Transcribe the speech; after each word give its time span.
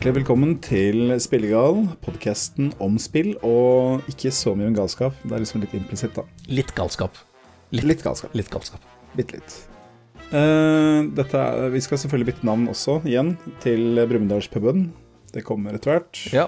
Hjertelig 0.00 0.22
velkommen 0.22 0.52
til 0.64 1.10
Spillegal, 1.20 1.82
podkasten 2.00 2.70
om 2.80 2.94
spill, 2.96 3.34
og 3.44 4.06
ikke 4.08 4.30
så 4.32 4.54
mye 4.56 4.70
om 4.70 4.76
galskap. 4.78 5.12
Det 5.28 5.34
er 5.36 5.42
liksom 5.42 5.60
litt 5.60 5.74
implisitt, 5.76 6.14
da. 6.16 6.24
Litt 6.48 6.70
galskap. 6.72 7.18
Litt 7.76 8.00
galskap. 8.00 8.32
Litt 8.32 8.48
galskap. 8.48 8.86
Bitte 9.12 9.36
litt. 9.36 9.58
Uh, 10.32 11.04
dette 11.18 11.36
er, 11.36 11.68
vi 11.74 11.82
skal 11.84 12.00
selvfølgelig 12.00 12.30
bytte 12.30 12.48
navn 12.48 12.64
også, 12.72 12.96
igjen, 13.12 13.34
til 13.60 14.00
Brumunddalspuben. 14.08 14.86
Det 15.36 15.44
kommer 15.44 15.76
etter 15.76 15.98
hvert. 15.98 16.22
Ja. 16.32 16.46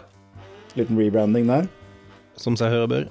Liten 0.80 0.96
rebranding 0.96 1.52
der. 1.52 1.68
Som 2.40 2.56
seg 2.56 2.72
hører 2.72 2.88
bør. 2.88 3.06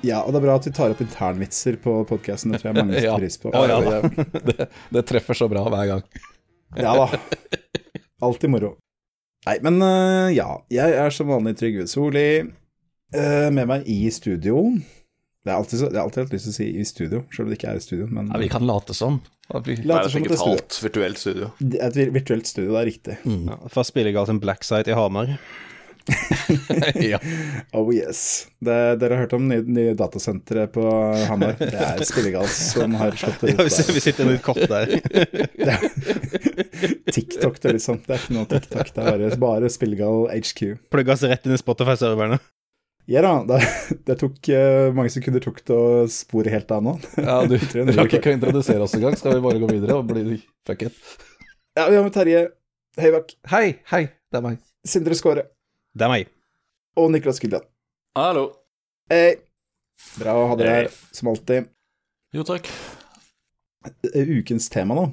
Ja, 0.00 0.22
og 0.24 0.32
det 0.32 0.40
er 0.40 0.48
bra 0.48 0.56
at 0.62 0.64
vi 0.72 0.76
tar 0.80 0.96
opp 0.96 1.04
internvitser 1.04 1.76
på 1.84 2.00
podkasten. 2.08 2.56
Det 2.56 2.64
tror 2.64 2.72
jeg 2.72 2.80
mange 2.80 2.96
setter 3.02 3.12
Ja. 3.12 3.20
pris 3.20 3.36
på. 3.44 3.52
Ja 3.52 3.68
da. 3.84 4.00
Det, 4.48 4.72
det 4.96 5.06
treffer 5.12 5.36
så 5.44 5.52
bra 5.52 5.68
hver 5.68 5.92
gang. 5.92 6.04
Ja 6.80 6.96
da. 7.04 7.10
Alltid 8.24 8.56
moro. 8.56 8.78
Nei, 9.46 9.58
men 9.64 9.78
uh, 9.82 10.28
ja. 10.34 10.48
Jeg 10.72 10.96
er 10.98 11.14
som 11.14 11.30
vanlig 11.30 11.54
Trygve 11.60 11.86
Solli. 11.90 12.30
Uh, 13.14 13.48
med 13.54 13.68
meg 13.70 13.86
i 13.88 14.02
studio. 14.12 14.66
Det 15.44 15.54
er 15.54 15.56
alltid, 15.62 15.78
så, 15.80 15.86
jeg 15.88 15.96
har 15.96 16.04
alltid 16.04 16.26
hatt 16.26 16.34
lyst 16.34 16.48
til 16.48 16.52
å 16.52 16.56
si 16.58 16.66
i 16.76 16.84
studio, 16.84 17.22
selv 17.32 17.46
om 17.46 17.52
det 17.52 17.56
ikke 17.56 17.70
er 17.70 17.78
i 17.78 17.84
studio. 17.84 18.08
Men 18.12 18.28
Ja, 18.34 18.40
vi 18.42 18.50
kan 18.52 18.66
late 18.68 18.96
som. 18.96 19.22
Vi, 19.48 19.78
Det 19.78 19.86
er 19.86 19.88
later 19.88 20.10
et 20.10 20.12
som 20.12 20.26
at 20.26 20.28
det 20.28 20.36
er 20.36 20.42
studio. 20.42 20.82
virtuelt 20.88 21.22
studio. 21.22 21.48
Et 21.88 21.96
virtuelt 22.18 22.50
studio, 22.50 22.74
det 22.74 22.82
er 22.82 22.90
riktig. 22.90 23.16
Ja, 23.24 23.84
spille 23.88 24.12
galt 24.12 24.32
en 24.34 24.42
Blacksite 24.42 24.92
i 24.92 24.98
Hamar. 24.98 25.38
ja. 27.10 27.18
Oh 27.76 27.90
yes. 27.94 28.46
Det, 28.58 28.76
dere 29.00 29.14
har 29.16 29.24
hørt 29.26 29.34
om 29.36 29.46
nye, 29.50 29.62
nye 29.66 29.94
datasentre 29.98 30.66
på 30.72 30.84
Hamar? 31.28 31.56
Det 31.60 31.70
er 31.74 32.02
Spillegals 32.08 32.56
som 32.72 32.94
har 32.98 33.16
slått 33.18 33.44
det 33.44 33.54
Ja, 33.54 33.62
vi, 33.62 33.70
ut 33.70 33.76
sitter- 33.76 33.96
vi 33.98 34.02
sitter 34.04 34.30
i 34.30 34.36
en 34.36 34.44
kopp 34.44 34.60
der. 34.70 34.94
TikTok, 37.12 37.60
det, 37.62 37.72
liksom. 37.78 38.00
Det 38.06 38.14
er 38.16 38.22
ikke 38.22 38.36
noe 38.36 38.48
TikTok, 38.50 38.92
det 38.94 39.02
er 39.04 39.10
bare, 39.18 39.40
bare 39.42 39.72
Spillegal 39.72 40.28
HQ. 40.32 40.62
Plugga 40.92 41.16
oss 41.16 41.26
rett 41.28 41.46
inn 41.48 41.56
i 41.56 41.60
Spotify-serverne. 41.60 42.40
Ja 43.08 43.22
da, 43.24 43.32
det, 43.48 43.62
det 44.04 44.18
tok 44.20 44.50
uh, 44.52 44.90
mange 44.92 45.08
sekunder 45.14 45.40
tok 45.40 45.62
det 45.64 45.72
å 45.72 46.02
spore 46.12 46.52
helt 46.52 46.68
av 46.76 46.82
nå. 46.84 46.98
ja, 47.16 47.38
du 47.48 47.54
gjorde. 47.56 48.04
ikke 48.04 48.34
å 48.34 48.36
introdusere 48.36 48.84
oss 48.84 48.96
engang. 48.98 49.16
Skal 49.16 49.38
vi 49.38 49.44
bare 49.46 49.62
gå 49.62 49.70
videre 49.70 49.96
og 49.96 50.10
bli 50.10 50.42
fuck 50.68 50.84
it? 50.90 50.98
Ja, 51.78 51.86
vi 51.88 51.96
har 51.96 52.04
med 52.04 52.12
Terje 52.12 52.48
Høybakk, 52.98 53.32
Hei, 53.52 53.78
hei, 53.92 54.02
det 54.28 54.40
er 54.40 54.44
meg. 54.44 54.58
Sindre 54.88 55.14
Skåre 55.16 55.46
Det 55.98 56.04
er 56.06 56.10
meg. 56.12 56.28
og 56.98 57.06
Niklas 57.10 57.40
Gillian. 57.42 57.64
Hallo. 58.18 58.44
Hei. 59.10 59.30
Bra 60.18 60.32
å 60.38 60.48
ha 60.50 60.54
dere 60.58 60.72
her, 60.76 60.88
som 61.14 61.28
alltid. 61.32 61.60
Jo, 62.34 62.42
takk. 62.46 62.64
Eh, 64.12 64.28
Ukens 64.38 64.66
tema, 64.70 64.94
da. 64.94 65.04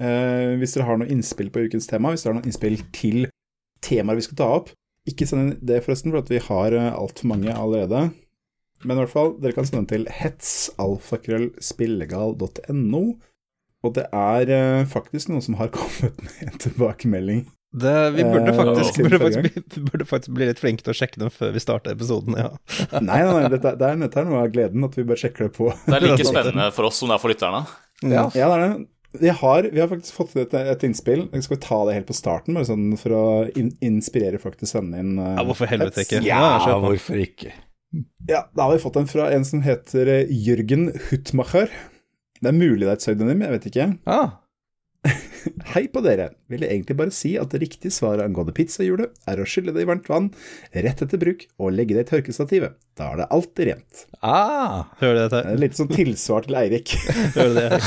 Eh, 0.00 0.56
hvis 0.60 0.74
dere 0.76 0.86
har 0.88 0.96
noe 1.00 1.12
innspill 1.12 1.50
på 1.52 1.62
ukens 1.64 1.86
tema, 1.88 2.10
hvis 2.12 2.22
dere 2.24 2.32
har 2.34 2.40
noe 2.40 2.48
innspill 2.48 2.78
til 2.96 3.18
temaer 3.84 4.16
vi 4.18 4.26
skal 4.26 4.38
ta 4.40 4.46
opp, 4.58 4.68
ikke 5.08 5.26
send 5.28 5.40
inn 5.42 5.58
det, 5.64 5.84
forresten, 5.86 6.12
for 6.12 6.20
at 6.20 6.30
vi 6.32 6.40
har 6.50 6.70
uh, 6.76 6.98
altfor 7.00 7.26
mange 7.32 7.50
allerede. 7.54 8.00
Men 8.84 8.94
i 8.96 9.00
hvert 9.00 9.14
fall, 9.14 9.30
dere 9.40 9.54
kan 9.56 9.66
sende 9.68 9.80
den 9.84 9.92
til 9.94 10.04
hetsalfakrøllspillegal.no. 10.20 13.04
Og 13.80 13.90
det 13.96 14.06
er 14.12 14.44
eh, 14.52 14.84
faktisk 14.88 15.28
noen 15.32 15.44
som 15.44 15.54
har 15.60 15.68
kommet 15.76 16.14
med 16.26 16.34
en 16.44 16.58
tilbakemelding. 16.66 17.42
Det, 17.70 18.10
vi 18.10 18.24
burde 18.26 18.50
Eh, 18.50 18.56
faktisk, 18.56 18.96
burde, 19.02 19.18
faktisk 19.18 19.40
bli, 19.40 19.82
burde 19.86 20.04
faktisk 20.04 20.32
bli 20.34 20.46
litt 20.48 20.58
flinke 20.58 20.82
til 20.82 20.90
å 20.90 20.96
sjekke 20.96 21.20
dem 21.22 21.30
før 21.30 21.52
vi 21.54 21.62
starter 21.62 21.94
episoden. 21.94 22.34
Ja. 22.34 22.48
Nei, 22.98 23.20
nei, 23.22 23.34
nei 23.36 23.50
dette, 23.52 23.76
det 23.78 23.90
er, 23.92 24.00
dette 24.00 24.22
er 24.22 24.26
noe 24.26 24.40
av 24.42 24.54
gleden, 24.54 24.86
at 24.88 24.96
vi 24.98 25.04
bare 25.06 25.22
sjekker 25.22 25.46
det 25.46 25.54
på. 25.54 25.68
Det 25.86 25.98
er 26.00 26.06
like 26.08 26.26
spennende 26.32 26.66
for 26.74 26.90
oss 26.90 26.98
som 26.98 27.12
det 27.12 27.18
er 27.18 27.22
for 27.22 27.32
lytterne. 27.32 27.62
Ja. 28.02 28.26
Ja, 28.34 28.50
det 28.50 28.56
er 28.56 28.64
det. 28.64 28.88
Vi 29.20 29.32
har, 29.40 29.66
vi 29.74 29.80
har 29.82 29.88
faktisk 29.90 30.18
fått 30.18 30.36
et, 30.38 30.52
et 30.54 30.84
innspill. 30.86 31.24
Skal 31.42 31.56
vi 31.56 31.62
ta 31.62 31.80
det 31.86 31.96
helt 31.96 32.10
på 32.10 32.14
starten, 32.14 32.58
bare 32.58 32.68
sånn 32.68 32.92
for 32.98 33.14
å 33.14 33.24
in 33.58 33.72
inspirere 33.82 34.38
folk 34.42 34.58
til 34.58 34.68
å 34.68 34.70
sende 34.70 35.02
inn 35.02 35.16
uh, 35.18 35.32
Ja, 35.34 35.46
hvorfor 35.48 35.70
helvete 35.70 36.06
ikke? 36.06 36.22
Ja, 36.26 36.44
ja, 36.66 36.76
hvorfor 36.82 37.18
ikke? 37.18 37.54
Ja, 38.30 38.44
da 38.54 38.68
har 38.68 38.76
vi 38.76 38.82
fått 38.82 39.00
en 39.00 39.10
fra 39.10 39.26
en 39.34 39.46
som 39.46 39.64
heter 39.66 40.10
eh, 40.10 40.30
Jørgen 40.30 40.92
Huttmacher. 41.08 41.72
Det 42.38 42.52
er 42.52 42.54
mulig 42.54 42.84
det 42.86 42.92
er 42.92 43.00
et 43.00 43.02
pseudonym, 43.02 43.42
jeg 43.42 43.56
vet 43.56 43.66
ikke. 43.72 43.88
Ah, 44.06 44.38
Hei 45.74 45.86
på 45.92 46.02
dere. 46.04 46.30
Ville 46.50 46.68
egentlig 46.70 46.96
bare 46.98 47.14
si 47.14 47.36
at 47.40 47.52
det 47.54 47.62
riktige 47.62 47.94
svaret 47.94 48.24
angående 48.26 48.54
pizzahjulet 48.56 49.12
er 49.30 49.40
å 49.42 49.46
skylle 49.48 49.74
det 49.76 49.84
i 49.84 49.88
varmt 49.88 50.08
vann 50.10 50.30
rett 50.74 51.02
etter 51.04 51.20
bruk 51.20 51.46
og 51.60 51.74
legge 51.76 51.96
det 51.98 52.06
i 52.06 52.10
tørkestativet. 52.14 52.76
Da 53.00 53.06
er 53.14 53.20
det 53.22 53.26
alltid 53.32 53.68
rent. 53.70 54.00
ah, 54.20 54.82
Hører 55.00 55.14
du 55.14 55.20
dette? 55.22 55.52
litt 55.62 55.76
sånn 55.78 55.88
tilsvar 55.88 56.44
til 56.44 56.56
Eirik. 56.58 56.90
Hører 57.36 57.54
du 57.54 57.60
det? 57.60 57.78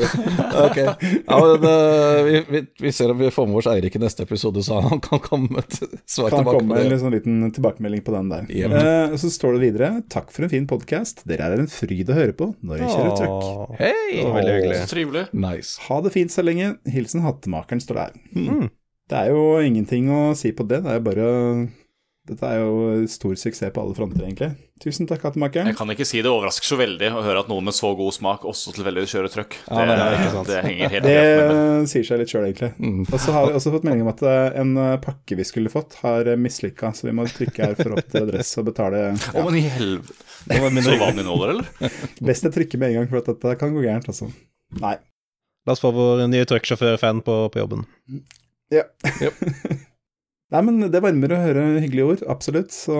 ok. 0.64 0.78
Ja, 0.80 1.36
men, 1.38 1.66
uh, 1.68 2.22
vi, 2.26 2.40
vi, 2.50 2.62
vi 2.82 2.92
ser 2.96 3.12
om 3.12 3.20
vi 3.20 3.28
får 3.30 3.46
med 3.46 3.60
oss 3.60 3.68
Eirik 3.70 3.94
i 3.94 4.00
neste 4.02 4.24
episode, 4.26 4.64
så 4.66 4.80
han 4.82 4.98
kan 5.04 5.22
komme 5.22 5.52
med 5.54 5.62
et 5.68 5.78
svar 6.10 6.32
Kan 6.32 6.42
tilbake 6.42 6.58
komme 6.64 6.74
på 6.74 6.80
det. 6.82 6.96
en 6.96 7.02
sånn 7.04 7.14
liten 7.14 7.36
tilbakemelding 7.54 8.02
på 8.08 8.16
den 8.16 8.32
der. 8.32 8.48
Yep. 8.50 8.74
Uh, 8.74 9.14
så 9.22 9.30
står 9.36 9.58
det 9.58 9.62
videre 9.68 9.92
Takk 10.10 10.32
for 10.34 10.48
en 10.48 10.52
fin 10.56 10.66
podkast. 10.70 11.22
Dere 11.30 11.46
er 11.52 11.62
en 11.62 11.70
fryd 11.70 12.10
å 12.10 12.18
høre 12.18 12.34
på 12.36 12.50
når 12.66 12.82
vi 12.82 12.90
kjører 12.90 13.14
truck. 13.20 13.78
Hei! 13.78 14.24
Veldig 14.24 14.56
hyggelig. 14.56 14.80
Så 14.82 14.90
trivelig. 14.96 15.24
Nice. 15.46 15.76
Ha 15.86 16.00
det 16.02 16.14
fint 16.16 16.34
så 16.34 16.42
lenge. 16.42 16.72
Hilsen 16.96 17.24
hattemakeren, 17.24 17.82
står 17.84 18.02
der. 18.02 18.20
Mm. 18.36 18.68
Det 19.06 19.18
er 19.18 19.30
jo 19.30 19.42
ingenting 19.62 20.08
å 20.10 20.22
si 20.38 20.50
på 20.56 20.66
det. 20.66 20.82
Det 20.86 20.96
er 20.96 21.04
bare 21.04 21.26
Dette 22.26 22.42
er 22.42 22.58
jo 22.58 23.04
stor 23.06 23.36
suksess 23.38 23.70
på 23.70 23.82
alle 23.84 23.94
fronter, 23.94 24.24
egentlig. 24.24 24.48
Tusen 24.82 25.06
takk, 25.06 25.22
hattemakeren. 25.28 25.70
Jeg 25.70 25.76
kan 25.78 25.92
ikke 25.94 26.04
si 26.08 26.18
det 26.24 26.28
overrasker 26.32 26.66
så 26.66 26.78
veldig 26.80 27.12
å 27.14 27.22
høre 27.22 27.44
at 27.44 27.48
noen 27.52 27.68
med 27.68 27.76
så 27.76 27.92
god 27.96 28.16
smak 28.16 28.42
også 28.50 28.74
tilfeldigvis 28.74 29.14
kjører 29.14 29.30
trøkk. 29.30 29.54
Det, 29.62 29.76
Ja, 29.78 29.84
det, 29.86 30.08
det 30.26 30.42
det 30.50 30.58
henger 30.66 30.92
helt 30.96 31.06
Det 31.06 31.14
med 31.22 31.86
sier 31.92 32.08
seg 32.08 32.20
litt 32.20 32.34
sjøl, 32.34 32.48
egentlig. 32.48 32.72
Mm. 32.82 33.06
Og 33.06 33.16
så 33.22 33.36
har 33.36 33.46
vi 33.46 33.54
også 33.60 33.72
fått 33.76 33.86
melding 33.86 34.02
om 34.08 34.10
at 34.10 34.26
eh, 34.26 34.58
en 34.58 34.74
eh, 34.82 34.92
pakke 35.06 35.38
vi 35.38 35.46
skulle 35.46 35.72
fått, 35.72 36.00
har 36.02 36.32
mislykka, 36.42 36.90
så 36.98 37.06
vi 37.06 37.14
må 37.14 37.28
trykke 37.30 37.70
her 37.70 37.78
for 37.78 37.94
å 37.94 38.02
til 38.02 38.26
adresse 38.26 38.58
og 38.58 38.72
betale 38.72 39.06
Å, 39.14 39.46
men 39.46 39.62
i 39.62 39.66
helvete. 39.78 40.18
Så 40.82 40.98
vanlig 41.00 41.30
nåler, 41.30 41.54
eller? 41.54 42.00
Best 42.26 42.50
jeg 42.50 42.58
trykker 42.58 42.82
med 42.82 42.90
en 42.90 43.04
gang, 43.04 43.12
for 43.14 43.22
at 43.22 43.30
dette 43.32 43.54
kan 43.62 43.70
gå 43.74 43.86
gærent, 43.86 44.10
altså. 44.10 44.28
Nei. 44.82 44.98
La 45.66 45.74
oss 45.74 45.82
få 45.82 45.90
vår 45.94 46.26
nye 46.30 46.46
trucksjåfør-fan 46.46 47.24
på, 47.26 47.36
på 47.50 47.58
jobben. 47.58 47.86
Ja. 48.70 48.84
Yep. 49.22 49.40
Nei, 50.54 50.60
men 50.62 50.84
det 50.92 51.02
varmer 51.02 51.32
å 51.34 51.40
høre 51.42 51.64
hyggelige 51.82 52.12
ord, 52.12 52.20
absolutt. 52.30 52.74
Så 52.74 52.94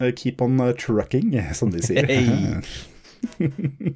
eh, 0.00 0.10
keep 0.12 0.42
on 0.44 0.60
eh, 0.60 0.74
trucking, 0.76 1.32
som 1.58 1.72
de 1.74 1.84
sier. 1.84 2.10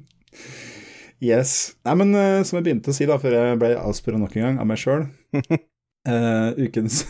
Yes. 1.21 1.75
Nei, 1.85 1.93
men 1.99 2.15
eh, 2.17 2.39
som 2.49 2.57
jeg 2.57 2.63
begynte 2.65 2.89
å 2.89 2.95
si 2.97 3.05
da, 3.05 3.19
før 3.21 3.35
jeg 3.35 3.57
ble 3.61 3.67
avspurt 3.77 4.17
nok 4.17 4.33
en 4.39 4.41
gang 4.47 4.55
av 4.63 4.65
meg 4.65 4.79
sjøl 4.81 5.03
ukens, 6.57 7.03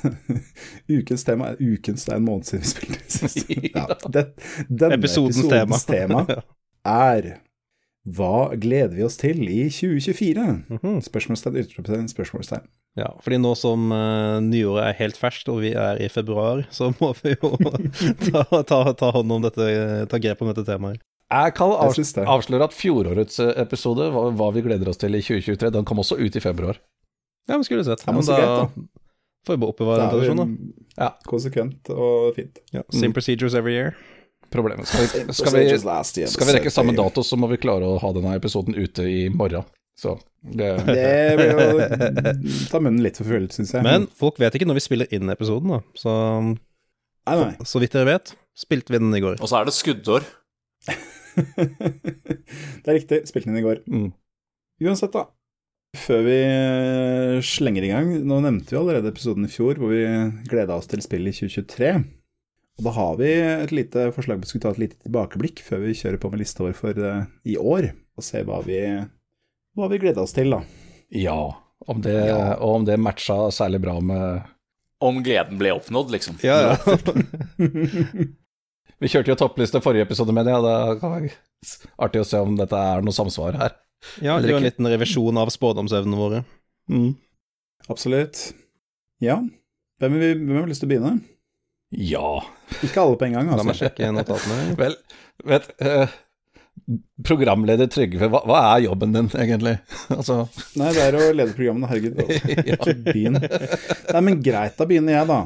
ukens 0.91 1.23
tema 1.23 1.53
er 1.53 1.61
ukens, 1.63 2.03
det 2.03 2.11
er 2.11 2.19
en 2.19 2.25
måned 2.25 2.49
siden 2.49 2.65
vi 2.65 2.71
spilte 2.73 3.05
sist. 3.07 3.53
Ja, 3.69 3.85
det, 4.11 4.25
denne 4.67 4.97
Episodens 4.97 5.39
episodens 5.39 5.87
tema, 5.87 6.19
tema 6.27 6.43
er 6.83 7.29
Hva 8.09 8.55
gleder 8.57 8.95
vi 8.97 9.03
oss 9.05 9.19
til 9.21 9.43
i 9.45 9.67
2024? 9.69 10.45
Mhm. 10.73 11.01
Spørsmålstegn, 11.05 11.59
utropstegn, 11.61 12.07
spørsmålstegn. 12.09 12.65
Ja, 12.99 13.07
fordi 13.23 13.37
nå 13.39 13.53
som 13.55 13.91
uh, 13.93 14.41
nyåret 14.43 14.89
er 14.89 14.97
helt 14.97 15.19
ferskt, 15.19 15.47
og 15.53 15.61
vi 15.63 15.71
er 15.77 16.01
i 16.01 16.09
februar, 16.11 16.65
så 16.75 16.89
må 16.97 17.13
vi 17.21 17.35
jo 17.37 17.53
ta, 18.25 18.43
ta, 18.67 18.81
ta 18.97 19.11
hånd 19.15 19.37
om 19.37 19.45
dette, 19.45 19.69
ta 20.11 20.19
grep 20.21 20.41
om 20.41 20.49
dette 20.51 20.65
temaet. 20.67 21.03
Jeg 21.31 21.53
kan 21.55 21.71
avsløre 21.71 22.27
avslør 22.27 22.65
at 22.65 22.73
fjorårets 22.75 23.37
eh, 23.39 23.53
episode, 23.61 24.09
hva, 24.11 24.25
hva 24.35 24.49
vi 24.51 24.65
gleder 24.65 24.89
oss 24.91 24.99
til 24.99 25.15
i 25.15 25.21
2023, 25.23 25.69
den 25.77 25.85
kom 25.87 26.01
også 26.03 26.17
ut 26.19 26.35
i 26.35 26.41
februar. 26.43 26.81
Ja, 27.47 27.55
men 27.55 27.63
skulle 27.63 27.85
sett. 27.87 28.03
Ja, 28.03 28.11
men 28.11 28.25
da, 28.27 28.35
greit, 28.35 28.51
da 28.57 29.47
får 29.47 29.55
vi 29.55 29.61
bare 29.61 29.71
oppbevare 29.71 30.01
den 30.01 30.11
tradisjonen, 30.11 30.51
da. 30.51 30.89
Ja. 30.99 31.09
konsekvent 31.29 31.93
og 31.93 32.33
fint. 32.35 32.59
Ja, 32.75 32.83
same 32.91 33.15
procedures 33.15 33.55
every 33.55 33.77
year. 33.77 33.95
Problemet. 34.51 34.87
Skal 34.89 35.05
vi, 35.05 35.07
skal 35.33 35.53
vi, 35.55 36.25
skal 36.27 36.47
vi 36.49 36.55
rekke 36.57 36.73
samme 36.73 36.95
dato, 36.97 37.23
så 37.23 37.37
må 37.39 37.47
vi 37.51 37.59
klare 37.61 37.87
å 37.87 37.99
ha 38.01 38.09
denne 38.15 38.33
episoden 38.35 38.75
ute 38.75 39.05
i 39.07 39.21
morgen. 39.31 39.63
Så 40.01 40.15
det 40.41 40.69
Det 40.87 41.37
vil 41.37 41.51
jo 41.51 42.65
ta 42.71 42.79
munnen 42.81 43.03
litt 43.05 43.19
for 43.19 43.29
full, 43.29 43.47
syns 43.53 43.71
jeg. 43.75 43.85
Men 43.85 44.07
folk 44.17 44.39
vet 44.41 44.55
ikke 44.57 44.67
når 44.67 44.79
vi 44.79 44.85
spiller 44.87 45.11
inn 45.15 45.31
episoden, 45.31 45.75
da. 45.77 45.81
Så, 45.99 46.13
Nei, 47.29 47.35
nei. 47.37 47.51
så 47.69 47.81
vidt 47.83 47.93
dere 47.95 48.09
vet, 48.09 48.33
spilte 48.57 48.95
vi 48.95 49.01
den 49.03 49.13
i 49.15 49.21
går. 49.23 49.37
Og 49.39 49.51
så 49.51 49.59
er 49.61 49.69
det 49.69 49.75
skuddår. 49.77 50.25
det 52.81 52.87
er 52.89 52.97
riktig. 52.97 53.21
Spilte 53.29 53.47
den 53.49 53.55
inn 53.55 53.61
i 53.63 53.67
går. 53.67 53.83
mm. 53.87 54.09
Uansett, 54.81 55.13
da. 55.13 55.27
Før 56.01 56.23
vi 56.25 56.37
eh, 56.39 57.37
slenger 57.43 57.83
i 57.83 57.89
gang 57.91 58.07
Nå 58.23 58.37
nevnte 58.39 58.71
vi 58.71 58.77
allerede 58.79 59.09
episoden 59.11 59.43
i 59.43 59.49
fjor 59.51 59.75
hvor 59.75 59.91
vi 59.91 59.99
gleda 60.47 60.77
oss 60.79 60.87
til 60.87 61.03
spill 61.03 61.27
i 61.27 61.33
2023. 61.35 61.89
Og 62.79 62.85
da 62.87 62.93
har 62.95 63.17
vi 63.19 63.31
et 63.31 63.73
lite 63.75 64.07
forslag 64.15 64.39
om 64.39 64.45
å 64.45 64.49
skulle 64.49 64.63
ta 64.63 64.71
et 64.73 64.83
lite 64.85 64.99
tilbakeblikk 65.03 65.61
før 65.65 65.83
vi 65.83 65.97
kjører 65.97 66.21
på 66.21 66.31
med 66.31 66.41
lista 66.41 66.63
vår 66.65 66.77
for 66.77 66.97
uh, 66.97 67.25
i 67.43 67.57
år, 67.59 67.91
og 68.17 68.25
se 68.25 68.41
hva 68.47 68.61
vi, 68.65 68.79
hva 69.77 69.89
vi 69.91 69.99
gleda 70.01 70.23
oss 70.23 70.35
til, 70.37 70.55
da. 70.55 70.63
Ja. 71.11 71.41
Om 71.89 72.01
det, 72.05 72.15
Ja. 72.29 72.55
Og 72.61 72.81
om 72.81 72.85
det 72.85 72.99
matcha 73.01 73.49
særlig 73.53 73.81
bra 73.81 73.95
med 74.05 74.43
Om 75.01 75.23
gleden 75.25 75.57
ble 75.57 75.73
oppnådd, 75.73 76.11
liksom. 76.13 76.37
Ja, 76.45 76.59
ja. 76.71 76.75
Vi 79.01 79.09
kjørte 79.09 79.31
jo 79.31 79.37
toppliste 79.39 79.81
forrige 79.81 80.05
episode, 80.05 80.33
mener 80.37 80.53
jeg. 80.53 80.61
Det 80.61 81.01
var 81.01 81.23
artig 82.05 82.21
å 82.21 82.27
se 82.27 82.37
om 82.37 82.53
dette 82.59 82.77
er 82.77 83.01
noe 83.01 83.17
samsvar 83.17 83.57
her. 83.57 83.73
ja 84.21 84.35
det 84.37 84.51
er 84.51 84.53
jo 84.53 84.59
en 84.59 84.67
liten 84.67 84.89
revisjon 84.93 85.39
av 85.41 85.49
spådomsevnene 85.49 86.19
våre. 86.19 86.43
Mm. 86.85 87.15
Absolutt. 87.89 88.51
Ja. 89.25 89.39
Hvem 90.01 90.19
har 90.53 90.69
lyst 90.69 90.85
til 90.85 90.89
å 90.89 90.93
begynne? 90.93 91.15
Ja. 91.91 92.41
Ikke 92.81 93.03
alle 93.03 93.19
på 93.19 93.27
en 93.27 93.37
gang, 93.37 93.47
altså. 93.51 93.61
La 93.61 93.67
meg 93.67 93.79
sjekke 93.79 94.11
notatene. 94.15 94.59
Vel, 94.81 94.99
vet 95.47 95.71
uh, 95.83 96.19
Programleder 97.27 97.89
Trygve, 97.91 98.29
hva, 98.31 98.39
hva, 98.47 98.59
er 98.71 98.85
jobben 98.85 99.11
din 99.13 99.27
egentlig? 99.37 99.75
altså... 100.17 100.45
Nei, 100.79 100.89
det 100.95 101.03
er 101.03 101.17
å 101.19 101.27
lede 101.35 101.53
programmene, 101.55 101.89
herregud. 101.91 102.17
ja. 102.71 102.79
Nei, 104.15 104.23
men 104.23 104.39
greit, 104.43 104.77
da 104.79 104.87
begynner 104.89 105.19
jeg, 105.19 105.27
da. 105.29 105.41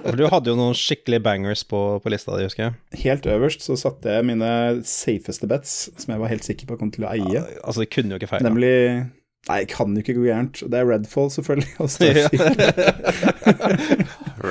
For 0.00 0.18
du 0.18 0.24
hadde 0.32 0.52
jo 0.52 0.56
noen 0.58 0.76
skikkelig 0.76 1.20
bangers 1.28 1.62
på, 1.68 1.82
på 2.02 2.12
lista 2.12 2.34
di, 2.34 2.48
husker 2.48 2.66
jeg. 2.66 3.04
Helt 3.04 3.28
øverst 3.30 3.68
så 3.68 3.76
satte 3.78 4.16
jeg 4.16 4.26
mine 4.32 4.50
safeste 4.88 5.48
bets, 5.50 5.76
som 6.00 6.16
jeg 6.16 6.24
var 6.24 6.32
helt 6.32 6.48
sikker 6.48 6.72
på 6.72 6.80
kom 6.80 6.92
til 6.94 7.06
å 7.06 7.12
eie. 7.12 7.44
Altså, 7.62 7.84
det 7.84 7.92
kunne 7.94 8.16
jo 8.16 8.20
ikke 8.22 8.32
feile. 8.32 8.48
Nemlig 8.48 8.74
Nei, 9.48 9.62
kan 9.68 9.94
jo 9.96 10.00
ikke 10.02 10.14
gå 10.18 10.24
gærent. 10.26 10.58
Det 10.60 10.76
er 10.76 10.84
Redfall, 10.88 11.30
selvfølgelig. 11.32 11.70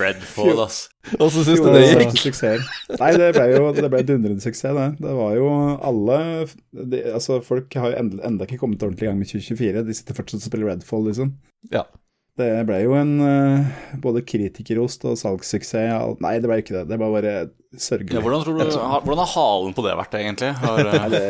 Redfall, 0.02 0.62
ass. 0.64 0.80
Og 1.20 1.30
så 1.32 1.44
syns 1.46 1.62
du 1.62 1.70
det 1.72 1.84
gikk? 1.86 1.94
Nei, 3.00 3.12
det 3.16 3.30
ble 3.38 3.46
jo 3.54 3.70
det 3.78 3.92
ble 3.94 4.02
dundrende 4.08 4.42
suksess, 4.44 4.74
det. 4.76 4.88
Det 5.04 5.14
var 5.20 5.32
jo 5.38 5.46
alle 5.92 6.18
de, 6.74 7.04
Altså, 7.14 7.38
folk 7.46 7.78
har 7.78 7.94
jo 7.94 7.98
enda, 8.02 8.16
enda 8.28 8.50
ikke 8.50 8.60
kommet 8.64 8.84
ordentlig 8.84 9.06
i 9.08 9.10
gang 9.12 9.22
med 9.22 9.30
2024. 9.30 9.86
De 9.88 9.94
sitter 10.02 10.18
fortsatt 10.18 10.42
og 10.42 10.48
spiller 10.50 10.68
Redfall, 10.74 11.06
liksom. 11.12 11.30
Ja. 11.74 11.84
Det 12.38 12.50
ble 12.70 12.82
jo 12.84 12.94
en 12.94 13.14
uh, 13.18 13.78
både 14.02 14.22
kritikerost 14.22 15.08
og 15.10 15.18
salgssuksess. 15.18 16.20
Nei, 16.22 16.36
det 16.38 16.50
ble 16.50 16.60
ikke 16.62 16.76
det. 16.76 16.84
Det 16.92 17.00
var 17.02 17.14
bare 17.16 17.34
sørgelig. 17.74 18.14
Ja, 18.14 18.24
hvordan, 18.24 18.44
tror 18.46 18.60
du, 18.60 18.78
hvordan 18.78 19.22
har 19.24 19.32
halen 19.34 19.76
på 19.78 19.86
det 19.86 19.96
vært, 19.98 20.18
egentlig? 20.20 20.52
Har, 20.62 20.82
Nei, 20.94 21.08
det, 21.14 21.24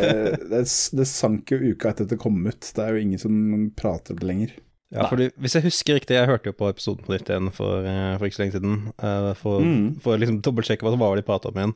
det, 0.52 0.62
det, 0.68 1.08
sank 1.10 1.54
jo 1.54 1.60
uka 1.72 1.94
etter 1.94 2.08
at 2.08 2.14
det 2.14 2.20
kom 2.22 2.40
ut. 2.44 2.60
Det 2.60 2.84
er 2.84 2.96
jo 2.96 3.04
ingen 3.06 3.22
som 3.22 3.38
prater 3.80 4.16
om 4.16 4.22
det 4.22 4.30
lenger. 4.30 4.56
Ja, 4.96 5.10
fordi 5.12 5.30
Hvis 5.36 5.58
jeg 5.58 5.66
husker 5.68 5.98
riktig, 5.98 6.16
jeg 6.16 6.30
hørte 6.30 6.52
jo 6.52 6.56
på 6.56 6.70
episoden 6.72 7.04
på 7.04 7.12
nytt 7.12 7.28
igjen 7.28 7.52
for, 7.56 7.84
uh, 7.84 8.16
for 8.16 8.28
ikke 8.28 8.38
så 8.38 8.44
lenge 8.46 8.56
siden, 8.56 8.78
uh, 9.04 9.34
for, 9.36 9.64
mm. 9.64 9.98
for 10.04 10.16
å 10.16 10.22
liksom 10.22 10.40
dobbeltsjekke 10.44 10.88
hva 10.88 10.94
det 10.96 11.02
var 11.02 11.20
de 11.20 11.26
prata 11.28 11.52
om 11.52 11.60
igjen. 11.60 11.76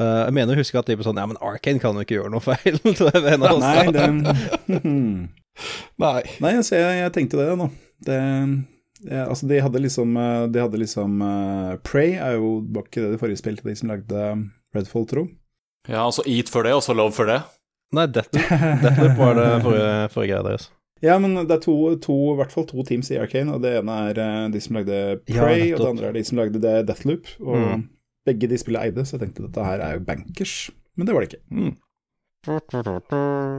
Uh, 0.00 0.24
jeg 0.26 0.34
mener 0.36 0.56
å 0.56 0.58
huske 0.58 0.80
at 0.80 0.88
de 0.90 0.96
var 0.98 1.06
sånn 1.06 1.20
Ja, 1.20 1.28
men 1.30 1.38
Arkane 1.38 1.78
kan 1.80 1.94
jo 1.94 2.02
ikke 2.04 2.18
gjøre 2.18 2.32
noe 2.34 2.44
feil. 2.44 2.80
Nei, 2.84 3.86
det, 3.94 4.08
Nei. 6.02 6.20
Nei, 6.42 6.52
altså, 6.58 6.74
jeg, 6.80 6.98
jeg 6.98 7.14
tenkte 7.14 7.40
det 7.40 7.52
nå. 7.60 7.70
Det, 8.04 8.18
ja, 9.04 9.24
altså, 9.28 9.46
de 9.50 9.60
hadde 9.62 9.82
liksom, 9.82 10.14
de 10.52 10.60
hadde 10.60 10.80
liksom 10.80 11.22
uh, 11.22 11.74
Prey 11.86 12.14
er 12.18 12.38
jo 12.38 12.56
var 12.74 12.86
ikke 12.88 13.04
det 13.04 13.14
de 13.14 13.20
forrige 13.20 13.40
spilte, 13.40 13.66
de 13.68 13.76
som 13.78 13.92
lagde 13.92 14.28
Redfall, 14.74 15.06
tro. 15.10 15.26
Ja, 15.88 16.06
altså 16.06 16.24
Eat 16.26 16.50
før 16.50 16.66
det, 16.66 16.74
og 16.74 16.82
så 16.82 16.96
Love 16.96 17.14
før 17.14 17.30
det? 17.30 17.42
Nei, 17.94 18.06
Deathloop 18.10 19.18
var 19.20 19.36
det 19.38 19.50
forrige, 19.62 19.92
forrige 20.14 20.32
greia 20.32 20.46
deres. 20.48 20.70
Ja, 21.04 21.18
men 21.20 21.34
det 21.36 21.52
er 21.52 21.60
to, 21.60 21.74
to, 22.00 22.14
i 22.32 22.36
hvert 22.38 22.52
fall 22.54 22.64
to 22.64 22.80
teams 22.88 23.10
i 23.12 23.18
Arcane, 23.20 23.52
og 23.52 23.60
det 23.60 23.74
ene 23.76 23.96
er 24.08 24.20
uh, 24.24 24.44
de 24.48 24.60
som 24.62 24.78
lagde 24.78 25.18
Prey, 25.28 25.66
ja, 25.66 25.74
og 25.74 25.82
det 25.82 25.88
andre 25.90 26.06
er 26.08 26.16
de 26.16 26.22
som 26.24 26.38
lagde 26.40 26.62
Deathloop. 26.62 27.28
Og 27.42 27.58
mm. 27.60 27.82
begge 28.30 28.48
de 28.48 28.58
spiller 28.60 28.86
eide, 28.86 29.04
så 29.04 29.18
jeg 29.18 29.26
tenkte 29.26 29.44
dette 29.44 29.66
her 29.66 29.82
er 29.84 29.98
jo 29.98 30.04
bankers, 30.06 30.54
men 30.96 31.08
det 31.08 31.16
var 31.16 31.24
det 31.24 31.34
ikke. 31.34 31.42
Mm. 31.52 31.74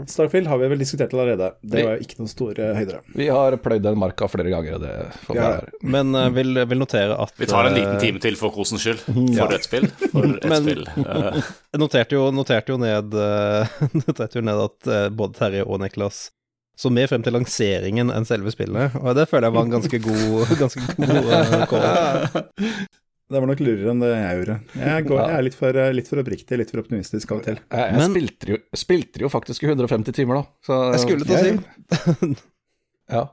Starfield 0.07 0.47
har 0.47 0.57
vi 0.57 0.67
vel 0.67 0.79
diskutert 0.79 1.13
allerede. 1.13 1.51
Det 1.61 1.83
var 1.85 1.97
jo 1.97 2.05
ikke 2.05 2.19
noen 2.19 2.31
store 2.31 2.69
høyder. 2.77 2.99
Vi 3.17 3.27
har 3.33 3.57
pløyd 3.63 3.83
den 3.85 3.97
marka 3.99 4.27
flere 4.31 4.51
ganger. 4.53 4.77
Det 4.81 4.93
ja. 5.35 5.49
Men 5.81 6.13
uh, 6.15 6.27
vil, 6.35 6.61
vil, 6.65 6.81
notere 6.81 7.17
at 7.21 7.33
Vi 7.39 7.49
tar 7.49 7.69
en 7.69 7.77
liten 7.77 7.95
eh, 7.95 8.01
time 8.03 8.21
til 8.23 8.37
for 8.39 8.53
kosens 8.55 8.85
skyld. 8.85 9.01
For 9.35 9.35
ja. 9.35 9.49
et 9.57 9.67
spill. 9.67 9.89
For 10.11 10.29
et 10.29 10.47
Men, 10.51 10.61
spill. 10.61 10.85
Uh. 10.99 11.41
Noterte 11.85 12.17
jo, 12.17 12.29
noterte 12.35 12.75
jo, 12.75 12.79
ned, 12.81 13.17
uh, 13.17 13.85
noterte 14.05 14.39
jo 14.39 14.45
ned 14.45 14.63
at 14.69 14.91
både 15.17 15.39
Terje 15.39 15.65
og 15.65 15.81
Niklas 15.83 16.29
så 16.75 16.89
mer 16.91 17.07
frem 17.07 17.23
til 17.23 17.31
lanseringen 17.31 18.09
enn 18.11 18.25
selve 18.27 18.51
spillet. 18.51 18.97
Og 18.99 19.15
det 19.15 19.29
føler 19.31 19.47
jeg 19.47 19.55
var 19.55 19.67
en 19.67 19.75
ganske 19.77 19.99
god, 20.03 20.55
ganske 20.59 20.81
god 20.99 21.67
call. 21.71 22.49
Det 23.25 23.41
var 23.41 23.49
nok 23.49 23.61
lurere 23.65 23.89
enn 23.89 24.01
det 24.03 24.11
jeg 24.11 24.39
gjorde. 24.39 24.55
Jeg, 24.77 25.05
går, 25.07 25.21
jeg 25.21 25.35
er 25.35 25.45
litt 25.47 25.55
for, 25.57 25.79
litt 25.97 26.09
for, 26.11 26.21
oppriktig, 26.21 26.59
litt 26.61 26.73
for 26.73 26.83
optimistisk 26.83 27.31
av 27.33 27.39
og 27.39 27.47
til. 27.47 27.55
Jeg, 27.57 27.87
jeg 27.89 27.97
Men, 27.97 28.11
spilte, 28.11 28.51
jo, 28.51 28.59
spilte, 28.77 29.23
jo, 29.23 29.31
faktisk 29.33 29.65
i 29.65 29.71
150 29.71 30.13
timer, 30.13 30.43
da. 30.43 30.43
Så, 30.67 30.77
jeg 30.93 31.01
skulle 31.05 31.25
til 31.25 31.33
å 31.33 31.41
si 31.41 32.35
Ja. 33.15 33.23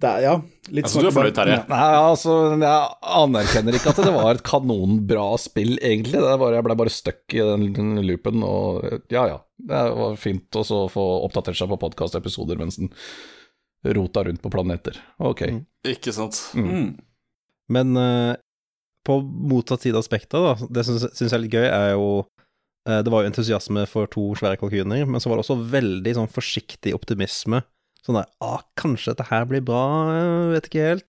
Det 0.00 0.08
er, 0.08 0.22
ja, 0.24 0.34
litt 0.72 0.86
altså, 0.88 1.02
Du 1.02 1.10
er 1.10 1.12
fornøyd, 1.12 1.34
Terje? 1.36 1.56
Nei, 1.68 1.80
altså, 2.00 2.34
jeg 2.56 2.84
anerkjenner 3.20 3.76
ikke 3.76 3.92
at 3.92 3.98
det 4.00 4.14
var 4.14 4.30
et 4.32 4.44
kanonbra 4.48 5.26
spill, 5.42 5.74
egentlig. 5.76 6.22
Bare, 6.24 6.54
jeg 6.56 6.66
ble 6.66 6.76
bare 6.80 6.94
stuck 6.94 7.36
i 7.36 7.42
den, 7.44 7.66
den, 7.76 7.98
loopen, 8.08 8.40
og 8.46 9.12
ja 9.12 9.26
ja. 9.28 9.38
Det 9.60 9.82
var 9.98 10.16
fint 10.16 10.56
å 10.56 10.64
få 10.88 11.04
oppdatert 11.26 11.58
seg 11.58 11.68
på 11.68 11.78
podkastepisoder 11.82 12.56
mens 12.58 12.80
den 12.80 12.88
rota 13.92 14.24
rundt 14.24 14.40
på 14.40 14.52
planeter. 14.52 14.96
Ok. 15.20 15.44
Mm. 15.52 15.60
Ikke 15.92 16.16
sant. 16.16 16.40
Mm. 16.56 16.70
mm. 16.72 16.88
Men 17.70 17.92
uh, 18.00 18.32
på 19.06 19.16
motsatt 19.24 19.84
side 19.84 19.98
av 19.98 20.04
spekteret, 20.06 20.60
da, 20.60 20.70
det 20.78 20.84
som 20.86 20.98
syns 21.00 21.20
jeg 21.24 21.36
er 21.36 21.44
litt 21.44 21.56
gøy, 21.56 21.66
er 21.66 21.92
jo 21.94 22.08
eh, 22.88 23.00
Det 23.04 23.12
var 23.12 23.24
jo 23.24 23.30
entusiasme 23.30 23.86
for 23.90 24.10
to 24.12 24.30
svære 24.38 24.60
kalkuner, 24.60 25.06
men 25.08 25.22
så 25.22 25.30
var 25.30 25.38
det 25.38 25.46
også 25.46 25.60
veldig 25.72 26.16
sånn 26.18 26.32
forsiktig 26.32 26.94
optimisme. 26.96 27.62
Sånn 28.04 28.20
der 28.20 28.28
ah, 28.44 28.64
kanskje 28.80 29.14
dette 29.14 29.28
her 29.30 29.46
blir 29.48 29.64
bra, 29.64 29.84
jeg 30.16 30.50
vet 30.54 30.68
ikke 30.70 30.88
helt. 30.88 31.06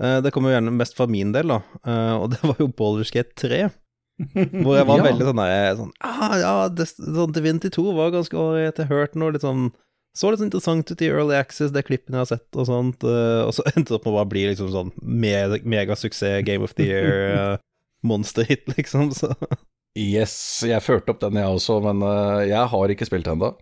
Eh, 0.00 0.18
det 0.24 0.32
kommer 0.34 0.50
jo 0.50 0.58
gjerne 0.58 0.74
mest 0.74 0.96
fra 0.98 1.06
min 1.10 1.34
del, 1.36 1.54
da, 1.54 1.60
eh, 1.84 2.16
og 2.16 2.30
det 2.34 2.42
var 2.42 2.62
jo 2.62 2.70
Boulderskate 2.72 3.36
3. 3.38 3.62
Hvor 4.34 4.74
jeg 4.76 4.88
var 4.88 4.98
ja. 5.00 5.04
veldig 5.06 5.28
sånn 5.30 5.38
der 5.40 5.76
sånn, 5.78 5.92
ah, 6.04 6.34
Ja, 6.36 6.56
det, 6.68 6.90
sånn, 6.92 7.32
Divinity 7.32 7.70
2 7.72 7.86
var 7.96 8.12
ganske 8.12 8.36
ålreit, 8.36 8.82
jeg 8.82 8.90
hørte 8.90 9.20
noe 9.20 9.32
litt 9.36 9.46
sånn 9.46 9.70
så 10.16 10.32
litt 10.32 10.42
interessant 10.42 10.90
ut 10.90 11.02
i 11.04 11.08
Early 11.10 11.36
Access, 11.38 11.72
det 11.74 11.84
klippene 11.86 12.18
jeg 12.18 12.26
har 12.26 12.30
sett 12.32 12.58
og 12.58 12.66
sånt, 12.68 13.06
uh, 13.06 13.46
og 13.46 13.54
så 13.56 13.64
endte 13.72 13.92
det 13.92 13.98
opp 14.00 14.06
med 14.08 14.14
å 14.14 14.18
bare 14.18 14.32
bli 14.32 14.44
liksom 14.50 14.70
sånn 14.74 14.92
me 15.00 15.34
megasuksess, 15.62 16.42
Game 16.46 16.66
of 16.66 16.74
the 16.78 16.88
Year, 16.88 17.26
uh, 17.36 17.56
monsterhit, 18.06 18.66
liksom, 18.76 19.12
så 19.16 19.34
Yes, 19.98 20.34
jeg 20.62 20.78
førte 20.86 21.10
opp 21.10 21.18
den 21.22 21.40
jeg 21.40 21.50
også, 21.50 21.80
men 21.82 22.04
uh, 22.06 22.42
jeg 22.46 22.62
har 22.72 22.92
ikke 22.94 23.08
spilt 23.08 23.26
ennå. 23.30 23.54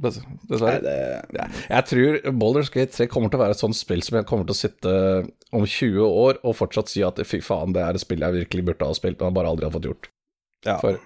Dessverre. 0.00 0.80
Det... 0.80 0.96
Ja. 1.36 1.46
Jeg 1.68 1.86
tror 1.90 2.18
Boulders 2.40 2.70
Gate 2.72 2.92
3 2.94 3.06
kommer 3.12 3.32
til 3.32 3.40
å 3.40 3.42
være 3.42 3.56
et 3.56 3.60
sånt 3.60 3.76
spill 3.76 4.00
som 4.04 4.16
jeg 4.16 4.28
kommer 4.28 4.48
til 4.48 4.56
å 4.56 4.60
sitte 4.60 4.92
om 5.56 5.66
20 5.66 6.00
år 6.04 6.40
og 6.40 6.56
fortsatt 6.56 6.92
si 6.92 7.04
at 7.04 7.20
fy 7.28 7.42
faen, 7.44 7.74
det 7.76 7.84
er 7.84 7.96
et 7.96 8.04
spill 8.04 8.24
jeg 8.24 8.38
virkelig 8.38 8.66
burde 8.70 8.88
ha 8.88 8.96
spilt, 8.96 9.20
men 9.20 9.36
bare 9.36 9.52
aldri 9.52 9.68
har 9.68 9.74
fått 9.74 9.88
gjort. 9.90 10.08
Ja. 10.64 10.78
For 10.80 11.00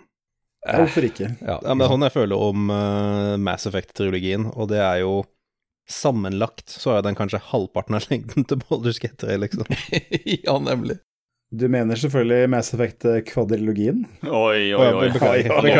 Hvorfor 0.64 1.04
ikke? 1.04 1.30
Ja, 1.44 1.58
men 1.62 1.82
Det 1.82 1.86
er 1.86 1.92
sånn 1.92 2.06
jeg 2.06 2.14
føler 2.14 2.44
om 2.50 2.68
uh, 2.72 3.36
Mass 3.40 3.68
Effect-trilogien, 3.68 4.48
og 4.54 4.70
det 4.72 4.80
er 4.82 5.02
jo 5.04 5.22
Sammenlagt 5.84 6.72
så 6.72 6.94
er 6.96 7.02
den 7.04 7.12
kanskje 7.18 7.42
halvparten 7.50 7.98
av 7.98 8.06
lengden 8.08 8.46
til 8.48 8.56
Baldur's 8.62 8.96
Gate 9.02 9.20
3, 9.20 9.34
liksom. 9.42 9.68
ja, 10.46 10.54
nemlig. 10.56 10.96
Du 11.52 11.68
mener 11.68 11.96
selvfølgelig 12.00 12.48
Mass 12.50 12.74
Effect-kvadrilogien? 12.74 14.06
Oi, 14.24 14.74
oi, 14.74 14.86
oi. 14.88 15.10
Beklager. 15.12 15.60
Det, 15.62 15.74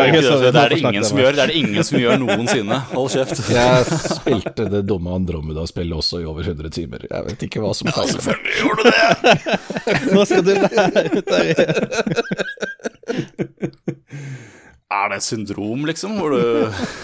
er 0.60 0.68
det 0.68 0.78
ingen 0.78 1.04
som 1.08 1.18
gjør. 1.18 1.32
Det 1.32 1.42
er 1.42 1.46
det 1.50 1.56
ingen 1.56 1.84
som 1.88 1.98
gjør 1.98 2.20
noensinne. 2.20 2.78
Hold 2.92 3.10
kjeft. 3.16 3.40
Jeg 3.56 3.84
spilte 3.88 4.68
det 4.70 4.84
dumme 4.86 5.16
Andromeda-spillet 5.16 5.96
også 5.98 6.20
i 6.20 6.28
over 6.28 6.42
100 6.44 6.68
timer. 6.76 7.08
Jeg 7.08 7.26
vet 7.30 7.42
ikke 7.48 7.64
hva 7.64 7.72
som 7.74 7.88
feiler. 7.90 8.12
Ja, 8.12 8.20
selvfølgelig 8.20 8.54
gjorde 8.60 8.82
du 8.84 8.88
det! 8.92 9.00
Nå 10.12 10.20
skal 10.28 10.42
du 10.44 10.52
lære 10.68 11.08
ut 11.16 11.28
av 11.32 11.42
er 14.94 15.12
det 15.12 15.20
et 15.20 15.26
syndrom, 15.26 15.84
liksom, 15.88 16.16
hvor 16.20 16.34
du 16.34 16.42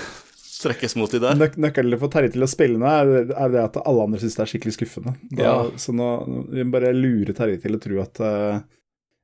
trekkes 0.64 0.96
mot 1.00 1.12
de 1.12 1.20
der? 1.22 1.38
Nøk 1.38 1.56
nøkkelen 1.60 2.00
for 2.00 2.12
Terje 2.12 2.34
til 2.34 2.44
å 2.44 2.50
spille 2.50 2.80
nå, 2.80 2.90
er, 2.90 3.30
er, 3.30 3.54
det 3.54 3.62
at 3.68 3.80
alle 3.84 4.08
andre 4.08 4.20
syns 4.22 4.36
det 4.38 4.44
er 4.44 4.52
skikkelig 4.54 4.76
skuffende. 4.76 5.16
Da, 5.30 5.46
ja. 5.46 5.54
Så 5.80 5.94
nå 5.96 6.10
vi 6.50 6.66
bare 6.70 6.92
lurer 6.96 7.34
Terje 7.36 7.62
til 7.62 7.76
å 7.76 7.80
tro 7.82 8.02
at 8.02 8.22
uh, 8.24 8.60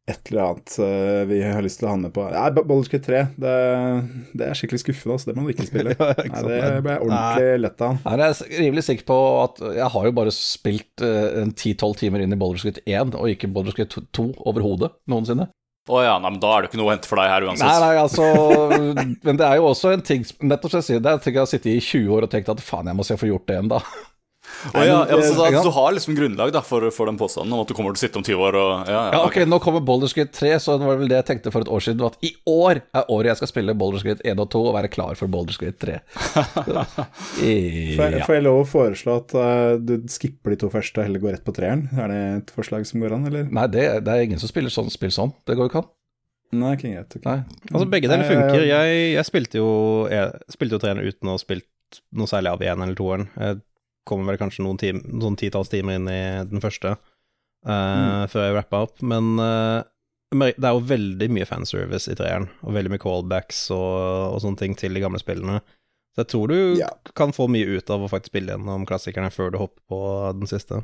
et 0.06 0.30
eller 0.30 0.44
annet 0.44 0.74
uh, 0.78 1.22
vi 1.26 1.40
har 1.42 1.64
lyst 1.66 1.80
til 1.80 1.88
å 1.88 1.92
ha 1.92 1.98
med 1.98 2.12
på 2.14 2.24
Nei, 2.30 2.46
Baldur's 2.54 2.90
3, 2.92 3.22
det, 3.42 3.54
det, 4.38 4.46
er 4.46 4.58
skikkelig 4.58 4.82
skuffende, 4.84 5.16
altså. 5.16 5.30
Det 5.30 5.36
må 5.36 5.48
du 5.48 5.54
ikke 5.54 5.68
spille. 5.68 5.96
ja, 5.98 6.10
ikke 6.14 6.44
Nei, 6.46 6.54
det 6.54 6.80
ble 6.86 6.94
jeg 6.94 7.04
ordentlig 7.08 7.60
lett 7.64 7.86
av. 7.88 8.00
Nei, 8.06 8.16
jeg 8.22 8.36
er 8.36 8.64
rimelig 8.64 8.86
sikker 8.88 9.10
på 9.10 9.20
at 9.42 9.62
jeg 9.82 9.92
har 9.96 10.08
jo 10.08 10.16
bare 10.22 10.34
spilt 10.34 11.04
uh, 11.04 11.42
10-12 11.50 12.00
timer 12.04 12.24
inn 12.24 12.36
i 12.36 12.40
Baldur's 12.40 12.66
1 12.70 13.16
og 13.18 13.30
ikke 13.34 13.50
Baldur's 13.52 13.78
2 13.92 14.28
overhodet 14.46 14.94
noensinne. 15.10 15.50
Å 15.86 15.94
oh, 15.94 16.00
ja, 16.02 16.16
nei, 16.18 16.32
men 16.34 16.40
da 16.42 16.48
er 16.50 16.64
det 16.64 16.70
ikke 16.72 16.80
noe 16.80 16.88
å 16.88 16.94
hente 16.96 17.06
for 17.06 17.20
deg 17.20 17.28
her 17.30 17.44
uansett. 17.46 17.68
Nei, 17.68 17.78
nei, 17.84 17.98
altså 18.02 18.24
Men 19.28 19.38
det 19.38 19.46
er 19.46 19.60
jo 19.60 19.68
også 19.68 19.92
en 19.94 20.02
ting 20.02 20.24
Nettopp 20.42 20.72
som 20.72 20.80
jeg 20.82 20.86
sier, 20.88 21.02
det 21.04 21.12
er 21.12 21.28
jeg 21.30 21.38
har 21.38 21.46
sittet 21.46 21.70
i 21.70 21.78
20 21.78 22.16
år 22.16 22.26
og 22.26 22.32
tenkt 22.32 22.50
at 22.50 22.62
faen, 22.64 22.90
jeg 22.90 22.98
må 22.98 23.06
se 23.06 23.18
få 23.20 23.30
gjort 23.30 23.46
det 23.46 23.58
igjen, 23.58 23.70
da. 23.70 23.78
Oh, 24.72 24.82
ja, 24.86 25.06
ja, 25.10 25.18
så 25.22 25.34
da, 25.36 25.62
Du 25.62 25.70
har 25.70 25.92
liksom 25.92 26.16
grunnlag 26.16 26.52
da, 26.54 26.62
for, 26.64 26.88
for, 26.94 27.08
den 27.10 27.18
påstanden 27.20 27.52
om 27.54 27.62
at 27.62 27.70
du 27.70 27.74
kommer 27.76 27.94
til 27.94 28.00
å 28.00 28.04
sitte 28.06 28.20
om 28.20 28.24
20 28.26 28.44
år 28.48 28.58
og 28.60 28.90
Ja, 28.90 29.02
ja 29.14 29.20
ok, 29.26 29.38
nå 29.48 29.58
kommer 29.62 29.84
Boulder 29.84 30.10
Skate 30.10 30.32
3, 30.34 30.52
så 30.62 30.76
det 30.80 30.88
var 30.88 31.00
vel 31.00 31.10
det 31.10 31.18
jeg 31.20 31.28
tenkte 31.30 31.52
for 31.54 31.66
et 31.66 31.70
år 31.72 31.84
siden. 31.84 32.04
At 32.08 32.16
i 32.26 32.32
år 32.50 32.80
er 32.82 33.12
året 33.12 33.30
jeg 33.32 33.40
skal 33.42 33.52
spille 33.52 33.76
Boulder 33.78 34.02
Skate 34.02 34.26
1 34.26 34.42
og 34.42 34.50
2 34.54 34.62
og 34.70 34.78
være 34.78 34.90
klar 34.92 35.18
for 35.18 35.32
Boulder 35.32 35.56
Skate 35.56 35.78
3. 35.82 35.98
får, 37.96 38.18
får, 38.26 38.34
jeg 38.38 38.46
lov 38.46 38.62
å 38.62 38.68
foreslå 38.70 39.18
at 39.22 39.36
uh, 39.36 39.76
du 39.80 39.98
skipper 40.10 40.54
de 40.54 40.60
to 40.64 40.72
første 40.72 41.00
og 41.00 41.08
heller 41.08 41.22
går 41.22 41.36
rett 41.36 41.46
på 41.46 41.54
treeren? 41.56 41.86
Er 41.96 42.12
det 42.12 42.22
et 42.40 42.56
forslag 42.56 42.88
som 42.88 43.04
går 43.04 43.18
an, 43.18 43.28
eller? 43.30 43.46
Nei, 43.52 43.68
det, 43.72 43.86
det 44.06 44.16
er 44.16 44.26
ingen 44.26 44.42
som 44.42 44.50
spiller 44.50 44.72
sånn 44.72 44.90
spill 44.92 45.14
sånn. 45.14 45.34
Det 45.46 45.58
går 45.58 45.68
jo 45.68 45.74
ikke 45.74 45.84
an. 45.84 45.92
Nei, 46.56 46.74
ikke 46.76 46.92
greit. 46.92 47.16
Okay. 47.18 47.40
Altså, 47.72 47.86
begge 47.90 48.10
deler 48.10 48.28
funker. 48.28 48.66
Jeg, 48.66 48.98
jeg 49.16 49.28
spilte 49.28 49.58
jo, 49.58 49.70
jeg 50.10 50.54
spilte 50.54 50.78
jo 50.78 50.82
treeren 50.82 51.02
uten 51.06 51.30
å 51.30 51.34
ha 51.34 51.42
spilt 51.42 52.00
noe 52.16 52.30
særlig 52.30 52.52
av 52.52 52.62
én 52.64 52.84
eller 52.84 52.98
toeren. 52.98 53.26
Jeg 53.34 53.60
kommer 54.08 54.32
vel 54.32 54.40
kanskje 54.40 54.64
noen, 54.64 54.80
time, 54.80 55.02
sånn 55.22 55.38
titalls 55.40 55.72
timer 55.72 55.98
inn 55.98 56.08
i 56.10 56.22
den 56.46 56.62
første. 56.64 56.96
mm. 57.66 58.28
før 58.30 58.44
jeg 58.44 58.54
rappa 58.54 58.84
opp, 58.86 59.00
men 59.02 59.32
det 60.30 60.66
er 60.66 60.74
jo 60.74 60.84
veldig 60.86 61.28
mye 61.34 61.46
fanservice 61.48 62.12
i 62.12 62.18
treeren, 62.18 62.46
og 62.62 62.76
veldig 62.76 62.92
mye 62.92 63.02
callbacks 63.02 63.64
og, 63.74 63.96
og, 64.34 64.38
sånne 64.44 64.60
ting 64.60 64.76
til 64.78 64.94
de 64.94 65.02
gamle 65.02 65.18
spillene. 65.22 65.60
Så 66.14 66.24
jeg 66.24 66.30
tror 66.32 66.52
du 66.52 66.58
ja. 66.78 66.88
kan 67.18 67.34
få 67.36 67.48
mye 67.52 67.76
ut 67.76 67.90
av 67.92 68.04
å 68.04 68.10
faktisk 68.10 68.32
spille 68.32 68.54
gjennom 68.54 68.86
klassikerne 68.88 69.32
før 69.34 69.50
du 69.52 69.58
hopper 69.60 69.82
på 69.90 70.00
den 70.38 70.50
siste. 70.50 70.80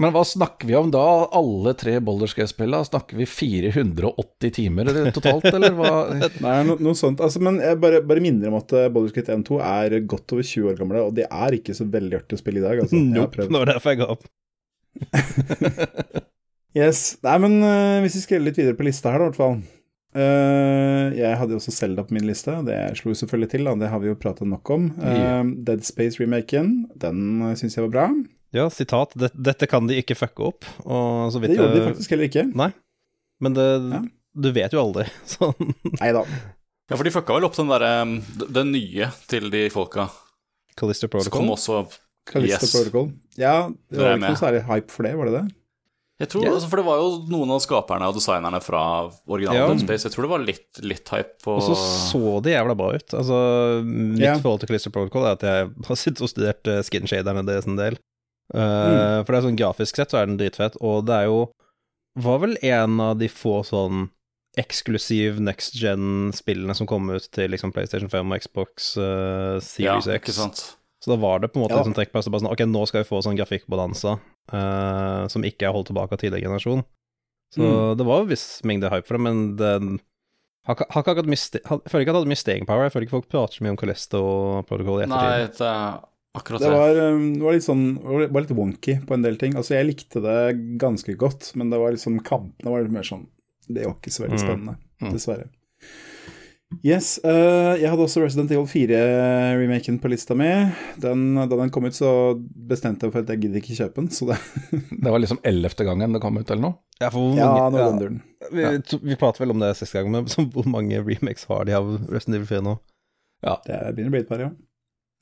Men 0.00 0.14
hva 0.14 0.22
snakker 0.26 0.66
vi 0.66 0.74
om 0.74 0.88
da, 0.90 1.02
alle 1.36 1.74
tre 1.78 1.98
Boulderskate-spillene? 2.02 2.86
Snakker 2.88 3.18
vi 3.20 3.26
480 3.28 4.54
timer 4.56 4.88
totalt, 5.14 5.44
eller 5.50 5.76
hva? 5.76 5.92
Nei, 6.44 6.54
no, 6.66 6.78
noe 6.80 6.96
sånt. 6.98 7.20
Altså, 7.22 7.42
men 7.44 7.60
jeg 7.62 7.78
bare, 7.82 8.00
bare 8.06 8.24
minner 8.24 8.50
om 8.50 8.56
at 8.58 8.72
Boulderskate 8.94 9.36
1-2 9.36 9.60
er 9.62 9.98
godt 10.08 10.34
over 10.34 10.48
20 10.48 10.72
år 10.72 10.80
gamle, 10.80 11.04
og 11.06 11.14
det 11.18 11.28
er 11.28 11.58
ikke 11.58 11.76
så 11.76 11.86
veldig 11.86 12.22
artig 12.22 12.38
å 12.38 12.42
spille 12.42 12.62
i 12.62 12.64
dag. 12.64 12.82
Altså. 12.82 12.98
Nope, 12.98 13.44
det 13.44 13.60
var 13.60 13.74
derfor 13.74 13.94
jeg 13.94 14.02
ga 14.02 14.10
opp. 14.16 14.26
yes. 16.82 17.04
Nei, 17.24 17.36
men 17.44 17.60
uh, 17.64 18.00
hvis 18.04 18.18
vi 18.18 18.24
skreller 18.26 18.50
litt 18.50 18.60
videre 18.60 18.78
på 18.78 18.88
lista 18.88 19.12
her, 19.12 19.22
da, 19.22 19.28
i 19.28 19.30
hvert 19.30 19.40
fall. 19.40 19.56
Uh, 20.12 21.08
jeg 21.16 21.36
hadde 21.40 21.54
jo 21.54 21.58
også 21.62 21.72
Selda 21.72 22.04
på 22.04 22.12
min 22.12 22.26
liste, 22.28 22.52
det 22.66 22.76
slo 22.98 23.14
selvfølgelig 23.16 23.54
til, 23.54 23.64
da. 23.68 23.72
det 23.80 23.88
har 23.88 24.02
vi 24.02 24.10
jo 24.10 24.18
prata 24.20 24.44
nok 24.48 24.74
om. 24.74 24.90
Uh, 25.00 25.08
yeah. 25.08 25.42
Dead 25.68 25.84
Space-remaken, 25.88 26.72
den 27.00 27.26
uh, 27.40 27.54
syns 27.58 27.78
jeg 27.78 27.86
var 27.86 27.94
bra. 27.94 28.06
Ja, 28.52 28.66
sitat. 28.72 29.14
Dette 29.16 29.68
kan 29.70 29.88
de 29.88 29.96
ikke 30.02 30.16
fucke 30.18 30.50
opp. 30.50 30.66
det 30.84 31.54
gjorde 31.54 31.76
de 31.76 31.86
faktisk 31.86 32.12
heller 32.12 32.28
ikke. 32.28 32.44
Nei, 32.52 32.68
men 33.42 33.56
det, 33.56 33.68
ja. 33.94 34.02
du 34.44 34.50
vet 34.52 34.76
jo 34.76 34.82
aldri, 34.82 35.06
sånn. 35.36 35.72
Nei 35.96 36.12
da. 36.16 36.26
Ja, 36.90 36.98
for 36.98 37.08
de 37.08 37.14
fucka 37.14 37.38
vel 37.38 37.46
opp 37.46 37.54
den 37.56 37.70
derre 37.70 37.92
Den 38.52 38.72
nye 38.74 39.08
til 39.30 39.48
de 39.52 39.64
folka. 39.72 40.10
Callisto 40.76 41.08
Protocol. 41.08 41.48
Så 41.56 41.78
også 41.80 41.98
Callisto 42.28 42.68
yes. 42.68 42.76
Protocol. 42.76 43.10
Ja, 43.40 43.56
det 43.90 43.98
var 43.98 44.16
ikke 44.16 44.28
noe 44.34 44.40
særlig 44.40 44.62
hype 44.68 44.92
for 44.92 45.08
det, 45.08 45.16
var 45.18 45.30
det 45.30 45.36
det? 45.40 45.44
Jeg 46.22 46.30
tror, 46.30 46.44
yeah. 46.44 46.54
altså, 46.54 46.68
For 46.70 46.78
det 46.78 46.84
var 46.86 47.00
jo 47.00 47.08
noen 47.32 47.50
av 47.50 47.62
skaperne 47.64 48.08
og 48.12 48.14
designerne 48.14 48.60
fra 48.62 48.82
originalen 49.26 49.80
ja. 49.80 49.82
Space. 49.82 50.06
Jeg 50.06 50.14
tror 50.14 50.26
det 50.26 50.30
var 50.30 50.44
litt, 50.44 50.68
litt 50.84 51.08
hype 51.10 51.40
på 51.42 51.56
Og 51.58 51.64
så 51.64 51.74
så 52.12 52.36
det 52.44 52.54
jævla 52.54 52.76
bra 52.78 52.92
ut. 52.94 53.16
Altså, 53.18 53.38
Mitt 53.88 54.22
yeah. 54.22 54.38
forhold 54.38 54.62
til 54.62 54.70
Callisto 54.70 54.92
Protocol 54.94 55.26
er 55.26 55.38
at 55.38 55.46
jeg 55.48 55.72
har 55.88 55.98
sittet 55.98 56.22
og 56.22 56.30
studert 56.30 56.70
uh, 56.70 56.78
skinshaderne 56.86 57.42
deres 57.48 57.66
en 57.66 57.80
del. 57.80 57.98
Uh, 58.52 58.58
mm. 58.58 59.22
For 59.22 59.30
det 59.30 59.38
er 59.38 59.46
sånn 59.46 59.60
grafisk 59.60 59.98
sett 59.98 60.12
så 60.12 60.20
er 60.20 60.28
den 60.28 60.40
dritfett, 60.40 60.76
og 60.84 61.06
det 61.08 61.22
er 61.22 61.30
jo 61.30 61.44
Var 62.20 62.42
vel 62.42 62.58
en 62.68 62.98
av 63.00 63.14
de 63.16 63.30
få 63.32 63.62
sånn 63.64 64.10
eksklusiv 64.60 65.38
next 65.40 65.78
gen-spillene 65.80 66.74
som 66.76 66.84
kom 66.84 67.06
ut 67.08 67.24
til 67.32 67.48
liksom 67.54 67.72
PlayStation 67.72 68.10
5 68.12 68.34
og 68.34 68.42
Xbox 68.44 68.90
uh, 69.00 69.56
Series 69.64 70.10
ja, 70.10 70.18
X. 70.18 70.36
Så 71.02 71.10
da 71.10 71.16
var 71.16 71.40
det 71.40 71.48
på 71.54 71.58
en 71.58 71.64
måte 71.64 71.78
ja. 71.78 71.86
sånn 71.86 71.96
trekkplass. 71.96 72.28
Sånn, 72.28 72.50
ok, 72.50 72.66
nå 72.68 72.84
skal 72.86 73.00
vi 73.00 73.08
få 73.08 73.22
sånn 73.24 73.38
grafikkbalanse 73.38 74.12
uh, 74.12 75.24
som 75.32 75.48
ikke 75.48 75.70
er 75.70 75.72
holdt 75.72 75.88
tilbake 75.88 76.12
av 76.12 76.20
tidligere 76.20 76.50
generasjon. 76.50 76.84
Så 77.52 77.64
mm. 77.64 77.96
det 77.96 78.06
var 78.08 78.20
jo 78.20 78.30
viss 78.30 78.46
mengde 78.68 78.92
hype 78.92 79.08
for 79.08 79.16
det, 79.16 79.24
men 79.24 79.40
den 79.56 79.96
har, 80.68 80.78
har 80.78 81.02
ikke 81.02 81.16
akkurat 81.16 81.32
mye 81.32 81.60
har, 81.66 81.82
føler 81.90 82.04
ikke 82.04 82.12
at 82.12 82.14
det 82.14 82.20
hadde 82.20 82.32
mye 82.32 82.42
staying 82.44 82.68
power. 82.68 82.86
Jeg 82.86 82.94
føler 82.94 83.08
ikke 83.08 83.16
folk 83.16 83.32
prater 83.32 83.58
så 83.58 83.64
mye 83.64 83.74
om 83.74 83.80
Callisto 83.80 84.20
og 84.22 84.68
Protocol 84.68 85.00
i 85.00 85.06
ettertid. 85.08 85.32
Nei, 85.32 85.50
det 85.58 85.70
er 85.72 85.96
Akkurat 86.32 86.62
det. 86.64 86.70
Var, 86.72 87.00
um, 87.12 87.24
det 87.36 87.44
var 87.44 87.56
litt 87.56 87.66
sånn 87.66 87.88
var 88.00 88.40
litt 88.40 88.54
wonky 88.56 88.96
på 89.04 89.16
en 89.16 89.24
del 89.24 89.36
ting. 89.40 89.56
Altså, 89.58 89.76
jeg 89.76 89.90
likte 89.90 90.22
det 90.24 90.38
ganske 90.80 91.16
godt, 91.20 91.50
men 91.60 91.72
det 91.72 91.80
var 91.82 91.92
liksom 91.92 92.22
kampene 92.24 92.72
var 92.72 92.86
litt 92.86 92.94
mer 92.94 93.04
sånn 93.04 93.26
Det 93.68 93.84
var 93.84 93.98
ikke 93.98 94.14
så 94.14 94.24
veldig 94.24 94.38
mm. 94.40 94.46
spennende, 94.46 94.78
mm. 95.02 95.10
dessverre. 95.12 95.50
Yes. 96.80 97.18
Uh, 97.20 97.76
jeg 97.76 97.90
hadde 97.92 98.06
også 98.06 98.22
Resident 98.22 98.52
Evil 98.54 98.64
4-remaken 98.70 99.98
på 100.00 100.08
lista 100.08 100.32
mi. 100.38 100.48
Den, 101.02 101.34
da 101.36 101.50
den 101.52 101.72
kom 101.74 101.84
ut, 101.84 101.96
så 101.98 102.32
bestemte 102.40 103.06
jeg 103.06 103.12
for 103.12 103.26
at 103.26 103.34
jeg 103.34 103.44
gidder 103.44 103.60
ikke 103.60 103.76
kjøpe 103.76 104.00
den. 104.00 104.08
Så 104.14 104.30
det 104.30 104.40
Det 105.04 105.12
var 105.12 105.20
liksom 105.20 105.42
ellevte 105.44 105.84
gangen 105.84 106.16
det 106.16 106.22
kom 106.24 106.40
ut, 106.40 106.48
eller 106.48 106.64
noe? 106.64 106.78
Ja, 106.96 107.12
for 107.12 107.28
mange, 107.28 107.44
ja, 107.44 107.68
noe 107.68 107.84
ja, 107.84 108.48
vi, 108.48 108.64
ja. 108.64 108.98
vi 109.02 109.20
pratet 109.20 109.44
vel 109.44 109.52
om 109.52 109.60
det 109.60 109.74
siste 109.76 110.00
gang, 110.00 110.12
men 110.16 110.32
hvor 110.56 110.68
mange 110.70 111.04
remakes 111.04 111.44
har 111.52 111.68
de 111.68 111.76
av 111.76 111.92
Resident 112.08 112.40
Evil 112.40 112.50
4 112.56 112.66
nå? 112.70 112.76
Ja. 113.44 113.58
Det 113.66 113.80
begynner 113.92 114.14
å 114.14 114.16
bli 114.16 114.24
et 114.24 114.30
par, 114.32 114.46
ja. 114.48 114.54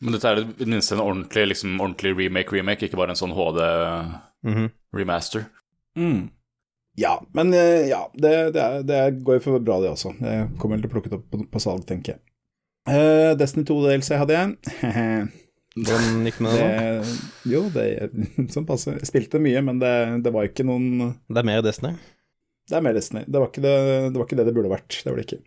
Men 0.01 0.13
dette 0.17 0.29
er 0.31 0.37
det 0.45 0.69
minste 0.69 0.95
en 0.97 1.05
ordentlig, 1.05 1.45
liksom, 1.53 1.71
ordentlig 1.81 2.13
remake-remake, 2.17 2.85
ikke 2.87 3.01
bare 3.01 3.13
en 3.13 3.21
sånn 3.21 3.37
HD-remaster. 3.37 5.43
Mm 5.97 6.05
-hmm. 6.05 6.07
mm. 6.13 6.23
Ja, 7.01 7.27
men 7.33 7.55
eh, 7.55 7.89
ja, 7.89 8.11
det, 8.15 8.53
det, 8.53 8.61
er, 8.61 8.83
det, 8.83 9.25
går 9.25 9.35
jo 9.39 9.41
for 9.41 9.59
bra, 9.59 9.81
det 9.81 9.91
også. 9.91 10.15
Jeg 10.21 10.49
kommer 10.59 10.81
til 10.81 10.91
å 10.91 10.93
plukke 10.93 11.13
det 11.13 11.21
opp 11.21 11.31
på, 11.31 11.45
på 11.53 11.63
salg, 11.63 11.87
tenker 11.89 12.13
jeg. 12.13 12.21
Uh, 12.89 13.37
Destiny 13.39 13.65
2 13.69 13.77
DLC 13.85 14.17
hadde 14.19 14.35
jeg. 14.35 14.49
Hvordan 15.81 16.25
gikk 16.27 16.41
med 16.43 16.57
det? 16.59 16.71
det 17.45 17.53
jo, 17.53 17.61
det 17.75 17.85
sånn 18.55 18.67
passe. 18.67 18.97
Jeg 18.99 19.07
spilte 19.07 19.41
mye, 19.43 19.61
men 19.63 19.79
det, 19.83 19.93
det 20.25 20.33
var 20.35 20.49
ikke 20.49 20.67
noen 20.67 21.13
Det 21.29 21.39
er 21.39 21.47
mer 21.47 21.63
Destiny? 21.63 21.95
Det 22.71 22.79
er 22.79 22.85
mer 22.85 22.97
Destiny. 22.99 23.23
Det 23.27 23.39
var 23.39 23.53
ikke 23.53 23.65
det 23.65 23.77
det, 24.11 24.19
var 24.19 24.27
ikke 24.27 24.41
det, 24.41 24.49
det 24.49 24.57
burde 24.57 24.73
vært. 24.73 24.99
Det 24.99 25.13
var 25.13 25.21
det 25.21 25.27
ikke. 25.29 25.41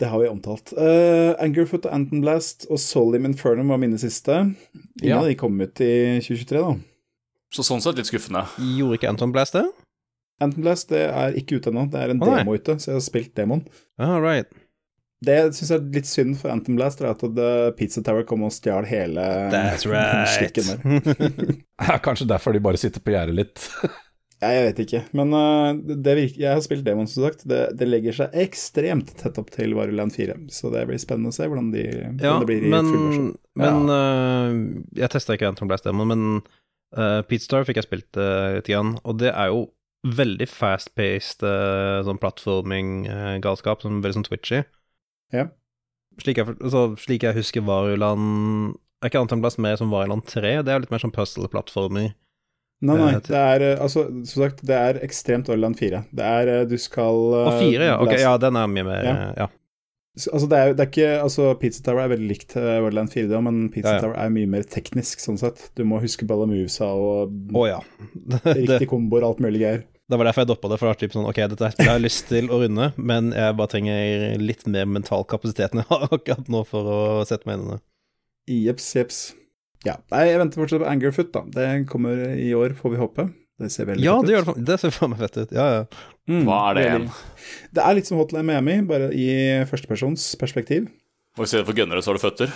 Det 0.00 0.08
har 0.08 0.22
vi 0.22 0.28
omtalt. 0.30 0.72
Uh, 0.72 1.34
Angerfoot 1.42 1.84
og 1.84 1.92
Anton 1.92 2.22
Blast 2.24 2.64
og 2.72 2.80
Solim 2.80 3.26
Infernum 3.28 3.68
var 3.68 3.80
mine 3.82 3.98
siste. 4.00 4.38
Ingen 5.02 5.10
ja. 5.10 5.18
av 5.20 5.28
de 5.28 5.36
kom 5.36 5.60
ut 5.60 5.82
i 5.84 5.92
2023, 6.24 6.62
da. 6.62 6.72
Så 7.52 7.66
sånn 7.66 7.82
sett 7.84 8.00
litt 8.00 8.08
skuffende. 8.08 8.46
Gjorde 8.78 8.96
ikke 8.96 9.10
Anton 9.10 9.34
Blast 9.34 9.58
det? 9.58 9.66
Anton 10.40 10.64
Blast 10.64 10.88
det 10.94 11.02
er 11.10 11.36
ikke 11.36 11.58
ute 11.60 11.68
ennå. 11.72 11.84
Det 11.92 12.00
er 12.00 12.14
en 12.14 12.24
oh, 12.24 12.32
demo 12.32 12.56
ute, 12.56 12.78
så 12.80 12.94
jeg 12.94 12.96
har 12.96 13.04
spilt 13.04 13.32
demoen. 13.36 13.66
Ah, 14.00 14.16
right. 14.22 14.48
Det 15.20 15.36
syns 15.52 15.68
jeg 15.68 15.76
er 15.82 15.96
litt 15.98 16.08
synd 16.08 16.36
for 16.40 16.48
Anton 16.54 16.78
Blast, 16.78 17.02
er 17.04 17.10
at 17.12 17.76
Pizza 17.76 18.00
Tower 18.06 18.24
kom 18.28 18.46
og 18.46 18.54
stjal 18.56 18.88
hele 18.88 19.26
That's 19.52 19.84
right. 19.90 20.30
slikken 20.32 20.70
der. 20.80 21.98
Kanskje 22.00 22.30
derfor 22.30 22.56
de 22.56 22.64
bare 22.64 22.80
sitter 22.80 23.04
på 23.04 23.12
gjerdet 23.12 23.36
litt. 23.36 23.66
Ja, 24.40 24.54
jeg 24.56 24.68
vet 24.70 24.78
ikke, 24.86 25.00
men 25.16 25.34
uh, 25.36 25.74
det 25.76 26.14
virker, 26.16 26.40
jeg 26.40 26.56
har 26.56 26.62
spilt 26.64 26.86
demoen, 26.86 27.08
som 27.10 27.26
sagt. 27.26 27.42
Det, 27.48 27.58
det, 27.76 27.88
legger 27.90 28.14
seg 28.16 28.36
ekstremt 28.40 29.10
tett 29.20 29.36
opp 29.40 29.50
til 29.52 29.74
Varuland 29.76 30.14
4, 30.14 30.38
så 30.54 30.70
det 30.72 30.86
blir 30.88 31.00
spennende 31.02 31.28
å 31.28 31.36
se 31.36 31.44
hvordan, 31.44 31.68
de, 31.74 31.82
ja, 31.84 32.38
det 32.40 32.48
blir 32.48 32.64
i 32.64 32.70
men, 32.72 32.88
fullversjon. 32.88 33.26
Men 33.60 33.92
uh, 33.92 34.54
Jeg 34.96 35.12
testa 35.12 35.36
ikke 35.36 35.50
Anton 35.52 35.68
Blast-demoen, 35.68 36.14
men 36.14 36.24
uh, 36.96 37.20
Pete 37.28 37.44
Star 37.44 37.68
fikk 37.68 37.82
jeg 37.82 37.88
spilt 37.90 38.20
uh, 38.20 38.56
litt, 38.56 38.70
grann, 38.70 38.94
og 39.04 39.20
det 39.20 39.34
er 39.34 39.52
jo 39.52 39.66
veldig 40.08 40.48
fast-paced 40.48 41.44
uh, 41.44 42.00
sånn 42.08 42.22
plattforming-galskap, 42.22 43.84
som 43.84 44.00
veldig 44.00 44.22
sånn 44.22 44.28
twitchy. 44.30 44.62
Ja. 45.36 45.50
Slik 46.24 46.40
jeg, 46.40 46.56
altså, 46.56 46.86
slik 47.00 47.28
jeg 47.28 47.36
husker 47.36 47.62
Varuland 47.62 48.72
Er 48.98 49.08
ikke 49.08 49.20
Anton 49.22 49.40
Blast 49.44 49.60
mer 49.62 49.76
som 49.78 49.92
Varuland 49.92 50.24
3? 50.26 50.56
Det 50.64 50.72
er 50.72 50.80
jo 50.80 50.82
litt 50.82 50.92
mer 50.92 51.04
sånn 51.04 51.14
puzzle-plattforming. 51.14 52.10
Nei, 52.80 52.96
nei, 52.96 53.14
det 53.20 53.36
er 53.36 53.62
eh, 53.64 53.80
altså, 53.84 54.06
som 54.24 54.44
sagt, 54.46 54.62
det 54.64 54.76
er 54.76 54.98
ekstremt 55.04 55.50
Orland 55.52 55.76
4. 55.76 56.00
Det 56.16 56.26
er 56.26 56.48
eh, 56.48 56.60
Du 56.68 56.78
skal 56.80 57.18
Og 57.36 57.58
4, 57.60 57.90
ja. 57.90 57.96
Ok, 58.00 58.14
ja, 58.16 58.36
den 58.40 58.56
er 58.56 58.70
mye 58.72 58.86
mer 58.88 59.04
Ja. 59.04 59.16
ja. 59.36 59.48
Altså, 60.16 60.46
det 60.50 60.58
er, 60.58 60.72
det 60.74 60.84
er 60.84 60.88
ikke 60.88 61.10
Altså, 61.20 61.50
Pizza 61.60 61.84
Tower 61.84 62.02
er 62.02 62.14
veldig 62.14 62.28
likt 62.30 62.56
Orland 62.56 63.12
4, 63.12 63.28
da, 63.30 63.42
men 63.44 63.66
Pizza 63.74 63.92
ja, 63.92 63.98
ja. 63.98 64.04
Tower 64.06 64.16
er 64.24 64.32
mye 64.32 64.48
mer 64.56 64.64
teknisk, 64.64 65.20
sånn 65.20 65.38
sett. 65.40 65.68
Du 65.76 65.84
må 65.88 66.00
huske 66.00 66.24
alle 66.24 66.48
movesa 66.48 66.88
og 66.88 67.52
oh, 67.52 67.66
ja. 67.68 67.82
riktig 68.62 68.88
komboer 68.90 69.26
og 69.26 69.34
alt 69.34 69.44
mulig 69.44 69.60
greier. 69.62 69.84
Det 70.10 70.18
var 70.18 70.26
derfor 70.26 70.42
jeg 70.42 70.50
doppa 70.50 70.70
det, 70.72 70.78
for 70.80 70.88
det 70.88 70.94
var 70.94 71.02
typ 71.04 71.12
sånn 71.14 71.28
Ok, 71.30 71.42
dette 71.52 71.68
jeg 71.76 71.86
har 71.86 72.00
lyst 72.02 72.24
til 72.32 72.48
å 72.50 72.62
runde, 72.64 72.88
men 72.96 73.30
jeg 73.36 73.58
bare 73.60 73.70
trenger 73.76 74.40
litt 74.40 74.64
mer 74.66 74.88
mental 74.88 75.28
kapasitet 75.28 75.76
enn 75.76 75.84
jeg 75.84 75.90
har 75.92 76.08
akkurat 76.08 76.48
nå 76.50 76.64
for 76.66 76.88
å 76.96 77.02
sette 77.28 77.46
meg 77.46 77.60
inn 77.60 77.68
i 77.68 77.76
det. 77.76 77.82
Jeps, 78.50 78.88
jeps. 78.96 79.20
Ja. 79.86 79.96
Nei, 80.12 80.24
jeg 80.28 80.40
venter 80.42 80.60
fortsatt 80.60 80.82
på 80.82 80.88
Angerfoot, 80.90 81.30
da. 81.34 81.44
Det 81.54 81.68
kommer 81.88 82.24
i 82.36 82.50
år, 82.56 82.74
får 82.76 82.94
vi 82.94 83.00
håpe. 83.00 83.28
Det 83.60 83.68
ser 83.72 83.88
veldig 83.90 84.04
ja, 84.04 84.16
fett 84.20 84.30
ut. 84.30 84.32
Ja, 84.32 84.42
det, 84.56 84.64
det 84.68 84.78
ser 84.80 84.94
faen 84.94 85.12
meg 85.12 85.20
fett 85.20 85.38
ut. 85.40 85.52
Ja, 85.56 85.66
ja. 85.74 86.08
Mm, 86.30 86.42
Hva 86.48 86.58
er 86.70 86.76
det 86.76 86.86
igjen? 86.86 87.06
Det 87.76 87.84
er 87.84 87.96
litt 87.96 88.08
som 88.08 88.20
Hotline 88.20 88.46
Miami, 88.48 88.80
bare 88.88 89.10
i 89.12 89.28
førstepersons 89.68 90.32
perspektiv. 90.40 90.88
Og 91.38 91.44
i 91.44 91.50
stedet 91.50 91.68
for 91.68 91.76
gunnere, 91.76 92.02
så 92.04 92.12
har 92.12 92.20
du 92.20 92.24
føtter? 92.24 92.52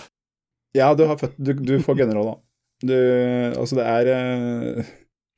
Ja, 0.77 0.91
du, 0.97 1.05
har 1.09 1.21
føtter. 1.21 1.39
du, 1.39 1.65
du 1.65 1.79
får 1.85 2.01
gunner 2.01 2.21
òg, 2.21 2.33
da. 2.33 2.37
Du, 2.85 2.95
altså, 3.61 3.79
det 3.79 3.85
er 3.87 4.09
uh, 4.11 4.93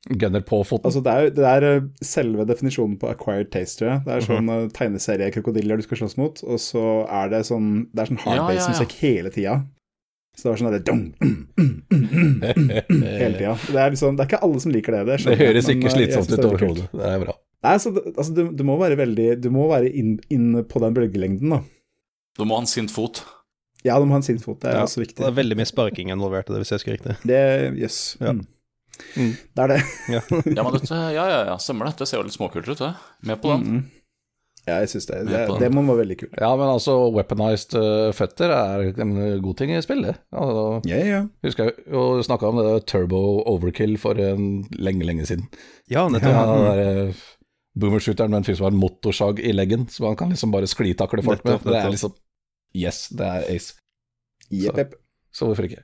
Gunner 0.07 0.43
på 0.47 0.61
foten? 0.65 0.87
Altså, 0.87 1.03
det 1.03 1.13
er, 1.13 1.29
det 1.35 1.47
er 1.47 1.65
uh, 1.67 1.89
selve 2.03 2.47
definisjonen 2.49 2.97
på 2.99 3.11
acquired 3.11 3.51
taste, 3.53 3.81
tror 3.81 3.91
jeg. 3.91 4.03
Det 4.07 4.15
er 4.15 4.25
sånn 4.25 4.49
uh, 4.49 4.55
-huh. 4.55 4.71
tegneseriekrokodiller 4.75 5.79
du 5.79 5.85
skal 5.85 6.01
slåss 6.01 6.17
mot, 6.17 6.43
og 6.43 6.59
så 6.63 6.85
er 7.05 7.29
det 7.29 7.43
sånn 7.47 7.89
Det 7.93 8.01
er 8.01 8.11
sånn 8.11 8.23
hardbase-musikk 8.23 8.95
ja, 8.95 8.97
ja, 8.97 9.07
ja. 9.07 9.15
hele 9.19 9.29
tida. 9.35 9.57
Så 10.37 10.45
det 10.45 10.51
var 10.51 10.59
sånn 10.61 10.69
derre 10.69 10.83
Hele 13.17 13.37
tida. 13.39 13.55
Det, 13.57 13.85
liksom, 13.95 14.17
det 14.17 14.23
er 14.23 14.27
ikke 14.29 14.41
alle 14.45 14.59
som 14.61 14.73
liker 14.73 14.93
det. 14.93 15.03
Det, 15.07 15.15
det 15.25 15.37
høres 15.39 15.69
ikke 15.73 15.93
slitsomt 15.95 16.29
ut 16.29 16.43
overhodet. 16.45 16.85
Det 16.93 17.07
er 17.09 17.23
bra. 17.23 17.33
Nei, 17.65 17.73
så 17.81 17.89
altså, 17.95 18.29
du, 18.37 18.43
du, 18.53 18.61
må 18.67 18.75
være 18.77 18.99
veldig 18.99 19.31
Du 19.41 19.47
må 19.49 19.65
være 19.71 19.89
inn, 19.89 20.19
inn 20.29 20.51
på 20.69 20.81
den 20.83 20.93
bølgelengden, 20.93 21.55
da. 21.55 21.63
Du 22.37 22.45
må 22.45 22.59
ha 22.59 22.61
en 22.61 22.69
sint 22.69 22.93
fot. 22.93 23.23
Ja, 23.85 23.97
du 23.97 24.05
må 24.05 24.13
ha 24.13 24.21
en 24.21 24.27
sint 24.27 24.43
fot. 24.45 24.59
Det 24.61 24.69
er 24.69 24.77
ja, 24.77 24.85
også 24.85 25.01
viktig. 25.01 25.17
Det 25.23 25.25
er 25.31 25.39
veldig 25.39 25.57
mye 25.57 25.69
sparking 25.69 26.13
involvert 26.13 26.51
i 26.51 26.53
det, 26.53 26.61
hvis 26.61 26.73
jeg 26.73 26.83
husker 26.83 26.97
riktig. 26.99 27.17
Det 27.25 27.41
Jøss. 27.81 27.81
Yes. 27.81 27.99
Ja. 28.21 28.35
Mm. 28.37 28.45
Mm. 29.17 29.33
Det 29.57 29.63
er 29.63 29.73
det. 29.73 29.81
ja. 30.13 30.21
ja, 30.57 30.63
men 30.63 30.73
dette, 30.73 31.01
ja, 31.13 31.25
ja, 31.33 31.41
ja, 31.51 31.57
stemmer 31.61 31.89
det. 31.89 31.97
Det 31.99 32.09
ser 32.09 32.21
jo 32.21 32.27
litt 32.27 32.37
småkult 32.37 32.69
ut, 32.69 32.77
det. 32.81 32.93
Med 33.29 33.41
på 33.41 33.53
den. 33.53 33.65
Mm. 33.65 33.96
Ja, 34.67 34.81
jeg 34.83 34.89
syns 34.91 35.07
det. 35.07 35.21
Det, 35.29 35.45
det 35.61 35.69
må 35.71 35.85
være 35.87 36.01
veldig 36.01 36.17
kult. 36.19 36.33
Ja, 36.41 36.49
men 36.59 36.67
altså, 36.67 36.97
weaponized 37.15 37.77
uh, 37.79 38.09
føtter 38.15 38.51
er 38.51 38.89
en 38.99 39.13
god 39.43 39.55
ting 39.61 39.71
i 39.71 39.79
spillet. 39.83 40.19
Altså, 40.35 40.65
ja, 40.91 40.99
ja. 41.07 41.21
Husker 41.45 41.69
jeg 41.69 41.87
jo 41.93 42.03
snakka 42.27 42.49
om 42.49 42.59
det 42.59 42.67
der 42.67 42.83
turbo 42.91 43.21
overkill 43.47 43.95
for 44.01 44.19
en 44.19 44.65
lenge, 44.75 45.07
lenge 45.07 45.27
siden. 45.29 45.47
Ja, 45.87 46.03
nettopp. 46.11 46.35
Ja, 46.35 46.43
den 46.51 46.67
der, 46.67 47.23
boomershooteren 47.77 48.33
med 48.33 48.41
en 48.41 48.47
fyr 48.47 48.57
som 48.57 48.67
har 48.67 48.75
en 48.75 48.81
motorsag 48.81 49.39
i 49.39 49.51
leggen, 49.53 49.87
så 49.89 50.03
man 50.03 50.17
kan 50.19 50.31
liksom 50.33 50.51
bare 50.51 50.67
sklitakle 50.67 51.23
folk 51.23 51.43
med. 51.45 51.63
Det 51.63 51.77
er 51.77 51.93
liksom 51.93 52.15
Yes, 52.75 53.07
det 53.15 53.25
er 53.25 53.45
ace. 53.53 53.77
Jepp, 54.51 54.77
jepp. 54.77 54.97
Så, 55.31 55.39
så 55.39 55.49
hvorfor 55.49 55.67
ikke? 55.69 55.83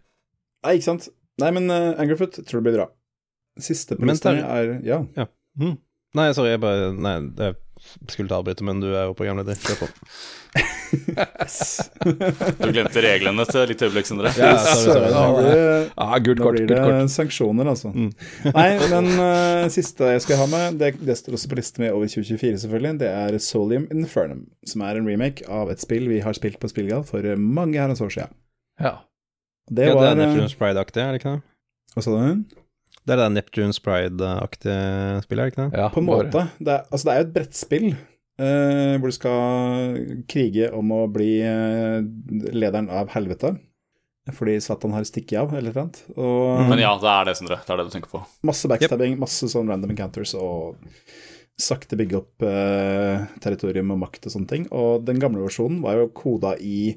Nei, 0.66 0.76
ikke 0.78 0.90
sant. 0.90 1.08
Nei, 1.42 1.50
men 1.56 1.72
uh, 1.72 1.96
Angerfoot 2.02 2.36
tror 2.44 2.60
det 2.60 2.68
blir 2.68 2.78
bra. 2.82 2.88
Siste 3.62 3.98
på 3.98 4.08
lista 4.10 4.34
er 4.34 4.80
Ja. 4.86 5.04
ja. 5.16 5.26
Mm. 5.60 5.78
Nei, 6.18 6.28
sorry, 6.34 6.54
jeg 6.54 6.62
bare 6.62 6.92
Nei, 6.94 7.14
jeg 7.38 7.56
skulle 8.10 8.30
ta 8.30 8.40
avbryte, 8.40 8.64
men 8.66 8.82
du 8.82 8.90
er 8.92 9.10
jo 9.10 9.14
programleder. 9.18 9.58
Kjør 9.60 9.84
på. 9.84 9.88
du 12.62 12.68
glemte 12.70 13.02
reglene 13.04 13.46
til 13.50 13.66
litt 13.72 13.84
øyeblikk, 13.86 14.10
Sindre. 14.10 14.32
Ja, 14.38 14.54
sorry, 14.62 15.10
sorry. 15.14 15.14
Nå 15.14 16.22
blir 16.22 16.68
det, 16.68 16.76
da 16.76 16.86
blir 16.86 17.00
det 17.00 17.14
sanksjoner, 17.14 17.70
altså. 17.74 17.94
Mm. 17.94 18.12
Nei, 18.50 18.68
men 18.92 19.10
uh, 19.18 19.72
siste 19.74 20.12
jeg 20.14 20.26
skal 20.26 20.42
ha 20.44 20.50
med, 20.52 20.80
det, 20.82 20.94
det 21.02 21.18
står 21.20 21.40
også 21.40 21.52
på 21.52 21.60
listen 21.60 21.86
med 21.86 21.96
over 21.96 22.12
2024, 22.12 22.62
selvfølgelig, 22.66 22.94
det 23.02 23.14
er 23.14 23.40
Solium 23.44 23.88
Infernum, 23.94 24.46
som 24.70 24.86
er 24.86 25.00
en 25.00 25.10
remake 25.10 25.48
av 25.50 25.72
et 25.74 25.84
spill 25.84 26.10
vi 26.12 26.22
har 26.26 26.38
spilt 26.38 26.60
på 26.62 26.72
Spillgal 26.72 27.06
for 27.08 27.26
mange 27.40 27.82
herrens 27.82 28.04
år 28.04 28.14
siden. 28.14 28.36
Ja. 28.82 29.00
Det, 29.72 29.90
ja, 29.90 29.96
var, 29.96 30.12
det 30.12 30.16
er 30.16 30.26
Neptunes 30.26 30.58
Pride-aktig, 30.60 31.02
er 31.02 31.16
det 31.16 31.24
ikke 31.24 31.38
det? 31.38 31.46
Hva 31.94 32.04
sa 32.04 32.18
du? 32.18 32.60
Det 33.04 33.16
er 33.16 33.20
det 33.20 33.30
Neptunes 33.36 33.82
Pride-aktige 33.84 35.22
spillet, 35.26 35.44
er 35.44 35.50
det 35.50 35.54
ikke 35.54 35.66
det? 35.66 35.82
Ja, 35.82 35.90
på 35.92 36.00
en 36.00 36.08
måte. 36.08 36.48
Det 36.60 36.72
er, 36.72 36.86
altså, 36.88 37.06
det 37.08 37.14
er 37.14 37.20
jo 37.20 37.26
et 37.26 37.36
brettspill 37.36 37.88
uh, 37.92 38.96
hvor 38.98 39.12
du 39.12 39.16
skal 39.18 40.00
krige 40.32 40.72
om 40.76 40.96
å 40.96 41.04
bli 41.12 41.34
uh, 41.44 42.00
lederen 42.56 42.88
av 42.94 43.12
helvete. 43.16 43.56
Fordi 44.32 44.56
Satan 44.64 44.94
har 44.96 45.04
stikket 45.04 45.36
av, 45.42 45.52
eller 45.52 45.74
noe 45.76 45.84
annet. 45.84 46.00
Og, 46.16 46.64
Men 46.70 46.80
ja, 46.80 46.94
det 46.96 47.12
er 47.12 47.28
det, 47.28 47.36
Sindre. 47.42 47.60
Det 47.60 47.74
er 47.76 47.82
det 47.82 47.90
du 47.90 47.94
tenker 47.98 48.14
på. 48.14 48.24
Masse 48.48 48.70
backstabbing, 48.72 49.18
yep. 49.18 49.24
masse 49.26 49.50
sånn 49.52 49.68
random 49.68 49.92
encounters 49.92 50.32
og 50.40 50.78
sakte 51.60 51.98
bygge 52.00 52.22
opp 52.22 52.46
uh, 52.48 53.28
territorium 53.44 53.92
og 53.94 54.00
makt 54.06 54.30
og 54.30 54.38
sånne 54.38 54.50
ting. 54.50 54.70
Og 54.72 55.04
den 55.04 55.20
gamle 55.22 55.44
versjonen 55.44 55.84
var 55.84 56.00
jo 56.00 56.14
koda 56.16 56.56
i 56.64 56.94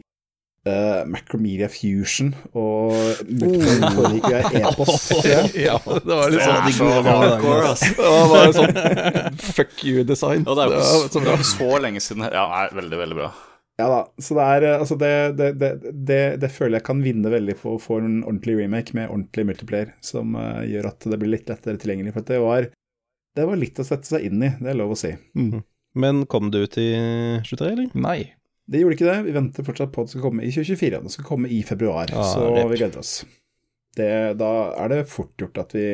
uh, 0.68 1.02
Macromedia 1.08 1.68
Fusion 1.73 2.32
og 2.52 2.94
multiplayer 3.26 4.49
e-post. 4.61 5.12
ja, 5.66 5.76
det 5.80 6.18
var 6.18 6.32
litt 6.32 6.44
sånn 6.44 6.73
så 6.76 6.92
hardcore, 7.06 7.73
altså. 7.73 7.90
Det 7.96 8.14
var 8.32 8.54
sånn 8.56 9.42
fuck 9.42 9.76
you-design. 9.87 10.46
Og 10.46 10.58
det 10.58 10.66
er 10.66 10.76
jo 10.76 11.11
så, 11.11 11.37
så 11.46 11.68
lenge 11.82 12.02
siden 12.04 12.26
Ja, 12.28 12.46
nei, 12.52 12.64
veldig, 12.76 13.02
veldig 13.02 13.20
bra. 13.20 13.30
Ja 13.76 13.88
da. 13.92 14.00
Så 14.23 14.37
det 14.38 14.46
er 14.56 14.66
Altså, 14.78 14.96
det, 15.00 15.12
det, 15.37 15.52
det, 15.92 16.20
det, 16.40 16.50
føler 16.52 16.78
jeg 16.78 16.87
kan 16.88 17.02
vinne 17.04 17.32
veldig 17.32 17.58
på 17.61 17.76
å 17.76 17.82
få 17.82 18.00
en 18.00 18.23
ordentlig 18.25 18.56
remake 18.62 18.96
med 18.96 19.11
ordentlig 19.11 19.46
multiplayer, 19.50 19.94
som 20.04 20.37
uh, 20.38 20.64
gjør 20.66 20.90
at 20.92 21.08
det 21.12 21.20
blir 21.20 21.35
litt 21.37 21.52
lettere 21.52 21.80
tilgjengelig. 21.80 22.14
For 22.16 22.28
det 22.28 22.40
var, 22.42 22.70
det 23.37 23.49
var 23.50 23.61
litt 23.61 23.80
å 23.82 23.87
sette 23.87 24.08
seg 24.08 24.28
inn 24.30 24.42
i, 24.42 24.52
det 24.61 24.73
er 24.73 24.80
lov 24.80 24.96
å 24.96 25.00
si. 25.00 25.12
Mm. 25.37 25.61
Men 25.96 26.26
kom 26.28 26.50
det 26.52 26.66
ut 26.66 26.80
i 26.80 26.90
23, 27.44 27.68
eller? 27.73 27.92
Nei. 27.96 28.20
Det 28.66 28.82
gjorde 28.82 28.96
ikke 28.99 29.08
det. 29.08 29.18
Vi 29.28 29.35
venter 29.37 29.66
fortsatt 29.66 29.92
på 29.94 30.02
at 30.02 30.08
det 30.08 30.16
skal 30.16 30.25
komme 30.26 30.46
i 30.46 30.52
2024. 30.54 31.02
Det 31.04 31.12
skal 31.14 31.26
komme 31.26 31.50
i 31.54 31.61
februar, 31.66 32.11
ah, 32.12 32.30
så 32.32 32.46
rett. 32.50 32.70
vi 32.73 32.78
gleder 32.80 33.02
oss. 33.02 33.18
Det, 33.96 34.08
da 34.40 34.54
er 34.76 34.90
det 34.92 35.04
fort 35.08 35.32
gjort 35.40 35.56
at 35.62 35.70
vi 35.76 35.87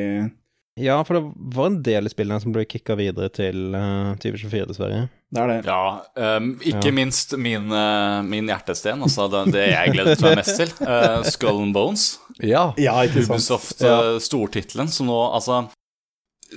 Ja, 0.81 0.97
for 1.05 1.19
det 1.19 1.53
var 1.55 1.69
en 1.69 1.83
del 1.85 2.09
i 2.09 2.11
spillene 2.11 2.41
som 2.43 2.55
ble 2.55 2.65
kicka 2.65 2.97
videre 2.99 3.29
til 3.31 3.77
uh, 3.77 4.17
2024, 4.23 4.71
dessverre. 4.73 5.03
Det 5.33 5.43
er 5.43 5.53
det. 5.53 5.59
Ja, 5.69 6.39
um, 6.39 6.49
ikke 6.65 6.89
ja. 6.89 6.95
minst 6.97 7.37
min, 7.37 7.69
uh, 7.69 8.25
min, 8.25 8.49
hjertesten, 8.49 9.05
altså 9.05 9.29
det, 9.33 9.45
det 9.53 9.69
jeg 9.69 9.93
gledet 9.93 10.25
meg 10.25 10.41
mest 10.41 10.57
til. 10.63 10.73
Uh, 10.81 11.21
Skull 11.29 11.61
and 11.67 11.77
Bones. 11.77 12.09
Ja, 12.41 12.71
ja 12.81 12.97
ikke 13.05 13.21
sant. 13.21 13.37
Ubisoft, 13.37 13.85
ja. 13.85 14.17
stortittelen, 14.25 14.89
som 14.91 15.13
nå 15.13 15.21
altså 15.29 15.67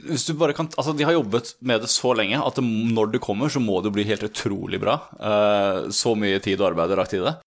hvis 0.04 0.26
du 0.28 0.34
bare 0.38 0.56
kan, 0.56 0.68
altså 0.76 0.94
De 0.98 1.06
har 1.08 1.16
jobbet 1.16 1.54
med 1.66 1.84
det 1.86 1.92
så 1.92 2.14
lenge 2.18 2.42
at 2.42 2.60
det, 2.60 2.66
når 2.66 3.14
det 3.16 3.24
kommer, 3.24 3.52
så 3.52 3.62
må 3.64 3.80
det 3.84 3.94
bli 3.96 4.08
helt 4.08 4.26
utrolig 4.28 4.80
bra. 4.82 5.00
Uh, 5.20 5.92
så 5.96 6.16
mye 6.20 6.42
tid 6.44 6.60
og 6.60 6.74
arbeid 6.74 6.94
er 6.94 7.02
lagt 7.02 7.16
i 7.16 7.24
det. 7.24 7.38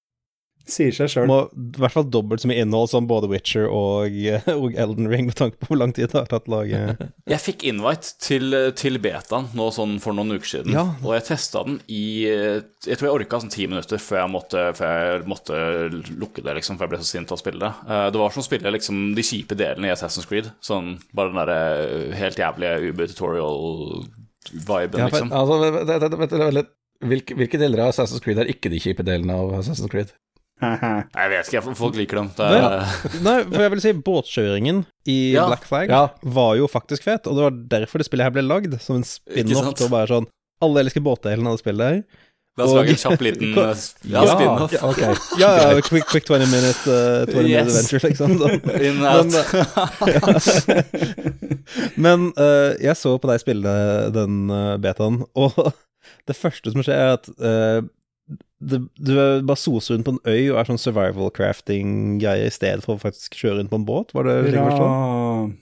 Sier 0.68 0.92
seg 0.92 1.08
sjøl. 1.12 1.30
I 1.32 1.80
hvert 1.80 1.94
fall 1.94 2.08
dobbelt 2.12 2.42
så 2.42 2.48
mye 2.50 2.60
innhold 2.62 2.88
som 2.92 3.06
både 3.08 3.28
Witcher 3.30 3.66
og, 3.72 4.12
og, 4.52 4.74
Elden 4.76 5.08
Ring, 5.10 5.26
med 5.30 5.36
tanke 5.38 5.56
på 5.60 5.66
hvor 5.70 5.78
lang 5.80 5.92
tid 5.96 6.06
det 6.12 6.18
har 6.18 6.28
tatt 6.30 6.48
laget. 6.52 7.00
jeg 7.32 7.40
fikk 7.40 7.60
invite 7.70 8.06
til, 8.22 8.44
til 8.78 8.94
betaen 9.02 9.46
nå 9.56 9.66
sånn 9.74 9.94
for 10.04 10.12
noen 10.16 10.32
uker 10.36 10.50
siden, 10.52 10.72
ja. 10.76 10.84
og 11.00 11.10
jeg 11.16 11.22
testa 11.30 11.58
den 11.66 11.76
i 11.88 12.04
Jeg 12.28 12.96
tror 12.98 13.06
jeg 13.08 13.16
orka 13.16 13.40
sånn 13.42 13.54
ti 13.54 13.64
minutter 13.70 13.98
før 14.02 14.18
jeg, 14.22 14.30
måtte, 14.34 14.60
før 14.78 14.88
jeg 14.94 15.08
måtte 15.30 15.54
lukke 16.20 16.40
det, 16.44 16.52
liksom, 16.60 16.74
for 16.76 16.84
jeg 16.86 16.92
ble 16.94 17.02
så 17.02 17.10
sint 17.10 17.30
av 17.32 17.36
å 17.38 17.42
spille 17.42 17.62
det. 17.64 17.72
Eh, 17.88 18.06
det 18.12 18.18
var 18.20 18.30
som 18.34 18.44
å 18.44 18.48
spille 18.48 18.76
liksom, 18.76 18.96
de 19.16 19.22
kjipe 19.24 19.54
delene 19.58 19.86
i 19.88 19.94
Assassin's 19.94 20.28
Creed. 20.28 20.46
Sånn 20.64 20.86
bare 21.16 21.30
den 21.32 21.40
derre 21.40 21.60
helt 22.18 22.38
jævlige 22.40 22.92
Uber-tutorial-viben, 22.92 24.98
ja, 25.00 25.06
liksom. 25.08 25.28
Altså, 25.32 25.54
vent, 25.64 26.20
vent, 26.20 26.68
hvilke, 27.06 27.36
hvilke 27.38 27.58
deler 27.60 27.84
av 27.84 27.92
Assassin's 27.92 28.22
Creed 28.22 28.40
er 28.42 28.48
ikke 28.50 28.70
de 28.72 28.80
kjipe 28.82 29.04
delene 29.06 29.36
av 29.38 29.52
Assassin's 29.60 29.90
Creed? 29.92 30.10
Jeg 30.58 31.30
vet 31.32 31.50
ikke, 31.50 31.74
folk 31.78 31.98
liker 31.98 32.20
dem. 32.20 32.30
Er... 32.42 32.86
Nei, 33.20 33.20
nei, 33.22 33.36
for 33.46 33.64
jeg 33.64 33.74
vil 33.74 33.82
si 33.84 33.92
båtkjøringen 34.08 34.80
i 35.08 35.18
ja. 35.36 35.46
Black 35.50 35.66
Flag 35.68 35.92
ja. 35.92 36.04
var 36.22 36.56
jo 36.58 36.68
faktisk 36.70 37.06
fet, 37.06 37.28
og 37.30 37.38
det 37.38 37.44
var 37.46 37.60
derfor 37.78 38.02
det 38.02 38.08
spillet 38.08 38.26
her 38.28 38.34
ble 38.34 38.46
lagd, 38.46 38.78
som 38.82 38.98
en 38.98 39.06
spin-off 39.06 39.76
til 39.78 39.86
å 39.88 39.92
være 39.94 40.10
sånn 40.16 40.32
Alle 40.64 40.82
elsker 40.82 41.04
båtdelen 41.06 41.46
av 41.46 41.54
det 41.54 41.62
spillet 41.62 41.92
her. 41.92 42.24
La 42.58 42.66
oss 42.66 42.74
lage 42.74 42.90
en 42.90 42.98
kjapp 42.98 43.20
liten 43.22 43.52
uh, 43.58 43.68
ja, 44.10 44.24
spin-off. 44.26 44.72
Okay. 44.90 45.18
Ja, 45.38 45.50
ja, 45.60 45.82
quick, 45.86 46.08
quick 46.10 46.26
20 46.26 46.48
minute, 46.50 46.90
uh, 46.90 47.22
20 47.30 47.46
yes. 47.46 47.46
minute 47.46 47.70
adventure, 47.70 48.02
liksom. 48.08 48.34
Sånn. 48.42 48.58
In 48.88 48.98
out. 49.06 49.30
Men, 51.94 52.02
men 52.08 52.26
uh, 52.34 52.74
jeg 52.82 52.98
så 52.98 53.14
på 53.22 53.30
deg 53.30 53.44
spille 53.44 53.76
den 54.16 54.50
uh, 54.50 54.74
betaen, 54.82 55.22
og 55.38 55.54
det 56.26 56.34
første 56.34 56.74
som 56.74 56.82
skjer, 56.82 56.98
er 56.98 57.14
at 57.20 57.30
det, 58.58 58.80
du 58.98 59.14
bare 59.14 59.60
soser 59.60 59.94
rundt 59.94 60.06
på 60.08 60.16
en 60.16 60.24
øy 60.26 60.50
og 60.50 60.58
er 60.58 60.68
sånn 60.68 60.82
survival 60.82 61.30
crafting-greie 61.34 62.48
i 62.48 62.52
stedet 62.54 62.84
for 62.84 62.96
å 62.96 63.02
faktisk 63.02 63.38
kjøre 63.38 63.60
rundt 63.60 63.72
på 63.72 63.80
en 63.80 63.88
båt? 63.88 64.14
Var 64.16 64.28
det 64.28 64.36
slik 64.48 64.62
forstått? 64.66 65.56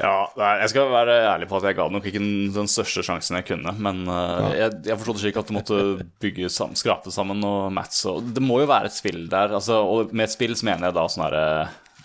Ja, 0.00 0.30
jeg 0.62 0.70
skal 0.72 0.88
være 0.92 1.16
ærlig 1.28 1.48
på 1.50 1.58
at 1.58 1.66
jeg 1.66 1.76
ga 1.76 1.84
nok 1.92 2.06
ikke 2.08 2.22
den 2.54 2.70
største 2.70 3.02
sjansen 3.04 3.36
jeg 3.36 3.48
kunne. 3.50 3.74
Men 3.82 4.04
uh, 4.08 4.46
ja. 4.46 4.52
jeg, 4.62 4.78
jeg 4.88 4.96
forstod 5.00 5.18
det 5.18 5.24
slik 5.26 5.40
at 5.40 5.50
du 5.50 5.56
måtte 5.58 5.80
bygge 6.22 6.48
sammen, 6.52 6.78
skrape 6.78 7.12
sammen 7.12 7.44
og 7.44 7.68
matche. 7.74 8.14
Og 8.14 8.30
det 8.32 8.44
må 8.44 8.62
jo 8.62 8.70
være 8.70 8.88
et 8.88 8.96
spill 8.96 9.26
der. 9.32 9.52
Altså, 9.58 9.82
og 9.84 10.14
med 10.14 10.28
et 10.28 10.34
spill 10.36 10.56
så 10.56 10.70
mener 10.70 10.88
jeg 10.88 10.96
da 10.96 11.06
sånn 11.10 11.26
herre 11.26 11.44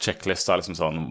checklist. 0.04 0.52
Liksom 0.52 0.76
sånn 0.76 1.02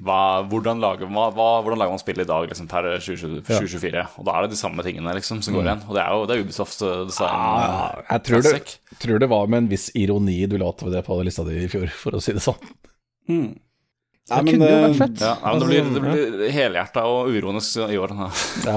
hva, 0.00 0.42
hvordan, 0.48 0.80
lager, 0.80 1.10
hva, 1.12 1.26
hvordan, 1.34 1.76
lager, 1.76 1.92
man 1.92 2.00
spill 2.00 2.22
i 2.22 2.28
dag 2.28 2.46
liksom, 2.48 2.68
per 2.70 2.88
2024? 2.96 3.92
Ja. 3.92 4.06
Og 4.16 4.26
da 4.28 4.36
er 4.36 4.46
det 4.46 4.54
de 4.54 4.60
samme 4.60 4.84
tingene 4.86 5.12
liksom, 5.18 5.42
som 5.44 5.56
går 5.56 5.64
mm. 5.64 5.68
igjen. 5.68 5.82
Og 5.88 5.98
det 5.98 6.04
er 6.04 6.14
jo 6.14 6.28
det 6.28 6.36
er 6.36 6.46
Ubisoft 6.46 6.84
design. 7.10 7.34
Ah, 7.34 8.00
jeg 8.08 8.24
tror 8.28 8.46
det, 8.46 8.78
tror 9.02 9.20
det, 9.22 9.28
var 9.32 9.52
med 9.52 9.64
en 9.64 9.68
viss 9.72 9.90
ironi 9.98 10.38
du 10.48 10.56
la 10.62 10.72
til 10.78 10.94
det 10.94 11.04
på 11.06 11.18
lista 11.26 11.44
di 11.48 11.60
i 11.66 11.68
fjor, 11.72 11.90
for 11.92 12.16
å 12.16 12.22
si 12.24 12.34
det 12.36 12.44
sånn. 12.44 12.72
Mm. 13.28 13.52
Det 14.22 14.36
ja, 14.38 14.42
kunne 14.46 14.66
jo 14.70 14.74
vært 14.84 14.98
fett. 15.00 15.22
Ja, 15.24 15.32
ja, 15.42 15.52
det 15.58 15.66
blir, 15.66 15.88
det 15.90 16.00
blir 16.04 16.52
helhjerta 16.54 17.02
og 17.10 17.32
uroende 17.34 17.62
i 17.90 17.98
år. 17.98 18.12
Ja. 18.68 18.76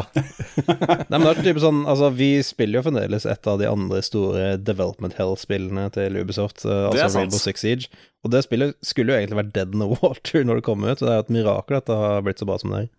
Nei, 1.12 1.20
men 1.20 1.28
det 1.28 1.32
er 1.36 1.42
type 1.46 1.62
sånn 1.62 1.84
Altså, 1.86 2.10
vi 2.18 2.30
spiller 2.44 2.80
jo 2.80 2.86
fremdeles 2.88 3.28
et 3.30 3.50
av 3.52 3.60
de 3.62 3.68
andre 3.70 4.00
store 4.06 4.56
Development 4.58 5.14
Hell-spillene 5.14 5.86
til 5.94 6.18
Ubisoft, 6.18 6.64
uh, 6.66 6.90
altså 6.90 7.20
Rainbow 7.20 7.42
Six 7.42 7.62
Siege. 7.62 8.06
Og 8.26 8.34
det 8.34 8.42
spillet 8.48 8.74
skulle 8.82 9.14
jo 9.14 9.20
egentlig 9.20 9.38
vært 9.44 9.54
dead 9.54 9.76
in 9.76 9.84
the 9.84 9.90
water 10.02 10.48
når 10.48 10.62
det 10.62 10.66
kom 10.66 10.88
ut, 10.88 10.98
så 10.98 11.06
det 11.06 11.14
er 11.14 11.20
jo 11.20 11.26
et 11.28 11.36
mirakel 11.38 11.78
at 11.78 11.92
det 11.92 12.00
har 12.02 12.26
blitt 12.26 12.42
så 12.42 12.50
bra 12.50 12.58
som 12.62 12.74
det 12.74 12.86
er. 12.88 12.90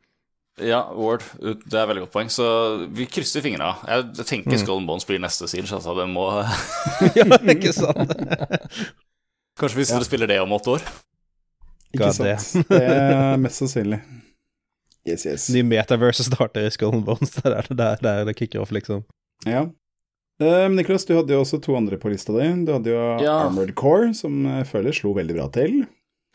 Ja, 0.70 0.84
Ward. 0.96 1.26
Det 1.42 1.74
er 1.74 1.82
et 1.82 1.90
veldig 1.90 2.06
godt 2.06 2.14
poeng. 2.14 2.30
Så 2.32 2.46
vi 2.96 3.04
krysser 3.10 3.42
fingra. 3.44 3.74
Jeg, 3.90 4.06
tenker 4.22 4.54
mm. 4.54 4.62
Skull 4.62 4.86
Bones 4.88 5.04
blir 5.04 5.20
neste 5.20 5.50
Siege, 5.50 5.68
altså. 5.74 5.92
Det 5.98 6.06
må 6.08 6.30
Ja, 7.18 7.26
ikke 7.52 7.74
sant? 7.76 8.14
Kanskje 9.56 9.82
hvis 9.82 9.92
dere 9.92 10.06
spiller 10.06 10.30
det 10.30 10.38
om 10.40 10.54
åtte 10.56 10.78
år? 10.78 10.88
Ikke 11.96 12.12
sant. 12.14 12.68
Det 12.70 12.84
er 12.84 13.40
mest 13.42 13.64
sannsynlig. 13.64 14.00
Yes, 15.06 15.26
yes. 15.26 15.48
Ny 15.54 15.62
metaverse 15.62 16.26
starter 16.26 16.66
i 16.66 16.70
Skull 16.74 17.00
Bones. 17.06 17.36
Det 17.38 17.50
er 17.50 17.68
der, 17.70 18.00
der 18.02 18.24
det 18.26 18.34
kicker 18.38 18.64
off, 18.64 18.72
liksom. 18.74 19.04
Ja. 19.46 19.68
Um, 20.42 20.74
Niklas, 20.76 21.06
du 21.08 21.14
hadde 21.16 21.32
jo 21.32 21.40
også 21.44 21.60
to 21.64 21.76
andre 21.78 21.96
på 22.00 22.10
lista 22.12 22.34
di. 22.34 22.48
Du 22.66 22.74
hadde 22.74 22.92
jo 22.92 23.04
ja. 23.22 23.38
Armored 23.46 23.72
Core, 23.78 24.10
som 24.18 24.42
jeg 24.44 24.66
føler 24.68 24.96
slo 24.96 25.14
veldig 25.16 25.36
bra 25.38 25.46
til. 25.54 25.84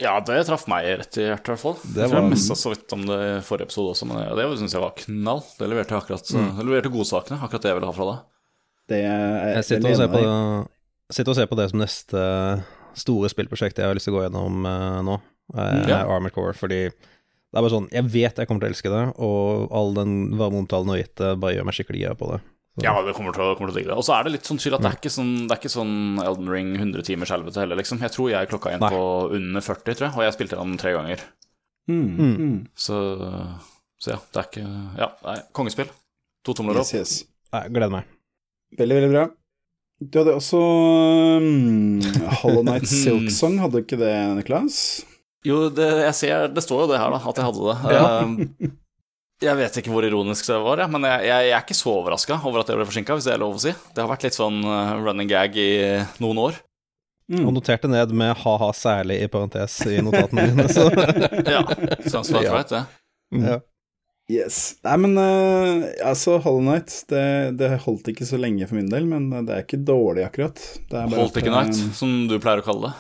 Ja, 0.02 0.16
det 0.26 0.40
traff 0.48 0.64
meg 0.72 0.88
rett 0.88 1.18
i 1.20 1.28
hjertet, 1.28 1.46
i 1.46 1.52
hvert 1.52 1.62
fall. 1.62 1.76
Det 1.84 2.08
var... 2.08 2.24
Jeg 2.24 2.32
messa 2.32 2.58
så 2.58 2.72
vidt 2.72 2.96
om 2.96 3.04
det 3.06 3.20
i 3.22 3.34
forrige 3.46 3.70
episode 3.70 3.94
også, 3.94 4.08
men 4.10 4.24
det 4.40 4.48
syns 4.58 4.74
jeg 4.74 4.82
var 4.82 4.96
knall. 4.98 5.44
Det 5.60 5.68
leverte 5.70 5.98
akkurat 6.00 6.32
mm. 6.34 6.48
Det 6.58 6.66
leverte 6.66 6.94
godsakene, 6.96 7.38
akkurat 7.38 7.68
det 7.68 7.70
jeg 7.70 7.78
ville 7.78 7.92
ha 7.92 7.98
fra 7.98 8.08
deg. 8.08 8.24
Det 8.90 9.02
er 9.06 9.52
jeg 9.60 9.68
sitter 9.68 9.92
og, 9.92 10.00
ser 10.00 10.10
på, 10.16 10.24
sitter 11.14 11.36
og 11.36 11.38
ser 11.38 11.52
på 11.52 11.60
det 11.60 11.68
som 11.70 11.84
neste 11.84 12.24
store 12.98 13.30
spillprosjekt 13.32 13.78
jeg 13.78 13.92
har 13.92 13.96
lyst 13.96 14.10
til 14.10 14.16
å 14.16 14.18
gå 14.18 14.26
gjennom 14.26 14.66
uh, 14.66 14.98
nå 15.06 15.20
uh, 15.56 15.82
ja. 15.90 16.02
Armored 16.06 16.34
Core, 16.36 16.54
fordi 16.58 16.84
det 17.52 17.60
er 17.60 17.66
bare 17.66 17.74
sånn 17.74 17.90
Jeg 17.92 18.06
vet 18.14 18.38
jeg 18.40 18.48
kommer 18.48 18.64
til 18.64 18.70
å 18.70 18.72
elske 18.72 18.92
det, 18.94 19.04
og 19.20 19.72
all 19.76 19.94
den 19.98 20.14
varme 20.40 20.62
omtalen 20.64 20.94
og 20.94 21.00
gitt 21.02 21.16
det 21.20 21.34
bare 21.42 21.58
gjør 21.58 21.68
meg 21.68 21.76
skikkelig 21.76 22.04
gira 22.06 22.16
på 22.20 22.30
det. 22.32 22.40
Så. 22.80 22.86
Ja, 22.86 22.94
det 23.04 23.12
kommer 23.18 23.36
til, 23.36 23.44
å- 23.44 23.56
kommer 23.60 23.68
til 23.74 23.76
å 23.76 23.80
digge 23.82 23.90
det. 23.92 23.98
Og 24.00 24.06
så 24.08 24.14
er 24.16 24.24
det 24.24 24.32
litt 24.38 24.48
sånn 24.48 24.60
chill 24.64 24.78
at 24.78 24.80
det 24.86 24.88
er 24.94 24.96
ikke 25.02 25.12
sånn, 25.12 25.34
det 25.50 25.52
er 25.52 25.60
ikke 25.60 25.74
sånn 25.74 26.22
Elden 26.24 26.48
Ring 26.48 26.70
100 26.78 27.04
timers 27.04 27.34
helvete 27.36 27.60
heller, 27.60 27.76
liksom. 27.76 28.00
Jeg 28.00 28.14
tror 28.16 28.30
jeg 28.32 28.48
klokka 28.54 28.72
inn 28.72 28.80
Nei. 28.80 28.92
på 28.94 29.02
under 29.36 29.66
40, 29.66 29.98
tror 30.00 30.08
jeg, 30.08 30.16
og 30.16 30.24
jeg 30.24 30.36
spilte 30.38 30.62
den 30.62 30.78
tre 30.80 30.94
ganger. 30.96 31.26
Mm. 31.92 32.08
Mm. 32.16 32.32
Mm. 32.40 32.56
Så, 32.80 32.96
så 34.00 34.14
ja, 34.14 34.20
det 34.32 34.40
er 34.40 34.48
ikke 34.48 34.64
Ja, 35.02 35.10
nei, 35.28 35.36
kongespill. 35.52 35.92
To 36.48 36.56
tomler 36.56 36.80
opp. 36.80 36.88
Yes, 36.88 36.96
yes. 36.96 37.14
Nei, 37.52 37.66
gleder 37.76 37.92
meg. 37.92 38.08
Veldig, 38.80 38.96
veldig 39.02 39.12
bra. 39.18 39.26
Du 40.02 40.18
hadde 40.22 40.34
også 40.40 40.62
um, 41.44 42.00
Hollow 42.42 42.64
Night 42.66 42.88
Silksong, 43.04 43.60
hadde 43.62 43.82
du 43.82 43.84
ikke 43.84 44.00
det, 44.00 44.14
Niklas? 44.40 44.80
Jo, 45.48 45.64
det, 45.74 45.88
jeg 46.06 46.16
ser, 46.20 46.48
det 46.54 46.62
står 46.64 46.84
jo 46.86 46.90
det 46.92 47.00
her, 47.02 47.14
da, 47.16 47.20
at 47.32 47.40
jeg 47.42 47.48
hadde 47.48 47.68
det. 47.72 47.94
Ja. 47.96 48.72
jeg 49.42 49.58
vet 49.58 49.78
ikke 49.82 49.90
hvor 49.94 50.06
ironisk 50.06 50.46
det 50.52 50.60
var, 50.62 50.84
ja, 50.84 50.86
men 50.92 51.08
jeg, 51.10 51.24
jeg, 51.32 51.48
jeg 51.50 51.56
er 51.58 51.64
ikke 51.66 51.78
så 51.80 51.94
overraska 51.96 52.38
over 52.46 52.62
at 52.62 52.70
jeg 52.70 52.78
ble 52.78 52.86
forsinka, 52.92 53.16
hvis 53.18 53.26
det 53.26 53.34
er 53.34 53.42
lov 53.42 53.56
å 53.58 53.64
si. 53.64 53.74
Det 53.96 54.04
har 54.04 54.12
vært 54.12 54.28
litt 54.28 54.38
sånn 54.38 54.60
uh, 54.68 54.92
running 55.02 55.32
gag 55.32 55.58
i 55.58 55.72
noen 56.22 56.44
år. 56.44 56.60
Mm. 57.32 57.46
Og 57.48 57.56
noterte 57.56 57.88
ned 57.90 58.12
med 58.18 58.36
ha-ha 58.44 58.70
særlig 58.76 59.22
i 59.24 59.28
parentes 59.32 59.80
i 59.88 59.98
notatene 60.04 60.50
dine, 60.52 60.66
så 60.70 60.90
Ja, 61.56 61.62
sånn 62.12 62.26
som 62.28 62.38
Ja. 62.38 62.46
jeg 62.50 62.56
vet 62.60 62.74
det. 62.78 62.86
ja. 63.48 63.60
Yes. 64.32 64.58
Nei, 64.86 64.94
men 65.04 65.18
uh, 65.20 65.90
altså, 66.08 66.38
Hollow 66.40 66.62
Night, 66.64 66.94
det, 67.10 67.24
det 67.60 67.74
holdt 67.84 68.08
ikke 68.14 68.24
så 68.30 68.38
lenge 68.40 68.64
for 68.70 68.78
min 68.78 68.88
del, 68.94 69.04
men 69.10 69.26
det 69.48 69.58
er 69.58 69.66
ikke 69.66 69.82
dårlig, 69.84 70.24
akkurat. 70.30 70.62
Det 70.88 70.96
er 71.02 71.10
bare 71.12 71.20
Holdt 71.20 71.40
ikke 71.42 71.52
night, 71.52 71.76
som 71.98 72.14
du 72.30 72.38
pleier 72.40 72.62
å 72.62 72.68
kalle 72.70 72.92
det. 72.92 72.94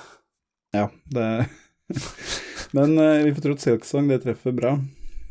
Ja, 0.76 0.88
det 1.14 1.28
Men 2.78 2.98
uh, 3.00 3.24
vi 3.26 3.34
får 3.36 3.44
tro 3.46 3.54
at 3.58 3.64
Silksong 3.66 4.08
det 4.12 4.22
treffer 4.24 4.54
bra 4.56 4.78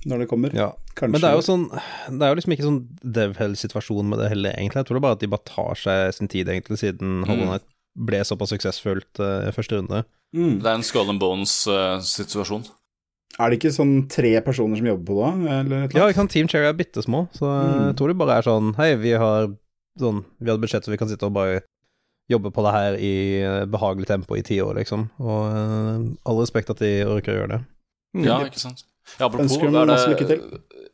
når 0.08 0.22
det 0.22 0.28
kommer. 0.30 0.54
ja. 0.56 0.70
Kanskje. 0.96 1.12
Men 1.14 1.20
det 1.22 1.28
er 1.30 1.36
jo 1.38 1.42
sånn 1.44 1.62
Det 1.72 2.24
er 2.26 2.30
jo 2.32 2.36
liksom 2.38 2.52
ikke 2.54 2.64
sånn 2.66 2.78
DevHell-situasjon 3.16 4.08
med 4.10 4.18
det 4.20 4.28
heller, 4.32 4.52
egentlig. 4.58 4.80
Jeg 4.82 4.88
tror 4.88 4.98
det 4.98 5.02
bare 5.04 5.16
at 5.16 5.22
de 5.22 5.28
bare 5.32 5.46
tar 5.48 5.78
seg 5.80 6.14
sin 6.16 6.28
tid, 6.28 6.48
egentlig, 6.52 6.76
siden 6.82 7.22
Hollow 7.28 7.46
Night 7.48 7.64
ble 7.96 8.20
såpass 8.24 8.52
suksessfullt 8.52 9.20
uh, 9.22 9.48
i 9.48 9.52
første 9.56 9.78
runde. 9.78 10.02
mm. 10.36 10.58
Det 10.60 10.68
er 10.68 10.74
en 10.78 10.84
skull 10.86 11.08
and 11.12 11.20
bones-situasjon. 11.22 12.66
Er 13.40 13.48
det 13.52 13.60
ikke 13.60 13.72
sånn 13.72 13.94
tre 14.10 14.32
personer 14.44 14.76
som 14.80 14.88
jobber 14.90 15.06
på 15.08 15.16
det, 15.22 15.52
eller 15.60 15.84
et 15.86 15.94
Ja, 15.96 16.08
ikke 16.10 16.20
sant, 16.24 16.32
Team 16.34 16.48
Cherry 16.50 16.68
er 16.68 16.76
bitte 16.76 17.02
små, 17.06 17.24
så 17.36 17.46
uh, 17.46 17.56
Mm. 17.70 17.86
jeg 17.88 17.96
tror 18.00 18.08
det 18.12 18.18
bare 18.20 18.36
er 18.40 18.46
sånn 18.46 18.74
Hei, 18.76 18.90
vi 19.00 19.12
har 19.16 19.48
sånn 20.00 20.24
Vi 20.40 20.50
hadde 20.50 20.60
budsjett, 20.64 20.84
så 20.84 20.90
vi 20.92 20.98
kan 21.00 21.08
sitte 21.08 21.26
og 21.28 21.32
bare 21.36 21.62
jobbe 22.30 22.52
på 22.54 22.62
det 22.66 22.72
her 22.76 22.96
i 23.02 23.12
uh, 23.42 23.64
behagelig 23.70 24.06
tempo 24.10 24.36
i 24.38 24.42
ti 24.46 24.60
år, 24.62 24.76
liksom. 24.80 25.08
Og 25.18 25.50
uh, 25.50 26.08
all 26.30 26.40
respekt 26.40 26.70
at 26.72 26.80
de 26.82 26.92
orker 27.04 27.34
å 27.34 27.38
gjøre 27.42 27.52
det. 27.56 27.60
Ja, 28.26 28.40
ikke 28.46 28.62
sant. 28.62 28.84
Ja, 29.18 29.26
apropos, 29.26 29.46
Ønsker 29.48 29.66
dem 29.70 29.76
er 29.80 29.90
masse 29.90 30.10
lykke 30.12 30.26
til. 30.30 30.42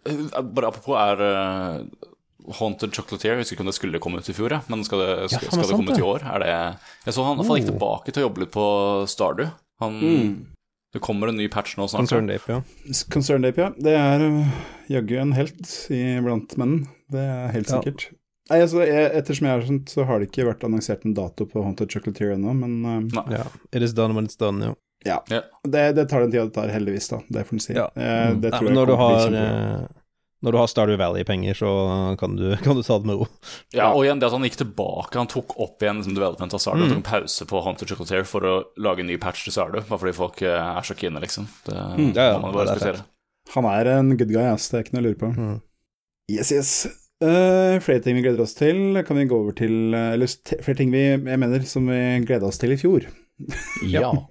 Eh, 0.09 0.43
Bare 0.57 0.69
apropos 0.71 0.97
er 0.97 1.21
uh, 1.21 2.53
Haunted 2.61 2.93
Chocolatier 2.95 3.35
Jeg 3.35 3.43
husker 3.43 3.57
ikke 3.57 3.65
om 3.65 3.71
det 3.71 3.75
skulle 3.77 4.01
komme 4.01 4.21
ut 4.23 4.29
i 4.31 4.35
fjor, 4.37 4.53
ja. 4.55 4.61
men 4.73 4.85
skal 4.87 5.01
det, 5.03 5.09
skal, 5.33 5.43
ja, 5.49 5.51
skal 5.51 5.65
det 5.65 5.71
det 5.73 5.79
komme 5.81 5.97
ut 5.97 6.01
i 6.01 6.05
år? 6.07 6.25
Er 6.35 6.45
det 6.45 6.51
Jeg 7.09 7.17
så 7.17 7.25
han, 7.27 7.41
han 7.41 7.59
gikk 7.59 7.67
Oh. 7.67 7.73
tilbake 7.73 8.13
til 8.15 8.23
å 8.23 8.27
jobbe 8.29 8.45
litt 8.45 8.53
på 8.55 8.67
Stardew. 9.11 9.51
Han, 9.83 9.99
Mm. 10.01 10.37
Det 10.95 11.01
kommer 11.05 11.29
en 11.29 11.37
ny 11.37 11.49
patch 11.53 11.75
nå 11.77 11.85
snart. 11.91 12.07
Concern 12.07 12.31
Ape, 12.33 12.55
ja. 12.55 12.61
Concerned 13.13 13.45
Ape, 13.51 13.61
ja. 13.61 13.73
Det 13.77 13.93
er 13.93 14.23
jaggu 14.89 15.17
en 15.21 15.35
helt 15.37 15.67
iblant 15.93 16.55
menn. 16.57 16.77
Det 17.13 17.21
er 17.21 17.51
helt 17.53 17.69
Ja. 17.75 17.83
Nei, 18.51 18.61
altså, 18.63 18.83
jeg, 18.87 19.11
Ettersom 19.19 19.47
jeg 19.49 19.57
har 19.57 19.63
skjønt, 19.67 19.91
så 19.91 20.05
har 20.07 20.21
det 20.23 20.29
ikke 20.31 20.45
vært 20.47 20.63
annonsert 20.69 21.05
en 21.09 21.15
dato 21.17 21.47
på 21.51 21.63
Haunted 21.67 21.91
Chocolatier 21.91 22.37
ennå, 22.37 22.53
men 22.55 22.77
uh, 23.11 23.23
ja. 23.35 23.47
It 23.75 23.83
is 23.83 23.95
done 23.97 24.15
when 24.15 24.29
it's 24.31 24.39
done, 24.39 24.63
jo. 24.73 24.77
ja. 25.05 25.19
Ja. 25.33 25.41
Det, 25.67 25.83
det 25.99 26.05
tar 26.13 26.23
den 26.23 26.31
tida 26.31 26.45
det 26.47 26.55
tar, 26.55 26.71
heldigvis, 26.71 27.09
da. 27.11 27.19
Det 27.29 27.43
får 27.49 27.57
en 27.59 27.63
si. 27.65 27.75
Ja. 27.75 27.89
Eh, 27.99 28.27
Mm. 28.31 28.41
det 28.45 28.51
Nei, 28.53 28.59
tror 28.59 28.69
jeg 28.71 28.77
når 28.79 28.87
du 28.87 28.93
kommer 28.95 29.17
har 29.17 29.25
til 29.27 29.27
å 29.27 29.31
bli 29.35 29.47
eh, 29.83 30.03
Når 30.47 30.53
du 30.53 30.59
har 30.61 30.67
Stardew 30.71 30.99
Valley-penger, 31.01 31.55
så 31.59 31.71
kan 32.21 32.37
du, 32.39 32.45
kan 32.65 32.77
du 32.79 32.83
ta 32.87 32.99
det 33.03 33.09
med 33.11 33.19
ro. 33.19 33.27
Ja, 33.75 33.89
og 33.91 34.05
igjen 34.05 34.21
det 34.23 34.29
at 34.29 34.35
han 34.37 34.45
gikk 34.47 34.59
tilbake 34.61 35.19
Han 35.19 35.31
tok 35.33 35.55
opp 35.65 35.83
igjen 35.83 35.99
liksom, 36.03 36.15
development 36.15 36.55
av 36.55 36.63
Stardew 36.63 36.85
og 36.87 36.93
tok 36.93 37.01
en 37.01 37.07
pause 37.11 37.47
på 37.51 37.63
Haunted 37.67 37.89
Chocolatier 37.91 38.27
for 38.31 38.47
å 38.47 38.55
lage 38.79 39.03
en 39.03 39.11
ny 39.11 39.17
patch 39.23 39.43
til 39.49 39.57
Stardew, 39.57 39.83
bare 39.89 39.99
fordi 40.05 40.15
folk 40.21 40.43
er 40.47 40.87
så 40.87 40.95
kine, 40.99 41.19
liksom. 41.25 41.49
Det 41.67 41.75
Ja, 41.75 41.89
ja, 42.31 42.39
må 42.39 42.47
man 42.47 42.55
bare 42.61 42.69
er 42.69 42.77
respektere. 42.77 43.03
Han 43.57 43.67
er 43.71 43.91
en 43.97 44.15
good 44.19 44.31
guy, 44.35 44.43
ass. 44.53 44.69
Det 44.71 44.79
er 44.79 44.87
ikke 44.87 44.95
noe 44.99 45.03
å 45.03 45.09
lure 45.11 45.19
på. 45.25 45.33
Mm. 45.35 45.57
Yes, 46.35 46.51
yes. 46.55 46.73
Eh, 47.25 47.79
flere 47.81 48.03
ting 48.05 48.19
vi 48.19 48.23
gleder 48.27 48.43
oss 48.45 48.53
til. 48.59 48.99
Kan 49.07 49.17
vi 49.17 49.25
gå 49.29 49.39
over 49.39 49.55
til 49.57 49.95
eh, 49.97 50.11
Eller 50.13 50.29
flere 50.61 50.77
ting 50.77 50.91
vi, 50.93 51.05
jeg 51.17 51.41
mener, 51.41 51.63
som 51.65 51.87
vi 51.89 52.01
gleda 52.29 52.49
oss 52.51 52.61
til 52.61 52.75
i 52.77 52.81
fjor. 52.81 53.09
Ja. 53.97 54.13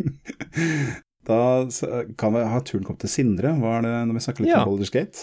Da 1.25 1.65
kan 2.21 2.35
vi 2.35 2.41
ha 2.45 2.59
turen 2.61 2.83
kommet 2.85 3.01
til 3.01 3.09
Sindre. 3.09 3.55
Hva 3.57 3.79
er 3.79 3.85
det 3.87 3.93
når 4.05 4.13
vi 4.13 4.21
snakker 4.21 4.43
litt 4.45 4.51
Ja. 4.53 4.59
om 4.61 4.69
Baldur's 4.69 4.91
Gate? 4.93 5.17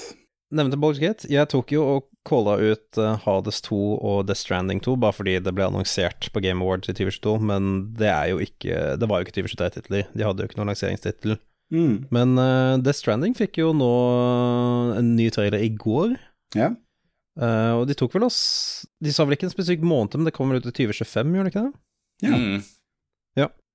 Nevnte 0.51 0.75
Baldur's 0.83 0.99
Gate. 0.99 1.29
Jeg 1.31 1.47
tok 1.53 1.71
jo 1.71 1.85
og 1.93 2.09
calla 2.27 2.57
ut 2.59 2.99
uh, 2.99 3.13
Hades 3.23 3.61
2 3.63 3.79
og 4.03 4.25
Death 4.27 4.43
Stranding 4.43 4.83
2, 4.83 4.97
bare 4.99 5.15
fordi 5.15 5.37
det 5.39 5.53
ble 5.55 5.69
annonsert 5.71 6.27
på 6.35 6.43
Game 6.43 6.59
Awards 6.67 6.91
i 6.91 6.97
2022, 6.99 7.37
men 7.47 7.71
det 7.95 8.11
er 8.11 8.33
jo 8.33 8.43
ikke 8.43 8.81
Det 8.99 9.09
var 9.11 9.23
jo 9.23 9.29
ikke 9.29 9.37
2023-titler. 9.39 10.11
De 10.11 10.27
hadde 10.27 10.43
jo 10.43 10.51
ikke 10.51 10.59
noen 10.59 10.73
lanseringstittel. 10.75 11.39
Mm. 11.71 11.95
Men 12.11 12.35
uh, 12.35 12.83
Death 12.83 12.99
Stranding 12.99 13.39
fikk 13.39 13.63
jo 13.63 13.71
nå 13.71 13.93
en 14.99 15.15
ny 15.15 15.31
trailer 15.31 15.63
i 15.63 15.71
går. 15.71 16.19
Ja. 16.59 16.73
Uh, 17.41 17.81
og 17.81 17.87
de 17.89 17.95
tok 17.97 18.13
vel 18.13 18.27
oss 18.27 18.39
De 19.01 19.09
sa 19.09 19.25
vel 19.25 19.39
ikke 19.39 19.47
en 19.49 19.53
spesifikk 19.55 19.81
måned, 19.89 20.19
men 20.19 20.29
det 20.29 20.35
kommer 20.37 20.59
ut 20.61 20.67
i 20.69 20.73
2025, 20.77 21.31
gjør 21.33 21.47
det 21.47 21.53
ikke 21.55 21.63
det? 21.65 21.73
Ja. 22.29 22.37
Mm. 22.37 22.59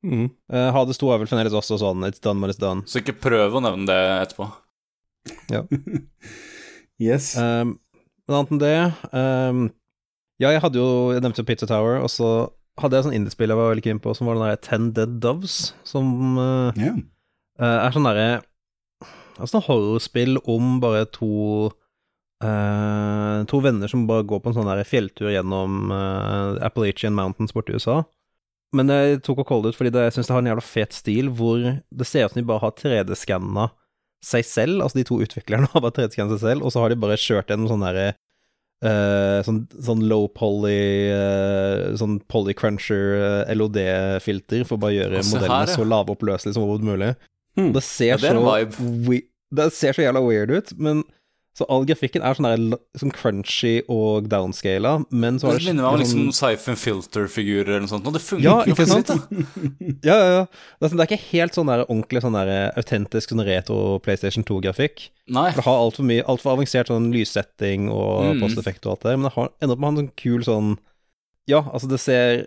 Mm. 0.06 0.30
Uh, 0.54 0.70
Hades 0.76 1.00
2 1.02 1.10
er 1.12 1.22
vel 1.22 1.30
fremdeles 1.30 1.56
også 1.58 1.80
sånn 1.82 2.06
It's 2.08 2.22
done 2.24 2.42
when 2.42 2.54
it's 2.54 2.62
done. 2.62 2.86
Så 2.90 3.02
ikke 3.02 3.18
prøv 3.18 3.58
å 3.58 3.64
nevne 3.64 3.88
det 3.90 3.98
etterpå. 4.22 4.50
Ja. 5.52 5.64
yes. 7.10 7.34
Um, 7.36 7.78
men 8.28 8.38
annet 8.38 8.54
enn 8.54 8.62
det 8.62 8.76
um, 9.12 9.66
Ja, 10.40 10.54
jeg 10.54 10.62
hadde 10.64 10.80
jo 10.80 10.88
Jeg 11.12 11.24
nevnte 11.24 11.44
jo 11.44 11.48
Pizza 11.50 11.68
Tower, 11.68 12.00
og 12.04 12.12
så 12.14 12.30
hadde 12.80 12.96
jeg 12.96 13.04
et 13.04 13.08
sånn 13.10 13.18
indiespill 13.18 13.52
jeg 13.52 13.60
var 13.60 13.72
veldig 13.72 13.84
keen 13.88 14.00
på, 14.04 14.14
som 14.14 14.30
var 14.30 14.38
den 14.38 14.46
der 14.46 14.62
Ten 14.62 14.92
Dead 14.96 15.18
Doves, 15.24 15.74
som 15.88 16.38
uh, 16.38 16.70
yeah. 16.78 17.00
uh, 17.58 17.88
er 17.88 17.96
sånn 17.96 18.08
derre 18.08 18.30
Altså 19.38 19.58
sånn 19.58 19.68
horrorspill 19.68 20.40
om 20.50 20.78
bare 20.82 21.04
to 21.14 21.70
uh, 22.44 23.46
To 23.50 23.62
venner 23.64 23.90
som 23.92 24.06
bare 24.10 24.26
går 24.28 24.44
på 24.44 24.52
en 24.52 24.58
sånn 24.60 24.70
der 24.70 24.84
fjelltur 24.88 25.32
gjennom 25.34 25.92
uh, 25.94 26.58
Appalachian 26.66 27.16
Mountains 27.18 27.56
borti 27.56 27.78
USA. 27.78 28.04
Men 28.76 28.92
jeg 28.92 29.22
tok 29.24 29.44
og 29.44 29.50
kollet 29.50 29.72
ut 29.72 29.80
fordi 29.80 29.94
det, 29.96 30.08
jeg 30.10 30.18
syns 30.18 30.30
det 30.30 30.36
har 30.36 30.44
en 30.44 30.52
jævla 30.52 30.66
fet 30.66 30.96
stil, 30.96 31.32
hvor 31.34 31.62
det 31.64 32.08
ser 32.08 32.28
ut 32.28 32.34
som 32.34 32.42
de 32.42 32.48
bare 32.50 32.64
har 32.66 32.76
3D-skanna 32.76 33.70
seg 34.26 34.48
selv, 34.50 34.82
altså 34.84 35.00
de 35.00 35.06
to 35.08 35.20
utviklerne 35.24 35.70
har 35.72 35.84
bare 35.84 35.96
3D-skanna 36.02 36.36
seg 36.36 36.44
selv, 36.44 36.66
og 36.66 36.74
så 36.74 36.84
har 36.84 36.92
de 36.92 37.00
bare 37.00 37.20
kjørt 37.22 37.54
gjennom 37.54 37.70
sånn 37.72 37.86
derre 37.86 38.08
uh, 38.84 39.40
sånn, 39.48 39.62
sånn 39.88 40.04
low 40.10 40.28
poly 40.36 40.76
eh, 41.14 41.96
Sånn 41.98 42.18
polycruncher 42.30 43.48
LOD-filter 43.56 44.66
for 44.68 44.78
å 44.78 44.84
bare 44.84 44.98
gjøre 44.98 45.22
altså, 45.22 45.38
modellene 45.38 45.62
her, 45.62 45.72
ja. 45.72 45.78
så 45.78 45.88
lavoppløselige 45.88 46.58
som 46.58 46.66
overhodet 46.66 46.92
mulig. 46.92 47.12
Hmm. 47.58 47.72
Det 47.74 47.86
ser 47.86 48.18
Ja, 48.18 48.20
det 48.22 48.34
så. 48.76 49.22
Det 49.58 49.70
ser 49.72 49.96
så 49.96 50.04
jævla 50.04 50.20
weird 50.26 50.52
ut, 50.52 50.74
men 50.76 51.06
så 51.58 51.66
all 51.74 51.86
grafikken 51.90 52.22
er 52.22 52.36
sånn 52.38 52.46
der 52.46 52.78
sånn 53.02 53.12
crunchy 53.16 53.80
og 53.90 54.28
downscala, 54.30 54.92
men 55.10 55.40
så 55.42 55.48
har 55.50 55.58
Det 55.58 55.64
det 55.66 55.72
minner 55.74 55.88
meg 55.88 55.90
om 55.90 56.04
sånn- 56.06 56.28
liksom 56.30 56.34
Siphon 56.38 56.76
Filter-figurer 56.78 57.72
eller 57.72 57.86
noe 57.88 57.90
sånt, 57.90 58.06
og 58.06 58.14
det 58.14 58.22
funker 58.22 58.44
Ja, 58.46 58.58
ikke 58.70 58.86
sant? 58.86 59.10
Ja, 60.06 60.18
ja, 60.22 60.28
ja. 60.38 60.44
Det 60.46 60.86
er, 60.86 60.90
sånn, 60.92 60.98
det 61.02 61.06
er 61.08 61.10
ikke 61.18 61.32
helt 61.32 61.58
sånn 61.58 61.72
der 61.72 61.84
ordentlig 61.88 62.22
sånn 62.22 62.38
der 62.38 62.52
autentisk 62.78 63.34
sånn 63.34 63.42
retro 63.48 63.80
PlayStation 64.06 64.46
2-grafikk. 64.46 65.08
Nei. 65.34 65.48
For 65.52 65.64
det 65.64 65.66
har 65.66 65.82
altfor 65.82 66.06
mye, 66.08 66.24
altfor 66.30 66.54
avansert 66.54 66.88
sånn 66.94 67.10
lyssetting 67.12 67.90
og 67.90 68.36
Mm. 68.38 68.42
posteffekt 68.46 68.86
og 68.86 68.92
alt 68.94 69.02
det, 69.10 69.18
men 69.18 69.24
det 69.30 69.34
har 69.34 69.50
ender 69.62 69.74
opp 69.74 69.80
med 69.82 69.88
å 69.88 69.90
ha 69.90 69.98
en 69.98 70.02
sånn 70.06 70.16
kul 70.16 70.44
sånn 70.46 70.78
Ja, 71.48 71.62
altså, 71.74 71.88
det 71.90 72.00
ser 72.00 72.46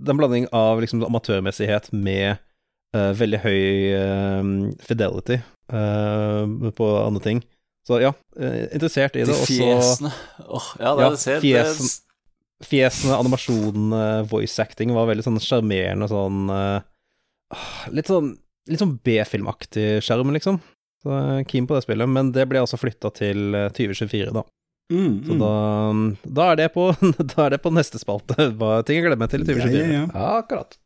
Det 0.00 0.08
er 0.08 0.14
en 0.16 0.18
blanding 0.18 0.46
av 0.52 0.80
liksom 0.80 1.04
amatørmessighet 1.06 1.92
med 1.92 2.38
uh, 2.94 3.12
veldig 3.14 3.38
høy 3.40 3.62
uh, 3.94 4.72
fidelity 4.82 5.38
uh, 5.72 6.44
på 6.74 7.06
andre 7.06 7.22
ting. 7.22 7.42
Så 7.86 7.98
ja, 8.02 8.12
eh, 8.38 8.68
interessert 8.70 9.16
i 9.16 9.24
det. 9.24 9.32
De 9.32 9.46
fjesene. 9.48 10.12
Oh, 10.46 10.68
ja, 10.78 10.94
det, 10.94 11.02
Ja, 11.02 11.10
det 11.10 11.20
ser 11.22 11.40
fjesen. 11.42 11.90
fjesene, 12.62 13.16
animasjonene, 13.18 14.02
voice 14.30 14.62
acting 14.62 14.94
var 14.94 15.08
veldig 15.10 15.26
sånn 15.26 15.40
sjarmerende 15.42 16.06
sånn 16.10 16.44
eh, 16.54 17.58
Litt 17.92 18.10
sånn 18.10 18.36
Litt 18.70 18.78
sånn 18.78 18.94
B-filmaktig 19.02 20.04
skjerm, 20.06 20.30
liksom. 20.36 20.60
Så 21.02 21.10
jeg 21.10 21.40
er 21.40 21.46
keen 21.50 21.64
på 21.66 21.74
det 21.74 21.82
spillet, 21.82 22.06
men 22.06 22.28
det 22.30 22.44
ble 22.46 22.60
altså 22.62 22.78
flytta 22.78 23.10
til 23.16 23.56
eh, 23.58 23.72
2024, 23.74 24.30
da. 24.36 24.44
Mm, 24.92 25.16
Så 25.26 25.34
mm. 25.34 25.40
da, 25.40 26.30
da, 26.36 26.46
er 26.52 26.60
det 26.60 26.68
på, 26.76 26.84
da 27.32 27.46
er 27.46 27.56
det 27.56 27.62
på 27.64 27.72
neste 27.74 27.98
spalte. 27.98 28.36
Hva 28.60 28.76
ting 28.86 29.00
jeg 29.00 29.08
gleder 29.08 29.18
meg 29.18 29.32
til 29.32 29.42
i 29.42 29.48
ja, 29.48 29.56
2024. 29.64 29.82
ja, 29.82 29.96
ja. 29.96 30.04
Ja, 30.14 30.28
akkurat. 30.44 30.78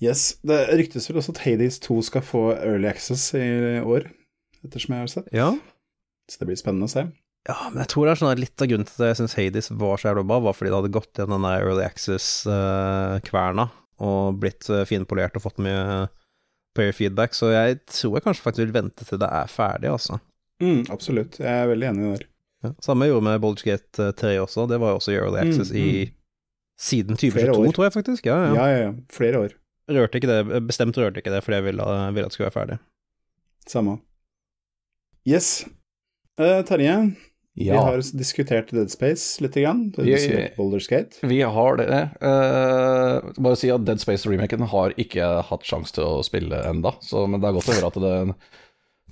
Yes. 0.00 0.38
Det 0.48 0.62
ryktes 0.80 1.10
vel 1.10 1.20
også 1.20 1.34
at 1.36 1.42
Hades 1.44 1.76
2 1.84 1.98
skal 2.08 2.24
få 2.24 2.46
Early 2.56 2.88
Access 2.88 3.34
i 3.36 3.44
år, 3.84 4.08
ettersom 4.64 4.96
jeg 4.96 5.04
har 5.04 5.12
sett. 5.12 5.28
Ja. 5.36 5.50
Så 6.30 6.40
det 6.40 6.48
blir 6.50 6.60
spennende 6.60 6.86
å 6.86 6.92
se. 6.92 7.08
ja, 7.48 7.56
men 7.72 7.82
jeg 7.82 7.90
tror 7.92 8.06
det 8.06 8.12
er 8.12 8.20
sånn 8.20 8.30
at 8.30 8.40
litt 8.40 8.62
av 8.62 8.70
grunnen 8.70 8.86
til 8.86 9.02
at 9.02 9.10
jeg 9.10 9.18
syns 9.20 9.36
Hades 9.38 9.70
var 9.80 9.98
så 9.98 10.10
jævla 10.10 10.24
bra, 10.28 10.40
var 10.44 10.56
fordi 10.56 10.70
det 10.70 10.78
hadde 10.78 10.94
gått 10.94 11.18
gjennom 11.18 11.40
den 11.40 11.48
der 11.48 11.66
Early 11.66 11.84
Access-kverna 11.86 13.70
og 14.00 14.40
blitt 14.40 14.68
eh, 14.72 14.86
finpolert 14.88 15.36
og 15.36 15.44
fått 15.44 15.60
mye 15.60 16.08
player 16.76 16.94
feedback, 16.96 17.34
så 17.36 17.50
jeg 17.52 17.80
tror 17.90 18.16
jeg 18.16 18.24
kanskje 18.24 18.44
faktisk 18.44 18.62
vil 18.62 18.76
vente 18.76 19.06
til 19.06 19.20
det 19.20 19.28
er 19.40 19.50
ferdig, 19.50 19.90
altså. 19.90 20.20
Mm, 20.62 20.84
absolutt. 20.92 21.40
Jeg 21.40 21.50
er 21.50 21.68
veldig 21.72 21.88
enig 21.90 22.12
der. 22.12 22.26
Ja, 22.60 22.70
samme 22.84 23.08
gjorde 23.08 23.24
med 23.26 23.40
med 23.40 23.64
Gate 23.64 24.10
3 24.20 24.36
også, 24.44 24.68
det 24.68 24.80
var 24.80 24.94
jo 24.94 25.00
også 25.00 25.16
Early 25.16 25.40
Access 25.40 25.72
Mm, 25.72 25.76
i 25.76 25.88
mm. 26.06 26.14
siden 26.78 27.16
2022, 27.16 27.72
tror 27.72 27.88
jeg 27.88 27.96
faktisk. 27.96 28.26
Ja, 28.26 28.36
ja. 28.44 28.54
Ja, 28.54 28.66
ja, 28.68 28.78
ja. 28.86 28.92
Flere 29.10 29.38
år. 29.38 29.56
Rørte 29.90 30.20
ikke 30.20 30.30
det, 30.30 30.62
bestemt 30.68 30.96
rørte 30.96 31.18
ikke 31.18 31.32
det 31.32 31.42
fordi 31.42 31.58
jeg 31.58 31.64
ville, 31.64 31.82
ville 32.14 32.26
at 32.26 32.30
det 32.30 32.32
skulle 32.32 32.50
være 32.50 32.58
ferdig. 32.60 32.78
Samme. 33.66 33.98
Yes. 35.26 35.64
Eh, 36.40 36.62
Terje, 36.64 36.94
vi 37.54 37.68
har 37.76 37.98
diskutert 38.16 38.70
Dead 38.72 38.90
Space 38.90 39.42
litt. 39.42 39.54
Grann. 39.60 39.90
Du 39.90 40.00
har 40.02 40.06
Vi- 40.08 40.52
vi 41.22 41.40
har 41.42 41.76
det. 41.76 42.10
Uh, 42.22 43.32
bare 43.36 43.56
si 43.56 43.68
at 43.70 43.84
Dead 43.84 44.00
Space-remaken 44.00 44.62
har 44.70 44.94
ikke 44.96 45.42
hatt 45.50 45.66
sjanse 45.68 45.92
til 45.92 46.04
å 46.04 46.22
spille 46.24 46.62
enda, 46.70 46.94
så, 47.02 47.26
men 47.28 47.40
det 47.42 47.48
er 47.50 47.58
godt 47.58 47.68
å 47.68 47.76
høre 47.76 47.90
at 47.90 48.00
det 48.00 48.34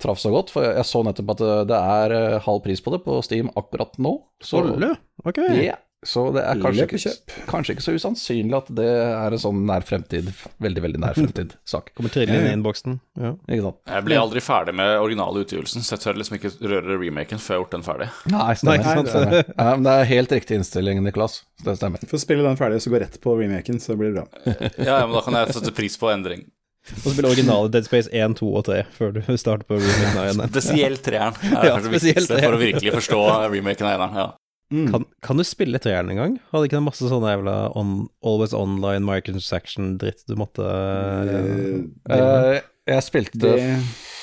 traff 0.00 0.18
så 0.22 0.30
godt. 0.30 0.50
For 0.54 0.62
jeg 0.62 0.86
så 0.86 1.02
nettopp 1.04 1.30
at 1.34 1.44
det- 1.68 1.82
er 1.82 2.12
eh, 2.12 2.38
halv 2.46 2.62
pris 2.62 2.80
på 2.80 2.92
det 2.94 3.04
på 3.04 3.18
Steam 3.26 3.50
akkurat 3.56 3.98
nå. 3.98 4.14
Så, 4.40 4.62
Olle, 4.62 4.96
ok. 5.26 5.38
Ja, 5.60 5.74
så 6.06 6.28
det 6.30 6.44
er 6.46 6.60
kanskje 6.62 6.84
ikke, 6.86 7.12
kanskje 7.48 7.74
ikke 7.74 7.82
så 7.82 7.92
usannsynlig 7.98 8.54
at 8.54 8.68
det 8.78 8.86
er 8.86 9.34
en 9.34 9.40
sånn 9.42 9.64
nær 9.66 9.82
fremtid, 9.86 10.28
veldig, 10.62 10.82
veldig 10.84 11.00
nær 11.02 11.16
fremtid-sak. 11.18 11.90
Kommer 11.98 12.12
tidlig 12.14 12.36
inn 12.38 12.46
i 12.46 12.52
innboksen. 12.54 13.00
Ja. 13.18 13.32
Ikke 13.50 13.64
sant? 13.64 13.80
Jeg 13.90 14.06
blir 14.06 14.20
aldri 14.20 14.42
ferdig 14.44 14.76
med 14.78 14.92
originale 15.02 15.42
utgivelsen, 15.42 15.82
så 15.82 15.96
jeg 15.96 16.04
tør 16.04 16.20
liksom 16.20 16.38
ikke 16.38 16.52
røre 16.70 17.00
remaken 17.02 17.42
før 17.42 17.56
jeg 17.56 17.58
har 17.58 17.64
gjort 17.64 17.74
den 17.74 17.86
ferdig. 17.88 18.08
Nei, 18.30 18.44
Nei, 18.44 18.54
stemmer. 18.60 18.78
ikke 18.78 18.94
sant? 19.00 19.10
stemmer. 19.14 19.50
Ja, 19.58 19.68
men 19.74 19.88
det 19.88 19.96
er 19.96 20.10
helt 20.12 20.36
riktig 20.38 20.60
innstilling, 20.60 21.02
Niklas. 21.02 21.40
Det 21.66 21.74
stemmer. 21.80 22.06
Få 22.14 22.22
spille 22.22 22.46
den 22.46 22.60
ferdig, 22.62 22.78
og 22.78 22.86
så 22.86 22.94
gå 22.94 23.02
rett 23.02 23.18
på 23.24 23.34
remaken, 23.42 23.82
så 23.82 23.98
blir 23.98 24.14
det 24.14 24.22
bra. 24.22 24.54
Ja, 24.78 24.92
ja, 25.00 25.02
men 25.02 25.18
da 25.18 25.26
kan 25.26 25.40
jeg 25.42 25.58
sette 25.58 25.74
pris 25.74 25.98
på 25.98 26.12
endring. 26.14 26.46
Og 27.04 27.10
spille 27.12 27.28
originale 27.28 27.68
Dead 27.74 27.84
Space 27.84 28.08
1, 28.14 28.38
2 28.38 28.46
og 28.48 28.62
3 28.64 28.76
før 28.96 29.10
du 29.18 29.18
starter 29.36 29.66
på 29.68 29.76
remaken 29.76 30.14
av 30.22 30.28
eneren. 30.30 30.52
Spesielt 30.54 31.02
treeren 31.04 31.34
er 31.50 31.66
Ja, 31.68 31.74
det 31.82 32.38
for 32.38 32.54
å 32.54 32.60
virkelig 32.62 32.94
forstå 32.94 33.18
remaken 33.52 33.88
av 33.90 33.96
eneren. 33.98 34.14
Ja. 34.22 34.28
Mm. 34.68 34.90
Kan, 34.92 35.06
kan 35.24 35.40
du 35.40 35.44
spille 35.48 35.80
treeren 35.80 36.10
en 36.12 36.20
gang? 36.20 36.34
Hadde 36.50 36.68
ikke 36.68 36.76
det 36.76 36.84
masse 36.84 37.08
sånne 37.08 37.30
jævla 37.32 37.54
on, 37.78 37.94
always 38.20 38.52
online 38.56 39.00
microtransaction-dritt 39.06 40.26
du 40.28 40.36
måtte 40.36 40.66
Eh, 40.68 42.12
uh, 42.12 42.58
jeg 42.88 43.04
spilte 43.04 43.40
det 43.40 43.56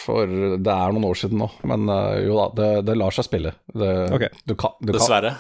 for 0.06 0.30
Det 0.30 0.70
er 0.70 0.94
noen 0.94 1.08
år 1.10 1.18
siden 1.18 1.42
nå, 1.42 1.50
men 1.66 1.90
uh, 1.90 2.14
jo 2.22 2.38
da, 2.38 2.46
det, 2.60 2.70
det 2.92 2.98
lar 3.00 3.16
seg 3.16 3.26
spille. 3.26 3.56
Det, 3.74 3.92
Ok. 4.14 4.28
du 4.46 4.54
kan, 4.54 4.78
du 4.82 4.94
kan, 4.94 5.00
Dessverre. 5.00 5.34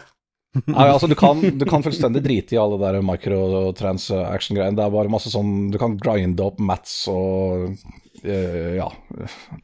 Nei, 0.71 0.87
altså, 0.87 1.07
du, 1.11 1.15
kan, 1.19 1.41
du 1.41 1.65
kan 1.67 1.83
fullstendig 1.83 2.23
drite 2.23 2.55
i 2.55 2.59
alle 2.59 2.79
de 2.79 2.87
der 2.87 3.05
microtransaction-greiene. 3.05 4.77
Det 4.77 4.85
er 4.85 4.93
bare 4.93 5.11
masse 5.11 5.31
sånn 5.33 5.67
Du 5.73 5.77
kan 5.81 5.97
grinde 5.99 6.45
opp 6.45 6.61
mats 6.63 6.93
og 7.11 7.75
eh, 8.23 8.77
ja, 8.77 8.87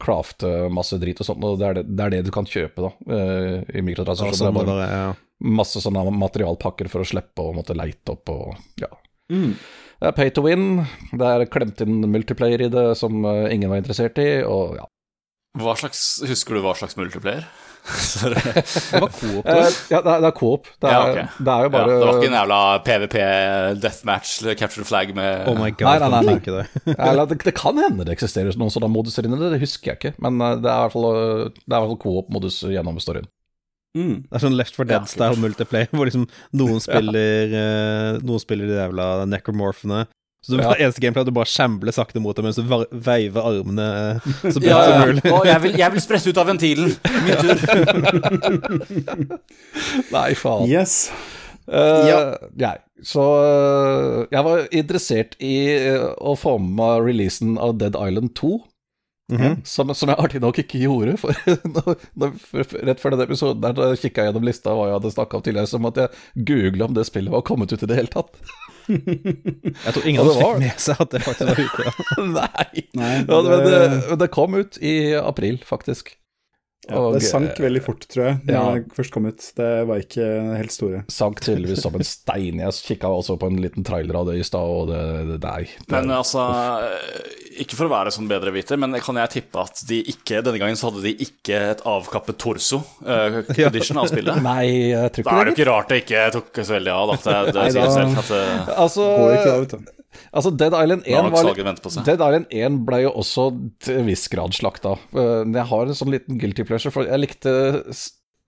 crafte 0.02 0.68
masse 0.72 0.98
drit 1.00 1.22
og 1.22 1.28
sånt. 1.28 1.44
Og 1.48 1.58
det 1.60 1.68
er 1.68 1.78
det, 1.80 1.86
det 1.88 2.06
er 2.06 2.14
det 2.16 2.22
du 2.28 2.32
kan 2.34 2.48
kjøpe, 2.48 2.84
da, 2.84 2.92
eh, 3.16 3.78
i 3.78 3.84
mikrotransaksjoner. 3.86 4.58
det 4.60 4.68
Det 4.68 4.88
er 4.88 4.96
ja. 4.98 5.12
Masse 5.42 5.80
sånne 5.82 6.04
materialpakker 6.14 6.90
for 6.92 7.02
å 7.02 7.08
slippe 7.08 7.42
å 7.42 7.54
måtte 7.56 7.76
leite 7.78 8.14
opp 8.14 8.30
og 8.34 8.54
ja. 8.82 8.90
mm. 9.32 9.52
Det 10.02 10.08
er 10.10 10.14
pay 10.16 10.30
to 10.34 10.42
win. 10.42 10.80
Det 11.14 11.26
er 11.28 11.44
klemt 11.46 11.78
inn 11.84 12.00
multiplayer 12.10 12.64
i 12.64 12.70
det 12.72 12.88
som 12.98 13.20
eh, 13.22 13.52
ingen 13.54 13.70
var 13.70 13.78
interessert 13.78 14.18
i, 14.18 14.42
og 14.42 14.74
ja. 14.80 14.88
Hva 15.60 15.76
slags, 15.78 16.00
husker 16.26 16.56
du 16.56 16.62
hva 16.64 16.72
slags 16.78 16.96
multiplayer? 16.98 17.44
Det 18.22 19.00
var 19.00 19.08
coop, 19.10 19.46
Eh, 19.46 19.68
ja, 19.90 19.98
det 20.02 20.10
er, 20.12 20.20
det 20.22 20.28
er 20.28 20.34
coop. 20.38 20.68
Det 20.80 20.86
er, 20.86 20.92
Ja, 20.92 21.00
okay. 21.10 21.24
det 21.38 21.52
er 21.54 21.64
jo 21.64 21.70
Ja, 21.72 21.80
det 21.86 22.06
var 22.06 22.18
ikke 22.18 22.28
en 22.30 22.36
jævla 22.38 22.58
PVP 22.86 23.16
deathmatch, 23.82 24.34
capture 24.60 24.82
the 24.82 24.88
flag 24.88 25.10
med 25.18 25.48
Oh 25.50 25.56
my 25.58 25.70
god, 25.70 25.86
Nei, 25.88 25.98
nei, 25.98 26.08
nei, 26.08 26.22
nei. 26.28 26.38
det. 26.46 26.94
Eller, 26.96 27.26
det, 27.26 27.38
det 27.42 27.54
kan 27.58 27.78
hende 27.82 28.06
det 28.06 28.14
eksisterer 28.14 28.54
noen 28.58 28.70
sånne 28.70 28.90
moduser 28.90 29.26
inni 29.26 29.38
det, 29.40 29.50
det 29.56 29.62
husker 29.64 29.92
jeg 29.92 29.98
ikke. 30.00 30.14
Men 30.22 30.38
eh, 30.40 30.56
det 30.62 30.70
er 30.70 30.78
i 30.78 30.86
hvert 30.86 30.94
fall, 30.94 31.08
det 31.10 31.66
er 31.66 31.76
i 31.76 31.80
hvert 31.82 31.90
fall 31.94 32.02
coop-modus 32.06 32.60
gjennom 32.70 33.02
storyen. 33.02 33.26
Mm. 33.96 34.22
Det 34.24 34.32
er 34.38 34.40
sånn 34.46 34.56
Left 34.56 34.74
for 34.78 34.88
Dead-style 34.88 35.36
multiplayer, 35.42 35.88
hvor 35.92 36.08
liksom 36.08 36.24
noen 36.56 36.80
spiller 36.86 37.52
eh, 37.52 38.18
Noen 38.24 38.40
spiller 38.40 38.66
de 38.70 38.78
jævla 38.80 39.10
necromorphene. 39.28 40.06
Så 40.42 40.56
det 40.58 40.64
Ja. 40.64 40.72
eneste 40.74 40.98
gameplay 41.04 41.22
at 41.22 41.28
du 41.28 41.36
bare 41.36 41.46
shambler 41.46 41.92
sakte 41.94 42.18
mot 42.18 42.34
dem 42.34 42.48
mens 42.48 42.56
du 42.58 42.64
veiver 42.66 43.44
armene 43.46 43.84
eh, 44.16 44.16
så 44.50 44.58
bredt 44.62 44.72
Ja, 44.72 44.80
som 44.88 45.04
mulig. 45.06 45.22
Å, 45.30 45.44
jeg, 45.46 45.60
vil, 45.62 45.76
jeg 45.78 45.92
vil 45.94 46.02
sprette 46.02 46.32
ut 46.32 46.40
av 46.42 46.48
ventilen. 46.50 46.90
Min 47.26 47.36
tur. 47.44 47.56
Nei, 50.12 50.32
faen. 50.40 50.66
Yes. 50.70 50.96
Uh, 51.68 52.08
Ja. 52.08 52.18
nei, 52.58 52.74
Så 53.06 53.22
jeg 54.32 54.42
var 54.48 54.64
interessert 54.74 55.36
i 55.38 55.54
å 56.18 56.34
få 56.38 56.56
med 56.58 56.74
meg 56.80 57.06
releasen 57.06 57.54
av 57.62 57.76
Dead 57.78 57.94
Island 57.94 58.32
2. 58.38 58.50
Mhm. 59.32 59.62
Som, 59.64 59.92
som 59.96 60.10
jeg 60.12 60.20
artig 60.20 60.42
nok 60.42 60.58
ikke 60.60 60.82
gjorde. 60.82 61.16
For, 61.20 61.36
når, 61.76 61.94
når, 62.18 62.34
for, 62.50 62.76
rett 62.88 63.00
før 63.00 63.14
denne 63.14 63.28
episoden 63.28 63.62
der, 63.64 63.76
da 63.78 63.92
kikka 63.96 64.24
jeg 64.26 64.32
gjennom 64.32 64.48
lista 64.48 64.74
hva 64.76 64.90
jeg 64.90 64.98
hadde 64.98 65.14
snakka 65.14 65.38
om 65.38 65.46
tidligere, 65.46 65.70
som 65.70 65.88
at 65.88 66.00
jeg 66.02 66.46
googla 66.50 66.90
om 66.90 66.96
det 66.98 67.06
spillet 67.08 67.32
var 67.32 67.46
kommet 67.48 67.72
ut 67.72 67.82
i 67.82 67.88
det 67.90 67.98
hele 68.00 68.12
tatt. 68.12 68.36
Jeg 68.92 69.92
tror 69.94 70.06
ingen 70.10 70.18
hadde 70.24 70.32
det 70.34 70.40
fikk 70.42 70.56
med 70.58 70.80
seg 70.82 71.02
at 71.04 71.12
det 71.14 71.20
faktisk 71.22 71.52
var 71.52 71.60
ute. 71.62 71.84
Ja. 71.86 72.24
Nei! 72.40 72.82
Nei, 72.98 73.12
Ja, 73.20 73.36
men 73.46 73.52
det, 73.62 73.68
det, 73.70 74.00
men 74.10 74.18
det 74.18 74.28
kom 74.34 74.56
ut 74.58 74.78
i 74.82 74.94
april, 75.20 75.60
faktisk. 75.68 76.16
Ja, 76.88 76.98
Og, 76.98 77.12
det 77.14 77.22
sank 77.22 77.52
eh, 77.52 77.62
veldig 77.62 77.80
fort, 77.84 78.06
tror 78.10 78.24
jeg, 78.26 78.38
da 78.48 78.54
ja. 78.56 78.62
det 78.74 78.96
først 78.96 79.12
kom 79.14 79.28
ut. 79.30 79.44
Det 79.58 79.68
var 79.86 80.00
ikke 80.02 80.24
helt 80.58 80.74
store. 80.74 81.02
Sank 81.14 81.38
tydeligvis 81.44 81.84
som 81.84 81.94
en 81.94 82.06
stein. 82.06 82.58
Jeg 82.58 82.78
kikka 82.88 83.10
også 83.20 83.36
på 83.38 83.50
en 83.52 83.60
liten 83.62 83.86
trailer 83.86 84.18
av 84.18 84.26
det 84.26 84.40
i 84.40 84.46
stad, 84.46 84.66
og 84.66 84.90
det, 84.90 85.02
det 85.30 85.38
Nei. 85.46 85.62
Det, 85.78 85.92
Men 85.94 86.10
altså, 86.16 86.48
ikke 87.62 87.78
for 87.78 87.86
å 87.86 87.92
være 87.92 88.14
sånn 88.14 88.26
bedreviter, 88.30 88.80
men 88.82 88.98
kan 89.04 89.20
jeg 89.22 89.34
tippe 89.36 89.62
at 89.62 89.82
de 89.88 90.00
ikke 90.12 90.42
Denne 90.42 90.58
gangen 90.62 90.78
så 90.78 90.90
hadde 90.90 91.04
de 91.04 91.14
ikke 91.22 91.58
et 91.72 91.82
avkappet 91.86 92.38
torso 92.40 92.80
uh, 93.06 93.40
audition 93.52 94.02
av 94.02 94.10
spillet? 94.10 94.42
nei, 94.42 94.92
jeg 94.92 95.16
tror 95.18 95.28
Da 95.28 95.38
er 95.38 95.52
ikke 95.52 95.52
det 95.52 95.52
jo 95.52 95.58
ikke 95.58 95.70
rart 95.70 95.92
det 95.92 96.02
ikke 96.02 96.28
tok 96.38 96.62
så 96.62 96.78
veldig 96.80 96.94
av. 96.96 97.12
Da. 97.12 97.18
Det, 97.22 97.40
det 97.52 97.58
Nei, 97.60 97.72
sier 97.74 97.82
da- 97.86 97.96
selv 97.98 98.22
at 98.22 98.32
det, 98.32 98.46
Altså, 98.76 99.10
Går 99.22 99.36
ikke 99.38 99.52
av, 99.52 99.66
vet 99.66 99.76
du. 99.76 100.01
Altså 100.32 100.52
Dead 100.54 100.74
Island 100.76 101.06
1 101.06 101.30
var. 101.34 101.52
Dead 102.06 102.16
Island 102.16 102.48
1 102.50 102.80
ble 102.88 103.04
jo 103.04 103.12
også 103.22 103.50
til 103.82 104.02
en 104.02 104.10
viss 104.10 104.26
grad 104.32 104.56
slakta. 104.56 104.96
Men 105.12 105.54
Jeg 105.60 105.70
har 105.72 105.86
en 105.86 105.98
sånn 105.98 106.12
liten 106.14 106.40
guilty 106.40 106.66
pleasure, 106.68 106.94
for 106.94 107.08
jeg 107.08 107.22
likte 107.22 107.54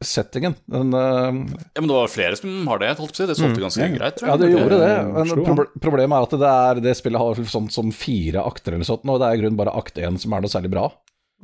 settingen. 0.05 0.55
Den, 0.67 0.95
uh... 0.95 1.31
Ja, 1.75 1.81
men 1.81 1.89
det 1.89 1.97
var 1.97 2.11
flere 2.13 2.37
som 2.37 2.67
har 2.69 2.83
det. 2.83 2.93
holdt 2.99 3.15
på 3.15 3.17
å 3.17 3.23
si. 3.23 3.29
Det 3.31 3.37
solgte 3.39 3.63
ganske 3.63 3.81
mm, 3.81 3.95
ja. 3.95 4.01
greit, 4.01 4.19
tror 4.19 4.29
jeg. 4.29 4.35
ja, 4.35 4.41
det 4.43 4.51
gjorde 4.53 4.81
det. 4.83 4.93
Men 5.15 5.47
proble 5.49 5.67
problemet 5.87 6.19
er 6.19 6.29
at 6.29 6.37
det, 6.43 6.53
er, 6.69 6.83
det 6.89 6.97
spillet 6.99 7.25
har 7.25 7.43
sånn 7.55 7.71
som 7.73 7.93
fire 7.95 8.45
akter 8.45 8.77
eller 8.77 8.89
sånt, 8.89 9.07
og 9.09 9.23
det 9.23 9.31
er 9.31 9.39
i 9.39 9.43
grunnen 9.43 9.61
bare 9.61 9.75
akt 9.79 10.01
1 10.01 10.21
som 10.25 10.37
er 10.37 10.45
noe 10.45 10.53
særlig 10.53 10.73
bra. 10.75 10.89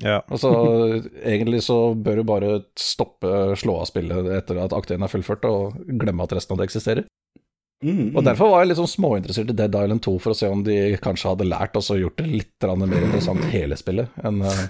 Ja. 0.00 0.20
Altså, 0.32 0.50
Egentlig 1.20 1.62
så 1.66 1.78
bør 1.94 2.20
du 2.20 2.26
bare 2.28 2.52
stoppe, 2.78 3.54
slå 3.60 3.80
av 3.82 3.88
spillet 3.90 4.30
etter 4.38 4.60
at 4.62 4.76
akt 4.76 4.92
1 4.96 5.06
er 5.06 5.12
fullført, 5.12 5.48
og 5.48 5.80
glemme 6.00 6.26
at 6.26 6.36
resten 6.36 6.56
av 6.56 6.62
det 6.62 6.70
eksisterer. 6.70 7.08
Mm, 7.80 8.10
Og 8.12 8.24
Derfor 8.26 8.50
var 8.52 8.60
jeg 8.60 8.72
litt 8.72 8.80
sånn 8.80 8.90
småinteressert 8.92 9.54
i 9.54 9.56
Dead 9.56 9.76
Island 9.76 10.02
2, 10.04 10.18
for 10.20 10.34
å 10.34 10.36
se 10.36 10.50
om 10.52 10.60
de 10.66 10.76
kanskje 11.00 11.32
hadde 11.32 11.48
lært 11.48 11.78
og 11.80 11.84
så 11.86 11.96
gjort 11.96 12.18
det 12.20 12.28
litt 12.28 12.68
mer 12.76 13.00
interessant 13.06 13.46
hele 13.54 13.78
spillet 13.80 14.20
enn 14.20 14.42
uh... 14.44 14.66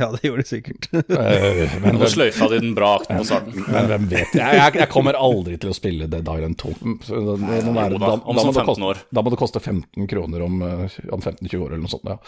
ja, 0.00 0.08
det 0.14 0.26
gjorde 0.26 0.42
de 0.42 0.48
sikkert. 0.48 0.88
eh, 0.94 1.76
men, 1.82 1.98
Nå 1.98 2.10
sløyfa 2.10 2.48
de 2.50 2.60
den 2.62 2.74
bra 2.78 2.96
akten 2.98 3.20
på 3.20 3.28
starten. 3.28 3.62
men 3.66 3.90
hvem 3.92 4.10
vet 4.10 4.34
jeg, 4.34 4.58
jeg, 4.58 4.74
jeg 4.82 4.90
kommer 4.90 5.18
aldri 5.18 5.60
til 5.62 5.70
å 5.70 5.78
spille 5.78 6.10
Dead 6.10 6.26
Island 6.26 6.58
2. 6.62 6.74
Da, 7.06 7.22
da, 7.30 7.86
da, 7.86 8.02
da, 8.02 8.12
må 8.18 8.42
sånn 8.42 8.54
det 8.54 8.66
koste, 8.66 8.92
da 9.14 9.26
må 9.26 9.34
det 9.34 9.40
koste 9.44 9.62
15 9.62 10.10
kroner 10.10 10.46
om, 10.46 10.62
eh, 10.66 11.00
om 11.14 11.22
15-20 11.22 11.58
år 11.62 11.72
eller 11.72 11.84
noe 11.86 11.94
sånt, 11.94 12.06
ja. 12.10 12.18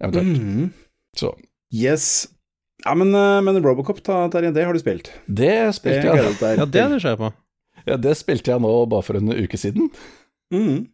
Eventuelt. 0.00 0.44
Mm. 0.44 0.72
Så 1.16 1.36
Yes. 1.72 2.28
Ja, 2.86 2.94
men, 2.96 3.10
men 3.12 3.58
Robocop, 3.60 3.98
da, 4.06 4.22
Terje, 4.32 4.52
det 4.56 4.64
har 4.64 4.76
du 4.76 4.80
spilt. 4.80 5.10
det 5.26 5.74
spilte 5.76 6.04
jeg 6.08 6.16
Ja, 6.16 6.64
det 6.64 6.80
er 6.80 6.84
jeg 6.84 6.92
du 6.92 6.96
nysgjerrig 6.96 7.20
på. 7.20 7.36
Ja, 7.88 7.96
Det 8.00 8.14
spilte 8.18 8.52
jeg 8.52 8.62
nå 8.64 8.70
bare 8.92 9.06
for 9.06 9.18
en 9.18 9.32
uke 9.34 9.58
siden. 9.60 9.90
Mm. 10.54 10.86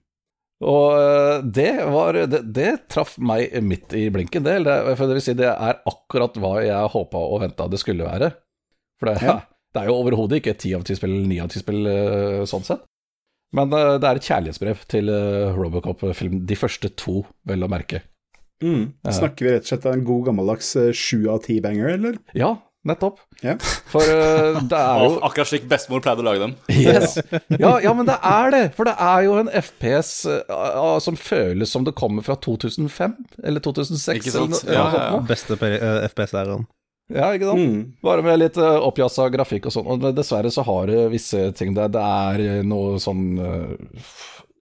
Og 0.64 0.94
eh, 0.96 1.42
det 1.56 1.72
var 1.92 2.16
Det, 2.30 2.40
det 2.54 2.70
traff 2.92 3.16
meg 3.18 3.52
midt 3.66 3.94
i 3.98 4.06
blinken, 4.14 4.46
det. 4.46 4.58
Eller, 4.62 4.94
for 4.94 5.10
det 5.10 5.18
vil 5.18 5.26
si, 5.26 5.36
det 5.38 5.50
er 5.50 5.82
akkurat 5.90 6.38
hva 6.40 6.56
jeg 6.64 6.94
håpa 6.94 7.20
og 7.20 7.42
venta 7.44 7.68
det 7.70 7.82
skulle 7.82 8.06
være. 8.06 8.32
For 9.00 9.10
det, 9.10 9.18
Ja. 9.26 9.40
det 9.74 9.82
er 9.82 9.90
jo 9.90 9.98
overhodet 9.98 10.38
ikke 10.40 10.54
et 10.54 10.62
ti 10.62 10.74
av 10.76 10.84
ti 10.86 10.94
spill 10.94 11.16
eller 11.16 11.30
ni 11.30 11.40
av 11.42 11.50
ti 11.52 11.62
spill 11.62 11.86
eh, 11.90 12.42
sånn 12.48 12.66
sett. 12.66 12.84
Men 13.54 13.74
eh, 13.74 13.96
det 14.02 14.08
er 14.08 14.20
et 14.20 14.28
kjærlighetsbrev 14.30 14.84
til 14.90 15.10
Robocop-film. 15.58 16.44
De 16.46 16.58
første 16.58 16.90
to, 16.98 17.24
vel 17.46 17.66
å 17.66 17.70
merke. 17.70 18.04
Mm. 18.62 18.94
Snakker 19.10 19.44
vi 19.44 19.52
rett 19.56 19.66
og 19.66 19.72
slett 19.72 19.88
av 19.90 19.96
en 19.98 20.06
god 20.06 20.30
gammeldags 20.30 20.70
sju 20.96 21.26
av 21.28 21.42
ti-banger, 21.44 21.90
eller? 21.98 22.16
Ja, 22.38 22.54
nettopp. 22.88 23.18
Yeah. 23.42 23.56
For 23.90 24.04
uh, 24.04 24.60
det 24.70 24.78
er 24.78 25.02
jo 25.06 25.16
akkurat 25.24 25.48
slik 25.50 25.64
bestemor 25.70 26.02
pleide 26.04 26.20
å 26.24 26.26
lage 26.26 26.42
dem. 26.44 26.54
Yes. 26.72 27.16
Ja, 27.58 27.74
ja, 27.84 27.94
men 27.96 28.06
det 28.08 28.18
er 28.20 28.52
det. 28.54 28.62
For 28.76 28.88
det 28.88 28.94
er 29.00 29.24
jo 29.26 29.38
en 29.40 29.50
FPS 29.50 30.12
uh, 30.28 30.98
som 31.04 31.16
føles 31.20 31.72
som 31.72 31.84
det 31.88 31.96
kommer 31.98 32.24
fra 32.26 32.36
2005 32.44 33.16
eller 33.44 33.64
2006. 33.64 34.18
Ikke 34.20 34.34
sant? 34.34 34.60
Eller, 34.64 34.78
Ja, 34.78 34.86
ja, 34.92 35.04
ja. 35.16 35.20
Beste 35.28 35.56
uh, 35.58 36.04
FPS-æraen. 36.10 36.66
ja, 37.12 37.32
ikke 37.36 37.50
sant? 37.50 37.60
Mm. 37.64 37.80
Bare 38.04 38.22
med 38.24 38.38
litt 38.40 38.56
uh, 38.60 38.78
oppjassa 38.88 39.26
grafikk 39.32 39.68
og 39.68 39.74
sånn. 39.78 39.88
Og 39.96 40.06
dessverre 40.16 40.52
så 40.54 40.64
har 40.68 40.88
det 40.92 41.02
visse 41.12 41.48
ting 41.58 41.74
der. 41.76 41.90
Det 41.92 42.04
er 42.04 42.44
eh, 42.58 42.62
noe 42.64 42.96
sånn 43.02 43.26
eh, 43.44 44.04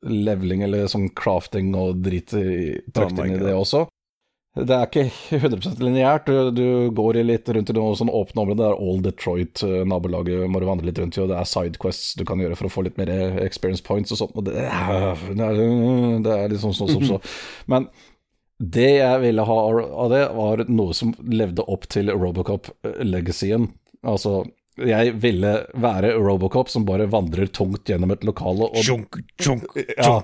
leveling 0.04 0.66
eller 0.66 0.90
sånn 0.92 1.06
crafting 1.16 1.70
og 1.80 2.02
drit 2.04 2.34
i- 2.36 2.76
inn 2.76 3.22
i 3.38 3.38
det 3.40 3.54
også. 3.56 3.86
Det 4.54 4.76
er 4.76 4.86
ikke 4.86 5.04
100 5.40 5.82
lineært. 5.82 6.30
Du, 6.54 6.66
går 6.94 7.18
litt 7.26 7.50
rundt 7.50 7.72
i 7.72 7.76
noen 7.78 7.98
sånn 7.98 8.12
åpne 8.14 8.44
områder. 8.44 8.62
Det 8.62 8.70
er 8.70 8.88
All 8.88 9.04
Detroit-nabolaget 9.08 10.46
må 10.52 10.62
du 10.62 10.68
vandre 10.70 10.90
litt 10.90 11.02
rundt 11.02 11.18
i, 11.18 11.24
og 11.24 11.32
det 11.32 11.40
er 11.40 11.50
sidequests 11.50 12.14
du 12.20 12.26
kan 12.30 12.42
gjøre 12.44 12.58
for 12.60 12.70
å 12.70 12.74
få 12.74 12.86
litt 12.86 13.00
mer 13.02 13.10
experience 13.42 13.86
points 13.86 14.14
og 14.14 14.22
sånt. 14.22 14.36
Og 14.38 14.46
det, 14.46 14.58
det, 14.60 14.66
er, 14.70 15.62
det 16.28 16.36
er 16.38 16.54
liksom 16.54 16.76
sånn 16.78 16.94
som 16.94 17.08
så. 17.16 17.22
Men 17.72 17.90
det 18.64 18.92
jeg 19.00 19.22
ville 19.24 19.46
ha 19.50 19.60
av 20.06 20.12
det, 20.14 20.26
var 20.38 20.66
noe 20.70 20.94
som 20.96 21.16
levde 21.26 21.66
opp 21.66 21.90
til 21.92 22.14
Robocop-legacyen. 22.14 23.72
Altså 24.06 24.44
jeg 24.78 25.14
ville 25.22 25.52
være 25.78 26.14
Robocop 26.18 26.70
som 26.72 26.86
bare 26.88 27.06
vandrer 27.12 27.50
tungt 27.54 27.86
gjennom 27.90 28.12
et 28.16 28.24
lokale 28.26 28.66
og, 28.72 28.80
Tjunk, 28.82 29.20
tjunk, 29.42 29.68
ja, 29.98 30.16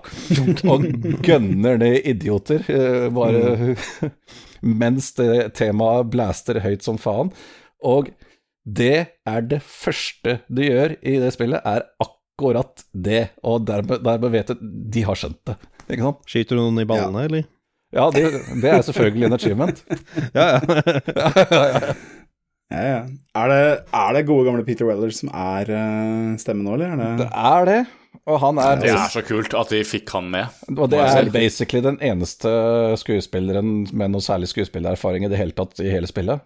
og 0.69 0.87
gønner 1.25 1.77
ned 1.81 2.07
idioter. 2.09 2.63
eh, 2.69 3.09
Bare 3.13 3.75
mens 4.81 5.11
det 5.19 5.53
temaet 5.59 6.09
blaster 6.11 6.59
høyt 6.63 6.83
som 6.85 6.97
faen. 7.01 7.29
Og 7.85 8.09
det 8.65 9.05
er 9.29 9.45
det 9.49 9.61
første 9.65 10.39
du 10.49 10.63
gjør 10.65 10.97
i 11.01 11.15
det 11.21 11.31
spillet, 11.37 11.61
er 11.65 11.85
akkurat 12.03 12.83
det. 12.93 13.29
Og 13.43 13.63
dermed, 13.69 14.01
dermed 14.05 14.33
vet 14.35 14.51
du 14.51 14.67
De 14.93 15.05
har 15.07 15.17
skjønt 15.17 15.39
det, 15.47 15.55
ikke 15.89 16.03
sant? 16.09 16.25
Skyter 16.29 16.57
du 16.59 16.65
noen 16.65 16.83
i 16.83 16.89
ballene, 16.89 17.25
eller? 17.29 17.47
Ja, 17.95 18.09
det, 18.13 18.21
det 18.61 18.69
er 18.69 18.83
selvfølgelig 18.85 19.25
en 19.29 19.33
achievement. 19.39 19.79
ja, 20.37 20.49
Ja, 20.59 20.59
ja. 20.59 20.99
Ja, 21.49 21.63
ja. 21.73 21.95
Er 22.69 23.49
det, 23.49 23.61
er 23.97 24.11
det 24.13 24.27
gode 24.27 24.45
gamle 24.45 24.65
Peter 24.67 24.85
Weller 24.85 25.13
som 25.15 25.31
er 25.33 25.71
uh, 25.73 26.35
stemmen 26.41 26.67
nå, 26.67 26.75
eller? 26.77 26.93
Er 26.93 26.99
Det 26.99 27.25
det 27.25 27.29
er 27.33 27.65
det. 27.69 27.79
Og 28.29 28.37
han 28.43 28.59
er, 28.61 28.77
Det 28.81 28.91
er 28.93 29.09
så 29.09 29.23
kult 29.25 29.55
at 29.57 29.71
de 29.73 29.79
fikk 29.85 30.11
han 30.13 30.29
med. 30.29 30.59
og 30.75 30.89
det 30.91 30.99
er 31.01 31.29
basically 31.33 31.81
den 31.85 31.97
eneste 32.05 32.49
skuespilleren 33.01 33.87
med 33.89 34.13
noe 34.13 34.21
særlig 34.21 34.51
skuespillererfaring 34.51 35.25
i 35.25 35.31
det 35.31 35.39
hele 35.39 35.55
tatt 35.57 35.81
i 35.81 35.89
hele 35.89 36.09
spillet. 36.09 36.43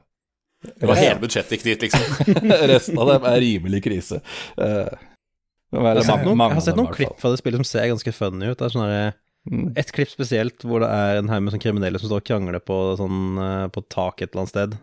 Det 0.64 0.88
var 0.88 0.96
hele 0.96 1.20
budsjettet 1.20 1.58
gikk 1.58 1.66
dit, 1.68 1.90
liksom. 1.90 2.38
Resten 2.72 3.02
av 3.04 3.12
dem 3.12 3.28
er 3.28 3.42
rimelig 3.44 3.84
krise. 3.84 4.22
Uh, 4.56 4.88
er 5.76 5.90
Jeg 5.90 6.00
har 6.00 6.08
sett 6.08 6.24
noen, 6.24 6.40
jeg 6.40 6.56
har 6.56 6.66
sett 6.70 6.80
noen 6.80 6.88
dem, 6.88 6.96
klipp 7.02 7.20
fra 7.20 7.34
det 7.34 7.42
spillet 7.42 7.60
som 7.60 7.68
ser 7.68 7.92
ganske 7.92 8.16
funny 8.16 8.48
ut. 8.54 8.58
Det 8.60 8.70
er 8.70 8.76
sånn 8.78 8.88
der, 8.88 9.14
Mm. 9.44 9.74
Et 9.76 9.90
klipp 9.92 10.08
spesielt 10.08 10.64
hvor 10.64 10.80
det 10.80 10.88
er 10.88 11.18
en 11.20 11.28
haug 11.28 11.42
med 11.44 11.52
sånn 11.52 11.64
kriminelle 11.64 12.00
som 12.00 12.08
står 12.08 12.22
og 12.22 12.28
krangler 12.30 12.62
på, 12.64 12.78
sånn, 12.96 13.18
eh, 13.44 13.66
på 13.76 13.82
tak 13.92 14.22
et 14.22 14.30
eller 14.32 14.46
annet 14.46 14.54
sted. 14.54 14.78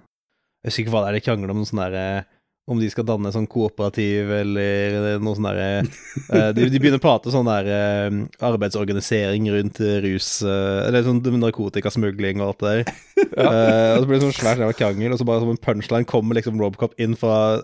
Jeg 0.60 0.70
husker 0.70 0.84
ikke 0.84 0.92
hva 0.94 1.06
det 1.06 1.10
er 1.10 1.18
de 1.18 1.24
krangler 1.24 1.54
om, 1.54 1.64
sånn 1.64 1.80
der, 1.80 1.94
eh, 1.96 2.40
om 2.70 2.78
de 2.78 2.88
skal 2.92 3.06
danne 3.08 3.32
sånn 3.34 3.48
kooperativ 3.50 4.28
eller 4.30 5.18
noe 5.22 5.34
sånn 5.34 5.46
derre 5.48 5.68
eh, 5.80 6.50
de, 6.54 6.66
de 6.70 6.78
begynner 6.78 7.00
å 7.00 7.02
prate 7.02 7.32
sånn 7.32 7.48
der 7.48 7.70
eh, 7.74 8.18
arbeidsorganisering 8.46 9.48
rundt 9.50 9.80
eh, 9.82 9.96
rus 10.04 10.28
eh, 10.44 10.82
Eller 10.86 11.06
sånn 11.06 11.22
narkotikasmugling 11.40 12.42
og 12.42 12.52
alt 12.52 12.64
det 12.66 12.74
der. 12.74 12.92
Eh, 13.30 13.92
og 13.94 14.02
så 14.02 14.06
blir 14.08 14.16
det 14.16 14.24
sånn 14.24 14.34
svært 14.34 14.78
krangel, 14.78 15.12
og 15.14 15.20
så 15.20 15.24
bare 15.28 15.42
som 15.42 15.50
en 15.52 15.60
punchline 15.62 16.06
kommer 16.08 16.34
liksom 16.34 16.58
Robocop 16.58 16.96
inn 17.00 17.12
fra 17.16 17.60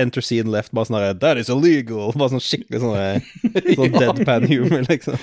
enter 0.00 0.24
scene 0.24 0.48
left, 0.50 0.72
bare 0.74 0.88
sånn 0.88 0.96
herre 0.96 1.16
That 1.20 1.40
is 1.42 1.50
illegal! 1.52 2.14
Bare 2.16 2.32
sånn 2.32 2.42
skikkelig 2.42 2.80
sånn 2.80 3.26
Sånn 3.78 3.98
deadpan 3.98 4.46
humor, 4.48 4.86
liksom. 4.88 5.18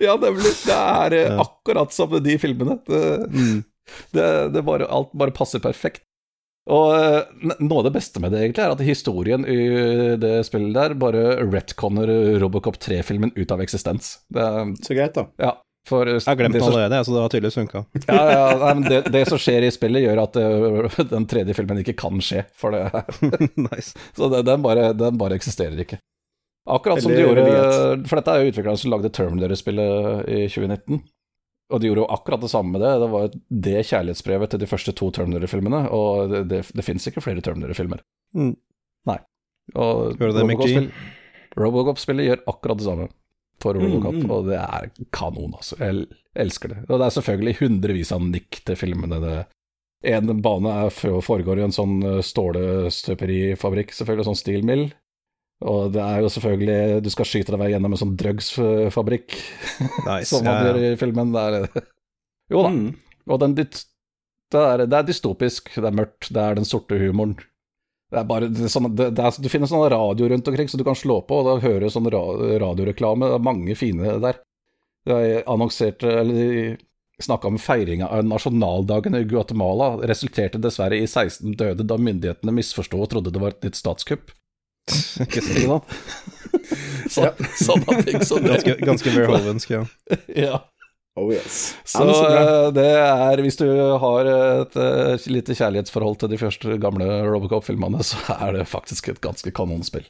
Ja, 0.00 0.16
nemlig. 0.22 0.54
Det 0.64 0.78
er 0.78 1.18
eh, 1.18 1.42
akkurat 1.42 1.92
som 1.94 2.16
de 2.22 2.38
filmene. 2.40 2.78
Det, 2.88 3.02
det, 4.16 4.26
det 4.56 4.64
bare, 4.66 4.88
alt 4.88 5.12
bare 5.12 5.36
passer 5.36 5.62
perfekt. 5.62 6.05
Og 6.66 6.88
eh, 6.98 7.52
noe 7.62 7.78
av 7.78 7.84
det 7.86 7.92
beste 7.94 8.18
med 8.22 8.32
det 8.34 8.40
egentlig 8.42 8.64
er 8.64 8.72
at 8.74 8.80
historien 8.82 9.44
i 9.46 9.58
det 10.18 10.32
spillet 10.48 10.74
der 10.74 10.96
bare 10.98 11.22
retconner 11.46 12.10
Robocop 12.42 12.80
3-filmen 12.82 13.30
ut 13.36 13.52
av 13.54 13.62
eksistens. 13.62 14.16
Det, 14.34 14.42
er- 14.42 14.74
så 14.82 14.96
greit, 14.98 15.14
da? 15.14 15.28
ja, 15.38 15.52
for 15.86 16.10
eh, 16.10 16.16
Jeg 16.18 16.26
har 16.26 16.40
glemt 16.40 16.56
det 16.56 16.62
den 16.64 16.66
allerede, 16.72 17.04
så 17.06 17.14
det 17.14 17.22
har 17.22 17.30
tydeligvis 17.36 17.58
funka. 17.60 17.84
Ja, 18.10 18.24
ja, 18.32 18.48
nei, 18.64 18.72
men 18.80 18.88
det, 18.90 18.98
det 19.14 19.22
som 19.30 19.38
skjer 19.38 19.68
i 19.68 19.70
spillet, 19.74 20.02
gjør 20.08 20.24
at 20.24 20.40
eh, 20.42 21.06
den 21.14 21.28
tredje 21.30 21.54
filmen 21.54 21.84
ikke 21.84 21.94
kan 22.02 22.18
skje. 22.24 22.42
For 22.58 22.74
det, 22.74 22.82
nice. 23.68 23.94
så 24.18 24.30
det, 24.34 24.42
den, 24.50 24.62
bare, 24.66 24.90
den 24.98 25.22
bare 25.22 25.38
eksisterer 25.38 25.78
ikke. 25.86 26.00
Akkurat 26.66 26.98
som 26.98 27.12
de 27.14 27.20
gjorde 27.22 27.42
For 28.10 28.18
dette 28.18 28.32
er 28.34 28.40
jo 28.42 28.50
utviklerne 28.50 28.80
som 28.80 28.90
lagde 28.90 29.12
Terminator-spillet 29.14 30.26
i 30.26 30.40
2019. 30.50 30.98
Og 31.72 31.82
de 31.82 31.88
gjorde 31.88 32.04
jo 32.04 32.10
akkurat 32.14 32.42
det 32.44 32.52
samme 32.52 32.76
med 32.76 32.84
det. 32.84 32.92
Det 33.02 33.10
var 33.10 33.30
det 33.66 33.84
kjærlighetsbrevet 33.88 34.52
til 34.52 34.62
de 34.62 34.68
første 34.70 34.94
to 34.94 35.10
Terminator-filmene, 35.14 35.80
og 35.90 36.30
det, 36.30 36.42
det, 36.52 36.60
det 36.78 36.84
fins 36.86 37.08
ikke 37.10 37.24
flere 37.24 37.42
Terminator-filmer. 37.42 38.04
Mm. 38.38 38.52
Nei. 39.10 39.18
Og 39.74 40.20
Robocop-spillet 41.56 42.28
gjør 42.28 42.44
akkurat 42.52 42.78
det 42.78 42.86
samme 42.86 43.08
for 43.62 43.74
Robocop, 43.74 44.14
Mm, 44.14 44.26
mm. 44.26 44.30
og 44.30 44.48
det 44.50 44.58
er 44.60 44.90
kanon, 45.16 45.54
altså. 45.56 45.78
Jeg 45.80 46.06
elsker 46.36 46.68
det. 46.74 46.78
Og 46.86 47.00
det 47.00 47.06
er 47.06 47.14
selvfølgelig 47.16 47.56
hundrevis 47.62 48.12
av 48.12 48.22
nikk 48.22 48.60
til 48.68 48.76
filmene. 48.76 49.20
Det 49.22 49.36
en 50.06 50.42
bane 50.44 50.74
er, 50.84 50.92
foregår 51.24 51.58
i 51.58 51.64
en 51.66 51.74
sånn 51.74 51.96
eh, 52.04 52.20
stålestøperifabrikk, 52.22 53.94
selvfølgelig, 53.96 54.28
sånn 54.28 54.38
steel 54.38 54.66
mill. 54.68 54.84
Og 55.64 55.92
det 55.94 56.02
er 56.04 56.20
jo 56.20 56.28
selvfølgelig 56.28 57.02
Du 57.04 57.08
skal 57.12 57.28
skyte 57.28 57.54
deg 57.54 57.60
vei 57.62 57.70
gjennom 57.72 57.94
en 57.94 58.00
sånn 58.00 58.16
drugsfabrikk, 58.20 59.36
nice. 60.04 60.28
som 60.30 60.44
man 60.44 60.66
gjør 60.66 60.80
i 60.82 60.94
filmen. 61.00 61.32
Det 61.32 61.44
er, 61.44 61.84
jo 62.52 62.64
da. 62.66 62.72
Mm. 62.74 62.88
Og 63.26 63.42
den, 63.42 63.56
det, 63.56 63.84
er, 64.60 64.84
det 64.84 64.98
er 64.98 65.06
dystopisk, 65.08 65.72
det 65.74 65.88
er 65.88 65.96
mørkt, 65.96 66.28
det 66.34 66.42
er 66.42 66.58
den 66.58 66.68
sorte 66.68 66.98
humoren. 67.00 67.38
Det 68.12 68.20
er 68.20 68.26
bare 68.28 68.50
det 68.52 68.68
er 68.68 68.70
sånn, 68.70 68.92
det, 68.94 69.08
det 69.18 69.24
er, 69.24 69.38
Du 69.42 69.48
finner 69.50 69.70
sånn 69.70 69.88
radio 69.90 70.28
rundt 70.30 70.46
omkring 70.46 70.68
så 70.70 70.78
du 70.78 70.84
kan 70.86 70.98
slå 70.98 71.22
på, 71.26 71.40
og 71.40 71.48
da 71.48 71.56
hører 71.64 71.88
du 71.88 71.94
sånn 71.94 72.10
ra, 72.12 72.22
radioreklame. 72.62 73.32
Det 73.32 73.40
er 73.40 73.48
mange 73.48 73.78
fine 73.78 74.18
der. 74.22 74.42
De 75.06 75.40
annonserte, 75.46 76.10
eller 76.20 76.36
de 76.36 76.76
snakka 77.22 77.48
om 77.48 77.58
feiringa 77.58 78.08
av 78.12 78.26
nasjonaldagen 78.28 79.16
i 79.16 79.24
Guatemala. 79.24 79.94
Resulterte 80.06 80.60
dessverre 80.62 80.98
i 81.00 81.06
16 81.08 81.56
døde 81.58 81.86
da 81.86 81.98
myndighetene 81.98 82.54
misforsto 82.54 83.00
og 83.00 83.10
trodde 83.12 83.32
det 83.32 83.42
var 83.42 83.56
et 83.56 83.66
nytt 83.66 83.78
statskupp. 83.78 84.34
Ikke 85.24 85.42
sant? 85.42 85.96
Så, 87.10 87.28
Sånne 87.60 88.00
ting 88.06 88.22
som 88.24 88.42
det. 88.42 88.56
Ganske, 88.56 88.74
ganske 88.86 89.12
verhovensk, 89.14 89.76
ja. 89.76 89.84
Ja. 90.46 90.62
Oh 91.16 91.30
yes. 91.32 91.76
Så 91.88 92.04
Ja, 92.04 92.40
eh, 92.40 92.72
det 92.76 92.84
er 92.92 93.40
Hvis 93.40 93.56
du 93.56 93.64
har 94.02 94.28
et, 94.28 94.76
et 94.76 95.28
lite 95.32 95.56
kjærlighetsforhold 95.56 96.18
til 96.20 96.32
de 96.34 96.40
første 96.40 96.76
gamle 96.82 97.06
Robocop-filmene, 97.24 98.04
så 98.04 98.20
er 98.36 98.58
det 98.58 98.66
faktisk 98.68 99.08
et 99.08 99.22
ganske 99.24 99.52
kanonspill. 99.56 100.04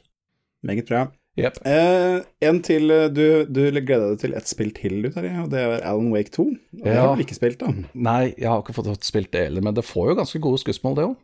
Meget 0.67 0.89
bra. 0.89 1.05
Yep. 1.37 1.59
Eh, 1.69 2.17
en 2.49 2.59
til 2.65 2.89
eh, 2.91 3.07
Du, 3.13 3.45
du 3.45 3.61
gleda 3.69 4.09
deg 4.09 4.19
til 4.23 4.33
ett 4.35 4.49
spill 4.49 4.71
til, 4.75 4.99
du, 5.05 5.11
Terje, 5.13 5.35
og 5.43 5.51
det 5.53 5.61
er 5.61 5.83
Alan 5.85 6.09
Wake 6.11 6.33
2. 6.33 6.47
Og 6.49 6.83
det 6.83 6.97
har 6.97 7.13
du 7.15 7.23
ikke 7.23 7.37
spilt, 7.37 7.61
da? 7.61 7.71
Nei, 7.93 8.33
jeg 8.33 8.49
har 8.49 8.63
ikke 8.63 8.75
fått 8.75 9.05
spilt 9.05 9.31
det 9.35 9.47
heller, 9.47 9.63
men 9.63 9.77
det 9.77 9.85
får 9.85 10.11
jo 10.11 10.17
ganske 10.17 10.41
gode 10.43 10.59
skussmål, 10.63 10.97
det 10.97 11.07
òg. 11.11 11.15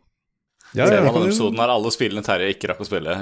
Ja, 0.74 0.88
Ser 0.90 0.96
ja, 0.98 1.02
man 1.06 1.14
den 1.14 1.28
episoden 1.28 1.60
her, 1.62 1.70
alle 1.70 1.90
spillene 1.94 2.22
Terje 2.26 2.48
ikke 2.50 2.66
rakk 2.72 2.80
å 2.82 2.86
spille. 2.88 3.12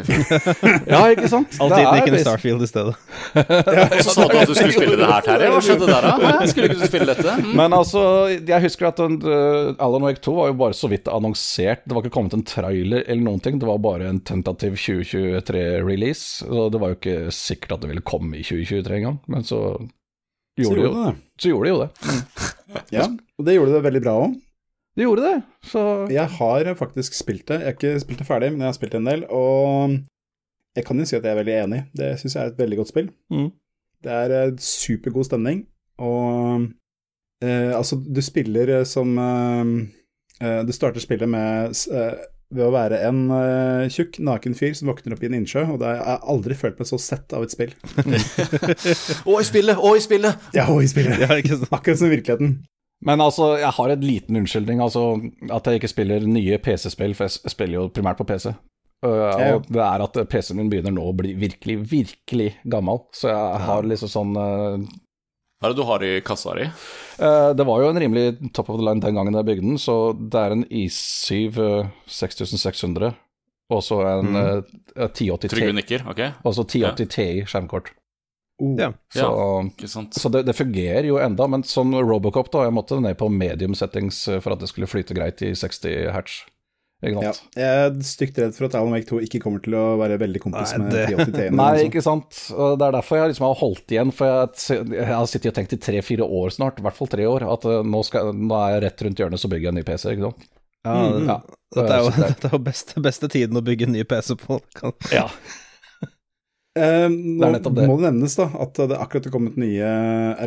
Ja, 0.93 1.01
ikke 1.13 1.29
sant? 1.29 1.53
Alltid 1.61 1.83
gikk 1.85 2.07
inn 2.09 2.15
i 2.17 2.21
Starfield 2.23 2.65
i 2.65 2.69
stedet. 2.71 2.95
Og 3.37 3.99
så 4.07 4.15
sa 4.15 4.25
du 4.25 4.37
at 4.41 4.49
du 4.49 4.55
skulle 4.57 4.73
spille 4.73 4.97
det 4.97 5.09
her, 5.11 5.27
Terje. 5.27 5.51
Hva 5.53 5.59
skjedde 5.67 5.89
der, 5.91 6.07
da? 6.07 6.15
Hæ? 6.39 6.47
Skulle 6.49 6.71
ikke 6.71 6.79
du 6.81 6.87
spille 6.89 7.09
dette? 7.11 7.35
Mm. 7.43 7.51
Men 7.61 7.77
altså, 7.77 8.05
jeg 8.33 8.65
husker 8.65 8.89
at 8.89 9.03
den, 9.03 9.19
uh, 9.27 9.75
Alan 9.85 10.07
Wake 10.09 10.23
2 10.25 10.35
var 10.39 10.49
jo 10.49 10.57
bare 10.63 10.79
så 10.79 10.89
vidt 10.93 11.11
annonsert. 11.13 11.85
Det 11.85 11.97
var 11.99 12.07
ikke 12.07 12.15
kommet 12.17 12.37
en 12.39 12.45
trailer 12.49 13.05
eller 13.05 13.27
noen 13.27 13.43
ting. 13.45 13.59
Det 13.61 13.69
var 13.69 13.83
bare 13.85 14.09
en 14.09 14.23
tentativ 14.33 14.79
2023-release. 14.81 16.47
Så 16.47 16.69
det 16.73 16.81
var 16.81 16.95
jo 16.95 16.99
ikke 17.01 17.19
sikkert 17.37 17.77
at 17.77 17.85
det 17.85 17.93
ville 17.93 18.07
komme 18.07 18.41
i 18.41 18.47
2023 18.47 18.97
engang. 19.03 19.19
Men 19.33 19.45
så 19.45 19.61
Så 20.57 20.65
gjorde, 20.65 20.81
det 20.81 20.89
jo, 20.89 20.95
det. 21.05 21.13
så 21.45 21.53
gjorde 21.53 21.69
de 21.69 21.75
jo 21.77 21.83
det. 21.85 21.91
Ja, 22.97 23.07
og 23.39 23.45
det 23.45 23.59
gjorde 23.59 23.77
det 23.77 23.85
veldig 23.91 24.03
bra 24.09 24.17
òg. 24.25 24.41
Det 24.97 25.07
gjorde 25.07 25.23
det. 25.25 25.37
Så 25.65 25.83
Jeg 26.13 26.29
har 26.39 26.75
faktisk 26.77 27.15
spilt 27.17 27.47
det. 27.49 27.61
Jeg 27.63 27.65
har 27.71 27.77
ikke 27.79 28.01
spilt 28.03 28.19
det 28.21 28.27
ferdig, 28.29 28.51
men 28.53 28.61
jeg 28.61 28.69
har 28.73 28.77
spilt 28.77 28.93
det 28.93 29.01
en 29.01 29.09
del. 29.09 29.25
Og 29.33 29.97
jeg 30.77 30.85
kan 30.85 30.99
jo 31.01 31.07
si 31.09 31.17
at 31.17 31.25
jeg 31.25 31.33
er 31.33 31.41
veldig 31.41 31.57
enig. 31.65 31.81
Det 31.97 32.11
syns 32.21 32.37
jeg 32.37 32.43
er 32.45 32.53
et 32.53 32.59
veldig 32.61 32.77
godt 32.83 32.93
spill. 32.93 33.11
mm. 33.33 33.51
Det 34.03 34.11
er 34.11 34.33
eh, 34.35 34.53
supergod 34.59 35.25
stemning, 35.29 35.61
og 36.03 36.65
eh, 37.45 37.71
altså, 37.71 37.95
du 38.03 38.19
spiller 38.21 38.81
eh, 38.81 38.85
som 38.85 39.13
eh, 39.15 39.69
eh, 40.43 40.63
Du 40.67 40.73
starter 40.75 40.99
spillet 41.05 41.31
med 41.31 41.71
eh, 41.95 42.17
ved 42.51 42.65
å 42.67 42.73
være 42.75 42.99
en 43.07 43.21
eh, 43.31 43.85
tjukk, 43.95 44.19
naken 44.27 44.57
fyr 44.59 44.75
som 44.75 44.91
våkner 44.91 45.15
opp 45.15 45.23
i 45.23 45.29
en 45.31 45.39
innsjø, 45.39 45.63
og 45.71 45.79
det 45.81 45.87
har 45.87 46.01
jeg 46.03 46.19
aldri 46.35 46.57
følt 46.59 46.83
meg 46.83 46.91
så 46.91 46.99
sett 47.01 47.31
av 47.33 47.47
et 47.47 47.55
spill. 47.55 47.71
Å, 49.31 49.39
i 49.39 49.47
spillet! 49.47 49.79
Å, 49.79 49.95
i 49.97 50.03
spillet! 50.03 50.51
Ja, 50.59 50.67
å, 50.69 50.81
i 50.83 50.91
spillet. 50.91 51.23
Akkurat 51.71 51.97
som 52.03 52.11
i 52.11 52.17
virkeligheten. 52.17 52.57
Men 53.03 53.23
altså, 53.25 53.57
jeg 53.59 53.75
har 53.77 53.93
en 53.93 54.05
liten 54.07 54.39
unnskyldning. 54.39 54.83
Altså, 54.85 55.07
at 55.51 55.67
jeg 55.67 55.81
ikke 55.81 55.91
spiller 55.91 56.27
nye 56.27 56.59
PC-spill, 56.63 57.17
for 57.19 57.27
jeg 57.27 57.53
spiller 57.53 57.81
jo 57.81 57.89
primært 57.95 58.21
på 58.21 58.27
PC. 58.29 58.53
Uh, 59.03 59.57
og 59.59 59.65
det 59.67 59.83
er 59.83 60.03
at 60.05 60.19
PC-en 60.31 60.61
min 60.61 60.69
begynner 60.71 60.95
nå 60.95 61.09
å 61.11 61.15
bli 61.19 61.33
virkelig, 61.35 61.81
virkelig 61.91 62.53
gammel. 62.71 63.01
Så 63.11 63.33
jeg 63.33 63.65
har 63.67 63.89
liksom 63.91 64.11
sånn 64.13 64.37
uh, 64.39 64.85
Hva 65.59 65.67
er 65.67 65.75
det 65.75 65.81
du 65.81 65.89
har 65.89 66.05
i 66.07 66.13
kassa 66.23 66.55
di? 66.55 66.69
uh, 67.19 67.51
Det 67.59 67.67
var 67.67 67.83
jo 67.83 67.89
en 67.91 67.99
rimelig 67.99 68.53
top 68.55 68.71
of 68.71 68.79
the 68.79 68.87
line 68.87 69.03
den 69.03 69.19
gangen 69.19 69.35
jeg 69.41 69.49
bygde 69.49 69.67
den, 69.67 69.81
så 69.83 69.97
det 70.15 70.39
er 70.45 70.55
en 70.55 70.63
i7 70.71 71.59
uh, 71.59 71.91
6600, 72.07 73.11
og 73.75 73.83
så 73.83 73.99
en 74.07 74.39
uh, 74.39 74.71
1080 74.95 75.51
Trygve 75.51 75.73
Ti, 75.73 75.79
nikker, 75.81 76.07
ok? 76.15 76.23
og 76.39 76.55
så 76.55 76.69
1080 76.69 77.13
Ti 77.17 77.29
skjermkort. 77.51 77.91
Oh. 78.63 78.77
Ja. 78.79 78.93
Så, 79.11 79.27
Ikke 79.73 79.89
sant. 79.91 80.15
så 80.15 80.31
det, 80.31 80.45
det 80.47 80.55
fungerer 80.55 81.09
jo 81.09 81.17
enda, 81.19 81.49
men 81.51 81.65
som 81.67 81.91
Robocop, 81.99 82.53
da, 82.55 82.69
jeg 82.69 82.75
måtte 82.77 83.01
ned 83.03 83.17
på 83.19 83.27
medium 83.33 83.75
settings 83.75 84.21
eh, 84.31 84.39
for 84.45 84.55
at 84.55 84.63
det 84.63 84.69
skulle 84.71 84.87
flyte 84.87 85.17
greit 85.19 85.43
i 85.43 85.51
60 85.59 86.13
hertz. 86.15 86.41
Ja. 87.03 87.33
Jeg 87.59 87.67
er 87.67 87.97
stygt 88.07 88.37
redd 88.39 88.53
for 88.55 88.69
at 88.69 88.77
Alan 88.79 88.93
Wake 88.95 89.09
2 89.09 89.17
ikke 89.27 89.41
kommer 89.43 89.59
til 89.65 89.75
å 89.75 89.97
være 89.99 90.21
veldig 90.23 90.39
kompis 90.45 90.71
Nei, 90.77 90.85
med 90.85 90.93
1080 91.01 91.33
Ti-en. 91.35 91.57
Nei, 91.59 91.71
ikke 91.89 92.03
sant. 92.07 92.37
Det 92.53 92.87
er 92.87 92.95
derfor 92.95 93.19
jeg 93.19 93.33
liksom 93.33 93.47
har 93.49 93.57
holdt 93.59 93.95
igjen. 93.97 94.13
For 94.15 94.31
jeg, 94.31 94.93
jeg 94.95 95.09
har 95.11 95.27
sittet 95.27 95.51
og 95.51 95.57
tenkt 95.59 95.75
i 95.75 95.81
tre-fire 95.83 96.29
år 96.39 96.55
snart, 96.55 96.79
i 96.79 96.85
hvert 96.87 96.95
fall 97.01 97.11
tre 97.11 97.27
år, 97.27 97.43
at 97.57 97.67
eh, 97.67 97.81
nå, 97.83 98.05
skal, 98.07 98.31
nå 98.31 98.55
er 98.61 98.77
jeg 98.77 98.85
rett 98.87 99.03
rundt 99.09 99.25
hjørnet, 99.25 99.43
så 99.43 99.51
bygger 99.51 99.67
jeg 99.67 99.75
en 99.75 99.81
ny 99.81 99.85
PC. 99.91 100.13
ikke 100.15 100.29
sant? 100.31 100.47
Ja, 100.87 100.95
Mm, 101.03 101.27
ja. 101.27 101.37
Dette 101.75 101.93
er 101.97 102.01
jo, 102.07 102.15
dette 102.29 102.49
er 102.49 102.55
jo 102.55 102.63
beste, 102.71 103.03
beste 103.03 103.29
tiden 103.35 103.59
å 103.59 103.65
bygge 103.67 103.87
en 103.91 103.97
ny 103.99 104.07
PC 104.07 104.39
på. 104.39 104.61
Kan- 104.79 104.95
Ja. 105.11 105.27
Eh, 106.73 107.09
nå 107.13 107.51
det 107.53 107.69
det. 107.69 107.85
må 107.85 107.99
det 108.01 108.07
nevnes 108.07 108.35
da, 108.39 108.47
at 108.65 108.79
det 108.89 108.97
akkurat 108.97 109.27
er 109.29 109.33
kommet 109.35 109.59
nye 109.61 109.89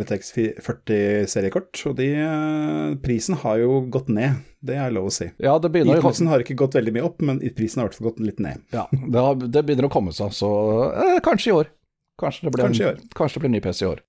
RTX 0.01 0.31
40-seriekort, 0.65 1.83
og 1.91 1.99
de, 1.99 2.07
eh, 2.17 2.95
prisen 3.03 3.37
har 3.43 3.59
jo 3.61 3.83
gått 3.93 4.09
ned, 4.09 4.39
det 4.65 4.79
er 4.81 4.95
lov 4.95 5.11
å 5.11 5.13
si. 5.13 5.29
ja, 5.37 5.53
det 5.61 5.69
begynner, 5.69 6.01
Ytelsen 6.01 6.31
har 6.31 6.41
ikke 6.41 6.57
gått 6.57 6.79
veldig 6.79 6.95
mye 6.95 7.05
opp, 7.05 7.21
men 7.21 7.43
prisen 7.53 7.81
har 7.81 7.85
i 7.85 7.91
hvert 7.91 7.99
fall 7.99 8.09
gått 8.09 8.25
litt 8.25 8.41
ned. 8.41 8.65
ja, 8.73 8.87
det, 8.89 9.21
har, 9.21 9.37
det 9.37 9.63
begynner 9.67 9.85
å 9.85 9.93
komme 9.93 10.15
seg, 10.17 10.33
så 10.33 10.49
eh, 10.95 11.19
kanskje 11.25 11.51
i 11.51 11.55
år. 11.59 11.69
Kanskje 12.17 12.47
det 12.47 12.55
blir, 12.55 12.63
Kanskje 12.63 12.85
i 12.85 12.89
en, 12.95 13.07
kanskje 13.13 13.37
det 13.37 13.45
blir 13.45 13.53
ny 13.53 13.61
PC 13.61 13.85
i 13.85 13.89
år. 13.91 14.01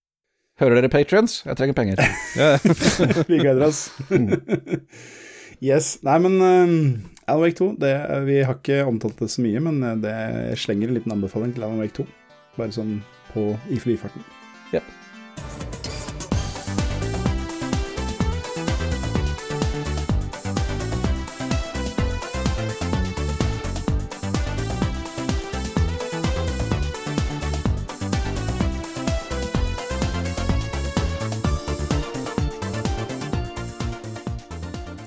Hører 0.56 0.80
dere 0.80 0.88
patrions? 0.88 1.42
Jeg 1.44 1.58
trenger 1.58 1.76
penger. 1.76 2.00
Vi 3.28 3.42
gleder 3.42 3.66
oss. 3.66 3.90
yes. 5.60 5.98
Nei, 6.06 6.16
men 6.24 6.40
uh, 6.40 7.15
Alan 7.28 7.42
Wake 7.42 7.56
2, 7.58 7.74
det, 7.82 7.92
vi 8.24 8.42
har 8.46 8.54
ikke 8.54 8.84
omtalt 8.86 9.18
det 9.18 9.26
så 9.32 9.42
mye, 9.42 9.58
men 9.58 9.82
eh, 9.82 9.96
det 9.98 10.58
slenger 10.62 10.92
en 10.92 10.98
liten 11.00 11.14
anbefaling 11.16 11.56
til 11.56 11.66
Alan 11.66 11.82
Wake 11.82 11.96
2. 11.98 12.06
Bare 12.54 12.70
sånn 12.74 13.00
på 13.32 13.50
i 13.66 13.80
forbifarten. 13.82 14.22
Yep. 14.70 15.75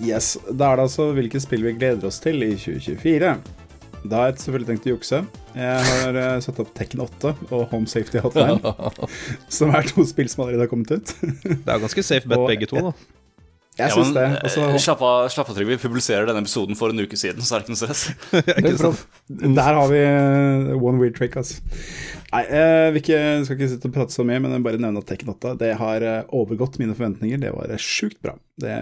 Yes, 0.09 0.33
Da 0.49 0.71
er 0.73 0.79
det 0.79 0.87
altså 0.89 1.09
hvilke 1.17 1.41
spill 1.43 1.63
vi 1.67 1.75
gleder 1.77 2.09
oss 2.09 2.19
til 2.23 2.41
i 2.45 2.51
2024. 2.57 3.33
Da 4.09 4.15
har 4.21 4.29
jeg 4.29 4.39
selvfølgelig 4.45 4.67
tenkt 4.69 4.85
å 4.87 4.91
jukse. 4.93 5.17
Jeg 5.59 5.87
har 5.89 6.17
eh, 6.21 6.35
satt 6.45 6.59
opp 6.63 6.69
Tekken 6.77 7.01
8 7.03 7.33
og 7.49 7.65
Home 7.73 7.89
Safety 7.91 8.21
Hotline, 8.23 8.59
som 9.57 9.73
er 9.75 9.87
to 9.91 10.05
spill 10.07 10.29
som 10.31 10.45
allerede 10.45 10.63
har 10.63 10.71
kommet 10.71 10.93
ut. 10.95 11.11
Det 11.19 11.57
er 11.67 11.81
ganske 11.83 12.03
safe 12.07 12.29
bet, 12.31 12.39
Og 12.39 12.47
begge 12.47 12.69
to, 12.71 12.79
da. 12.89 12.93
Jeg 13.79 13.91
Ja, 13.91 13.95
syns 13.95 14.09
men, 14.11 14.15
det. 14.15 14.23
eh, 14.29 14.43
Altså, 14.47 14.63
Slapp 14.83 15.03
av, 15.07 15.27
slapp 15.31 15.51
av, 15.51 15.55
Trygve. 15.59 15.75
Vi 15.75 15.83
publiserer 15.83 16.27
denne 16.27 16.41
episoden 16.43 16.75
for 16.79 16.91
en 16.91 16.99
uke 17.03 17.19
siden, 17.19 17.43
så 17.43 17.55
er 17.55 17.61
det 17.61 17.67
ikke 17.67 17.75
noe 17.75 17.81
stress. 17.83 18.01
Ikke 18.59 19.51
der 19.59 19.77
har 19.77 19.87
vi 19.91 20.01
eh, 20.03 20.73
one 20.79 20.99
weird 20.99 21.15
trick, 21.19 21.35
altså. 21.39 21.59
Nei, 22.29 22.43
jeg 22.45 22.93
vil 22.93 23.01
ikke, 23.01 23.19
skal 23.45 23.57
ikke 23.57 23.69
sitte 23.71 23.89
og 23.89 23.93
prate 23.95 24.13
så 24.13 24.25
mye, 24.27 24.37
men 24.37 24.51
jeg 24.53 24.61
vil 24.61 24.65
bare 24.67 24.81
nevne 24.83 25.01
at 25.01 25.07
Tekken 25.09 25.31
8 25.33 25.55
det 25.57 25.71
har 25.79 26.05
eh, 26.05 26.33
overgått 26.37 26.77
mine 26.81 26.93
forventninger. 26.93 27.41
Det 27.41 27.53
var 27.55 27.73
eh, 27.73 27.81
sjukt 27.81 28.19
bra. 28.21 28.35
Det, 28.61 28.75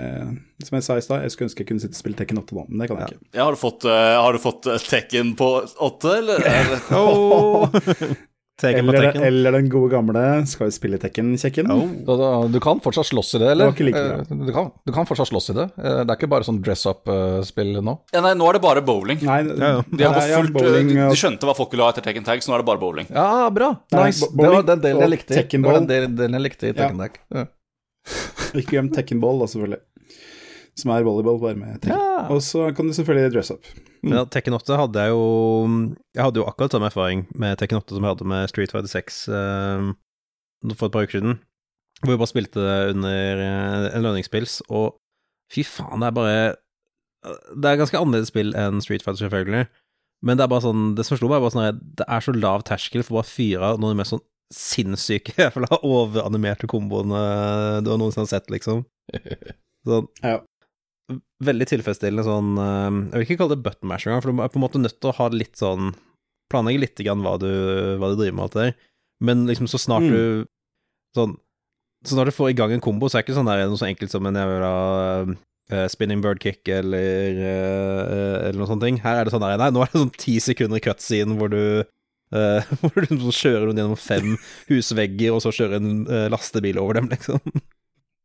som 0.67 0.75
jeg 0.75 0.85
sa 0.87 0.97
i 0.99 1.05
stad, 1.05 1.23
jeg 1.23 1.33
skulle 1.33 1.47
ønske 1.51 1.63
jeg 1.63 1.69
kunne 1.69 1.83
sitte 1.83 1.95
og 1.95 2.01
spille 2.01 2.19
Tekken 2.19 2.41
8 2.43 2.57
nå, 2.57 2.65
men 2.67 2.83
det 2.83 2.89
kan 2.91 2.99
jeg 2.99 3.15
ikke. 3.15 3.29
Ja, 3.31 3.45
har 3.45 3.55
du 3.55 3.61
fått, 3.61 3.87
uh, 3.87 4.15
har 4.19 4.35
du 4.35 4.43
fått 4.43 4.67
eh, 4.67 4.87
Tekken 4.91 5.31
på 5.39 5.51
åtte, 5.63 6.17
eller? 6.19 6.43
eller? 6.57 6.83
Oh. 6.97 8.17
Eller, 8.63 9.13
eller 9.27 9.51
den 9.53 9.67
gode 9.69 9.91
gamle 9.91 10.21
Skal 10.49 10.65
vi 10.71 10.73
spille 10.73 10.97
Tekken-kjekken? 10.97 11.69
Oh. 11.69 12.47
Du 12.49 12.57
kan 12.63 12.79
fortsatt 12.81 13.05
slåss 13.05 13.35
i 13.37 13.41
det, 13.43 13.51
eller? 13.53 13.69
Det 13.71 13.85
like. 13.85 14.01
Eh, 14.01 14.23
Du 14.47 14.51
kan, 14.55 14.71
du 14.85 14.91
kan 14.95 15.05
fortsatt 15.05 15.29
slåss 15.29 15.51
i 15.51 15.53
det. 15.59 15.67
Eh, 15.77 15.99
Det 16.01 16.09
er 16.09 16.15
ikke 16.17 16.29
bare 16.31 16.47
sånn 16.47 16.57
dress 16.65 16.85
up-spill 16.89 17.77
nå. 17.85 17.93
Ja, 18.15 18.21
nei, 18.25 18.33
nå 18.33 18.47
er 18.49 18.57
det 18.57 18.61
bare 18.65 18.81
bowling. 18.81 19.21
Nei, 19.21 19.37
Ja, 19.45 19.69
ja. 19.77 19.81
De, 19.85 20.03
nei, 20.09 20.25
fullt, 20.33 20.53
bowling, 20.57 20.87
de, 20.89 20.95
de 21.13 21.19
skjønte 21.21 21.45
hva 21.45 21.53
folk 21.55 21.71
ville 21.75 21.85
ha 21.85 21.93
etter 21.93 22.01
Tekken 22.09 22.25
Tag, 22.25 22.41
så 22.41 22.49
nå 22.49 22.57
er 22.57 22.63
det 22.65 22.69
bare 22.71 22.81
bowling. 22.81 23.07
Ja, 23.13 23.49
bra. 23.53 23.69
Nice. 23.93 24.25
Det 24.25 24.49
var 24.55 24.63
den 24.71 24.81
delen 24.81 25.05
jeg 25.05 25.13
likte. 25.13 25.33
Det 25.35 25.43
Tekken 25.43 25.61
var 25.67 25.77
den 25.77 25.87
delen- 26.17 26.39
jeg 26.39 26.45
likte 26.49 26.71
i 26.71 26.73
Tekken 26.73 26.97
Tag. 27.05 27.19
Ja. 27.29 27.45
Ikke 28.57 28.71
glem 28.73 28.89
Tekken 28.95 29.19
Ball, 29.21 29.37
da, 29.43 29.45
selvfølgelig. 29.53 29.81
Som 30.77 30.91
er 30.93 31.05
volleyball, 31.05 31.39
bare 31.41 31.57
med 31.57 31.79
Tekken. 31.81 31.97
Ja. 31.97 32.27
Og 32.33 32.41
så 32.45 32.67
kan 32.75 32.89
du 32.89 32.93
selvfølgelig 32.93 33.33
dress 33.33 33.49
up. 33.53 33.65
Mm. 34.03 34.13
ja, 34.13 34.23
Tekken 34.29 34.53
8 34.53 34.77
hadde 34.77 35.03
jeg 35.03 35.09
jo 35.09 35.23
Jeg 36.13 36.21
hadde 36.21 36.37
jo 36.37 36.45
akkurat 36.45 36.71
samme 36.71 36.85
erfaring 36.91 37.23
med 37.33 37.57
Tekken 37.57 37.79
8 37.79 37.95
som 37.95 38.05
jeg 38.05 38.13
hadde 38.13 38.27
med 38.29 38.51
Street 38.51 38.71
Fighter 38.73 38.91
6 38.91 39.17
eh, 39.33 39.87
for 40.75 40.87
et 40.87 40.93
par 40.93 41.07
uker 41.07 41.17
siden. 41.17 41.39
Hvor 42.03 42.13
jeg 42.13 42.21
bare 42.21 42.29
spilte 42.29 42.61
det 42.61 42.77
under 42.93 43.41
eh, 43.41 43.87
en 43.97 44.05
lønningspils, 44.05 44.59
og 44.69 44.99
fy 45.53 45.63
faen, 45.65 46.03
det 46.03 46.11
er 46.11 46.15
bare 46.17 46.37
Det 47.57 47.71
er 47.71 47.79
ganske 47.81 47.97
annerledes 47.97 48.29
spill 48.29 48.53
enn 48.55 48.83
Street 48.85 49.01
Fighter, 49.05 49.23
selvfølgelig. 49.25 49.65
Men 50.25 50.37
det 50.37 50.45
er 50.45 50.51
bare 50.51 50.65
sånn 50.65 50.91
Det 50.97 51.05
som 51.05 51.17
slo 51.19 51.29
meg, 51.31 51.41
var 51.41 51.53
sånn 51.53 51.67
at 51.67 51.81
Det 51.99 52.05
er 52.09 52.25
så 52.25 52.33
lav 52.33 52.65
terskel 52.69 53.03
for 53.05 53.19
bare 53.19 53.25
å 53.25 53.31
fyre 53.31 53.71
av 53.71 53.81
noen 53.81 53.91
av 53.91 53.95
de 53.95 54.01
mest 54.03 54.13
sånn 54.13 54.25
sinnssyke, 54.53 55.49
overanimerte 55.83 56.69
komboene 56.71 57.23
du 57.83 57.89
har 57.91 57.97
noensinne 57.99 58.29
sett, 58.29 58.45
liksom. 58.53 58.85
Sånn 59.87 60.07
Ja. 60.23 60.37
Veldig 61.43 61.67
tilfredsstillende 61.69 62.25
sånn 62.27 62.49
eh, 62.59 62.97
Jeg 63.13 63.13
vil 63.21 63.25
ikke 63.27 63.39
kalle 63.41 63.55
det 63.55 63.63
button 63.65 63.87
mash 63.91 64.07
engang, 64.07 64.21
for 64.23 64.33
du 64.33 64.41
er 64.43 64.51
på 64.51 64.59
en 64.59 64.65
måte 64.65 64.81
nødt 64.81 64.97
til 64.99 65.11
å 65.11 65.17
ha 65.19 65.27
litt 65.33 65.55
sånn 65.59 65.93
Planlegge 66.51 66.79
litt 66.83 67.01
grann 67.03 67.23
hva 67.25 67.33
du, 67.41 67.49
hva 67.99 68.09
du 68.13 68.15
driver 68.21 68.35
med, 68.37 68.43
alt 68.45 68.53
det 68.55 68.65
der. 68.69 68.75
Men 69.27 69.41
liksom 69.49 69.67
så 69.67 69.79
snart 69.81 70.05
Mm. 70.07 70.13
du 70.15 70.47
Sånn 71.17 71.33
Så 72.05 72.13
snart 72.15 72.29
du 72.29 72.35
får 72.35 72.51
i 72.51 72.55
gang 72.55 72.71
en 72.71 72.83
kombo, 72.83 73.09
så 73.09 73.17
er 73.17 73.23
det 73.23 73.27
ikke 73.27 73.37
sånn 73.39 73.49
der 73.49 73.65
noe 73.67 73.79
så 73.79 73.87
enkelt 73.89 74.11
som 74.13 74.25
en 74.29 74.35
jeg 74.37 74.47
vil 74.47 74.63
ha 74.63 74.81
eh, 75.73 75.87
spinning 75.91 76.21
bird 76.23 76.39
kick 76.39 76.67
eller, 76.71 77.39
eh, 77.41 78.47
eller 78.47 78.59
noe 78.61 78.69
sånt. 78.69 78.83
ting. 78.85 78.99
Her 79.03 79.19
er 79.19 79.27
det 79.27 79.33
sånn 79.33 79.43
der 79.43 79.57
Nei, 79.59 79.71
nå 79.75 79.81
er 79.83 79.91
det 79.91 79.99
sånn 80.03 80.13
ti 80.15 80.37
sekunder 80.39 80.83
cutscene 80.83 81.35
hvor 81.39 81.51
du 81.51 81.83
Uh, 82.27 82.59
hvor 82.83 82.91
du 83.07 83.07
kjører 83.31 83.69
gjennom 83.71 83.95
fem 83.95 84.33
husvegger, 84.67 85.31
og 85.31 85.39
så 85.39 85.53
kjører 85.55 85.77
en 85.79 86.01
uh, 86.09 86.25
lastebil 86.27 86.75
over 86.81 86.99
dem, 86.99 87.07
liksom. 87.07 87.39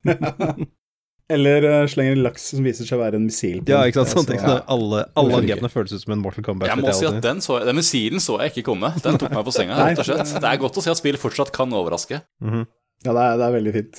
Eller 1.31 1.65
uh, 1.65 1.87
slenger 1.89 2.13
en 2.17 2.23
laks 2.27 2.49
som 2.53 2.65
viser 2.67 2.85
seg 2.85 2.99
å 2.99 3.03
være 3.05 3.17
en 3.21 3.25
missil. 3.29 3.61
på 3.63 3.71
Ja, 3.73 3.85
ikke 3.89 4.03
sant. 4.03 4.11
Sånne 4.19 4.31
ting. 4.35 4.41
Så- 4.43 4.57
Så 4.59 4.65
alle, 4.75 5.05
alle 5.17 5.39
angrepene 5.39 5.71
føles 5.71 5.93
ut 5.95 6.03
som 6.03 6.13
en 6.13 6.19
Mortal 6.25 6.45
Kombat. 6.45 6.69
Jeg 6.69 6.79
må 6.83 6.93
si 6.95 7.07
at 7.07 7.21
den, 7.23 7.41
så, 7.41 7.61
den 7.65 7.77
missilen 7.79 8.21
så 8.21 8.41
jeg 8.43 8.53
ikke 8.53 8.65
komme. 8.73 8.91
Den 9.03 9.17
tok 9.19 9.31
meg 9.33 9.45
på 9.47 9.53
senga, 9.55 9.79
rett 9.79 9.99
og 10.03 10.05
slett. 10.11 10.35
Det 10.43 10.45
er 10.51 10.59
godt 10.61 10.77
å 10.77 10.83
se 10.83 10.91
at 10.91 10.97
spill 11.01 11.17
fortsatt 11.17 11.53
kan 11.53 11.71
overraske. 11.73 12.23
Mhm. 12.43 12.67
Ja, 13.05 13.11
det 13.17 13.23
er, 13.23 13.37
det 13.41 13.47
er 13.49 13.55
veldig 13.57 13.73
fint. 13.75 13.97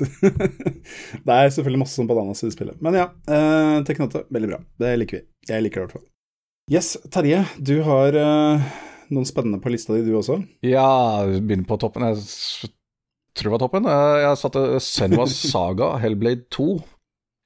det 1.28 1.34
er 1.36 1.50
selvfølgelig 1.52 1.80
masse 1.82 1.98
sånn 2.00 2.08
bananas 2.08 2.44
i 2.48 2.52
spillet. 2.54 2.78
Men 2.86 2.94
ja, 2.96 3.10
eh, 3.28 3.82
Teknote, 3.84 4.22
veldig 4.32 4.48
bra. 4.54 4.60
Det 4.80 4.94
liker 5.02 5.18
vi. 5.20 5.24
Jeg 5.50 5.64
liker 5.66 5.82
det 5.82 5.84
i 5.84 5.88
hvert 5.88 5.98
fall. 5.98 6.06
Yes, 6.72 6.94
Terje, 7.12 7.42
du 7.60 7.74
har 7.84 8.16
eh, 8.16 8.64
noen 9.12 9.28
spennende 9.28 9.60
på 9.60 9.74
lista 9.74 9.92
di, 9.98 10.06
du 10.08 10.14
også. 10.16 10.38
Ja, 10.64 10.86
begynner 11.28 11.68
på 11.68 11.76
toppen. 11.82 12.06
Jeg 12.14 12.72
tror 13.36 13.50
det 13.50 13.54
var 13.58 13.64
toppen. 13.66 13.90
Eh, 13.92 14.22
Jeg 14.24 14.40
satte 14.40 14.64
Senwa 14.86 15.28
Saga 15.28 15.98
Hellblade 16.00 16.46
2. 16.56 16.70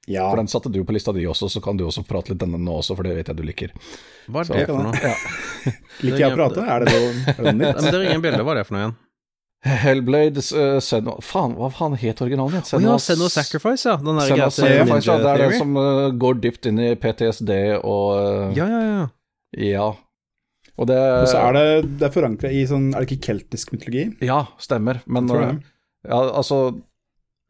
Ja, 0.08 0.28
For 0.30 0.40
den 0.40 0.48
satte 0.48 0.70
du 0.72 0.80
på 0.88 0.94
lista 0.96 1.12
di 1.12 1.26
også, 1.28 1.50
så 1.52 1.60
kan 1.64 1.76
du 1.76 1.84
også 1.84 2.04
prate 2.08 2.32
litt 2.32 2.40
denne 2.40 2.56
nå 2.60 2.78
også, 2.80 2.96
for 2.96 3.04
det 3.04 3.16
vet 3.18 3.28
jeg 3.28 3.36
du 3.36 3.42
liker. 3.44 3.74
Hva 4.28 4.40
er 4.40 4.48
Så- 4.48 4.56
det 4.56 4.66
for 4.70 4.86
noe? 4.86 5.02
Ja. 5.02 5.12
liker 6.06 6.22
jeg 6.24 6.32
å 6.32 6.38
prate? 6.38 6.64
Er 6.64 6.86
det 6.86 6.94
noe, 6.94 7.10
er 7.34 7.36
det 7.36 7.44
noe 7.44 7.58
nytt? 7.58 7.82
men 7.82 7.92
det 7.92 8.00
ringer 8.00 8.16
en 8.16 8.24
bjelle. 8.24 8.46
Hva 8.46 8.54
er 8.54 8.60
det 8.62 8.66
for 8.70 8.78
noe 8.78 8.82
igjen? 8.86 8.96
Hellblade 9.66 10.38
uh, 10.54 10.78
Senwa 10.78 11.16
Faen, 11.24 11.56
hva 11.58 11.66
faen 11.74 11.96
het 11.98 12.20
originalen 12.22 12.60
igjen? 12.60 12.78
Å 12.78 12.92
ja, 12.92 12.98
Send 13.02 13.24
Sacrifice, 13.34 13.88
ja. 13.90 13.96
Den 13.98 14.20
der 14.20 14.28
til 14.30 14.42
Sacrifice, 14.54 15.08
ja. 15.10 15.16
Det 15.18 15.32
er 15.32 15.42
den 15.42 15.56
som 15.58 15.72
uh, 15.74 16.10
går 16.14 16.38
dypt 16.44 16.68
inn 16.70 16.78
i 16.78 16.92
PTSD 16.94 17.50
og 17.82 18.04
uh, 18.14 18.44
Ja, 18.54 18.68
ja, 18.70 18.82
ja. 18.86 19.08
ja. 19.66 19.88
Og 20.78 20.86
det 20.86 20.98
Og 21.24 21.26
så 21.26 21.40
er 21.42 21.56
det, 21.56 21.64
det 21.98 22.12
forankra 22.14 22.52
i 22.54 22.62
sånn 22.70 22.92
Er 22.94 23.02
det 23.02 23.10
ikke 23.10 23.32
keltisk 23.32 23.72
mytologi? 23.74 24.04
Ja, 24.22 24.44
stemmer. 24.62 25.00
Men 25.10 25.26
eh, 25.34 25.56
ja, 26.06 26.20
altså 26.38 26.60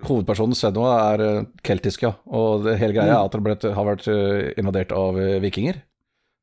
Hovedpersonen 0.07 0.55
Senwa 0.55 0.93
er 1.15 1.21
eh, 1.27 1.45
keltisk, 1.67 2.03
ja. 2.07 2.13
Og 2.31 2.65
det 2.69 2.79
hele 2.79 2.95
greia 2.95 3.11
Mm. 3.11 3.19
er 3.19 3.25
at 3.27 3.33
han 3.35 3.43
ble, 3.43 3.57
har 3.75 3.85
vært 3.89 4.07
eh, 4.09 4.53
invadert 4.61 4.93
av 4.95 5.19
eh, 5.19 5.39
vikinger. 5.43 5.83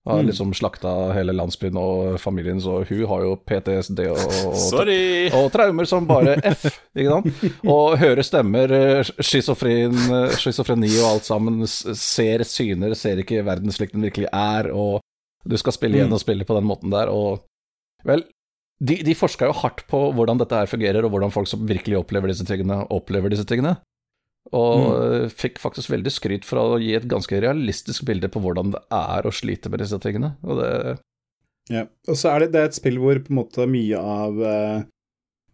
Har 0.06 0.20
Mm. 0.22 0.28
liksom 0.30 0.52
slakta 0.54 1.14
hele 1.16 1.34
landsbyen 1.34 1.78
og 1.82 2.20
familien, 2.22 2.60
så 2.62 2.84
hun 2.86 3.06
har 3.10 3.22
jo 3.24 3.36
PTSD 3.42 4.04
og, 4.12 4.20
og, 4.46 4.92
og 5.40 5.48
traumer 5.56 5.88
som 5.90 6.06
bare 6.06 6.36
F, 6.52 6.68
ikke 6.94 7.10
sant? 7.10 7.46
Og 7.76 7.98
hører 7.98 8.22
stemmer, 8.22 8.70
schizofreni 10.38 10.92
og 11.02 11.08
alt 11.10 11.26
sammen, 11.26 11.66
ser 11.66 12.44
syner, 12.46 12.94
ser 12.94 13.18
ikke 13.24 13.42
verden 13.48 13.72
slik 13.74 13.94
den 13.96 14.06
virkelig 14.06 14.30
er, 14.32 14.70
og 14.76 15.02
du 15.48 15.58
skal 15.58 15.74
spille 15.74 15.98
igjen 15.98 16.10
Mm. 16.12 16.14
og 16.20 16.22
spille 16.22 16.46
på 16.46 16.54
den 16.60 16.68
måten 16.70 16.92
der, 16.94 17.10
og 17.10 17.42
vel, 18.06 18.24
de, 18.84 18.98
de 19.08 19.16
forska 19.16 19.48
jo 19.48 19.56
hardt 19.56 19.86
på 19.88 20.00
hvordan 20.16 20.40
dette 20.42 20.58
her 20.58 20.70
fungerer, 20.70 21.06
og 21.06 21.14
hvordan 21.14 21.34
folk 21.34 21.48
som 21.48 21.64
virkelig 21.68 22.00
opplever 22.02 22.32
disse 22.32 22.46
tingene, 22.48 22.82
opplever 22.92 23.32
disse 23.32 23.48
tingene. 23.48 23.78
Og 24.54 24.82
mm. 24.86 25.32
fikk 25.34 25.58
faktisk 25.62 25.90
veldig 25.90 26.12
skryt 26.14 26.46
for 26.46 26.62
å 26.62 26.80
gi 26.82 26.92
et 26.98 27.08
ganske 27.10 27.40
realistisk 27.42 28.06
bilde 28.06 28.30
på 28.30 28.42
hvordan 28.44 28.76
det 28.76 28.82
er 28.94 29.26
å 29.26 29.34
slite 29.34 29.72
med 29.74 29.82
disse 29.82 30.00
tingene. 30.04 30.36
Og 30.46 30.62
det 30.62 30.72
Ja. 31.72 31.88
Og 32.06 32.20
så 32.20 32.30
er 32.30 32.44
det, 32.44 32.52
det 32.54 32.62
er 32.62 32.68
et 32.70 32.78
spill 32.78 33.00
hvor 33.02 33.18
på 33.26 33.32
en 33.34 33.40
måte 33.40 33.66
mye 33.66 33.98
av, 33.98 34.38
eh, 34.38 34.84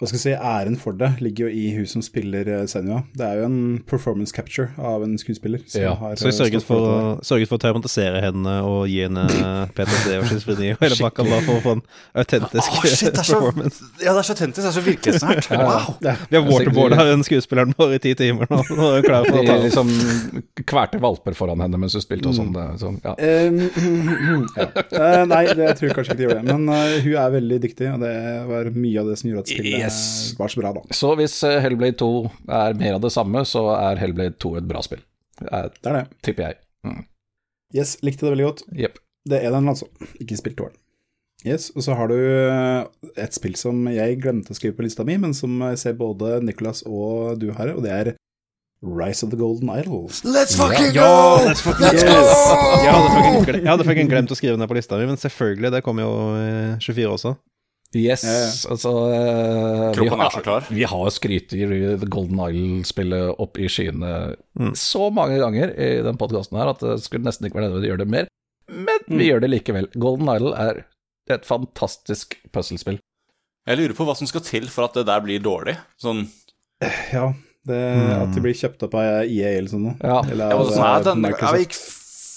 hva 0.01 0.07
skal 0.09 0.17
jeg 0.17 0.23
si, 0.23 0.31
æren 0.33 0.75
for 0.81 0.95
det 0.97 1.11
ligger 1.21 1.45
jo 1.45 1.51
i 1.53 1.75
hun 1.75 1.85
som 1.85 2.01
spiller 2.01 2.47
Senja. 2.65 3.03
Det 3.13 3.21
er 3.21 3.35
jo 3.37 3.43
en 3.45 3.57
performance 3.85 4.33
capture 4.33 4.71
av 4.81 5.03
en 5.05 5.13
skuespiller. 5.21 5.61
Ja, 5.77 5.91
har, 5.99 6.15
Så 6.17 6.31
jeg 6.31 6.33
eh, 6.33 6.37
sørget 6.39 6.65
for, 6.65 7.19
sørget 7.21 7.51
for 7.51 7.59
å 7.59 7.61
traumatisere 7.61 8.23
henne 8.23 8.55
og 8.65 8.87
gi 8.89 9.03
henne 9.03 9.27
PTSD 9.77 10.15
og 10.17 10.25
schizofreni 10.31 10.71
og 10.73 10.81
hele 10.81 10.97
pakka 11.03 11.25
bare 11.27 11.43
for 11.45 11.59
å 11.59 11.61
få 11.67 11.75
en 11.77 11.83
autentisk 12.23 12.79
oh, 12.79 12.87
shit, 12.89 13.11
det 13.11 13.21
er 13.21 13.29
så- 13.29 13.37
performance. 13.37 13.91
Ja, 14.01 14.15
det 14.15 14.23
er 14.23 14.27
så 14.31 14.35
autentisk. 14.35 14.61
Det 14.63 14.71
er 14.71 14.77
så 14.79 14.85
virkelighetsnært. 14.89 15.51
Wow! 15.61 15.93
Vi 16.01 16.35
har 16.39 16.45
waterboarda 16.47 17.03
den 17.11 17.21
skuespilleren 17.27 17.75
vår 17.77 17.93
i 17.99 18.01
ti 18.01 18.15
timer 18.17 18.49
nå. 18.49 18.63
Nå 18.73 18.87
er 18.87 18.95
hun 18.97 19.05
klar 19.05 19.27
for 19.27 19.37
å 19.37 19.45
ta 19.45 19.59
liksom 19.61 19.91
kverte 20.65 20.97
valper 21.03 21.37
foran 21.37 21.61
henne 21.61 21.77
mens 21.77 21.93
hun 21.93 22.01
spilte 22.01 22.31
og 22.31 22.39
sånn. 22.39 22.49
det- 22.55 22.81
sånn 22.81 22.97
ja. 23.05 23.13
Ja. 24.61 24.65
Eh, 24.65 25.21
nei, 25.29 25.43
det 25.53 25.67
jeg 25.67 25.77
tror 25.77 25.87
jeg 25.91 25.95
kanskje 25.99 26.15
ikke 26.15 26.17
de 26.19 26.25
gjorde 26.25 26.39
det. 26.41 26.47
Men 26.49 26.67
uh, 26.71 26.97
hun 27.05 27.15
er 27.21 27.33
veldig 27.37 27.59
dyktig, 27.63 27.87
og 27.93 28.01
det 28.03 28.13
var 28.49 28.69
mye 28.75 29.03
av 29.03 29.11
det 29.11 29.17
som 29.21 29.29
gjorde 29.29 29.45
at 29.45 29.53
spillet 29.53 29.90
Yes. 29.91 30.33
var 30.39 30.47
så 30.53 30.61
bra, 30.61 30.71
da. 30.73 30.81
Så 30.95 31.11
hvis 31.19 31.35
eh, 31.47 31.59
Hellblade 31.63 31.97
2 31.99 32.09
er 32.49 32.75
mer 32.79 32.97
av 32.97 33.01
det 33.03 33.11
samme, 33.13 33.43
så 33.47 33.65
er 33.75 33.99
Hellblade 34.01 34.37
2 34.41 34.55
et 34.61 34.67
bra 34.69 34.81
spill. 34.85 35.03
Er, 35.51 35.69
Det 35.75 35.89
er 35.91 35.97
det. 36.01 36.05
tipper 36.25 36.47
jeg. 36.49 36.59
Mm. 36.87 37.03
Yes, 37.75 37.97
likte 38.03 38.25
det 38.25 38.33
veldig 38.35 38.47
godt. 38.49 38.63
Yep. 38.75 38.97
Det 39.31 39.39
er 39.45 39.51
den, 39.53 39.67
altså. 39.71 39.87
Ikke 40.19 40.37
spilt 40.39 40.57
tårn. 40.59 40.73
Yes, 41.45 41.71
og 41.75 41.81
så 41.81 41.95
har 41.97 42.07
du 42.11 42.15
eh, 42.17 42.83
et 43.23 43.33
spill 43.33 43.55
som 43.57 43.87
jeg 43.89 44.19
glemte 44.21 44.53
å 44.53 44.57
skrive 44.57 44.75
på 44.77 44.83
lista 44.85 45.05
mi, 45.07 45.15
men 45.17 45.33
som 45.33 45.55
jeg 45.71 45.79
ser 45.81 45.95
både 45.97 46.35
Nicholas 46.45 46.83
og 46.85 47.39
du 47.41 47.47
har, 47.57 47.71
og 47.73 47.81
det 47.85 47.91
er 47.95 48.11
Rise 48.81 49.25
of 49.25 49.29
the 49.31 49.37
Golden 49.37 49.69
Idol. 49.73 50.07
Let's 50.25 50.53
fucking 50.57 50.91
Ja, 50.93 51.05
go! 51.05 51.45
let's 51.45 51.61
fucking 51.61 51.85
Let's 51.85 52.01
go! 52.05 52.13
Yes. 52.17 52.83
Jeg 52.85 52.93
hadde 52.93 53.09
fucking 53.13 53.57
jeg 53.61 53.69
hadde 53.71 53.85
fucking 53.89 54.09
glemt 54.09 54.33
å 54.33 54.37
skrive 54.37 54.57
den 54.57 54.69
på 54.69 54.77
lista 54.77 54.97
mi, 55.01 55.05
men 55.09 55.17
selvfølgelig, 55.21 55.71
det 55.75 55.81
kom 55.85 56.01
jo 56.01 56.09
24 56.81 57.09
også. 57.13 57.33
Yes, 57.93 58.21
ja. 58.23 58.71
altså 58.71 58.91
eh, 59.11 59.93
Kroppen 59.97 60.19
har- 60.19 60.29
er 60.29 60.35
så 60.37 60.43
klar. 60.45 60.67
Vi 60.71 60.83
har 60.87 61.09
skrytt 61.11 61.51
i 61.57 61.65
The 61.99 62.07
Golden 62.07 62.39
Isle-spillet 62.39 63.35
opp 63.37 63.57
i 63.59 63.67
skyene 63.67 64.35
Mm. 64.57 64.71
så 64.79 65.09
mange 65.11 65.37
ganger 65.39 65.73
i 65.75 66.01
den 66.05 66.17
podkasten 66.17 66.57
her 66.57 66.69
at 66.71 66.79
det 66.79 67.01
skulle 67.03 67.23
nesten 67.25 67.47
ikke 67.49 67.59
være 67.59 67.67
nødvendig 67.69 67.89
å 67.89 67.91
gjøre 67.91 68.03
det 68.05 68.07
mer. 68.07 68.27
Men 68.71 68.99
vi 69.07 69.15
Mm. 69.17 69.27
gjør 69.27 69.41
det 69.41 69.49
likevel. 69.51 69.87
Golden 69.99 70.29
Isle 70.35 70.53
er 70.55 70.85
et 71.29 71.43
fantastisk 71.45 72.35
puslespill. 72.51 72.99
Jeg 73.67 73.77
lurer 73.77 73.93
på 73.93 74.05
hva 74.07 74.15
som 74.15 74.25
skal 74.27 74.41
til 74.41 74.67
for 74.67 74.85
at 74.85 74.93
det 74.93 75.05
der 75.05 75.19
blir 75.21 75.39
dårlig. 75.39 75.77
Sånn 76.01 76.27
Ja, 77.13 77.33
det, 77.67 77.77
at 78.23 78.31
de 78.33 78.41
blir 78.41 78.53
kjøpt 78.57 78.81
opp 78.87 78.95
av 78.95 79.23
EA 79.27 79.57
eller 79.57 79.69
sånn 79.69 79.83
noe. 79.83 79.95
Ja. 80.01 80.21
Eller 80.31 80.49
ja, 80.49 80.63
sånn 80.63 80.81
er 80.81 80.97
eh, 80.97 81.03
den, 81.03 81.21
Microsoft. 81.21 81.53
Jeg 81.53 81.67
gikk 81.67 81.75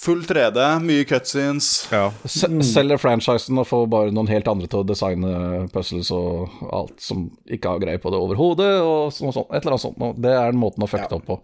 full 0.04 0.20
3D, 0.28 0.58
mye 0.84 1.04
cutscenes. 1.08 1.68
Ja. 1.92 2.10
Mm. 2.12 2.60
Selger 2.68 2.98
franchisen 3.00 3.56
og 3.62 3.66
får 3.70 3.86
bare 3.92 4.12
noen 4.14 4.28
helt 4.30 4.48
andre 4.52 4.68
til 4.70 4.78
å 4.82 4.86
designe 4.88 5.30
puzzles 5.72 6.08
og 6.14 6.52
alt 6.76 6.96
som 7.02 7.18
ikke 7.48 7.68
har 7.74 7.80
greie 7.82 7.98
på 8.02 8.08
det 8.12 8.20
overhodet, 8.20 8.74
og 8.84 9.08
sånn, 9.16 9.32
sånn, 9.34 9.48
et 9.50 9.62
eller 9.64 9.72
annet 9.78 9.86
sånt. 9.88 9.98
Det 10.22 10.32
er 10.36 10.52
den 10.52 10.60
måten 10.62 10.84
å 10.84 10.90
fucke 10.90 11.08
det 11.10 11.18
opp 11.22 11.28
på. 11.32 11.36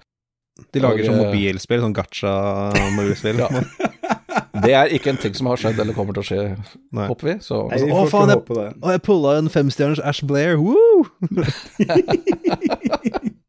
De 0.75 0.79
lager 0.83 1.07
sånn 1.09 1.17
Og, 1.17 1.21
eh, 1.25 1.29
mobilspill, 1.33 1.81
sånn 1.87 1.97
gacha-mobilspill. 1.97 3.39
Ja. 4.31 4.41
Det 4.63 4.71
er 4.77 4.87
ikke 4.95 5.11
en 5.11 5.17
ting 5.19 5.35
som 5.35 5.47
har 5.51 5.57
skjedd 5.59 5.79
eller 5.83 5.95
kommer 5.97 6.15
til 6.15 6.23
å 6.23 6.27
skje, 6.27 6.43
Nei. 6.95 7.07
håper 7.11 7.27
vi. 7.27 7.33
Så 7.43 7.65
Nei, 7.71 7.79
vi 7.83 7.91
Å, 7.95 8.05
faen, 8.11 8.29
jeg- 8.31 8.39
håpe 8.39 8.55
det. 8.59 8.69
Og 8.83 8.91
jeg 8.93 9.03
pulla 9.07 9.31
en 9.41 9.49
femstjerners 9.51 9.99
Ash 10.07 10.23
Blair, 10.27 10.55
woo! 10.61 11.07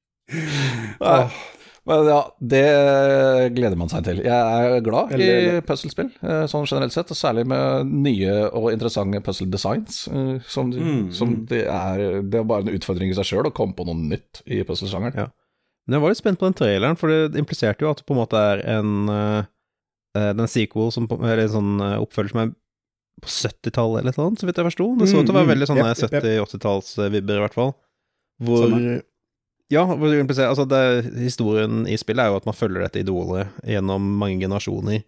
Nei. 1.02 1.24
Men 1.92 2.08
ja, 2.08 2.20
det 2.54 2.62
gleder 3.56 3.78
man 3.80 3.90
seg 3.92 4.06
til. 4.08 4.22
Jeg 4.24 4.32
er 4.72 4.84
glad 4.86 5.12
i 5.20 5.28
puzzlespill, 5.68 6.10
eh, 6.24 6.46
sånn 6.52 6.66
generelt 6.70 6.96
sett, 6.96 7.12
og 7.12 7.20
særlig 7.20 7.44
med 7.52 7.92
nye 7.92 8.36
og 8.50 8.70
interessante 8.72 9.22
puzzle 9.26 9.50
designs. 9.52 10.06
eh, 10.08 10.40
Som, 10.48 10.72
Mm, 10.72 11.12
som 11.14 11.36
det 11.50 11.66
er 11.68 12.22
Det 12.22 12.40
er 12.40 12.48
bare 12.48 12.64
en 12.66 12.74
utfordring 12.78 13.12
i 13.12 13.18
seg 13.18 13.26
sjøl 13.28 13.50
å 13.50 13.54
komme 13.54 13.76
på 13.76 13.86
noe 13.86 13.96
nytt 14.00 14.42
i 14.48 14.64
puzzlesjangeren. 14.64 15.16
Ja. 15.16 15.28
Men 15.88 15.98
jeg 15.98 16.02
var 16.02 16.10
litt 16.14 16.22
spent 16.22 16.40
på 16.40 16.46
den 16.48 16.54
traileren, 16.58 16.98
for 16.98 17.10
det 17.10 17.36
impliserte 17.42 17.82
jo 17.84 17.92
at 17.92 17.98
det 17.98 18.06
på 18.06 18.14
en 18.16 18.22
måte 18.22 18.38
er 18.38 18.62
en 18.78 19.10
uh, 19.10 19.44
Den 20.16 20.48
sequel 20.48 20.92
som 20.92 21.08
Eller 21.12 21.46
en 21.46 21.50
sånn 21.56 21.82
eh, 21.82 21.98
oppfølger 22.04 22.30
som 22.34 22.42
er 22.44 22.52
på 23.22 23.28
70-tallet 23.30 24.02
eller 24.02 24.14
noe, 24.18 24.36
så 24.40 24.48
vidt 24.48 24.58
jeg 24.58 24.66
forsto. 24.72 24.86
Det 24.98 25.08
så 25.10 25.20
ut 25.22 25.26
til 25.28 25.34
å 25.36 25.38
være 25.38 25.46
Mm, 25.46 25.50
mm. 25.50 25.54
veldig 25.54 25.68
sånne 25.70 25.86
Jepp, 25.88 25.98
jepp, 26.02 26.12
jepp. 26.12 26.24
70-80-tallsvibber, 26.24 27.36
i 27.38 27.44
hvert 27.46 27.54
fall. 27.58 27.74
Hvor 28.42 28.64
Samme. 28.70 29.02
Ja, 29.72 29.86
Altså, 29.88 30.66
det, 30.68 30.82
historien 31.22 31.86
i 31.88 31.98
spillet 32.00 32.26
er 32.26 32.32
jo 32.34 32.40
at 32.42 32.48
man 32.50 32.58
følger 32.58 32.84
dette 32.84 33.02
idolet 33.02 33.48
gjennom 33.64 34.04
mange 34.20 34.42
generasjoner. 34.44 35.04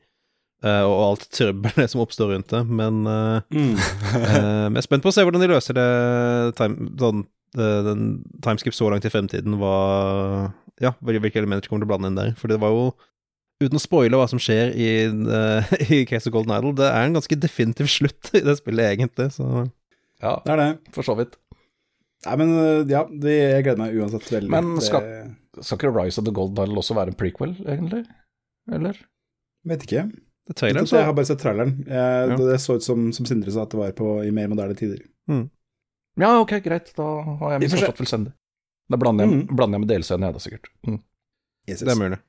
eh, 0.64 0.84
og 0.88 1.00
alt 1.10 1.26
trøbbelet 1.36 1.92
som 1.92 2.02
oppstår 2.06 2.32
rundt 2.34 2.48
det. 2.54 2.64
Men 2.68 3.06
eh, 3.06 3.42
Mm. 3.52 3.76
Eh, 4.24 4.70
jeg 4.72 4.78
er 4.80 4.86
spent 4.88 5.04
på 5.04 5.12
å 5.12 5.16
se 5.16 5.24
hvordan 5.26 5.44
de 5.44 5.52
løser 5.52 5.76
det 5.76 6.56
time, 6.56 6.90
sånn, 7.00 7.26
den 7.54 8.06
timeskip 8.42 8.74
så 8.74 8.88
langt 8.90 9.06
i 9.06 9.12
fremtiden. 9.14 9.58
Hva, 9.60 10.52
ja, 10.82 10.94
hvilke 11.04 11.38
elementer 11.42 11.70
kommer 11.70 11.84
til 11.84 11.90
å 11.90 11.92
blande 11.92 12.10
inn 12.10 12.18
der. 12.18 12.32
For 12.40 12.48
det 12.52 12.62
var 12.64 12.72
jo 12.74 12.94
Uten 13.62 13.78
å 13.78 13.82
spoile 13.82 14.18
hva 14.18 14.26
som 14.28 14.42
skjer 14.42 14.74
i, 14.76 14.88
uh, 15.08 15.70
i 15.94 16.02
Case 16.10 16.28
of 16.28 16.34
Golden 16.36 16.56
Idol, 16.58 16.74
det 16.76 16.88
er 16.90 17.06
en 17.06 17.14
ganske 17.16 17.38
definitiv 17.40 17.88
slutt 17.92 18.32
i 18.36 18.42
det 18.44 18.58
spillet, 18.60 18.98
egentlig. 18.98 19.30
Så 19.38 19.46
Ja, 20.24 20.40
Det 20.44 20.52
er 20.56 20.60
det. 20.60 20.68
for 20.96 21.06
så 21.06 21.16
vidt. 21.16 21.38
Nei, 22.26 22.36
men 22.40 22.52
øh, 22.56 22.84
ja, 22.90 23.02
det, 23.10 23.34
jeg 23.38 23.64
gleder 23.66 23.82
meg 23.84 23.96
uansett 24.00 24.30
veldig. 24.32 24.50
Men 24.54 24.76
skal- 24.82 25.10
Skal 25.62 25.78
ikke 25.78 25.92
Rise 25.94 26.18
of 26.22 26.26
the 26.26 26.32
Gold 26.34 26.56
Dial 26.58 26.78
også 26.80 26.96
være 26.98 27.12
en 27.14 27.18
prequel, 27.20 27.52
egentlig? 27.68 28.06
Eller? 28.72 28.98
Vet 29.70 29.84
ikke. 29.86 30.06
det 30.48 30.56
traileren, 30.58 30.88
Jeg 30.88 31.04
har 31.06 31.12
så 31.12 31.16
bare 31.16 31.26
sett 31.30 31.40
traileren. 31.44 31.74
Jeg, 31.86 32.30
Ja. 32.32 32.38
Det 32.40 32.60
så 32.64 32.76
ut 32.80 32.84
som, 32.84 33.12
som 33.14 33.26
Sindre 33.26 33.52
sa, 33.52 33.62
at 33.64 33.70
det 33.70 33.78
var 33.80 33.92
på, 33.92 34.08
i 34.26 34.32
mer 34.32 34.48
moderne 34.48 34.76
tider. 34.76 35.04
Ja, 36.18 36.40
ok, 36.42 36.56
greit. 36.64 36.92
Da 36.98 37.06
har 37.40 37.52
jeg 37.56 37.62
misforstått 37.68 37.98
fullstendig. 38.02 38.34
Da 38.90 38.98
blander 38.98 39.26
jeg, 39.26 39.34
Mm. 39.34 39.56
blander 39.56 39.78
jeg 39.80 39.86
med 39.86 39.90
DLC-en, 39.94 40.22
jeg 40.26 40.34
da, 40.34 40.40
sikkert. 40.40 40.68
Mm. 40.88 41.00
Yes, 41.70 41.80
det 41.80 41.90
er 41.94 42.02
mulig. 42.02 42.20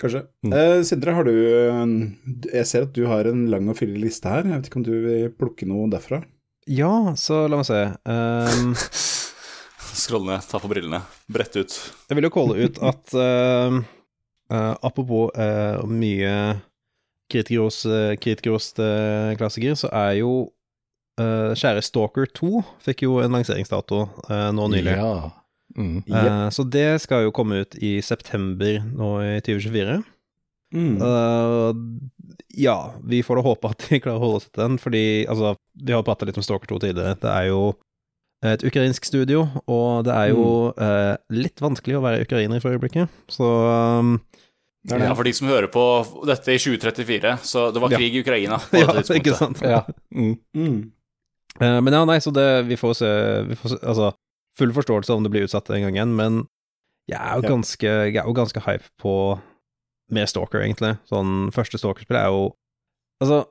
Kanskje. 0.00 0.20
Mm. 0.46 0.52
Eh, 0.54 0.82
Sindre, 0.86 1.12
har 1.14 1.24
du 1.24 1.32
Jeg 2.52 2.66
ser 2.66 2.82
at 2.82 2.92
du 2.92 3.06
har 3.06 3.24
en 3.26 3.46
lang 3.50 3.68
og 3.68 3.76
fyldig 3.76 4.00
liste 4.04 4.28
her. 4.28 4.44
Jeg 4.44 4.52
vet 4.60 4.68
ikke 4.70 4.76
om 4.76 4.84
du 4.86 4.92
vil 5.02 5.30
plukke 5.30 5.66
noe 5.66 5.88
derfra? 5.90 6.22
Ja, 6.68 7.14
så 7.18 7.48
la 7.50 7.56
meg 7.56 7.66
se. 7.66 7.80
Um, 8.06 8.74
Skroll 10.00 10.26
ned, 10.28 10.44
ta 10.48 10.60
på 10.62 10.70
brillene, 10.70 11.02
brett 11.28 11.56
ut. 11.60 11.76
jeg 12.08 12.18
vil 12.18 12.26
jo 12.26 12.32
calle 12.34 12.56
ut 12.66 12.80
at 12.90 13.14
uh, 13.16 13.80
uh, 14.52 14.74
apropos 14.86 15.30
uh, 15.36 15.84
mye 15.88 16.32
kritikerros, 17.30 17.84
uh, 17.86 18.14
kritikerrost 18.18 18.80
eh, 18.82 19.36
klassiker, 19.38 19.76
så 19.78 19.90
er 19.94 20.16
jo 20.18 20.32
eh, 21.20 21.52
kjære 21.54 21.84
Stalker 21.86 22.26
2 22.34 22.64
fikk 22.82 23.04
jo 23.06 23.20
en 23.22 23.36
lanseringsdato 23.36 24.00
nå 24.56 24.66
nylig. 24.72 24.96
Ja. 24.98 25.30
Mm. 25.78 26.02
Eh, 26.06 26.48
så 26.50 26.62
det 26.62 27.02
skal 27.04 27.26
jo 27.26 27.34
komme 27.34 27.62
ut 27.62 27.76
i 27.78 27.98
september 28.02 28.80
nå 28.82 29.12
i 29.22 29.36
2024. 29.46 30.00
Mm. 30.70 31.00
Uh, 31.02 31.74
ja, 32.54 32.92
vi 33.02 33.24
får 33.26 33.40
da 33.40 33.42
håpe 33.42 33.70
at 33.72 33.86
de 33.88 33.98
klarer 34.02 34.20
å 34.20 34.22
holde 34.22 34.44
seg 34.44 34.52
til 34.52 34.62
den, 34.62 34.76
fordi 34.78 35.04
altså, 35.26 35.56
vi 35.74 35.94
har 35.96 36.04
prata 36.06 36.28
litt 36.28 36.38
om 36.38 36.46
Stalker 36.46 36.70
2 36.70 36.82
tidligere. 36.84 37.18
Det 37.18 37.30
er 37.30 37.48
jo 37.50 37.62
et 38.42 38.62
ukrainsk 38.64 39.04
studio, 39.04 39.42
og 39.68 40.04
det 40.06 40.14
er 40.16 40.30
jo 40.32 40.44
eh, 40.80 41.16
litt 41.36 41.60
vanskelig 41.60 41.98
å 41.98 42.04
være 42.04 42.22
ukrainer 42.24 42.60
for 42.62 42.72
øyeblikket. 42.72 43.08
Så 43.28 43.44
um, 43.44 44.14
Det 44.82 44.96
det. 44.96 45.04
Ja, 45.10 45.14
for 45.14 45.28
de 45.28 45.32
som 45.36 45.48
hører 45.50 45.68
på 45.68 45.82
dette 46.24 46.54
i 46.54 46.58
2034, 46.58 47.34
så 47.44 47.66
det 47.74 47.82
var 47.82 47.92
Ja. 47.92 47.98
krig 48.00 48.14
i 48.16 48.22
Ukraina 48.24 48.56
på 48.70 48.80
Ja, 48.80 48.94
dette 48.96 49.18
ikke 49.20 49.34
sant? 49.36 49.60
ja. 49.60 49.82
Mm. 50.16 50.38
Mm. 50.56 50.78
Eh, 51.60 51.80
men 51.84 51.92
ja, 51.92 52.04
nei, 52.08 52.16
så 52.24 52.32
det 52.32 52.64
Vi 52.66 52.76
får 52.80 52.94
se, 53.02 53.10
vi 53.50 53.54
får 53.60 53.74
se 53.74 53.78
Altså, 53.84 54.12
full 54.58 54.72
forståelse 54.72 55.12
om 55.14 55.22
det 55.22 55.30
blir 55.34 55.44
utsatt 55.44 55.68
en 55.70 55.82
gang 55.84 55.94
igjen, 55.98 56.16
men 56.16 56.40
jeg 57.10 57.18
er 57.20 57.36
jo 57.36 57.42
Ja. 57.44 57.48
ganske 57.52 57.86
Jeg 58.08 58.16
er 58.16 58.24
jo 58.26 58.32
ganske 58.34 58.60
hype 58.64 58.88
på 59.02 59.12
mer 60.10 60.26
Stalker, 60.26 60.60
egentlig. 60.64 60.96
Sånn 61.06 61.50
første 61.54 61.78
Stalker-spill 61.78 62.16
er 62.16 62.26
jo 62.32 62.54
Altså, 63.22 63.44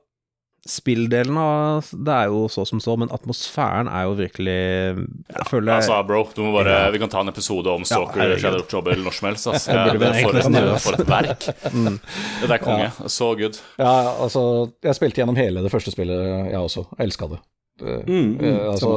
spilldelen 0.68 1.38
av 1.39 1.88
det 1.93 2.14
er 2.16 2.26
jo 2.34 2.47
så 2.51 2.66
som 2.68 2.82
så, 2.84 2.95
men 2.99 3.12
atmosfæren 3.16 3.88
er 3.88 4.03
jo 4.10 4.16
virkelig 4.20 4.55
Jeg 4.57 5.45
føler 5.49 5.74
Altså, 5.78 5.99
bro, 6.07 6.24
du 6.36 6.41
må 6.43 6.51
bare, 6.57 6.91
Vi 6.91 6.99
kan 6.99 7.10
ta 7.10 7.22
en 7.24 7.32
episode 7.32 7.68
om 7.72 7.86
Stalker, 7.88 8.34
ja, 8.34 8.38
Shadow 8.41 8.66
Trouble 8.68 8.97
når 9.03 9.16
som 9.16 9.30
helst. 9.30 9.47
Altså. 9.47 9.72
Det 9.99 10.12
for, 10.24 10.39
et, 10.41 10.82
for 10.84 10.97
et 10.99 11.07
verk. 11.10 11.47
mm, 11.74 11.99
Det 12.43 12.51
er 12.51 12.64
konge. 12.64 12.89
Så 13.07 13.32
good. 13.39 13.62
ja, 13.80 13.93
altså 14.26 14.43
Jeg 14.84 14.95
spilte 14.99 15.22
gjennom 15.24 15.39
hele 15.39 15.64
det 15.64 15.72
første 15.72 15.91
spillet, 15.95 16.51
jeg 16.51 16.60
også. 16.60 16.86
Jeg 16.97 17.07
elska 17.12 17.28
det. 17.36 17.39
Det- 17.39 17.47
Mm, 17.80 18.34
mm, 18.36 18.39
eh, 18.43 18.66
altså, 18.74 18.89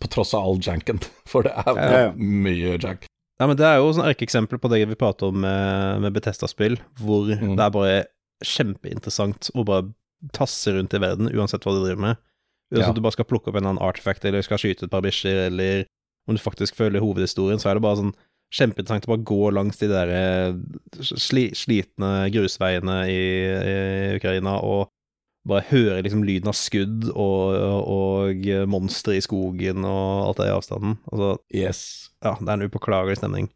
på 0.00 0.08
tross 0.08 0.30
av 0.34 0.46
all 0.48 0.56
janken, 0.64 0.96
for 1.28 1.44
det 1.44 1.52
er 1.52 1.76
Ja, 1.76 1.98
ja. 2.06 2.12
mye 2.16 2.78
jank. 2.80 3.04
Ja, 3.40 3.46
men 3.50 3.58
det 3.58 3.66
er 3.68 3.76
jo 3.82 3.90
sånn 3.92 4.06
erkeeksempel 4.08 4.56
på 4.62 4.70
det 4.72 4.78
vi 4.88 4.94
prater 4.96 5.28
om 5.28 5.40
med, 5.44 6.00
med 6.00 6.14
Betesta-spill, 6.16 6.78
hvor 7.02 7.26
Mm. 7.28 7.56
det 7.58 7.64
er 7.66 7.74
bare 7.74 7.98
kjempeinteressant 8.42 9.50
å 9.54 9.64
bare 9.68 9.90
tasse 10.32 10.72
rundt 10.76 10.94
i 10.94 10.98
verden, 11.02 11.28
uansett 11.34 11.64
hva 11.64 11.72
du 11.74 11.82
driver 11.84 12.00
med. 12.00 12.16
Uansett 12.72 12.86
Ja. 12.86 12.88
om 12.90 12.94
du 12.94 13.00
bare 13.04 13.12
skal 13.12 13.24
plukke 13.28 13.48
opp 13.48 13.56
en 13.56 13.64
eller 13.64 13.74
annen 13.74 13.82
artifact, 13.88 14.24
eller 14.24 14.42
skal 14.42 14.58
skyte 14.58 14.84
et 14.84 14.90
par 14.90 15.02
bikkjer, 15.02 15.46
eller 15.50 15.84
om 16.28 16.34
du 16.36 16.40
faktisk 16.40 16.74
følger 16.78 17.00
hovedhistorien, 17.02 17.58
så 17.60 17.70
er 17.70 17.74
det 17.74 17.82
bare 17.82 17.96
sånn 18.00 18.14
kjempeinteressant 18.52 19.04
å 19.08 19.12
bare 19.16 19.24
gå 19.24 19.50
langs 19.52 19.76
de 19.80 19.88
der 19.88 20.08
eh, 20.12 20.52
sli, 21.02 21.50
slitne 21.56 22.30
grusveiene 22.32 22.96
i, 23.08 23.22
i 23.50 24.16
Ukraina, 24.20 24.58
og 24.62 24.88
bare 25.44 25.64
høre 25.72 26.02
liksom 26.04 26.22
lyden 26.22 26.46
av 26.48 26.54
skudd 26.54 27.08
og, 27.16 27.56
og 27.90 28.44
monstre 28.70 29.16
i 29.16 29.20
skogen 29.24 29.82
og 29.84 30.28
alt 30.28 30.36
det 30.38 30.46
i 30.46 30.54
avstanden. 30.54 30.98
Altså, 31.10 31.38
Yes. 31.52 32.10
ja, 32.22 32.36
det 32.38 32.46
er 32.48 32.52
en 32.60 32.68
upåklagelig 32.70 33.16
stemning. 33.18 33.48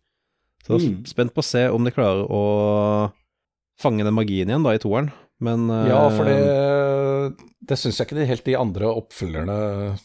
Så 0.67 0.81
Mm. 0.83 1.07
spent 1.07 1.33
på 1.33 1.39
å 1.39 1.45
se 1.47 1.69
om 1.71 1.85
de 1.85 1.93
klarer 1.93 2.27
å 2.29 3.13
fange 3.79 4.03
den 4.03 4.15
magien 4.17 4.49
igjen 4.51 4.65
da 4.65 4.73
i 4.75 4.79
toeren, 4.83 5.13
men 5.41 5.69
Ja, 5.69 6.07
eh, 6.07 6.17
for 6.17 6.25
det, 6.25 7.49
det 7.69 7.79
syns 7.79 7.99
jeg 7.99 8.07
ikke 8.09 8.19
de 8.21 8.27
helt 8.31 8.45
de 8.45 8.55
andre 8.57 8.87
oppfølgerne 8.97 9.99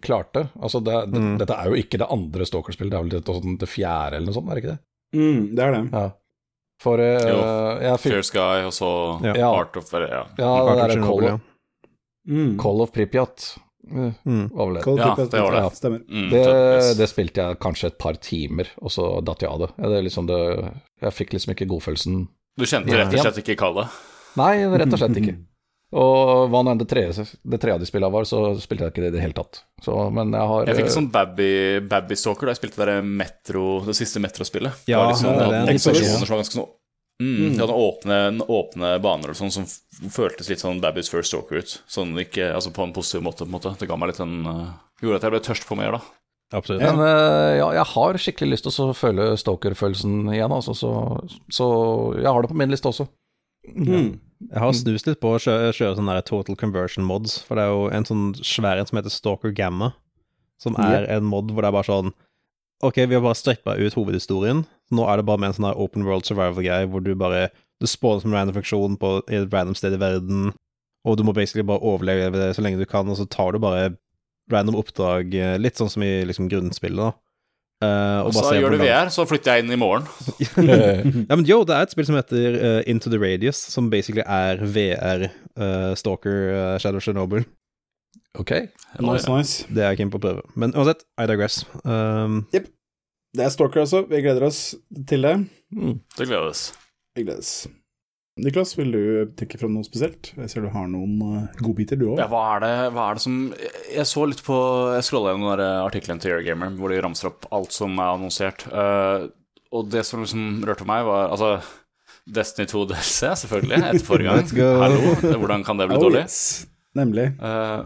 klarte. 0.00 0.46
Altså, 0.60 0.80
det, 0.84 0.94
det, 1.12 1.20
Mm. 1.20 1.38
dette 1.38 1.52
er 1.58 1.68
jo 1.68 1.74
ikke 1.76 1.98
det 2.00 2.08
andre 2.10 2.46
Stalker-spillet, 2.48 2.90
det 2.90 2.98
er 2.98 3.02
vel 3.02 3.10
det, 3.12 3.24
sånn 3.26 3.58
det 3.60 3.68
fjerde 3.68 4.16
eller 4.16 4.26
noe 4.30 4.34
sånt, 4.34 4.48
er 4.50 4.54
det 4.54 4.62
ikke 4.64 4.72
det? 4.72 4.82
Mm, 5.18 5.40
det 5.56 5.64
er 5.66 5.72
det. 5.72 5.82
Ja. 5.92 6.04
For 6.82 6.98
uh, 6.98 7.26
Jo. 7.28 7.96
fikk 8.00 8.12
Fair 8.16 8.22
Sky, 8.22 8.64
og 8.66 8.72
så 8.72 8.88
Ja. 9.36 9.50
Art 9.52 9.76
of 9.76 9.92
Ja. 9.92 10.24
Ja, 10.38 10.52
det 10.88 10.96
er 10.96 11.02
Call, 11.02 11.22
ja. 11.24 11.34
of- 11.34 11.40
Mm. 12.28 12.56
Call 12.58 12.80
of 12.80 12.92
Pripyat 12.92 13.58
eh, 13.90 14.12
Mm. 14.24 14.50
Ja, 14.54 15.14
det 15.14 15.40
var 15.42 15.50
det. 15.52 15.62
Ja, 15.62 15.68
stemmer. 15.70 16.00
Mm, 16.08 16.30
Det, 16.30 16.96
det 16.96 17.08
spilte 17.10 17.34
jeg 17.42 17.58
kanskje 17.58 17.86
et 17.86 17.98
par 17.98 18.14
timer, 18.14 18.68
og 18.80 18.90
så 18.90 19.22
datt 19.24 19.40
jeg 19.42 19.50
av 19.50 19.58
det. 19.58 19.70
Er 19.78 20.02
liksom 20.02 20.26
det 20.26 20.72
jeg 21.02 21.12
fikk 21.12 21.30
liksom 21.34 21.52
ikke 21.54 21.66
godfølelsen 21.68 22.28
Du 22.56 22.64
kjente 22.64 22.94
rett 22.94 23.12
og 23.12 23.20
slett 23.20 23.38
ikke 23.44 23.56
kallet? 23.58 23.88
Nei, 24.40 24.52
rett 24.72 24.92
og 24.92 25.00
slett 25.00 25.18
ikke. 25.22 25.38
Og 25.92 26.46
hva 26.48 26.62
nå 26.64 26.72
enn 26.72 26.78
det 26.80 26.86
tredje, 26.88 27.26
det 27.44 27.58
tredje 27.60 27.82
de 27.82 27.86
spilla 27.90 28.08
var, 28.08 28.24
så 28.24 28.54
spilte 28.56 28.86
jeg 28.86 28.94
ikke 28.94 29.02
det 29.04 29.10
i 29.10 29.14
det 29.18 29.24
hele 29.26 29.36
tatt. 29.36 29.58
Så, 29.84 29.92
men 30.08 30.32
jeg 30.32 30.48
har 30.48 30.70
Jeg 30.70 30.78
fikk 30.78 30.88
eh, 30.88 30.94
sånn 30.94 31.08
Babby, 31.12 31.48
Babby 31.84 32.16
Stalker 32.16 32.48
da 32.48 32.54
jeg 32.54 32.62
spilte 32.62 32.86
det, 32.88 32.94
metro, 33.04 33.64
det 33.84 33.96
siste 33.98 34.22
Metro-spillet. 34.24 34.86
Ja, 34.88 35.02
det 35.02 35.02
var 35.02 35.12
liksom, 35.12 35.34
det 35.36 36.00
Ja. 36.00 36.22
var 36.24 36.40
ganske 36.40 36.56
sånn 36.56 36.70
Mm, 37.22 37.52
de 37.54 37.60
hadde 37.60 37.74
åpne, 37.76 38.16
åpne 38.50 38.88
baner 39.02 39.30
og 39.30 39.36
sånn 39.38 39.52
som 39.52 39.66
føltes 40.10 40.48
litt 40.50 40.62
sånn 40.62 40.80
Babby's 40.82 41.10
First 41.12 41.30
Stalker 41.30 41.60
ut. 41.60 41.74
Sånn 41.86 42.16
ikke, 42.18 42.48
altså 42.56 42.72
På 42.74 42.82
en 42.86 42.94
positiv 42.96 43.22
måte. 43.22 43.44
på 43.44 43.50
en 43.50 43.54
måte 43.54 43.74
Det 43.78 43.86
ga 43.86 43.98
meg 44.00 44.10
litt 44.10 44.22
en 44.24 44.34
uh, 44.48 44.72
Gjorde 45.02 45.20
at 45.20 45.26
jeg 45.28 45.34
ble 45.34 45.42
tørst 45.46 45.68
på 45.68 45.78
mer, 45.78 45.98
da. 45.98 46.00
Absolutt. 46.56 46.82
Men 46.82 46.98
uh, 46.98 47.52
ja, 47.60 47.68
jeg 47.78 47.86
har 47.92 48.18
skikkelig 48.24 48.56
lyst 48.56 48.66
til 48.66 48.88
å 48.88 48.96
føle 48.96 49.28
Stalker-følelsen 49.38 50.32
igjen, 50.34 50.52
altså, 50.52 50.74
så, 50.76 50.90
så 51.52 51.68
jeg 52.18 52.26
har 52.28 52.42
det 52.42 52.50
på 52.50 52.58
min 52.58 52.74
liste 52.74 52.90
også. 52.90 53.06
Mm. 53.68 54.18
Jeg 54.50 54.58
har 54.58 54.74
snust 54.74 55.06
litt 55.06 55.20
på 55.22 55.36
å 55.36 55.40
kjøre, 55.42 55.70
kjøre 55.76 55.96
sånne 55.98 56.16
der 56.18 56.26
total 56.26 56.58
conversion 56.58 57.06
mods, 57.06 57.36
for 57.46 57.58
det 57.58 57.64
er 57.64 57.70
jo 57.70 57.84
en 57.94 58.06
sånn 58.08 58.24
svær 58.42 58.80
en 58.80 58.88
som 58.88 58.98
heter 58.98 59.14
Stalker 59.14 59.54
Gamma, 59.54 59.92
som 60.62 60.74
er 60.82 61.06
en 61.10 61.26
mod 61.26 61.52
hvor 61.52 61.62
det 61.62 61.70
er 61.70 61.78
bare 61.78 61.90
sånn 61.90 62.14
Ok, 62.82 62.96
vi 63.06 63.14
har 63.14 63.22
bare 63.22 63.38
strippa 63.38 63.76
ut 63.78 63.94
hovedhistorien, 63.94 64.64
nå 64.90 65.04
er 65.06 65.20
det 65.20 65.26
bare 65.28 65.38
med 65.38 65.52
en 65.52 65.54
sånn 65.54 65.68
her 65.68 65.78
open 65.78 66.02
world 66.02 66.26
survival-greie 66.26 66.88
hvor 66.90 67.04
du 67.04 67.12
bare 67.18 67.52
Du 67.78 67.86
spawner 67.86 68.24
som 68.24 68.32
en 68.32 68.40
random 68.40 68.56
funksjon 68.58 68.98
på 68.98 69.12
et 69.30 69.46
random 69.54 69.76
sted 69.78 69.94
i 69.94 70.00
verden, 70.02 70.50
og 71.06 71.18
du 71.18 71.24
må 71.26 71.34
basically 71.34 71.66
bare 71.66 71.82
overleve 71.82 72.34
det 72.34 72.52
så 72.54 72.62
lenge 72.62 72.78
du 72.78 72.86
kan, 72.86 73.08
og 73.10 73.18
så 73.18 73.26
tar 73.30 73.54
du 73.54 73.62
bare 73.62 73.92
random 74.50 74.76
oppdrag, 74.78 75.34
eh, 75.34 75.56
litt 75.58 75.78
sånn 75.78 75.90
som 75.90 76.02
i 76.06 76.10
liksom 76.26 76.50
grunnspillet, 76.50 76.98
da. 76.98 77.10
Eh, 77.82 78.18
Og 78.22 78.28
og 78.30 78.36
så 78.36 78.52
gjør 78.54 78.76
du 78.76 78.82
VR, 78.84 79.08
så 79.10 79.24
flytter 79.26 79.56
jeg 79.56 79.64
inn 79.64 79.72
i 79.74 79.78
morgen. 79.80 80.04
ja, 81.28 81.34
men 81.34 81.42
yo, 81.48 81.62
det 81.66 81.74
er 81.74 81.88
et 81.88 81.94
spill 81.94 82.06
som 82.06 82.18
heter 82.18 82.58
uh, 82.60 82.82
Into 82.90 83.10
the 83.10 83.18
Radius, 83.18 83.58
som 83.72 83.88
basically 83.90 84.22
er 84.22 84.62
VR 84.62 85.24
eh, 85.26 85.90
Stalker 85.98 86.38
uh, 86.52 86.76
Shadow 86.82 87.02
Chernobyl. 87.02 87.42
Ok. 88.38 88.54
Nice, 89.02 89.26
nice. 89.28 89.66
Det 89.68 89.82
er 89.82 89.92
jeg 89.92 90.02
keen 90.04 90.12
på 90.14 90.20
å 90.20 90.24
prøve. 90.28 90.46
Men 90.54 90.72
uansett, 90.78 91.02
I 91.20 91.26
digress. 91.28 91.62
Um, 91.84 92.44
Det 92.52 93.44
er 93.44 93.52
Stalker, 93.52 93.82
altså. 93.84 94.04
Vi 94.08 94.22
gleder 94.24 94.46
oss 94.46 94.62
til 95.08 95.24
det. 95.26 95.36
Mm. 95.74 95.98
Det 96.18 96.28
gledes. 96.28 96.66
Vi 97.16 97.26
gledes. 97.26 97.54
Niklas, 98.40 98.72
vil 98.78 98.94
du 98.94 99.02
trekke 99.36 99.58
fram 99.60 99.74
noe 99.76 99.84
spesielt? 99.84 100.30
Jeg 100.38 100.48
ser 100.48 100.64
du 100.64 100.70
har 100.72 100.86
noen 100.88 101.18
uh, 101.20 101.58
godbiter, 101.60 101.98
du 102.00 102.06
òg. 102.14 102.22
Ja, 102.22 102.30
hva 102.32 102.56
det, 102.64 102.72
hva 102.94 103.10
er 103.10 103.18
det 103.18 103.24
som 103.26 103.36
Jeg 103.92 104.08
så 104.08 104.24
litt 104.24 104.40
på 104.46 104.56
Jeg 104.94 105.04
scrolla 105.04 105.34
gjennom 105.34 105.60
artikkelen 105.84 106.22
til 106.22 106.32
Eurogamer 106.38 106.72
hvor 106.78 106.94
de 106.94 107.02
ramser 107.04 107.28
opp 107.28 107.44
alt 107.52 107.76
som 107.76 107.92
er 108.00 108.14
annonsert. 108.14 108.64
Uh, 108.72 109.28
og 109.72 109.88
det 109.92 110.06
som 110.08 110.24
liksom 110.24 110.62
rørte 110.68 110.88
meg, 110.88 111.04
var 111.08 111.28
altså 111.32 111.58
Destiny 112.32 112.68
2 112.70 112.86
DLC, 112.92 113.32
selvfølgelig, 113.42 113.78
etter 113.90 114.06
forrige 114.10 114.36
gang. 114.36 114.80
Hallo, 114.80 115.14
hvordan 115.42 115.64
kan 115.66 115.80
det 115.80 115.88
bli 115.90 115.98
Oh, 115.98 116.04
dårlig? 116.06 116.22
yes. 116.28 116.66
Nemlig. 116.94 117.24
Eh, 117.40 117.78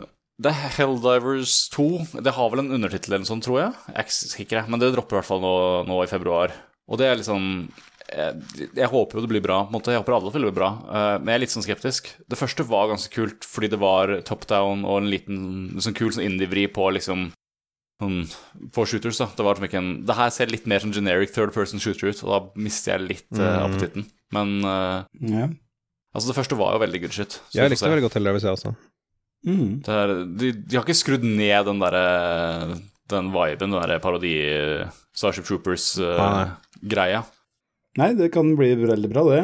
det 0.42 0.50
er 0.52 0.72
Helldivers 0.76 1.54
2. 1.72 1.86
Det 2.26 2.34
har 2.36 2.50
vel 2.52 2.64
en 2.64 2.72
undertittel 2.76 3.14
eller 3.14 3.22
noe 3.22 3.30
sånt, 3.30 3.46
tror 3.46 3.60
jeg. 3.62 3.76
Jeg 3.94 4.42
ikke 4.44 4.64
men 4.68 4.82
det 4.82 4.90
dropper 4.96 5.16
i 5.16 5.20
hvert 5.20 5.30
fall 5.30 5.40
nå, 5.44 5.54
nå 5.88 6.00
i 6.02 6.10
februar. 6.10 6.52
Og 6.90 7.00
det 7.00 7.06
er 7.08 7.20
liksom 7.22 7.46
jeg, 8.06 8.68
jeg 8.76 8.88
håper 8.92 9.18
jo 9.18 9.24
det 9.24 9.30
blir 9.32 9.42
bra. 9.44 9.58
Jeg 9.72 9.98
håper 10.00 10.14
alle 10.16 10.30
vil 10.34 10.46
bli 10.48 10.54
bra, 10.58 10.68
eh, 10.86 11.16
men 11.18 11.32
jeg 11.32 11.38
er 11.38 11.42
litt 11.44 11.54
sånn 11.54 11.64
skeptisk. 11.66 12.12
Det 12.30 12.38
første 12.38 12.66
var 12.68 12.88
ganske 12.92 13.10
kult 13.14 13.44
fordi 13.48 13.70
det 13.72 13.80
var 13.82 14.12
top 14.28 14.46
down 14.50 14.84
og 14.86 15.00
en 15.02 15.10
liten 15.10 15.40
sånn 15.82 15.96
kul 15.96 16.12
sånn 16.14 16.26
indie-vri 16.28 16.66
på 16.72 16.86
liksom 16.94 17.30
sånn, 18.02 18.18
på 18.76 18.84
shooters. 18.86 19.18
da. 19.22 19.26
Det 19.36 19.44
var 19.46 19.56
som 19.58 19.64
ikke 19.68 19.80
en, 19.80 19.92
det 20.06 20.16
her 20.18 20.30
ser 20.34 20.50
litt 20.52 20.66
mer 20.70 20.82
sånn 20.84 20.92
generic 20.94 21.32
third 21.34 21.54
person 21.54 21.80
shooter 21.82 22.10
ut, 22.12 22.22
og 22.26 22.32
da 22.34 22.40
mister 22.66 22.94
jeg 22.96 23.08
litt 23.08 23.38
eh, 23.40 23.46
Mm. 23.46 23.62
appetitten. 23.66 24.06
Men 24.34 24.48
uh, 24.66 25.04
yeah. 25.22 25.48
altså, 26.12 26.28
det 26.32 26.36
første 26.36 26.56
var 26.58 26.74
jo 26.74 26.82
veldig 26.82 27.00
good 27.06 27.14
shit. 27.14 27.40
jeg 27.54 27.70
likte 27.70 27.86
veldig 27.88 28.02
godt 28.08 28.16
Helldivers, 28.18 28.42
jeg 28.42 28.58
også. 28.58 28.72
Mm. 29.46 29.80
Det 29.86 29.94
er, 29.94 30.12
de, 30.40 30.48
de 30.66 30.76
har 30.76 30.82
ikke 30.84 30.96
skrudd 30.98 31.22
ned 31.22 31.68
den 31.68 31.78
derre 31.78 32.78
Den 33.06 33.28
viben, 33.30 33.70
den 33.70 33.76
derre 33.78 34.00
parodi 34.02 34.32
Starship 35.14 35.46
Troopers-greia. 35.46 37.20
Nei, 37.96 38.12
det 38.18 38.30
kan 38.34 38.52
bli 38.58 38.74
veldig 38.82 39.10
bra, 39.12 39.24
det. 39.32 39.42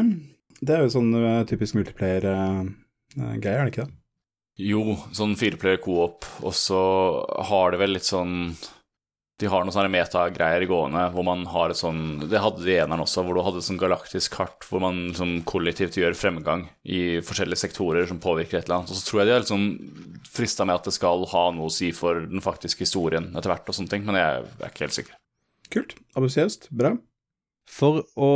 Det 0.62 0.76
er 0.76 0.84
jo 0.84 0.92
sånn 0.92 1.10
uh, 1.16 1.42
typisk 1.48 1.78
multiplayer-greie, 1.78 3.56
er 3.56 3.66
det 3.66 3.72
ikke 3.72 3.86
det? 3.86 3.94
jo, 4.60 4.98
sånn 5.16 5.34
fireplayer 5.38 5.80
co-op, 5.82 6.26
og 6.44 6.54
så 6.56 6.82
har 7.48 7.72
det 7.72 7.82
vel 7.82 7.94
litt 7.96 8.08
sånn 8.08 8.54
De 9.40 9.48
har 9.50 9.64
noen 9.64 9.74
sånne 9.74 9.90
metagreier 9.90 10.66
gående 10.70 11.06
hvor 11.14 11.24
man 11.26 11.46
har 11.50 11.72
et 11.72 11.78
sånn 11.80 12.28
Det 12.30 12.40
hadde 12.42 12.62
de 12.62 12.76
eneren 12.76 13.02
også, 13.02 13.24
hvor 13.24 13.34
du 13.34 13.42
hadde 13.42 13.62
et 13.62 13.66
sånn 13.66 13.80
galaktisk 13.80 14.36
kart 14.36 14.66
hvor 14.68 14.84
man 14.84 15.08
liksom 15.08 15.40
kollektivt 15.48 15.96
gjør 15.98 16.18
fremgang 16.18 16.66
i 16.84 17.20
forskjellige 17.24 17.64
sektorer 17.64 18.06
som 18.10 18.20
påvirker 18.22 18.60
et 18.60 18.68
eller 18.68 18.82
annet. 18.82 18.92
Og 18.92 18.98
så 18.98 19.08
tror 19.08 19.22
jeg 19.22 19.30
de 19.30 19.34
er 19.36 19.46
liksom 19.46 19.64
frista 20.32 20.68
med 20.68 20.78
at 20.78 20.86
det 20.88 20.94
skal 20.98 21.26
ha 21.32 21.46
noe 21.56 21.70
å 21.70 21.74
si 21.74 21.90
for 21.96 22.22
den 22.28 22.44
faktiske 22.44 22.86
historien 22.86 23.32
etter 23.32 23.52
hvert 23.52 23.72
og 23.72 23.78
sånne 23.78 23.96
ting, 23.96 24.06
men 24.06 24.20
jeg 24.20 24.44
er 24.44 24.68
ikke 24.68 24.86
helt 24.86 24.98
sikker. 25.00 25.18
Kult. 25.72 25.96
Ambisiøst. 26.20 26.68
Bra. 26.76 26.94
For 27.70 28.02
å 28.18 28.30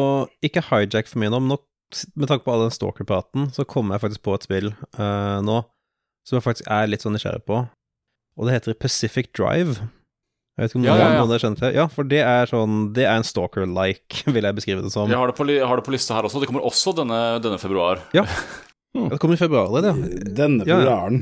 ikke 0.45 0.63
hijack 0.71 1.09
for 1.11 1.23
mye 1.23 1.33
nå, 1.33 1.41
men 1.43 1.59
med 2.19 2.29
tanke 2.31 2.45
på 2.47 2.53
all 2.55 2.65
den 2.67 2.75
stalker-praten, 2.75 3.51
så 3.55 3.67
kommer 3.69 3.97
jeg 3.97 4.05
faktisk 4.07 4.25
på 4.27 4.35
et 4.37 4.47
spill 4.47 4.73
uh, 4.99 5.39
nå 5.47 5.61
som 6.27 6.41
jeg 6.41 6.43
faktisk 6.43 6.67
er 6.75 6.89
litt 6.91 7.05
sånn 7.05 7.15
nysgjerrig 7.15 7.45
på, 7.47 7.61
og 8.37 8.49
det 8.49 8.57
heter 8.57 8.75
Pacific 8.83 9.29
Drive. 9.39 9.77
Jeg 10.57 10.65
vet 10.65 10.73
ikke 10.73 10.81
om 10.81 10.87
Ja, 10.89 10.95
noen 10.97 11.01
ja, 11.05 11.07
ja. 11.13 11.21
noen 11.21 11.31
dere 11.31 11.43
kjenner 11.45 11.61
til 11.61 11.67
det? 11.69 11.75
Ja, 11.77 11.85
for 11.93 12.09
det 12.09 12.21
er 12.25 12.49
sånn 12.51 12.77
Det 12.97 13.05
er 13.05 13.19
en 13.21 13.27
stalker-like, 13.29 14.23
vil 14.35 14.49
jeg 14.49 14.57
beskrive 14.57 14.83
det 14.83 14.91
som. 14.95 15.11
Jeg 15.13 15.21
har 15.21 15.31
det, 15.31 15.37
på, 15.39 15.47
har 15.47 15.79
det 15.79 15.85
på 15.87 15.95
lista 15.95 16.17
her 16.17 16.27
også. 16.27 16.41
Det 16.43 16.49
kommer 16.51 16.67
også 16.67 16.95
denne, 16.97 17.21
denne 17.45 17.61
februar. 17.63 18.03
Det 18.97 19.19
kommer 19.21 19.37
i 19.37 19.41
februar 19.41 19.67
allerede, 19.69 19.91
ja. 19.93 20.21
Denne 20.39 20.65
Ja, 20.65 20.71
ja. 20.73 20.77
februaren. 20.81 21.19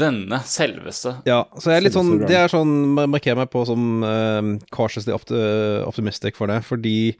Denne 0.00 0.38
selveste. 0.48 1.12
Ja, 1.28 1.42
så 1.60 1.72
jeg 1.72 1.80
er 1.80 1.84
litt 1.84 1.96
sånn 1.98 2.12
Det 2.22 2.36
er 2.38 2.48
sånn 2.48 2.70
Markerer 2.96 3.36
meg 3.42 3.50
på 3.52 3.64
som 3.68 4.04
uh, 4.06 4.40
cautiously 4.72 5.12
optimistic 5.12 6.38
for 6.38 6.48
det, 6.48 6.62
fordi 6.64 7.12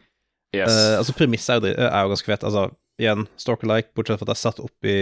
Yes. 0.56 0.70
Uh, 0.74 0.98
altså 0.98 1.14
Premisset 1.14 1.66
er, 1.70 1.76
er 1.86 2.06
jo 2.06 2.12
ganske 2.14 2.26
fett. 2.32 2.46
Altså, 2.48 2.64
igjen, 3.00 3.26
Stalker-like, 3.40 3.92
bortsett 3.96 4.18
fra 4.20 4.26
at 4.26 4.32
det 4.32 4.36
er 4.36 4.40
satt 4.42 4.58
opp 4.60 4.88
i 4.88 4.96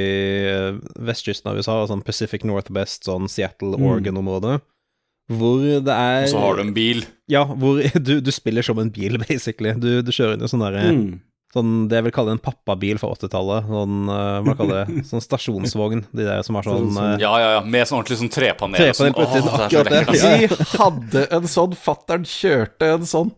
eh, 0.46 0.76
vestkysten 1.08 1.50
av 1.50 1.56
USA, 1.58 1.78
sånn 1.90 2.04
Pacific 2.06 2.44
Northwest, 2.46 3.08
sånn 3.08 3.28
Seattle, 3.32 3.74
Mm. 3.78 4.60
Hvor 5.28 5.60
det 5.84 5.92
er 5.92 6.22
Og 6.24 6.30
så 6.30 6.40
har 6.40 6.54
du 6.56 6.62
en 6.62 6.70
bil. 6.72 7.02
Ja, 7.28 7.42
hvor 7.44 7.82
du, 8.06 8.14
du 8.24 8.30
spiller 8.32 8.64
som 8.64 8.78
en 8.80 8.88
bil, 8.94 9.18
basically. 9.28 9.74
Du, 9.76 10.00
du 10.00 10.12
kjører 10.14 10.38
inn 10.38 10.44
i 10.46 10.48
sånn 10.48 10.64
derre 10.64 10.84
Mm. 10.92 11.18
Sånn, 11.48 11.86
det 11.88 11.96
jeg 11.96 12.04
vil 12.04 12.12
kalle 12.12 12.32
en 12.36 12.40
pappabil 12.44 12.98
fra 13.00 13.08
80-tallet. 13.14 13.64
Sånn, 13.72 13.94
eh, 14.12 14.40
hva 14.44 14.54
kaller 14.58 14.82
det? 14.84 15.02
Sånn 15.08 15.22
stasjonsvogn. 15.24 16.02
De 16.12 16.26
der 16.26 16.42
som 16.44 16.58
har 16.58 16.66
sånn 16.66 16.90
Sånn- 16.92 17.14
Ja, 17.22 17.30
ja, 17.40 17.46
ja. 17.54 17.62
Med 17.64 17.88
sånn 17.88 18.02
ordentlig 18.02 18.18
sånn 18.20 18.32
trepanel. 18.34 18.76
Trepanel 18.76 19.14
sånn. 19.16 19.16
Åh, 19.16 19.32
det 19.32 19.38
er 19.64 19.70
så 19.72 19.86
lekkert. 19.88 20.58
Vi 20.60 20.76
hadde 20.76 21.22
en 21.38 21.48
sånn, 21.48 21.72
fattern 21.80 22.26
kjørte 22.28 22.90
en 22.98 23.08
sånn. 23.08 23.32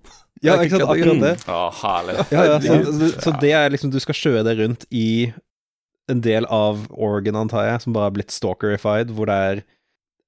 Ja, 0.44 0.56
ikke 0.62 0.78
sant, 0.78 0.88
akkurat 0.88 1.20
det. 1.20 1.32
Å, 1.52 1.60
herlig. 1.82 2.14
Ja, 2.32 2.44
ja, 2.48 2.60
så, 2.64 2.78
så, 2.96 3.08
så 3.26 3.32
det 3.42 3.50
er 3.56 3.72
liksom 3.74 3.90
Du 3.92 3.98
skal 4.00 4.16
kjøre 4.16 4.44
det 4.46 4.54
rundt 4.62 4.86
i 4.88 5.32
en 6.10 6.22
del 6.24 6.46
av 6.50 6.86
Oregon, 6.90 7.36
antar 7.38 7.68
jeg, 7.68 7.82
som 7.84 7.94
bare 7.94 8.08
har 8.08 8.14
blitt 8.16 8.32
stalkerified, 8.34 9.12
hvor 9.14 9.28
det 9.30 9.36
er 9.50 9.60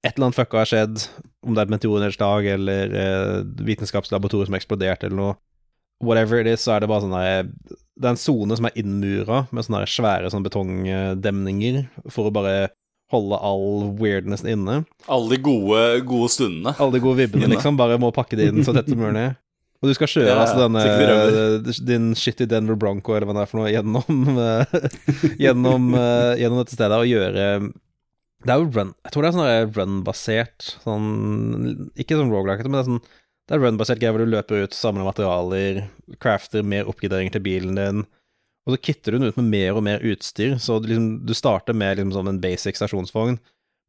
et 0.03 0.13
eller 0.13 0.29
annet 0.29 0.37
fucka 0.37 0.61
har 0.61 0.69
skjedd, 0.69 1.01
om 1.43 1.55
det 1.55 1.63
er 1.63 1.67
et 1.67 1.73
meteornedslag 1.73 2.47
eller 2.53 2.93
eh, 2.99 3.39
vitenskapslaboratorium 3.67 4.47
som 4.49 4.55
har 4.55 4.61
eksplodert 4.61 5.03
eller 5.07 5.19
noe. 5.19 5.33
Whatever 6.03 6.39
it 6.39 6.47
is, 6.51 6.63
så 6.65 6.75
er 6.75 6.83
det 6.83 6.89
bare 6.91 7.03
sånn 7.05 7.13
der 7.15 7.45
Det 7.47 8.07
er 8.07 8.09
en 8.11 8.19
sone 8.19 8.55
som 8.59 8.67
er 8.67 8.79
innmura 8.79 9.43
med 9.55 9.63
sånne 9.63 9.83
svære 9.87 10.31
sånne 10.33 10.47
betongdemninger 10.49 11.83
for 12.11 12.27
å 12.27 12.33
bare 12.35 12.55
holde 13.13 13.37
all 13.45 13.91
weirdnessen 13.99 14.49
inne. 14.55 14.79
Alle 15.11 15.35
de 15.35 15.39
gode, 15.45 15.83
gode 16.07 16.31
stundene. 16.33 16.73
Alle 16.81 16.97
de 16.97 17.03
gode 17.03 17.21
vibbene, 17.21 17.51
liksom. 17.51 17.77
Bare 17.79 17.99
må 18.01 18.09
pakke 18.15 18.39
det 18.39 18.49
inn 18.49 18.63
så 18.65 18.73
tett 18.75 18.89
som 18.89 18.99
mulig. 19.03 19.29
Og 19.83 19.91
du 19.91 19.95
skal 19.97 20.07
kjøre 20.07 20.29
Ja, 20.31 20.37
altså 20.39 20.63
denne 20.63 21.73
din 21.83 22.13
shitty 22.15 22.47
Denver 22.49 22.77
Bronco 22.79 23.17
eller 23.17 23.27
hva 23.27 23.35
det 23.35 23.43
er 23.43 23.49
for 23.51 23.59
noe 23.59 23.71
gjennom 23.73 24.39
eh, 24.39 24.77
gjennom, 25.43 25.89
eh, 25.99 26.35
gjennom 26.39 26.61
dette 26.61 26.77
stedet 26.77 26.99
og 27.01 27.09
gjøre 27.09 27.47
Det 28.47 28.53
er 28.53 28.63
jo 28.63 28.69
run 28.69 28.93
Jeg 29.03 29.13
tror 29.13 29.25
det 29.25 29.29
er 29.31 29.37
sånn 29.37 29.75
run-basert 29.75 30.69
sånn 30.85 31.91
Ikke 31.99 32.15
sånn 32.19 32.31
rogelike, 32.31 32.63
men 32.69 32.79
det 32.79 32.83
er 32.85 32.89
sånn 32.93 33.03
Det 33.03 33.57
er 33.57 33.63
run-basert 33.65 33.99
greier 33.99 34.15
hvor 34.15 34.23
du 34.23 34.31
løper 34.31 34.63
ut, 34.63 34.77
samler 34.77 35.09
materialer, 35.09 35.83
crafter 36.23 36.63
mer 36.63 36.87
oppgraderinger 36.87 37.35
til 37.35 37.43
bilen 37.43 37.75
din, 37.75 38.05
og 38.63 38.77
så 38.77 38.79
kitter 38.79 39.11
du 39.11 39.19
den 39.19 39.33
ut 39.33 39.39
med 39.41 39.49
mer 39.51 39.75
og 39.75 39.83
mer 39.83 40.05
utstyr, 40.07 40.55
så 40.63 40.77
du, 40.79 40.87
liksom, 40.87 41.09
du 41.27 41.33
starter 41.35 41.75
med 41.75 41.99
liksom 41.99 42.13
sånn 42.15 42.29
en 42.31 42.39
basic 42.39 42.79
stasjonsvogn. 42.79 43.35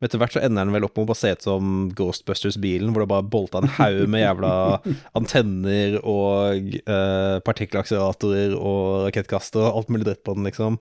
Men 0.04 0.10
etter 0.10 0.20
hvert 0.20 0.34
så 0.36 0.40
ender 0.44 0.66
den 0.66 0.74
vel 0.74 0.84
opp 0.84 0.98
med 1.00 1.14
å 1.14 1.16
se 1.16 1.30
ut 1.32 1.44
som 1.46 1.68
Ghostbusters-bilen, 1.96 2.90
hvor 2.92 3.00
det 3.00 3.08
bare 3.08 3.24
bolta 3.24 3.62
en 3.62 3.70
haug 3.78 4.02
med 4.12 4.20
jævla 4.20 4.50
antenner 5.18 5.94
og 6.02 6.74
eh, 6.76 7.36
partikkelakseleratorer 7.46 8.52
og 8.52 9.06
rakettkaster 9.06 9.62
og 9.64 9.78
alt 9.78 9.92
mulig 9.94 10.04
dritt 10.10 10.20
på 10.28 10.34
den, 10.36 10.44
liksom. 10.50 10.76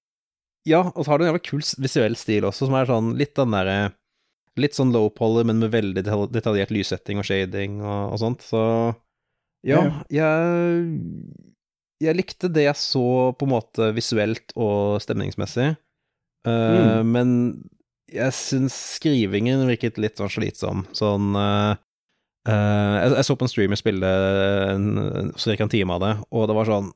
Ja, 0.68 0.82
og 0.90 1.06
så 1.06 1.14
har 1.14 1.22
du 1.22 1.24
en 1.24 1.30
jævla 1.32 1.44
kul 1.46 1.64
visuell 1.86 2.18
stil 2.20 2.50
også, 2.50 2.68
som 2.68 2.76
er 2.76 2.90
sånn 2.92 3.14
litt 3.20 3.32
den 3.40 3.56
derre 3.56 3.78
Litt 4.60 4.76
sånn 4.78 4.92
low 4.94 5.08
poly, 5.10 5.42
men 5.50 5.64
med 5.64 5.72
veldig 5.74 6.04
detaljert 6.30 6.70
lyssetting 6.70 7.18
og 7.18 7.26
shading 7.26 7.80
og, 7.80 8.12
og 8.14 8.20
sånt, 8.22 8.44
så 8.46 8.60
ja, 9.66 9.80
jeg 10.12 10.84
Jeg 12.04 12.18
likte 12.20 12.52
det 12.52 12.68
jeg 12.68 12.78
så 12.78 13.32
på 13.40 13.48
en 13.48 13.54
måte 13.56 13.88
visuelt 13.96 14.52
og 14.60 15.00
stemningsmessig, 15.02 15.72
eh, 16.46 17.00
men 17.08 17.32
jeg 18.14 18.36
syns 18.38 18.76
skrivingen 19.00 19.66
virket 19.68 19.98
litt 20.02 20.20
sånn 20.20 20.32
slitsom. 20.32 20.84
Sånn 20.96 21.34
uh, 21.38 21.74
eh, 22.50 22.96
jeg, 23.00 23.16
jeg 23.18 23.28
så 23.28 23.38
på 23.40 23.48
en 23.48 23.52
streamer 23.52 23.80
spille 23.80 24.14
ca. 25.40 25.56
en, 25.56 25.74
time 25.74 25.98
av 25.98 26.04
det, 26.04 26.14
og 26.30 26.48
det 26.50 26.58
var 26.58 26.70
sånn 26.70 26.92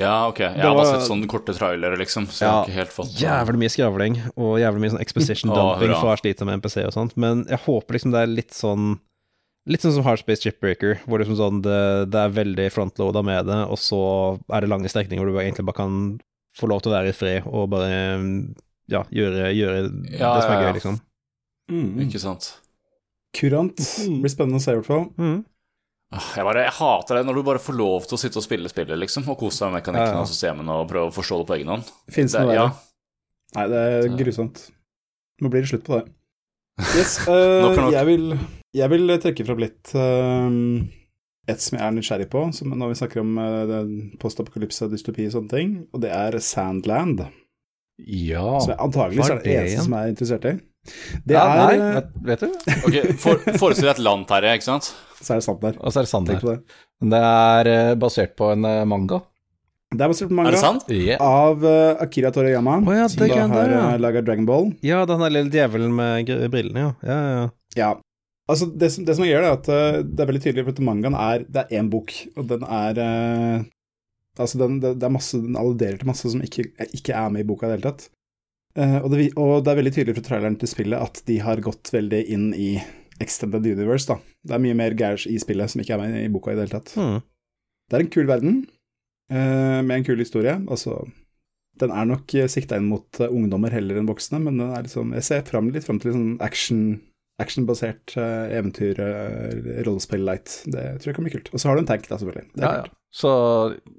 Ja, 0.00 0.16
ok. 0.30 0.42
Jeg 0.46 0.64
har 0.64 0.76
bare 0.78 0.96
sett 0.96 1.08
sånne 1.08 1.30
korte 1.30 1.54
trailere, 1.56 2.00
liksom, 2.00 2.28
så 2.30 2.44
jeg 2.44 2.52
har 2.52 2.66
ikke 2.66 2.80
helt 2.80 2.96
fått 2.96 3.14
jævlig 3.20 3.62
mye 3.62 3.76
skravling, 3.76 4.18
og 4.34 4.58
jævlig 4.62 4.84
mye 4.84 4.96
sånn 4.96 5.04
exposition 5.04 5.54
dumping 5.56 5.94
for 5.94 6.12
ha 6.12 6.18
slitt 6.20 6.44
med 6.46 6.60
NPC 6.60 6.82
og 6.86 6.94
sånt, 6.96 7.16
men 7.20 7.46
jeg 7.50 7.64
håper 7.66 7.98
liksom 7.98 8.14
det 8.14 8.24
er 8.24 8.36
litt 8.40 8.54
sånn 8.56 8.94
Litt 9.70 9.84
sånn 9.84 9.92
som 9.94 10.02
Hardspace 10.02 10.42
Chipbreaker, 10.42 10.96
hvor 11.06 11.22
er 11.22 11.28
sånn, 11.38 11.60
det, 11.62 12.08
det 12.10 12.18
er 12.18 12.32
veldig 12.34 12.64
frontloada 12.74 13.20
med 13.22 13.46
det, 13.46 13.60
og 13.70 13.78
så 13.78 14.00
er 14.50 14.64
det 14.64 14.70
lange 14.72 14.90
strekninger 14.90 15.22
hvor 15.22 15.30
du 15.30 15.38
egentlig 15.38 15.68
bare 15.68 15.78
kan 15.84 16.00
få 16.58 16.66
lov 16.66 16.82
til 16.82 16.90
å 16.90 16.96
være 16.96 17.12
i 17.12 17.14
fred 17.14 17.46
og 17.46 17.68
bare 17.70 18.00
ja, 18.90 19.04
gjøre, 19.14 19.52
gjøre 19.54 19.78
Ja, 20.18 20.32
det 20.34 20.42
som 20.42 20.50
er 20.50 20.56
ja, 20.56 20.60
ja. 20.60 20.66
gøy, 20.66 20.74
liksom. 20.78 20.98
Mm. 21.72 21.88
Ikke 22.06 22.20
sant. 22.22 22.48
Kurant. 23.36 23.78
Det 23.78 24.20
blir 24.20 24.32
spennende 24.32 24.58
å 24.60 24.64
se, 24.64 24.74
i 24.74 24.78
hvert 24.80 24.88
fall. 24.90 25.06
Mm. 25.16 25.38
Ah, 26.12 26.26
Jeg, 26.36 26.44
bare, 26.44 26.64
jeg 26.66 26.74
hater 26.76 27.16
det 27.16 27.22
når 27.24 27.38
du 27.38 27.42
bare 27.46 27.62
får 27.62 27.76
lov 27.78 28.04
til 28.04 28.18
å 28.18 28.20
sitte 28.20 28.36
og 28.36 28.44
spille 28.44 28.68
spillet, 28.68 28.98
liksom, 29.00 29.24
og 29.32 29.38
kose 29.40 29.62
deg 29.64 29.70
med 29.72 29.78
mekanikken 29.80 30.10
Ja, 30.10 30.16
ja. 30.18 30.24
og 30.26 30.28
systemene 30.28 30.74
og 30.82 30.90
prøve 30.90 31.08
å 31.08 31.14
forstå 31.14 31.38
det 31.40 31.46
på 31.48 31.54
egen 31.56 31.70
hånd. 31.72 31.92
Fins 32.12 32.34
noe 32.36 32.52
ja. 32.58 32.66
Nei, 33.56 33.64
det 33.72 33.80
er 33.94 34.10
grusomt. 34.20 34.60
Nå 35.40 35.48
blir 35.52 35.64
det 35.64 35.70
slutt 35.72 35.86
på 35.88 36.00
det. 36.00 36.04
Yes, 36.96 37.18
uh, 37.28 37.62
Nok 37.62 37.76
er 37.76 37.82
nok. 37.84 37.92
jeg, 37.94 38.06
vil, 38.08 38.26
jeg 38.76 38.88
vil 38.92 39.12
trekke 39.20 39.44
fram 39.44 39.58
litt 39.60 39.90
uh, 39.92 40.48
et 41.52 41.60
som 41.64 41.76
jeg 41.76 41.84
er 41.84 41.92
nysgjerrig 41.96 42.28
på, 42.32 42.44
som 42.56 42.72
når 42.76 42.92
vi 42.92 42.98
snakker 43.00 43.20
om 43.20 43.32
uh, 43.40 43.74
postapokalypse, 44.22 44.88
dystopi 44.92 45.26
og 45.28 45.34
sånne 45.36 45.52
ting, 45.52 45.74
og 45.92 46.00
det 46.04 46.12
er 46.16 46.36
Sandland. 46.44 47.24
Ja. 48.06 48.58
Som 48.60 48.72
jeg 48.74 48.80
antageligvis 48.82 49.28
er 49.28 49.34
er 49.34 49.40
det 49.42 49.48
det 49.48 49.56
eneste 49.60 49.86
som 49.86 49.96
er 49.98 50.12
interessert 50.12 50.46
i. 50.50 50.54
Det 51.22 51.36
ja, 51.36 51.42
er 51.46 51.60
nei, 51.78 51.90
vet, 51.94 52.14
vet 52.26 52.40
du? 52.42 52.54
Ok, 52.88 52.96
for, 53.22 53.42
Forestill 53.60 53.86
deg 53.86 53.92
et 53.94 54.02
land, 54.02 54.24
Terje, 54.30 54.54
ikke 54.58 54.66
sant? 54.66 54.88
Så 55.22 55.34
er 55.34 55.42
det 55.42 55.46
sant 55.46 55.60
der. 55.62 55.76
Og 55.78 55.92
så 55.94 56.00
er 56.00 56.08
det 56.08 56.10
sant 56.10 56.30
Tenk 56.30 56.40
her. 56.40 56.46
på 56.46 56.54
det. 56.56 56.80
Det 57.12 57.20
er 57.28 57.70
eh, 57.70 57.92
basert 58.02 58.34
på 58.38 58.50
en 58.54 58.66
eh, 58.66 58.82
manga. 58.90 59.20
Det 59.92 60.00
er 60.00 60.10
basert 60.10 60.30
på 60.30 60.34
en 60.34 60.40
manga 60.40 60.54
det 60.54 60.62
sant? 60.62 60.86
Yeah. 60.90 61.20
av 61.22 61.62
uh, 61.66 62.00
Akira 62.02 62.32
Toriyama, 62.34 62.78
oh, 62.80 62.94
ja, 62.96 63.04
som 63.12 63.22
da 63.22 63.28
har 63.36 63.52
det, 63.52 63.76
ja. 63.76 63.82
uh, 63.92 63.98
laga 64.00 64.22
Dragon 64.24 64.48
Ball. 64.48 64.72
Ja, 64.86 65.02
den 65.06 65.22
der 65.22 65.34
lille 65.36 65.52
djevelen 65.52 65.92
med 65.98 66.32
brillene, 66.50 66.86
ja. 66.86 66.94
Ja, 67.06 67.44
ja. 67.76 67.90
Altså, 68.50 68.66
det, 68.66 68.90
som- 68.90 69.04
det 69.06 69.14
som 69.16 69.24
jeg 69.26 69.36
gjør, 69.36 69.46
er 69.46 69.58
at 69.58 69.68
uh, 69.70 70.00
det 70.02 70.24
er 70.24 70.30
veldig 70.32 70.42
tydelig 70.46 70.64
for 70.66 70.74
at 70.74 70.82
mangaen 70.88 71.14
er 71.14 71.44
Det 71.46 71.62
er 71.62 71.78
én 71.78 71.92
bok, 71.92 72.10
og 72.34 72.48
den 72.50 72.64
er 72.66 72.98
eh, 73.04 73.68
Altså, 74.40 74.58
den, 74.62 74.80
det, 74.80 74.94
det 75.00 75.04
er 75.04 75.12
masse 75.12 75.36
Den 75.42 75.58
alluderer 75.60 75.98
til 76.00 76.08
masse 76.08 76.30
som 76.32 76.40
ikke, 76.44 76.70
ikke 76.96 77.16
er 77.16 77.32
med 77.32 77.44
i 77.44 77.48
boka 77.48 77.66
i 77.66 77.72
det 77.72 77.78
hele 77.78 77.90
tatt. 77.90 78.08
Uh, 78.72 78.98
og, 79.02 79.10
det, 79.12 79.26
og 79.36 79.58
det 79.60 79.72
er 79.72 79.78
veldig 79.82 79.92
tydelig 79.92 80.16
fra 80.16 80.24
traileren 80.30 80.56
til 80.60 80.70
spillet 80.70 81.04
at 81.04 81.20
de 81.28 81.36
har 81.44 81.60
gått 81.64 81.90
veldig 81.92 82.22
inn 82.32 82.46
i 82.56 82.70
Extended 83.20 83.66
Universe, 83.68 84.08
da. 84.08 84.16
Det 84.48 84.56
er 84.56 84.62
mye 84.64 84.76
mer 84.78 84.96
gærs 84.98 85.26
i 85.28 85.36
spillet 85.40 85.72
som 85.72 85.82
ikke 85.82 85.96
er 85.96 86.00
med 86.00 86.16
i 86.22 86.30
boka 86.32 86.52
i 86.52 86.56
det 86.56 86.66
hele 86.66 86.78
tatt. 86.78 86.94
Mm. 86.96 87.18
Det 87.90 87.98
er 87.98 88.04
en 88.06 88.14
kul 88.14 88.30
verden, 88.30 88.62
uh, 89.34 89.80
med 89.84 89.98
en 89.98 90.06
kul 90.06 90.22
historie. 90.22 90.56
Altså, 90.64 91.02
den 91.82 91.92
er 91.92 92.08
nok 92.08 92.32
uh, 92.38 92.48
sikta 92.50 92.80
inn 92.80 92.88
mot 92.88 93.20
eh, 93.20 93.32
ungdommer 93.32 93.72
heller 93.74 94.00
enn 94.00 94.08
voksne, 94.08 94.40
men 94.42 94.60
den 94.60 94.72
er 94.72 94.86
liksom, 94.86 95.12
jeg 95.18 95.28
ser 95.28 95.44
fram, 95.48 95.70
litt 95.74 95.86
fram 95.86 96.00
til 96.02 96.16
sånn 96.16 96.32
action, 96.44 96.82
actionbasert 97.42 98.16
uh, 98.16 98.48
eventyr, 98.52 99.00
uh, 99.00 99.84
rollespill-light. 99.84 100.62
Det 100.72 100.88
tror 100.96 101.12
jeg 101.12 101.20
kan 101.20 101.28
bli 101.28 101.36
kult. 101.36 101.52
Og 101.52 101.60
så 101.60 101.70
har 101.70 101.76
du 101.76 101.84
en 101.84 101.92
tank, 101.92 102.08
da, 102.08 102.18
selvfølgelig. 102.20 102.48
Det 102.56 102.64
er 102.64 102.80
Ja, 102.80 102.84
ja. 102.86 102.98
Så 103.12 103.30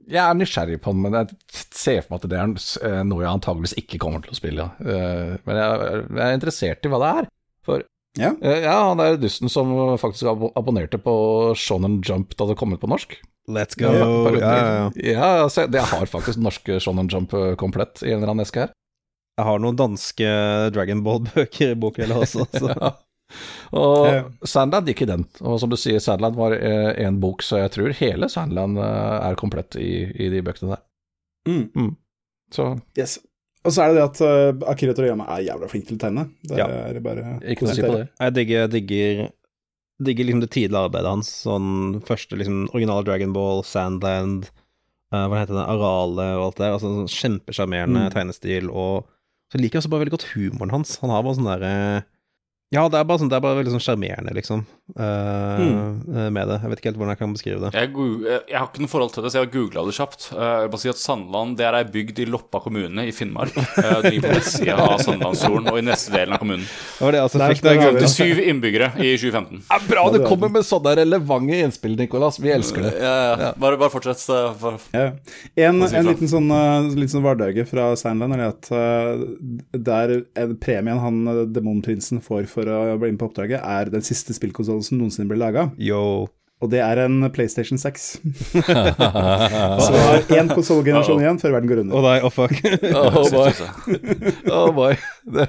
jeg 0.09 0.17
er 0.23 0.33
nysgjerrig 0.39 0.79
på 0.81 0.89
den, 0.89 1.03
men 1.05 1.13
jeg 1.19 1.35
ser 1.69 1.99
for 2.01 2.15
meg 2.15 2.23
at 2.23 2.31
det 2.31 2.37
er 2.41 2.87
eh, 2.89 3.01
noe 3.05 3.21
jeg 3.21 3.29
antageligvis 3.29 3.75
ikke 3.77 3.99
kommer 4.01 4.23
til 4.25 4.33
å 4.33 4.37
spille. 4.39 4.65
Eh, 4.81 5.35
Men 5.45 5.59
jeg 5.59 6.23
er 6.25 6.33
interessert 6.39 6.87
i 6.87 6.89
hva 6.89 6.99
det 7.03 7.11
er. 7.21 7.27
For 7.67 7.83
Ja. 8.17 8.31
eh, 8.41 8.63
ja, 8.65 8.73
han 8.89 8.99
er 9.05 9.19
dusten 9.21 9.49
som 9.53 9.69
faktisk 10.01 10.25
abonnerte 10.57 10.97
på 11.01 11.13
Shonen 11.57 11.99
Jump 12.05 12.33
da 12.37 12.49
det 12.49 12.57
kom 12.57 12.73
ut 12.73 12.81
på 12.81 12.89
norsk. 12.89 13.15
Let's 13.53 13.77
go. 13.77 13.91
Ja, 13.93 14.07
Ja, 14.39 14.51
ja, 14.97 15.29
ja. 15.45 15.67
jeg 15.67 15.85
har 15.93 16.05
faktisk 16.09 16.41
norske 16.41 16.79
Shonen 16.81 17.09
Jump 17.11 17.33
komplett 17.61 18.01
i 18.01 18.11
en 18.13 18.17
eller 18.23 18.33
annen 18.33 18.45
eske 18.47 18.65
her. 18.65 18.73
Jeg 19.37 19.45
har 19.45 19.61
noen 19.61 19.77
danske 19.77 20.27
Dragon 20.73 21.01
Ball-bøker 21.05 21.71
i 21.73 21.77
bokhylla 21.77 22.17
også, 22.21 22.45
så. 22.53 22.73
Og 23.73 24.05
Ja. 24.07 24.23
Sandland 24.45 24.87
gikk 24.87 25.01
i 25.01 25.09
den. 25.09 25.25
Og 25.41 25.59
som 25.59 25.69
du 25.69 25.75
sier, 25.77 25.99
Sandland 25.99 26.35
var 26.35 26.51
én 26.51 27.19
bok, 27.19 27.41
så 27.41 27.57
jeg 27.63 27.71
tror 27.71 27.93
hele 27.97 28.29
Sandland 28.29 28.77
eh, 28.77 29.29
er 29.29 29.35
komplett 29.35 29.75
i, 29.75 30.11
i 30.13 30.29
de 30.29 30.41
bøkene 30.41 30.75
der. 30.75 30.83
Mm. 31.49 31.95
Så 32.53 32.79
Yes. 32.97 33.19
Og 33.65 33.71
så 33.71 33.81
er 33.85 33.93
det 33.93 33.95
det 33.95 34.03
at 34.03 34.19
uh, 34.65 34.69
Akira 34.69 34.91
Toriyama 34.93 35.23
er 35.37 35.45
jævla 35.47 35.69
flink 35.71 35.85
til 35.87 35.95
å 35.95 36.01
tegne. 36.01 36.25
Det 36.43 36.57
Ja. 36.59 36.65
er 36.67 36.99
bare 36.99 37.39
ikke 37.47 37.63
noe 37.63 37.71
å 37.71 37.75
si 37.77 37.81
på 37.85 37.93
det. 37.95 38.09
jeg 38.19 38.33
digger, 38.35 38.67
digger, 38.67 39.21
digger 40.03 40.25
liksom 40.27 40.41
det 40.43 40.49
tidlige 40.51 40.81
arbeidet 40.83 41.07
hans. 41.13 41.29
Sånn 41.45 42.01
første 42.03 42.35
liksom 42.35 42.65
originale 42.73 43.05
Dragon 43.07 43.31
Ball, 43.31 43.63
Sandland, 43.63 44.49
uh, 45.15 45.27
hva 45.31 45.39
heter 45.45 45.55
det, 45.55 45.63
Arale 45.63 46.27
og 46.35 46.43
alt 46.49 46.57
det 46.59 46.65
der. 46.65 46.73
Altså 46.75 46.91
sånn 46.91 47.07
Kjempesjarmerende 47.15 48.03
Mm. 48.09 48.11
tegnestil. 48.11 48.67
Og 48.69 49.05
så 49.53 49.61
liker 49.61 49.79
jeg 49.79 49.83
også 49.85 49.89
bare 49.95 50.03
veldig 50.03 50.17
godt 50.17 50.29
humoren 50.35 50.71
hans. 50.75 50.97
Han 50.99 51.09
har 51.09 51.23
bare 51.23 51.35
sånn 51.39 51.47
derre 51.47 52.03
Ja, 52.73 52.87
det 52.89 52.97
er 52.97 53.05
bare 53.05 53.21
sånn, 53.21 53.29
det 53.29 53.37
er 53.37 53.43
bare 53.45 53.59
veldig 53.59 53.75
sånn 53.75 53.83
sjarmerende, 53.85 54.33
liksom, 54.33 54.63
eh, 54.99 55.63
eh, 55.63 56.29
med 56.33 56.47
det. 56.49 56.57
Jeg 56.63 56.69
vet 56.73 56.79
ikke 56.81 56.89
helt 56.91 56.99
hvordan 56.99 57.13
jeg 57.13 57.19
kan 57.21 57.33
beskrive 57.35 57.59
det. 57.63 57.71
Jeg, 57.77 57.91
jeg 58.51 58.57
har 58.59 58.67
ikke 58.69 58.83
noe 58.83 58.91
forhold 58.91 59.13
til 59.15 59.23
det, 59.25 59.31
så 59.33 59.39
jeg 59.39 59.47
har 59.47 59.53
googla 59.53 59.83
det 59.87 59.95
kjapt. 59.97 60.27
Eh, 60.33 60.41
Jeg 60.43 60.65
vil 60.67 60.71
bare 60.73 60.83
si 60.83 60.91
at 60.91 60.99
Sandland 61.01 61.57
det 61.59 61.65
er 61.67 61.77
ei 61.79 61.83
bygd 61.93 62.19
i 62.23 62.27
Loppa 62.29 62.59
kommune 62.63 63.05
i 63.07 63.13
Finnmark. 63.15 63.55
Eh, 63.57 63.91
Det 64.03 64.11
ligger 64.11 64.27
på 64.27 64.33
vestsida 64.37 64.75
av 64.83 64.99
Sandlandsfjorden 65.05 65.69
og 65.71 65.79
i 65.79 65.85
neste 65.87 66.13
delen 66.13 66.35
av 66.35 66.41
kommunen. 66.43 66.65
Det 66.67 67.05
var 67.07 67.15
det 67.15 67.21
jeg 67.21 67.27
altså 67.29 67.43
fikk 67.53 67.63
da 67.63 67.75
jeg. 67.77 68.11
Syv 68.13 68.41
innbyggere 68.43 68.91
i 68.99 69.13
2015. 69.17 69.63
Ja, 69.69 69.79
bra 69.89 70.03
du 70.13 70.19
er 70.19 70.27
kommer 70.27 70.51
med 70.53 70.67
sånne 70.67 70.95
relevante 70.99 71.61
innspill, 71.63 71.95
Nicolas. 71.99 72.39
Vi 72.43 72.51
elsker 72.53 72.85
det. 72.89 72.93
Ja, 73.01 73.13
ja. 73.39 73.51
Bare, 73.59 73.79
bare 73.81 73.93
fortsett. 73.93 74.19
så- 74.23 74.53
for- 74.59 74.79
Ja. 74.93 75.11
En, 75.55 75.81
en 75.83 76.05
liten 76.11 76.27
sånn, 76.29 76.49
uh, 76.51 76.89
liten 76.93 77.13
sånn 77.15 77.23
vardøge 77.25 77.65
fra 77.69 77.91
Sandland 77.99 78.35
er 78.35 78.43
at 78.49 78.69
uh, 78.71 79.23
der 79.73 80.13
er 80.35 80.53
premien 80.61 80.99
han 81.01 81.21
uh, 81.27 81.43
demonprinsen 81.49 82.21
får 82.23 82.47
for 82.51 82.67
å 82.69 82.97
bli 82.99 83.11
med 83.13 83.19
på 83.21 83.29
oppdraget, 83.31 83.61
er 83.63 83.89
den 83.93 84.01
siste 84.05 84.33
spillkonsollen 84.35 84.72
som 84.81 84.97
noensinne 85.01 85.29
ble 85.29 85.37
laga. 85.37 85.67
Og 86.63 86.69
det 86.71 86.79
er 86.79 87.01
en 87.03 87.17
PlayStation 87.35 87.77
6. 87.77 88.03
Så 88.55 89.89
vi 89.91 89.99
har 89.99 90.29
én 90.39 90.51
konsollgenerasjon 90.53 91.19
igjen 91.19 91.41
før 91.41 91.57
verden 91.57 91.71
går 91.71 91.81
Å 91.81 91.83
under. 91.83 92.05
nei, 92.07 92.17
oh 92.23 92.31
fuck. 92.31 92.55
Oh 93.19 93.27
boy. 93.33 93.51
Oh 94.47 94.69
boy. 94.75 94.95
Det, 95.27 95.47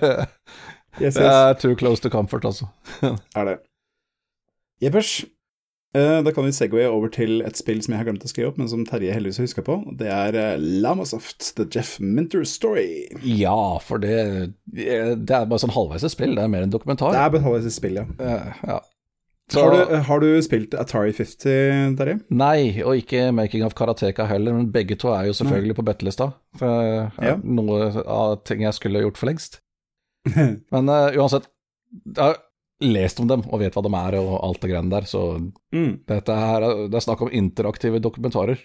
Yes, 1.03 1.17
det 1.19 1.27
er 1.27 1.55
too 1.59 1.75
close 1.75 2.03
to 2.03 2.11
comfort, 2.11 2.45
altså. 2.47 2.69
er 3.03 3.49
det. 3.49 3.57
Jeppers. 4.83 5.25
Uh, 5.95 6.19
da 6.27 6.33
kan 6.35 6.43
vi 6.47 6.51
segway 6.55 6.89
over 6.91 7.11
til 7.15 7.39
et 7.47 7.59
spill 7.59 7.79
som 7.83 7.95
jeg 7.95 8.01
har 8.01 8.09
glemt 8.09 8.25
å 8.27 8.31
skrive 8.31 8.51
opp, 8.51 8.57
men 8.59 8.67
som 8.71 8.83
Terje 8.87 9.15
heldigvis 9.15 9.39
har 9.39 9.47
huska 9.47 9.63
på. 9.67 9.77
Det 9.99 10.09
er 10.11 10.35
uh, 10.35 10.55
Lamasoft, 10.59 11.53
The 11.59 11.67
Jeff 11.71 11.97
Minter 12.03 12.43
Story. 12.47 13.05
Ja, 13.23 13.79
for 13.83 14.03
det 14.03 14.17
Det 14.75 14.89
er 14.91 15.47
bare 15.47 15.63
sånn 15.63 15.75
halvveis 15.75 16.07
et 16.07 16.15
spill. 16.15 16.35
Det 16.35 16.43
er 16.43 16.51
mer 16.51 16.67
en 16.67 16.75
dokumentar. 16.75 17.15
Det 17.15 17.23
er 17.23 17.35
betalende 17.37 17.75
spill, 17.75 18.03
ja. 18.03 18.07
Eh, 18.19 18.59
ja. 18.73 18.81
Så, 19.53 19.61
Har 19.61 19.75
du, 19.77 19.97
har 20.07 20.21
du 20.23 20.29
spilt 20.43 20.73
Atari 20.75 21.11
50, 21.13 21.97
Terje? 21.99 22.15
Nei, 22.33 22.81
og 22.83 22.97
ikke 22.97 23.27
Making 23.37 23.65
of 23.67 23.75
Karateka 23.77 24.25
heller, 24.31 24.55
men 24.57 24.71
begge 24.73 24.97
to 24.97 25.11
er 25.13 25.27
jo 25.29 25.35
selvfølgelig 25.37 25.77
på 25.77 25.85
bøttelista. 25.85 26.31
Eh, 26.63 27.11
Ja. 27.21 27.35
Noe 27.45 27.91
av 28.09 28.39
ting 28.49 28.63
jeg 28.65 28.73
skulle 28.79 29.03
gjort 29.05 29.21
for 29.21 29.29
lengst. 29.29 29.61
Men 30.73 30.89
uh, 30.89 31.13
uansett, 31.21 31.51
jeg 32.09 32.17
har 32.25 32.39
lest 32.81 33.21
om 33.21 33.29
dem 33.29 33.43
og 33.53 33.61
vet 33.61 33.75
hva 33.77 33.83
de 33.85 33.93
er 34.01 34.17
og 34.23 34.33
alt 34.49 34.63
det 34.65 34.71
greiene 34.73 34.91
der. 34.97 35.05
Så 35.11 35.21
Mm, 35.75 35.93
dette 36.09 36.33
her, 36.41 36.63
er- 36.65 36.89
det 36.89 36.97
er 36.97 37.05
snakk 37.05 37.21
om 37.27 37.31
interaktive 37.31 38.01
dokumentarer. 38.01 38.57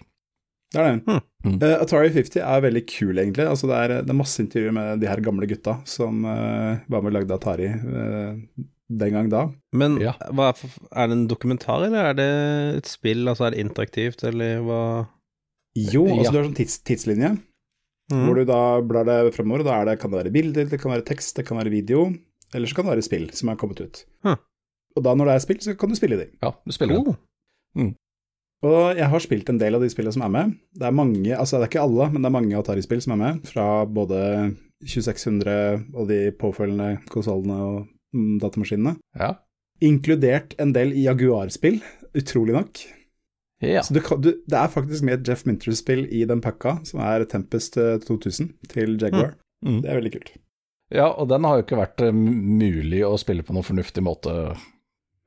det 0.71 0.79
er 0.79 0.95
det. 0.95 1.03
Hmm. 1.09 1.19
Mm. 1.43 1.59
Eh, 1.61 1.75
Atari 1.83 2.09
50 2.15 2.39
er 2.39 2.61
veldig 2.61 2.85
kul, 2.87 3.17
egentlig. 3.19 3.45
Altså, 3.51 3.67
det, 3.67 3.75
er, 3.83 4.01
det 4.07 4.09
er 4.15 4.21
masse 4.23 4.39
intervjuer 4.43 4.71
med 4.79 4.99
de 5.03 5.07
her 5.11 5.19
gamle 5.27 5.47
gutta 5.51 5.81
som 5.85 6.23
uh, 6.23 6.79
var 6.87 7.01
med 7.03 7.11
og 7.11 7.17
lagde 7.19 7.35
Atari 7.35 7.67
eh, 7.67 8.35
den 8.89 9.11
gang 9.13 9.29
da. 9.29 9.43
Men 9.73 9.99
Ja. 10.01 10.13
hva 10.33 10.49
er, 10.49 10.69
er 10.91 11.07
det 11.07 11.15
en 11.17 11.27
dokumentar, 11.27 11.83
eller 11.85 12.09
er 12.09 12.13
det 12.17 12.77
et 12.79 12.85
spill? 12.89 13.27
Altså 13.27 13.45
er 13.47 13.51
det 13.51 13.59
interaktivt, 13.65 14.23
eller 14.23 14.59
hva? 14.65 14.81
Jo, 15.77 16.05
altså 16.07 16.23
Ja. 16.25 16.31
du 16.31 16.37
har 16.37 16.47
sånn 16.49 16.55
tids, 16.57 16.79
tidslinje, 16.83 17.37
Mm. 18.11 18.25
hvor 18.25 18.35
du 18.35 18.45
da 18.45 18.81
blar 18.81 19.05
det 19.05 19.33
fremover, 19.35 19.59
og 19.61 19.65
da 19.65 19.81
er 19.81 19.85
det, 19.85 19.99
kan 19.99 20.09
det 20.11 20.23
være 20.25 20.33
bilder, 20.33 20.65
det 20.69 20.79
kan 20.81 20.91
være 20.91 21.05
tekst, 21.05 21.35
det 21.35 21.45
kan 21.45 21.57
være 21.57 21.69
video, 21.69 22.07
eller 22.55 22.65
så 22.67 22.73
kan 22.75 22.85
det 22.85 22.95
være 22.97 23.03
spill 23.05 23.29
som 23.31 23.49
er 23.49 23.55
kommet 23.55 23.79
ut. 23.81 24.05
Huh. 24.25 24.35
Og 24.97 25.03
da 25.03 25.13
når 25.13 25.25
det 25.25 25.35
er 25.35 25.39
spill, 25.45 25.59
så 25.61 25.77
kan 25.77 25.89
du 25.89 25.95
spille 25.95 26.17
dem. 26.17 26.31
Ja, 26.41 26.49
du 26.65 26.71
spiller. 26.73 26.95
Cool. 27.03 27.93
Og 28.61 28.97
jeg 28.97 29.07
har 29.07 29.19
spilt 29.23 29.47
en 29.49 29.57
del 29.61 29.75
av 29.77 29.81
de 29.81 29.87
spillene 29.87 30.11
som 30.11 30.23
er 30.25 30.31
med. 30.33 30.55
Det 30.75 30.83
er 30.89 30.91
mange, 30.91 31.31
altså 31.37 31.59
det 31.59 31.67
er 31.67 31.69
ikke 31.71 31.83
alle, 31.85 32.09
men 32.11 32.21
det 32.23 32.27
er 32.27 32.35
mange 32.35 32.57
Atari-spill 32.59 33.01
som 33.05 33.13
er 33.15 33.21
med, 33.21 33.45
fra 33.47 33.85
både 33.85 34.57
2600 34.83 35.85
og 35.95 36.07
de 36.09 36.31
påfølgende 36.35 36.89
konsollene 37.13 37.53
og 37.53 37.87
mm, 37.87 37.98
datamaskinene. 38.13 38.95
Ja. 39.19 39.33
Inkludert 39.81 40.55
en 40.59 40.73
del 40.75 40.91
Jaguar-spill, 40.99 41.79
utrolig 42.17 42.55
nok. 42.57 42.81
ja. 43.63 43.81
Så 43.83 43.93
du 43.95 44.01
kan, 44.03 44.19
du, 44.23 44.33
det 44.47 44.57
er 44.59 44.67
faktisk 44.71 45.03
med 45.07 45.19
et 45.21 45.27
Jeff 45.31 45.45
Minter-spill 45.47 46.05
i 46.11 46.25
den 46.27 46.41
pakka, 46.43 46.77
som 46.87 46.99
er 47.03 47.23
Tempest 47.29 47.77
eh, 47.79 47.97
2000 48.03 48.53
til 48.71 48.97
Jaguar. 48.99 49.35
Mm. 49.65 49.81
Det 49.83 49.89
er 49.91 49.99
veldig 50.01 50.11
kult. 50.17 50.33
ja, 50.95 51.05
og 51.11 51.27
den 51.29 51.43
har 51.45 51.57
jo 51.59 51.63
ikke 51.67 51.77
vært 51.79 52.01
eh, 52.07 52.11
mulig 52.15 53.01
å 53.07 53.13
spille 53.19 53.43
på 53.43 53.53
noen 53.55 53.67
fornuftig 53.67 54.03
måte 54.03 54.35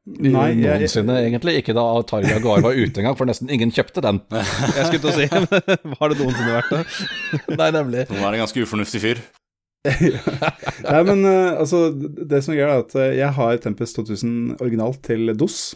Nei, 0.03 0.33
Nei, 0.35 0.47
jeg- 0.59 0.81
noensinne, 0.83 1.15
egentlig. 1.23 1.53
Ikke 1.61 1.75
da 1.79 1.85
Atari 2.01 2.27
Jaguar 2.27 2.59
var 2.65 2.75
ute 2.75 2.99
engang, 2.99 3.15
for 3.15 3.29
nesten 3.29 3.47
ingen 3.55 3.71
kjøpte 3.71 4.03
den. 4.03 4.17
Jeg 4.33 4.89
skulle 4.89 4.99
til 4.99 5.13
å 5.13 5.15
si 5.15 5.29
Har 6.01 6.11
det 6.11 6.17
noensinne 6.19 6.57
vært 6.57 6.73
det? 6.75 6.81
Nei, 7.61 7.69
nemlig. 7.77 8.03
Nå 8.11 8.19
er 8.19 8.35
en 8.35 8.43
ganske 8.43 8.65
ufornuftig 8.67 8.99
fyr. 9.05 9.21
Nei, 9.83 10.99
men 11.09 11.25
eh, 11.27 11.59
altså, 11.59 11.89
det 11.93 12.43
som 12.47 12.55
gjør 12.55 12.69
er 12.71 12.83
at 12.85 12.93
eh, 12.99 13.15
jeg 13.19 13.35
har 13.39 13.63
Tempest 13.65 13.99
2000 13.99 14.61
originalt 14.63 15.03
til 15.07 15.33
DOS. 15.35 15.73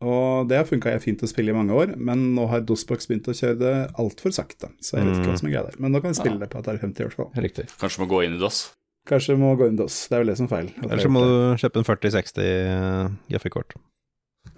Og 0.00 0.48
det 0.48 0.56
har 0.56 0.64
funka 0.68 0.94
fint 1.02 1.20
å 1.20 1.28
spille 1.28 1.52
i 1.52 1.56
mange 1.56 1.76
år, 1.76 1.92
men 2.00 2.30
nå 2.32 2.46
har 2.48 2.62
DOSBox 2.64 3.08
begynt 3.10 3.26
å 3.28 3.36
kjøre 3.36 3.58
det 3.60 3.72
altfor 4.00 4.32
sakte. 4.32 4.70
Så 4.80 4.96
jeg 4.96 5.04
vet 5.04 5.18
ikke 5.18 5.34
hva 5.34 5.40
som 5.42 5.50
er 5.50 5.52
greia 5.52 5.64
der. 5.66 5.76
Men 5.76 5.92
nå 5.92 6.00
kan 6.00 6.14
vi 6.14 6.20
spille 6.22 6.38
Ja. 6.38 6.44
det 6.46 6.48
på 6.54 6.60
Atari 6.62 6.80
50 6.80 7.02
i 7.02 7.04
hvert 7.04 7.18
fall. 7.18 7.28
Riktig. 7.36 7.66
Kanskje 7.80 8.00
må 8.00 8.08
gå 8.08 8.22
inn 8.24 8.38
i 8.38 8.40
DOS. 8.40 8.62
Kanskje 9.08 9.36
må 9.36 9.52
gå 9.60 9.68
inn 9.68 9.76
i 9.76 9.80
DOS. 9.82 9.98
Det 10.08 10.16
er 10.16 10.24
vel 10.24 10.32
det 10.32 10.38
som 10.40 10.48
er 10.48 10.54
feil. 10.54 10.70
Eller 10.86 11.04
så 11.04 11.12
må 11.12 11.24
du 11.28 11.36
kjøpe 11.60 11.82
en 11.82 11.88
4060 11.90 13.18
grafikkort. 13.28 13.76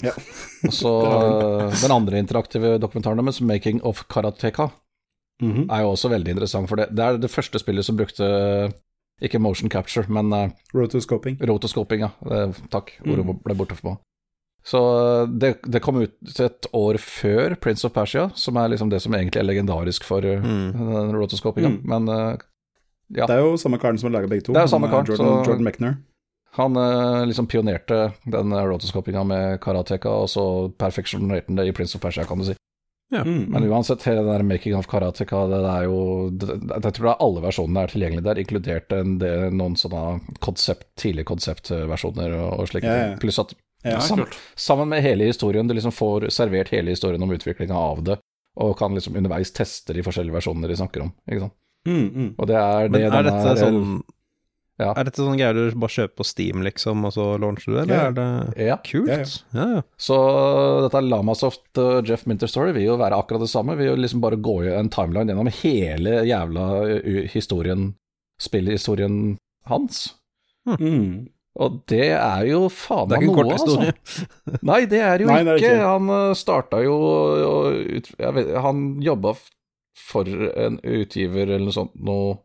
Og 0.07 0.75
så 0.75 0.93
eh, 1.11 1.75
den 1.83 1.95
andre 1.95 2.23
interaktive 2.23 2.77
dokumentaren 2.83 3.19
deres, 3.19 3.43
'Making 3.43 3.83
of 3.83 4.07
Karateka', 4.07 4.71
det. 5.43 5.57
-hmm. 5.57 5.67
er 5.77 5.81
jo 5.83 5.91
også 5.91 6.09
veldig 6.11 6.31
interessant. 6.31 6.69
For 6.69 6.77
det, 6.77 6.89
det 6.97 7.05
er 7.05 7.19
det 7.19 7.31
første 7.31 7.59
spillet 7.59 7.85
som 7.85 7.97
brukte 7.97 8.73
ikke 9.23 9.39
motion 9.39 9.69
capture, 9.71 10.05
men 10.09 10.33
uh, 10.33 10.49
Rotoscoping. 10.75 11.39
rotoscoping. 11.41 12.01
Ja. 12.01 12.11
Eh, 12.31 12.53
takk, 12.71 12.91
ordet 13.07 13.25
Mm. 13.27 13.39
ble 13.45 13.55
borte 13.55 13.75
for 13.77 13.89
meg. 13.91 13.99
Så 14.65 14.79
eh, 15.23 15.27
det, 15.39 15.57
det 15.73 15.81
kom 15.83 15.97
ut 16.03 16.41
et 16.41 16.67
år 16.73 16.95
før 16.99 17.55
Prince 17.61 17.85
of 17.85 17.93
Persia, 17.93 18.31
som 18.35 18.57
er 18.57 18.69
liksom 18.69 18.91
det 18.91 19.01
som 19.03 19.13
egentlig 19.13 19.39
er 19.41 19.45
legendarisk 19.47 20.05
for 20.05 20.19
uh, 20.25 20.41
Mm. 20.43 21.13
rotoscopinga. 21.15 21.69
Mm. 21.69 21.81
Men 21.85 22.09
uh, 22.09 22.37
ja. 23.15 23.27
Det 23.27 23.31
er 23.37 23.41
jo 23.41 23.57
samme 23.57 23.79
karen 23.79 23.99
som 23.99 24.13
har 24.13 24.21
laga 24.21 24.29
begge 24.29 24.43
to. 24.45 24.53
Det 24.53 24.59
er 24.59 24.67
jo 24.67 24.75
samme 24.77 24.89
karen, 24.89 25.07
Jordan, 25.07 25.27
så- 25.27 25.47
Jordan 25.47 25.65
Mechner. 25.65 25.97
Han 26.55 26.77
uh, 26.77 27.25
liksom 27.27 27.47
pionerte 27.47 28.13
den 28.31 28.53
rotoscopinga 28.53 29.25
med 29.25 29.61
karateka, 29.61 30.09
og 30.09 30.29
så 30.29 30.69
perfeksjonerte 30.79 31.47
han 31.49 31.57
det 31.57 31.69
i 31.69 31.73
Prince 31.73 31.97
of 31.97 32.03
Persia, 32.03 32.25
kan 32.25 32.39
du 32.39 32.45
si. 32.45 32.55
Ja. 33.13 33.21
Mm. 33.29 33.43
Men 33.53 33.67
uansett, 33.69 34.03
hele 34.09 34.23
den 34.23 34.31
der 34.33 34.43
making 34.49 34.77
of 34.77 34.87
karateka, 34.89 35.43
det 35.51 35.59
er 35.69 35.83
jo 35.85 35.99
det, 36.33 36.55
Jeg 36.57 36.95
tror 36.97 37.07
det 37.07 37.11
er 37.13 37.25
alle 37.27 37.43
versjonene 37.45 37.83
er 37.85 37.93
tilgjengelige 37.93 38.25
der, 38.25 38.41
inkludert 38.41 38.95
en 38.97 39.19
del, 39.21 39.51
noen 39.53 39.77
sånne 39.77 40.05
konsept, 40.45 40.89
tidlige 41.01 41.29
konseptversjoner 41.29 42.33
og, 42.39 42.49
og 42.63 42.71
slike 42.73 42.89
Ja, 42.89 42.97
ja. 42.97 43.11
ting. 43.11 43.21
Pluss 43.27 43.43
at 43.43 43.53
sam, 44.01 44.25
sammen 44.57 44.89
med 44.89 45.05
hele 45.05 45.29
historien, 45.29 45.69
du 45.69 45.75
liksom 45.77 45.93
får 45.93 46.31
servert 46.33 46.73
hele 46.73 46.95
historien 46.95 47.23
om 47.23 47.35
utviklinga 47.35 47.77
av 47.77 48.03
det, 48.07 48.17
og 48.63 48.77
kan 48.79 48.95
liksom 48.97 49.17
underveis 49.21 49.53
teste 49.53 49.93
de 49.97 50.05
forskjellige 50.07 50.39
versjonene 50.39 50.71
de 50.71 50.81
snakker 50.81 51.05
om. 51.05 51.13
Ikke 51.29 51.47
sant? 51.47 51.59
Mm, 51.89 52.09
mm. 52.09 52.35
Og 52.39 52.47
det 52.47 52.57
er 52.57 52.89
det 52.89 52.93
Men 52.95 53.07
er 53.09 53.17
denne 53.17 53.39
dette 53.43 53.55
sånn 53.59 54.03
Ja. 54.83 54.93
Er 54.99 55.07
dette 55.09 55.23
sånn 55.23 55.39
greier 55.39 55.55
du 55.57 55.79
bare 55.79 55.95
kjøper 55.95 56.17
på 56.21 56.27
Steam, 56.27 56.63
liksom, 56.67 57.05
og 57.09 57.15
så 57.15 57.27
launcher 57.41 57.71
du 57.71 57.77
det, 57.79 57.83
eller 57.87 57.95
Ja. 57.95 58.07
er 58.09 58.17
det 58.19 58.67
Ja. 58.67 58.77
kult? 58.85 59.09
Ja, 59.09 59.61
Ja, 59.61 59.67
ja. 59.79 59.83
Så 59.97 60.17
dette 60.87 61.03
Lamasoft 61.07 61.79
uh, 61.79 62.01
Jeff 62.07 62.27
Minter 62.27 62.51
Story 62.51 62.73
vil 62.77 62.89
jo 62.91 62.97
være 63.01 63.17
akkurat 63.23 63.41
det 63.47 63.51
samme. 63.53 63.77
Vil 63.79 63.93
jo 63.93 63.97
liksom 64.01 64.21
bare 64.25 64.37
gå 64.43 64.57
i 64.67 64.73
en 64.77 64.89
timeline 64.93 65.31
gjennom 65.33 65.53
hele 65.63 66.19
jævla 66.29 66.67
uh, 66.83 67.29
historien, 67.33 67.95
spillhistorien 68.43 69.37
hans. 69.71 70.11
Mm. 70.67 71.29
Og 71.61 71.83
det 71.91 72.07
er 72.17 72.47
jo 72.49 72.69
faen 72.73 73.11
Det 73.11 73.17
er 73.19 73.21
meg 73.21 73.29
ikke 73.29 73.33
en 73.33 73.37
noe, 73.37 73.43
kort 73.43 73.59
historie. 73.61 73.93
altså. 73.93 74.63
Nei, 74.71 74.79
det 74.89 75.01
er 75.05 75.21
jo 75.21 75.27
Nei, 75.29 75.41
det 75.45 75.53
er 75.53 75.59
ikke. 75.61 75.73
ikke. 75.75 75.91
Han 75.91 76.13
uh, 76.15 76.35
starta 76.39 76.81
jo 76.85 76.95
og 76.97 77.97
ut, 77.99 78.09
jeg 78.19 78.35
vet, 78.39 78.53
Han 78.65 78.81
jobba 79.05 79.35
for 80.03 80.25
en 80.57 80.79
utgiver 80.81 81.45
eller 81.51 81.67
noe 81.67 81.75
sånt 81.77 81.93
noe 82.01 82.39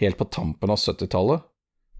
helt 0.00 0.18
på 0.20 0.28
tampen 0.30 0.70
av 0.70 0.78
70-tallet. 0.78 1.42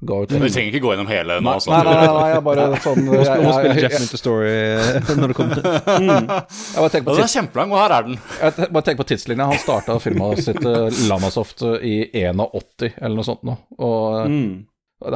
Ga 0.04 0.16
ut 0.22 0.30
Men 0.34 0.42
Vi 0.44 0.50
trenger 0.52 0.74
ikke 0.74 0.82
gå 0.84 0.90
gjennom 0.92 1.06
hele 1.08 1.38
nå. 1.40 1.46
Nei, 1.48 1.60
sånn 1.64 1.72
nei, 1.72 1.80
at 1.80 1.86
nei, 1.88 2.08
nei, 2.12 2.28
jeg 2.34 2.42
bare 2.44 2.64
sånn 2.84 2.98
Du 3.00 3.06
må 3.08 3.14
jeg, 3.16 3.24
sp- 3.30 3.44
må 3.46 3.52
spille 3.56 3.76
Jeff 3.80 3.94
jeg, 3.94 4.00
Minter 4.04 4.20
Story 4.20 4.50
når 5.22 5.32
det 5.32 5.36
kommer. 5.38 5.56
Mm. 5.96 6.30
Det 7.06 7.24
er 7.24 7.32
kjempelang, 7.32 7.72
og 7.72 7.80
her 7.80 7.94
er 7.96 8.06
den. 8.10 8.18
Jeg 8.42 8.70
bare 8.76 8.84
tenk 8.90 9.00
på 9.00 9.06
tidslinja. 9.08 9.46
Han 9.48 9.62
starta 9.62 9.96
firmaet 10.04 10.42
sitt 10.44 10.60
eh, 10.68 11.00
Lamasoft 11.08 11.64
eh, 11.64 11.78
i 11.80 11.94
81 12.26 12.92
eller 13.00 13.16
noe 13.16 13.28
sånt 13.30 13.44
nå. 13.48 13.56
Og 13.80 14.26
Mm. 14.26 14.66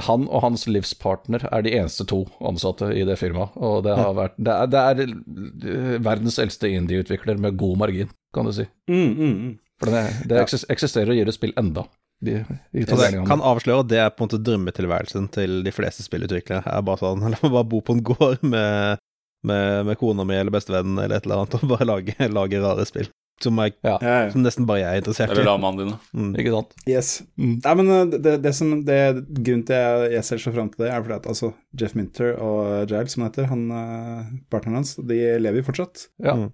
han 0.09 0.27
og 0.29 0.43
hans 0.45 0.67
livspartner 0.69 1.45
er 1.53 1.63
de 1.65 1.71
eneste 1.79 2.05
to 2.09 2.23
ansatte 2.45 2.91
i 2.97 3.05
det 3.09 3.17
firmaet. 3.21 3.55
Og 3.57 3.83
det 3.85 3.95
har 3.97 4.13
vært 4.17 4.35
Det 4.37 4.53
er, 4.53 4.67
det 4.73 4.81
er 4.81 5.05
eh, 5.07 5.97
verdens 6.05 6.39
eldste 6.41 6.69
indie-utvikler 6.73 7.39
med 7.41 7.57
god 7.61 7.79
margin, 7.85 8.11
kan 8.35 8.45
du 8.49 8.53
si. 8.57 8.67
Mm, 8.89 9.13
mm, 9.17 9.33
mm. 9.45 9.55
For 9.81 9.93
det, 9.93 10.03
det 10.29 10.43
eksisterer 10.73 11.13
og 11.13 11.17
gir 11.21 11.29
ut 11.29 11.37
spill 11.37 11.53
enda. 11.61 11.85
De, 12.21 12.43
de 12.45 12.83
Altså, 12.85 13.07
jeg 13.07 13.25
kan 13.29 13.41
avsløre 13.41 13.85
at 13.85 13.89
det 13.89 14.01
er 14.03 14.11
på 14.13 14.25
en 14.25 14.29
måte 14.29 14.43
drømmetilværelsen 14.45 15.31
til 15.33 15.63
de 15.65 15.73
fleste 15.73 16.05
spillutviklere. 16.05 16.61
Jeg 16.67 16.77
er 16.77 16.85
bare 16.85 17.01
sånn, 17.01 17.25
La 17.33 17.41
meg 17.41 17.55
bare 17.55 17.69
bo 17.71 17.81
på 17.85 17.97
en 17.97 18.05
gård 18.05 18.45
med, 18.45 19.01
med, 19.49 19.87
med 19.89 20.01
kona 20.01 20.27
mi 20.29 20.37
eller 20.37 20.53
bestevennen 20.55 21.01
eller 21.01 21.17
et 21.17 21.29
eller 21.29 21.41
annet, 21.41 21.57
og 21.57 21.73
bare 21.73 21.89
lage, 21.89 22.17
lage 22.39 22.61
rare 22.61 22.87
spill. 22.89 23.09
Som, 23.41 23.57
jeg, 23.65 23.73
Ja, 23.81 23.97
som 24.29 24.43
nesten 24.45 24.67
bare 24.69 24.83
jeg 24.83 24.93
er 24.93 25.01
interessert 25.01 25.31
i. 25.31 25.39
Eller 25.39 25.47
lamaene 25.49 25.81
dine. 25.81 25.97
Mm. 26.13 26.33
ikke 26.43 26.51
sant? 26.53 26.75
Yes. 26.85 27.13
Mm. 27.41 27.55
Nei, 27.65 27.73
men 27.79 27.89
uh, 27.89 28.03
det, 28.13 28.35
det 28.45 28.53
som 28.53 28.75
det, 28.85 28.99
Grunnen 29.31 29.63
til 29.65 29.79
jeg, 29.81 30.11
jeg 30.19 30.27
ser 30.29 30.43
så 30.43 30.53
fram 30.53 30.69
til 30.69 30.85
det, 30.85 30.91
er 30.93 31.01
fordi 31.01 31.17
at 31.17 31.29
altså, 31.33 31.55
Jeff 31.81 31.97
Minter 31.97 32.35
og 32.37 32.91
Giles, 32.91 33.17
som 33.17 33.25
han 33.25 33.31
heter, 33.31 33.49
han, 33.49 33.63
uh, 33.73 34.29
partneren 34.53 34.83
hans, 34.83 34.93
de 35.01 35.23
lever 35.41 35.63
jo 35.63 35.71
fortsatt. 35.71 36.05
Ja. 36.21 36.37
Mm. 36.37 36.51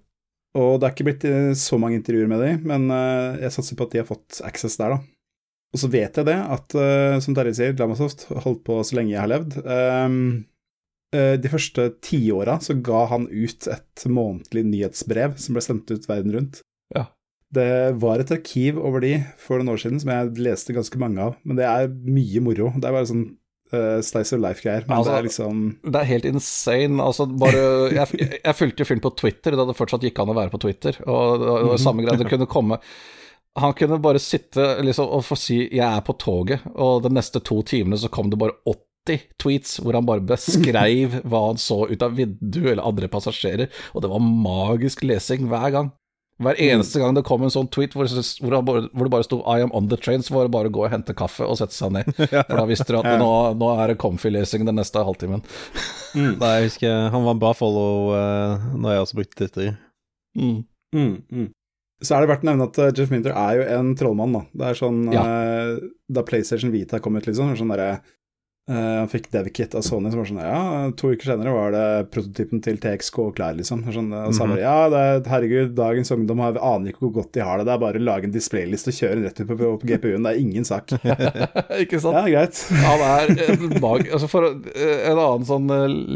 Og 0.57 0.79
det 0.79 0.87
er 0.87 0.95
ikke 0.95 1.09
blitt 1.09 1.27
uh, 1.27 1.51
så 1.59 1.81
mange 1.81 1.99
intervjuer 1.99 2.31
med 2.31 2.45
dem, 2.45 2.63
men 2.71 2.87
jeg 3.43 3.51
satser 3.57 3.75
på 3.75 3.89
at 3.89 3.97
de 3.97 4.05
har 4.05 4.07
fått 4.07 4.39
access 4.47 4.79
der, 4.79 4.95
da. 4.95 5.16
Og 5.75 5.81
så 5.81 5.89
vet 5.91 6.15
jeg 6.15 6.27
det, 6.29 6.37
at 6.37 6.77
uh, 6.79 7.17
som 7.23 7.35
Terje 7.35 7.57
sier, 7.57 7.75
Lamasoft 7.79 8.27
har 8.31 8.45
holdt 8.45 8.63
på 8.67 8.79
så 8.87 8.97
lenge 8.97 9.13
jeg 9.13 9.23
har 9.23 9.31
levd. 9.33 9.57
Um, 9.67 10.21
uh, 11.15 11.35
de 11.41 11.51
første 11.51 11.89
tiåra 12.05 12.57
så 12.63 12.77
ga 12.79 13.03
han 13.11 13.27
ut 13.31 13.67
et 13.73 14.07
månedlig 14.07 14.63
nyhetsbrev 14.71 15.35
som 15.41 15.57
ble 15.57 15.65
sendt 15.65 15.91
ut 15.91 16.07
verden 16.09 16.35
rundt. 16.37 16.61
Ja. 16.95 17.09
Det 17.53 17.95
var 17.99 18.19
et 18.19 18.31
arkiv 18.35 18.79
over 18.79 19.03
de 19.03 19.17
for 19.39 19.59
noen 19.59 19.75
år 19.75 19.83
siden 19.83 19.99
som 20.03 20.11
jeg 20.11 20.39
leste 20.43 20.75
ganske 20.75 20.99
mange 20.99 21.29
av, 21.29 21.35
men 21.47 21.59
det 21.59 21.67
er 21.67 21.91
mye 21.91 22.41
moro. 22.43 22.71
Det 22.75 22.87
er 22.87 22.95
bare 22.95 23.11
sånn 23.11 23.27
uh, 23.75 23.99
slice 24.03 24.35
of 24.35 24.43
life-greier, 24.43 24.87
men 24.87 24.97
Altså, 24.97 25.13
det 25.13 25.19
er 25.19 25.27
liksom 25.29 25.61
Det 25.83 25.99
er 25.99 26.11
helt 26.13 26.27
insane. 26.31 27.03
Altså, 27.03 27.27
bare, 27.27 27.61
jeg, 27.91 28.23
jeg, 28.23 28.39
jeg 28.39 28.59
fulgte 28.59 28.83
jo 28.83 28.89
fyren 28.89 29.03
på 29.03 29.13
Twitter 29.19 29.59
da 29.59 29.67
det 29.67 29.77
fortsatt 29.79 30.07
gikk 30.07 30.23
an 30.23 30.31
å 30.31 30.39
være 30.39 30.55
på 30.55 30.63
Twitter. 30.63 30.99
Og 31.05 31.43
og, 31.43 31.71
og 31.73 31.79
samme 31.83 32.07
greie, 32.07 32.19
det 32.19 32.31
kunne 32.31 32.47
komme 32.51 32.79
Han 33.57 33.73
kunne 33.73 33.99
bare 34.01 34.21
sitte 34.21 34.65
liksom, 34.85 35.09
og 35.09 35.25
få 35.25 35.37
si 35.39 35.63
'jeg 35.65 35.85
er 35.85 36.01
på 36.05 36.13
toget', 36.13 36.65
og 36.75 37.03
de 37.03 37.09
neste 37.09 37.41
to 37.41 37.61
timene 37.61 37.97
så 37.97 38.09
kom 38.09 38.29
det 38.29 38.39
bare 38.39 38.57
80 38.65 39.23
tweets 39.39 39.79
hvor 39.79 39.93
han 39.93 40.05
bare 40.05 40.21
beskreiv 40.21 41.21
hva 41.29 41.47
han 41.47 41.57
så 41.57 41.87
ut 41.89 42.01
av 42.01 42.17
vinduet 42.17 42.73
eller 42.73 42.85
andre 42.85 43.07
passasjerer, 43.07 43.71
og 43.93 44.03
det 44.03 44.11
var 44.11 44.19
magisk 44.19 45.03
lesing 45.03 45.47
hver 45.47 45.71
gang. 45.71 45.91
Hver 46.37 46.59
eneste 46.61 46.99
gang 47.01 47.15
det 47.17 47.23
kom 47.25 47.41
en 47.41 47.49
sånn 47.49 47.69
tweet 47.73 47.95
hvor, 47.97 48.05
hvor, 48.05 48.53
han 48.53 48.65
bare, 48.65 48.83
hvor 48.93 49.07
det 49.07 49.13
bare 49.15 49.25
sto 49.25 49.39
'I 49.41 49.63
am 49.65 49.73
on 49.73 49.89
the 49.89 49.97
train', 49.97 50.21
så 50.21 50.35
var 50.35 50.45
det 50.45 50.53
bare 50.53 50.69
å 50.69 50.75
gå 50.75 50.83
og 50.85 50.91
hente 50.93 51.15
kaffe 51.17 51.41
og 51.41 51.57
sette 51.57 51.73
seg 51.73 51.95
ned. 51.95 52.11
For 52.47 52.53
da 52.53 52.65
visste 52.69 52.93
du 52.93 52.99
at 52.99 53.17
nå, 53.17 53.31
nå 53.57 53.69
er 53.73 53.87
det 53.89 53.97
comfy-lesing 53.97 54.67
den 54.67 54.77
neste 54.77 55.01
halvtimen. 55.01 55.41
Nei, 56.13 56.53
jeg 56.59 56.69
husker 56.69 57.09
Han 57.13 57.25
var 57.25 57.33
en 57.33 57.41
bra 57.41 57.53
follow 57.57 58.13
uh, 58.13 58.69
når 58.77 58.93
jeg 58.93 59.05
også 59.05 59.17
brukte 59.17 59.39
Twitter. 59.41 59.73
Mm. 60.37 60.59
Mm, 60.93 61.15
mm. 61.33 61.49
Så 62.03 62.13
er 62.13 62.21
det 62.21 62.29
verdt 62.29 62.43
å 62.45 62.49
nevne 62.51 62.67
at 62.69 62.77
uh, 62.77 62.91
Jeff 62.93 63.09
Minter 63.09 63.33
er 63.33 63.55
jo 63.57 63.63
en 63.79 63.95
trollmann, 63.97 64.35
da. 64.35 64.41
Det 64.53 64.65
er 64.69 64.77
sånn 64.77 64.99
Ja. 65.15 65.23
uh, 65.25 65.79
Da 66.07 66.21
PlayStation 66.27 66.69
Vita 66.71 66.99
kom 67.03 67.17
ut, 67.17 67.25
liksom, 67.25 67.55
sånn 67.57 67.73
derre 67.73 68.01
han 68.67 69.07
fikk 69.07 69.29
DevKit 69.31 69.75
av 69.79 69.83
Sony, 69.85 70.09
som 70.11 70.19
var 70.19 70.27
sånn 70.27 70.41
Ja, 70.43 70.61
to 70.99 71.13
uker 71.15 71.29
senere 71.31 71.53
var 71.55 71.71
det 71.71 71.83
prototypen 72.11 72.59
til 72.63 72.79
TXK 72.83 73.19
klar, 73.37 73.55
liksom. 73.55 73.85
Sånn, 73.95 74.09
og 74.11 74.33
så 74.35 74.47
bare, 74.49 74.59
ja, 74.59 74.89
det 74.91 75.03
er, 75.07 75.21
herregud, 75.31 75.71
dagens 75.77 76.11
ungdom 76.11 76.41
har, 76.43 76.59
aner 76.59 76.91
ikke 76.91 77.05
hvor 77.05 77.13
godt 77.21 77.31
de 77.37 77.45
har 77.47 77.61
det. 77.61 77.67
Det 77.69 77.75
er 77.77 77.81
bare 77.85 78.01
å 78.01 78.03
lage 78.03 78.27
en 78.27 78.33
displayliste 78.35 78.91
og 78.91 78.97
kjøre 78.99 79.15
den 79.19 79.27
rett 79.27 79.39
ut 79.39 79.47
på, 79.47 79.57
på, 79.61 79.71
på 79.79 79.89
GPU-en. 79.91 80.27
Det 80.27 80.33
er 80.33 80.41
ingen 80.41 80.67
sak. 80.67 80.91
ikke 81.83 82.01
sant? 82.03 82.19
Ja, 82.19 82.25
greit. 82.27 82.61
Han 82.83 83.05
er 83.07 83.33
en 83.47 83.77
mag... 83.83 84.03
Altså 84.17 84.29
for 84.31 84.49
en 84.51 85.21
annen 85.23 85.47
sånn 85.47 85.71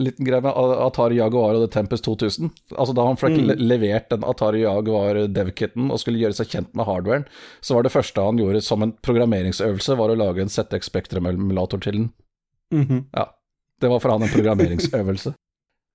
liten 0.07 0.27
greie 0.27 0.43
med 0.43 0.51
Atari 0.51 1.21
Jaguar 1.21 1.55
og 1.55 1.65
The 1.65 1.71
Tempest 1.77 2.07
2000. 2.07 2.51
Altså 2.75 2.95
Da 2.97 3.05
han 3.07 3.19
fikk 3.21 3.37
mm. 3.37 3.53
levert 3.63 4.09
den 4.11 4.25
Atari 4.27 4.65
Jaguar 4.65 5.23
DevKiten 5.31 5.91
og 5.91 6.01
skulle 6.01 6.21
gjøre 6.21 6.37
seg 6.37 6.51
kjent 6.51 6.73
med 6.75 6.87
hardwaren, 6.89 7.27
så 7.63 7.77
var 7.77 7.87
det 7.87 7.93
første 7.93 8.25
han 8.25 8.41
gjorde 8.41 8.63
som 8.65 8.83
en 8.83 8.95
programmeringsøvelse, 9.05 9.95
var 9.99 10.11
å 10.11 10.19
lage 10.19 10.43
en 10.43 10.51
ZX 10.51 10.91
Spectrum-emulator 10.91 11.81
til 11.83 12.01
den. 12.01 12.11
Mm 12.71 12.85
-hmm. 12.87 13.05
Ja. 13.13 13.29
Det 13.81 13.89
var 13.89 13.99
for 13.99 14.09
han 14.13 14.23
en 14.23 14.29
programmeringsøvelse. 14.29 15.33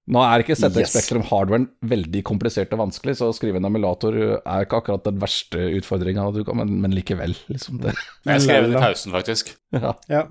Nå 0.07 0.23
er 0.23 0.43
ikke 0.43 0.55
ZX 0.55 0.77
yes. 0.77 0.93
Spectrum 0.93 1.23
hardwaren 1.27 1.67
veldig 1.83 2.23
komplisert 2.23 2.73
og 2.73 2.79
vanskelig, 2.79 3.17
så 3.19 3.31
å 3.31 3.35
skrive 3.35 3.59
en 3.59 3.65
emulator 3.65 4.15
er 4.15 4.67
ikke 4.67 4.79
akkurat 4.79 5.05
den 5.05 5.19
verste 5.19 5.59
utfordringa 5.59 6.31
du 6.35 6.45
kan, 6.47 6.57
men, 6.61 6.81
men 6.81 6.95
likevel, 6.95 7.35
liksom. 7.51 7.81
Det. 7.83 7.95
Jeg 8.25 8.45
skrev 8.47 8.69
den 8.69 8.77
i 8.79 8.83
pausen, 8.83 9.13
faktisk. 9.13 9.57
Ja. 9.75 9.97
ja. 10.09 10.23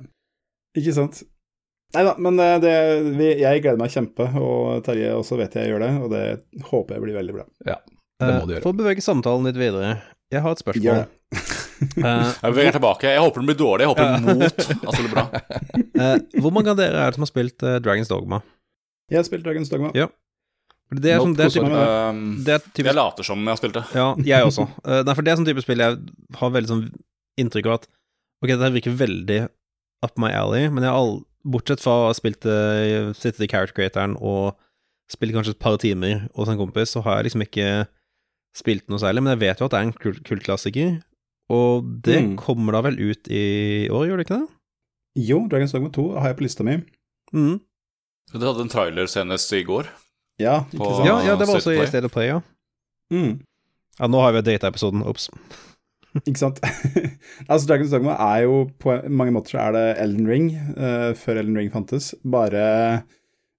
Ikke 0.78 0.96
sant. 0.96 1.24
Nei 1.96 2.04
da, 2.08 2.16
men 2.20 2.40
eh, 2.40 2.56
det, 2.64 2.74
jeg 3.40 3.62
gleder 3.64 3.80
meg 3.80 3.92
kjempe, 3.92 4.28
og 4.40 4.82
Terje 4.88 5.12
også 5.16 5.38
vet 5.40 5.60
jeg 5.60 5.72
gjør 5.72 5.86
det, 5.86 5.92
og 6.04 6.10
det 6.12 6.24
håper 6.72 6.96
jeg 6.98 7.06
blir 7.06 7.20
veldig 7.20 7.36
bra. 7.38 7.46
Ja, 7.68 7.78
det 8.24 8.32
må 8.32 8.48
du 8.48 8.56
gjøre. 8.56 8.64
For 8.66 8.76
å 8.76 8.80
bevege 8.80 9.04
samtalen 9.04 9.48
litt 9.48 9.60
videre, 9.60 9.98
jeg 10.34 10.44
har 10.44 10.56
et 10.56 10.64
spørsmål. 10.64 11.06
Uh, 11.36 11.54
jeg 12.00 12.52
beveger 12.52 12.76
tilbake. 12.78 13.10
Jeg 13.12 13.24
håper 13.24 13.42
den 13.42 13.50
blir 13.50 13.58
dårlig. 13.60 13.86
Jeg 13.86 13.92
håper 13.94 14.12
den 14.12 14.28
mot 14.28 14.60
altså 14.90 15.00
det 15.00 15.06
blir 15.06 15.16
bra. 15.16 15.26
Uh, 15.96 16.18
hvor 16.44 16.54
mange 16.56 16.72
av 16.74 16.80
dere 16.80 17.02
er 17.02 17.12
det 17.12 17.20
som 17.20 17.26
har 17.26 17.32
spilt 17.32 17.66
uh, 17.66 17.78
Dragons 17.84 18.12
Dogma? 18.12 18.42
Jeg 19.12 19.20
har 19.22 19.28
spilt 19.28 19.46
Dragons 19.46 19.72
Dogma. 19.72 19.92
Ja. 19.98 20.10
Det 20.94 21.16
er, 21.16 21.20
sånn, 21.20 21.34
det, 21.34 21.48
er 21.48 21.54
type, 21.56 21.70
um, 21.82 22.26
det 22.46 22.54
er 22.54 22.62
typisk, 22.62 22.88
Jeg 22.92 22.96
later 22.96 23.26
som 23.26 23.40
jeg 23.42 23.50
har 23.52 23.60
spilt 23.60 23.78
det. 23.80 23.84
Ja, 23.98 24.10
jeg 24.22 24.48
også. 24.48 24.68
Uh, 24.86 25.02
nei, 25.08 25.16
for 25.18 25.26
det 25.26 25.34
er 25.34 25.40
sånn 25.40 25.48
type 25.48 25.64
spill 25.66 25.82
jeg 25.82 25.98
har 26.40 26.52
veldig 26.54 26.72
sånn 26.72 26.84
inntrykk 27.42 27.70
av 27.72 27.80
at 27.80 27.88
Ok, 28.44 28.52
dette 28.52 28.76
virker 28.76 28.94
veldig 29.00 29.40
up 30.06 30.20
my 30.22 30.30
alley, 30.36 30.68
men 30.70 30.84
jeg 30.84 30.92
har 30.92 31.00
all, 31.00 31.16
bortsett 31.48 31.82
fra 31.82 31.94
å 31.96 32.08
ha 32.10 32.14
spilt 32.14 32.46
uh, 32.46 33.10
sittet 33.16 33.48
i 33.48 33.50
character 33.50 33.78
creatoren 33.80 34.14
og 34.20 34.54
spilt 35.10 35.34
kanskje 35.34 35.56
et 35.56 35.62
par 35.62 35.80
timer 35.82 36.26
hos 36.36 36.52
en 36.52 36.60
kompis, 36.60 36.94
så 36.94 37.02
har 37.06 37.20
jeg 37.20 37.30
liksom 37.30 37.46
ikke 37.46 37.70
spilt 38.56 38.86
noe 38.92 39.02
særlig. 39.02 39.24
Men 39.24 39.36
jeg 39.36 39.44
vet 39.46 39.62
jo 39.62 39.68
at 39.70 39.74
det 39.74 39.80
er 39.80 39.88
en 39.88 40.20
kultklassiker, 40.30 40.92
og 41.54 41.86
det 42.06 42.20
mm. 42.24 42.34
kommer 42.42 42.78
da 42.78 42.82
vel 42.88 42.98
ut 43.00 43.30
i 43.30 43.46
år, 43.94 44.08
gjør 44.10 44.22
det 44.22 44.26
ikke 44.26 44.40
det? 44.40 44.48
Jo, 45.26 45.44
Dragons 45.52 45.76
Dogma 45.76 45.92
2 45.96 46.06
har 46.20 46.32
jeg 46.32 46.40
på 46.40 46.46
lista 46.46 46.66
mi. 46.68 46.80
Mm. 47.36 47.60
Du 48.34 48.42
hadde 48.42 48.66
en 48.66 48.72
trailer 48.72 49.08
senest 49.12 49.54
i 49.56 49.62
går? 49.68 49.88
Ja, 50.42 50.64
ikke 50.74 50.90
sant? 50.90 51.08
Ja, 51.08 51.20
ja 51.24 51.36
det 51.40 51.48
var 51.48 51.62
også 51.62 51.76
i 51.76 51.86
State 51.88 52.10
of 52.10 52.16
Play, 52.16 52.32
ja. 52.34 52.42
Mm. 53.14 53.38
Ja, 54.00 54.10
nå 54.12 54.24
har 54.24 54.34
vi 54.36 54.44
data-episoden, 54.44 55.06
ops. 55.08 55.30
ikke 56.26 56.42
sant. 56.42 56.60
altså, 57.52 57.68
Dragons 57.70 57.94
Dogma 57.94 58.18
er 58.34 58.46
jo 58.48 58.66
på 58.82 58.98
mange 59.08 59.36
måter 59.36 59.56
så 59.56 59.68
er 59.68 59.78
det 59.78 59.86
Elden 60.04 60.28
Ring, 60.28 60.50
uh, 60.76 61.14
før 61.16 61.40
Elden 61.44 61.62
Ring 61.62 61.72
fantes. 61.72 62.12
Bare 62.26 62.66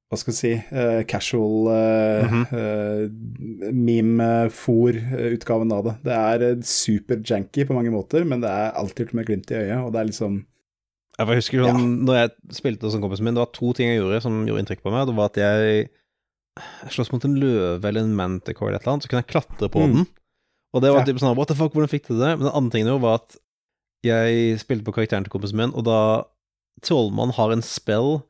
hva 0.07 0.19
skal 0.21 0.31
vi 0.31 0.37
si, 0.39 0.53
uh, 0.71 1.01
casual 1.11 1.67
uh, 1.67 2.23
mm 2.23 2.29
-hmm. 2.31 2.45
uh, 2.55 3.73
meme-for-utgaven 3.75 5.73
av 5.73 5.85
det. 5.85 5.95
Det 6.05 6.13
er 6.15 6.63
super-janky 6.63 7.67
på 7.67 7.75
mange 7.75 7.91
måter, 7.91 8.25
men 8.25 8.41
det 8.41 8.51
er 8.51 8.71
alltid 8.71 9.15
med 9.15 9.27
glimt 9.27 9.51
i 9.51 9.55
øyet, 9.55 9.79
og 9.79 9.93
det 9.93 10.01
er 10.01 10.05
liksom 10.05 10.47
Jeg 11.19 11.27
husker 11.27 11.65
sånn, 11.65 11.81
ja. 11.81 12.05
når 12.07 12.15
jeg 12.15 12.31
spilte 12.53 12.91
som 12.91 13.01
kompisen 13.01 13.25
min, 13.25 13.35
det 13.35 13.41
var 13.41 13.53
to 13.53 13.73
ting 13.73 13.89
jeg 13.89 14.01
gjorde 14.01 14.21
som 14.21 14.47
gjorde 14.47 14.61
inntrykk 14.61 14.83
på 14.83 14.91
meg. 14.93 15.07
Det 15.09 15.17
var 15.17 15.25
at 15.25 15.37
jeg 15.37 15.89
sloss 16.93 17.13
mot 17.13 17.25
en 17.25 17.39
løve 17.41 17.89
eller 17.89 18.03
en 18.05 18.15
manticore 18.15 18.69
eller 18.69 18.77
et 18.77 18.83
eller 18.83 18.93
annet, 18.93 19.03
så 19.03 19.09
kunne 19.09 19.25
jeg 19.25 19.33
klatre 19.33 19.69
på 19.69 19.81
mm. 19.81 19.93
den. 19.95 20.07
Og 20.75 20.83
det 20.83 20.93
var 20.93 21.01
ja. 21.01 21.07
typ 21.09 21.19
sånn 21.19 21.37
What 21.37 21.49
the 21.49 21.57
fuck, 21.57 21.73
hvordan 21.73 21.89
fikk 21.89 22.09
du 22.09 22.19
det? 22.21 22.37
Men 22.37 22.47
den 22.47 22.55
andre 22.55 22.73
tingen 22.75 23.01
var 23.01 23.23
at 23.23 23.39
jeg 24.05 24.61
spilte 24.61 24.85
på 24.85 24.93
karakteren 24.93 25.25
til 25.25 25.33
kompisen 25.33 25.57
min, 25.57 25.75
og 25.75 25.87
da 25.89 26.01
Trollmann 26.85 27.33
har 27.33 27.55
en 27.55 27.65
spell 27.65 28.21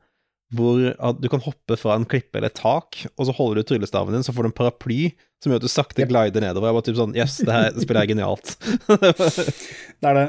hvor 0.55 0.79
du 1.19 1.27
kan 1.27 1.43
hoppe 1.43 1.75
fra 1.79 1.97
en 1.97 2.05
klippe 2.07 2.39
eller 2.39 2.51
et 2.51 2.59
tak, 2.59 3.01
og 3.17 3.27
så 3.27 3.35
holder 3.35 3.59
du 3.59 3.67
tryllestaven 3.67 4.15
din, 4.15 4.23
så 4.23 4.31
får 4.35 4.45
du 4.45 4.49
en 4.51 4.55
paraply 4.55 4.99
som 5.43 5.51
gjør 5.51 5.59
at 5.59 5.67
du 5.67 5.71
sakte 5.71 6.03
yep. 6.03 6.11
glider 6.11 6.43
nedover. 6.43 6.69
Jeg 6.69 6.77
var 6.77 6.85
typ 6.87 6.99
sånn 6.99 7.15
Yes, 7.17 7.37
det 7.43 7.55
her 7.55 7.73
spiller 7.75 8.05
jeg 8.05 8.13
genialt. 8.15 8.53
det 10.01 10.11
er 10.11 10.17
det. 10.17 10.27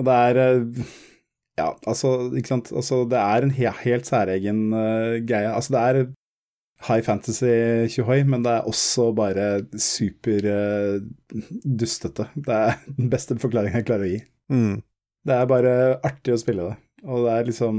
Og 0.00 0.08
det 0.08 0.16
er 0.28 0.40
eh, 0.42 0.94
Ja, 1.60 1.68
altså, 1.86 2.16
ikke 2.34 2.50
sant. 2.50 2.72
Altså, 2.74 3.04
det 3.10 3.20
er 3.20 3.44
en 3.46 3.54
he 3.54 3.70
helt 3.84 4.08
særegen 4.08 4.64
uh, 4.74 5.20
greie. 5.22 5.52
Altså, 5.52 5.76
det 5.76 5.82
er 5.84 6.00
high 6.88 7.04
fantasy 7.04 7.52
tjohoi, 7.92 8.24
men 8.26 8.42
det 8.42 8.56
er 8.56 8.66
også 8.68 9.12
bare 9.16 9.46
super 9.78 10.48
uh, 10.50 10.98
dustete. 11.62 12.26
Det 12.34 12.58
er 12.72 12.80
den 12.98 13.12
beste 13.12 13.38
forklaringen 13.38 13.82
jeg 13.82 13.88
klarer 13.92 14.08
å 14.08 14.12
gi. 14.16 14.20
Mm. 14.50 14.74
Det 15.24 15.36
er 15.36 15.48
bare 15.48 15.76
artig 16.04 16.34
å 16.34 16.40
spille 16.40 16.66
det, 16.66 16.76
og 17.06 17.24
det 17.24 17.32
er 17.32 17.46
liksom 17.48 17.78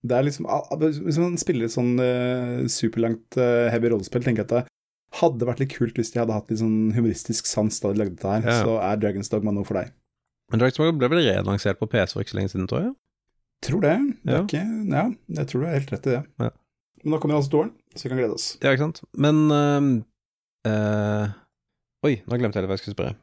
det 0.00 0.16
er 0.16 0.24
liksom, 0.24 0.46
Hvis 1.04 1.18
man 1.20 1.36
spiller 1.40 1.68
et 1.68 1.74
sånn 1.74 1.94
uh, 2.00 2.66
superlangt 2.72 3.36
uh, 3.36 3.68
heavy 3.72 3.90
rollespill, 3.92 4.24
tenker 4.24 4.44
jeg 4.44 4.48
at 4.48 4.54
det 4.54 4.62
hadde 5.20 5.48
vært 5.48 5.60
litt 5.64 5.72
kult 5.74 5.96
hvis 5.98 6.12
de 6.14 6.20
hadde 6.22 6.36
hatt 6.36 6.50
litt 6.52 6.60
sånn 6.62 6.92
humoristisk 6.94 7.48
sans 7.50 7.80
da 7.82 7.90
de 7.92 8.00
lagde 8.00 8.14
dette 8.16 8.30
her. 8.30 8.46
Ja. 8.46 8.58
Så 8.64 8.76
er 8.80 9.00
Dragons 9.02 9.32
Dogma 9.32 9.54
noe 9.54 9.66
for 9.68 9.80
deg. 9.80 9.92
Men 10.50 10.62
Dragons 10.62 10.78
Dogma 10.78 10.98
ble 11.02 11.10
vel 11.12 11.24
relansert 11.26 11.80
på 11.80 11.88
PC 11.90 12.14
for 12.14 12.24
ikke 12.24 12.34
så 12.34 12.40
lenge 12.40 12.52
siden, 12.54 12.68
tror 12.70 12.84
jeg? 12.84 12.92
Tror 13.66 13.82
det. 13.84 13.96
det 14.24 14.36
ja. 14.36 14.44
Ikke, 14.46 14.62
ja, 14.94 15.04
jeg 15.40 15.50
tror 15.50 15.60
du 15.60 15.68
har 15.68 15.76
helt 15.76 15.92
rett 15.92 16.06
i 16.08 16.14
det. 16.14 16.22
Ja. 16.40 16.52
Men 17.02 17.14
nå 17.14 17.20
kommer 17.20 17.36
altså 17.36 17.52
toeren, 17.52 17.74
så 17.92 18.06
vi 18.06 18.12
kan 18.12 18.20
glede 18.22 18.36
oss. 18.36 18.46
Ja, 18.62 18.72
ikke 18.72 18.86
sant. 18.86 19.02
Men 19.20 19.42
uh, 20.68 21.26
Oi, 22.06 22.14
nå 22.24 22.40
glemte 22.40 22.60
jeg 22.60 22.70
hva 22.70 22.78
jeg 22.78 22.84
skulle 22.84 22.96
spørre. 22.96 23.18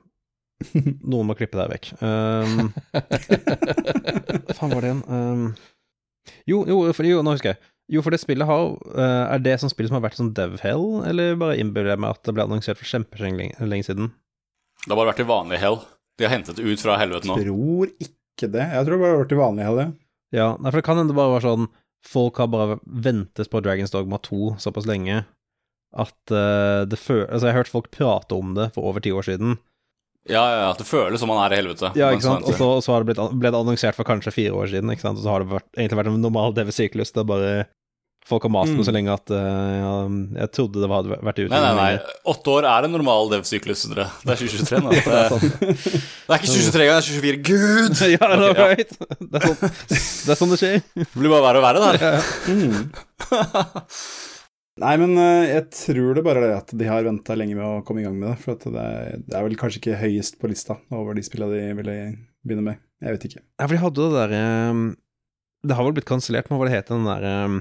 Noen 1.10 1.30
må 1.30 1.36
klippe 1.38 1.58
deg 1.60 1.72
vekk. 1.72 1.90
Um, 2.02 2.70
faen 4.58 4.74
var 4.74 4.84
det 4.84 4.92
igjen? 4.92 5.04
Um, 5.10 5.50
jo, 6.50 6.62
jo, 6.70 6.80
for, 6.96 7.08
jo, 7.08 7.24
nå 7.26 7.36
husker 7.36 7.54
jeg. 7.54 7.62
Jo, 7.88 8.02
for 8.04 8.12
det 8.12 8.20
spillet 8.20 8.50
har 8.50 8.64
uh, 8.76 9.26
Er 9.32 9.40
det 9.40 9.54
sånn 9.62 9.72
spill 9.72 9.88
som 9.88 9.96
har 9.96 10.04
vært 10.04 10.18
sånn 10.20 10.34
dev-hell, 10.36 10.88
eller 11.08 11.38
bare 11.40 11.56
innbiller 11.62 11.94
jeg 11.94 12.04
meg 12.04 12.18
at 12.18 12.28
det 12.28 12.36
ble 12.36 12.44
annonsert 12.44 12.80
for 12.80 12.90
kjempelenge 12.90 13.86
siden? 13.88 14.12
Det 14.84 14.92
har 14.92 15.00
bare 15.00 15.14
vært 15.14 15.24
i 15.24 15.30
vanlig 15.30 15.62
hell. 15.62 15.80
De 16.20 16.28
har 16.28 16.34
hentet 16.36 16.60
det 16.60 16.68
ut 16.68 16.84
fra 16.84 16.98
helvete 17.00 17.30
nå. 17.30 17.38
Jeg 17.40 17.48
tror 17.48 17.94
ikke 18.04 18.52
det. 18.54 18.66
Jeg 18.74 18.88
tror 18.88 18.98
det 18.98 19.02
bare 19.06 19.16
har 19.16 19.24
vært 19.24 19.36
i 19.36 19.40
vanlig 19.40 19.68
hell, 19.68 19.82
ja. 19.82 19.90
Ja, 20.36 20.48
nei, 20.60 20.72
for 20.72 20.82
det 20.82 20.88
kan 20.88 21.00
hende 21.00 21.14
det 21.14 21.20
bare 21.22 21.38
var 21.38 21.46
sånn 21.46 21.70
Folk 22.08 22.40
har 22.40 22.50
bare 22.52 22.76
ventet 22.84 23.48
på 23.52 23.60
Dragons 23.64 23.94
Dogma 23.94 24.20
2 24.24 24.58
såpass 24.62 24.86
lenge 24.88 25.22
at 25.98 26.34
uh, 26.36 26.84
det 26.88 27.00
føles 27.00 27.30
Altså, 27.32 27.48
jeg 27.48 27.54
har 27.54 27.62
hørt 27.62 27.72
folk 27.72 27.88
prate 27.96 28.36
om 28.36 28.54
det 28.58 28.70
for 28.76 28.90
over 28.90 29.04
ti 29.04 29.14
år 29.16 29.26
siden, 29.26 29.56
ja, 30.30 30.44
ja, 30.44 30.68
at 30.72 30.82
det 30.82 30.88
føles 30.90 31.22
som 31.22 31.32
man 31.32 31.40
er 31.46 31.56
i 31.56 31.62
helvete. 31.62 31.94
Ja, 32.00 32.12
ikke 32.14 32.28
sant. 32.28 32.48
Og 32.48 32.56
så, 32.60 32.70
så 32.84 32.94
har 32.94 33.04
det 33.04 33.12
blitt, 33.12 33.24
ble 33.40 33.52
det 33.54 33.60
annonsert 33.60 33.98
for 33.98 34.08
kanskje 34.08 34.36
fire 34.36 34.60
år 34.60 34.72
siden, 34.74 34.92
ikke 34.94 35.06
sant. 35.06 35.20
Og 35.20 35.26
så 35.26 35.34
har 35.34 35.44
det 35.44 35.52
vært, 35.56 35.70
egentlig 35.78 36.02
vært 36.02 36.12
en 36.12 36.24
normal 36.24 36.56
DV-syklus. 36.58 37.14
Det 37.16 37.24
er 37.24 37.30
bare 37.32 37.52
Folk 38.28 38.44
har 38.44 38.52
mast 38.52 38.74
mm. 38.76 38.82
så 38.84 38.92
lenge 38.92 39.14
at 39.14 39.32
uh, 39.32 39.38
ja, 39.40 39.92
jeg 40.42 40.52
trodde 40.52 40.82
det 40.84 40.88
hadde 40.92 41.18
vært 41.24 41.38
ute. 41.40 41.48
Nei, 41.54 41.62
nei, 41.64 41.76
nei. 41.78 42.16
Åtte 42.28 42.52
år 42.58 42.66
er 42.68 42.88
en 42.88 42.92
normal 42.92 43.30
dev-syklus. 43.32 43.86
Det 43.88 44.04
er 44.04 44.42
2023 44.42 44.82
nå. 44.84 44.92
Det 45.08 45.14
er, 45.16 45.32
det 45.32 46.36
er 46.36 46.42
ikke 46.42 46.50
2023 46.52 46.84
engang, 46.84 46.98
det 46.98 47.00
er 47.00 47.08
24. 47.08 47.38
Gud! 47.48 48.02
ja, 48.18 48.28
det, 48.34 48.50
okay, 48.52 48.68
right. 48.74 48.92
det, 49.00 49.40
er 49.40 49.48
sånn, 49.48 49.62
det 50.28 50.34
er 50.34 50.40
sånn 50.42 50.52
det 50.52 50.60
skjer. 50.60 50.84
Det 50.98 51.08
blir 51.16 51.32
bare 51.38 51.46
verre 51.48 51.62
og 51.62 51.68
verre, 51.70 51.88
der. 51.88 52.04
Ja. 52.04 52.16
Mm. 52.58 52.90
Nei, 54.78 54.94
men 55.02 55.18
eh, 55.18 55.56
jeg 55.56 55.64
tror 55.74 56.18
det 56.18 56.24
bare 56.26 56.42
er 56.42 56.46
det 56.46 56.58
at 56.60 56.74
de 56.78 56.90
har 56.90 57.06
venta 57.08 57.36
lenge 57.38 57.58
med 57.58 57.66
å 57.66 57.84
komme 57.86 58.04
i 58.04 58.06
gang 58.06 58.18
med 58.20 58.30
det. 58.30 58.38
For 58.44 58.60
det 58.62 58.84
er, 58.84 59.18
det, 59.24 59.34
er, 59.34 59.46
vel 59.48 59.58
kanskje 59.58 59.82
ikke 59.82 60.02
høyest 60.04 60.38
på 60.42 60.52
lista 60.52 60.78
over 60.94 61.18
de 61.18 61.24
spillene 61.26 61.58
de 61.58 61.80
ville 61.80 61.98
begynne 62.46 62.66
med. 62.68 62.84
Jeg 63.02 63.16
vet 63.16 63.28
ikke. 63.30 63.42
Ja, 63.42 63.66
for 63.66 63.74
de 63.74 63.82
hadde 63.82 64.06
det 64.06 64.18
derre 64.18 64.44
um, 64.74 64.86
Det 65.66 65.76
har 65.78 65.86
vel 65.86 65.98
blitt 65.98 66.10
kansellert 66.10 66.48
med 66.50 66.58
hva 66.58 66.70
det 66.70 66.74
heter, 66.74 66.96
den 66.96 67.10
derre 67.10 67.34
um, 67.46 67.60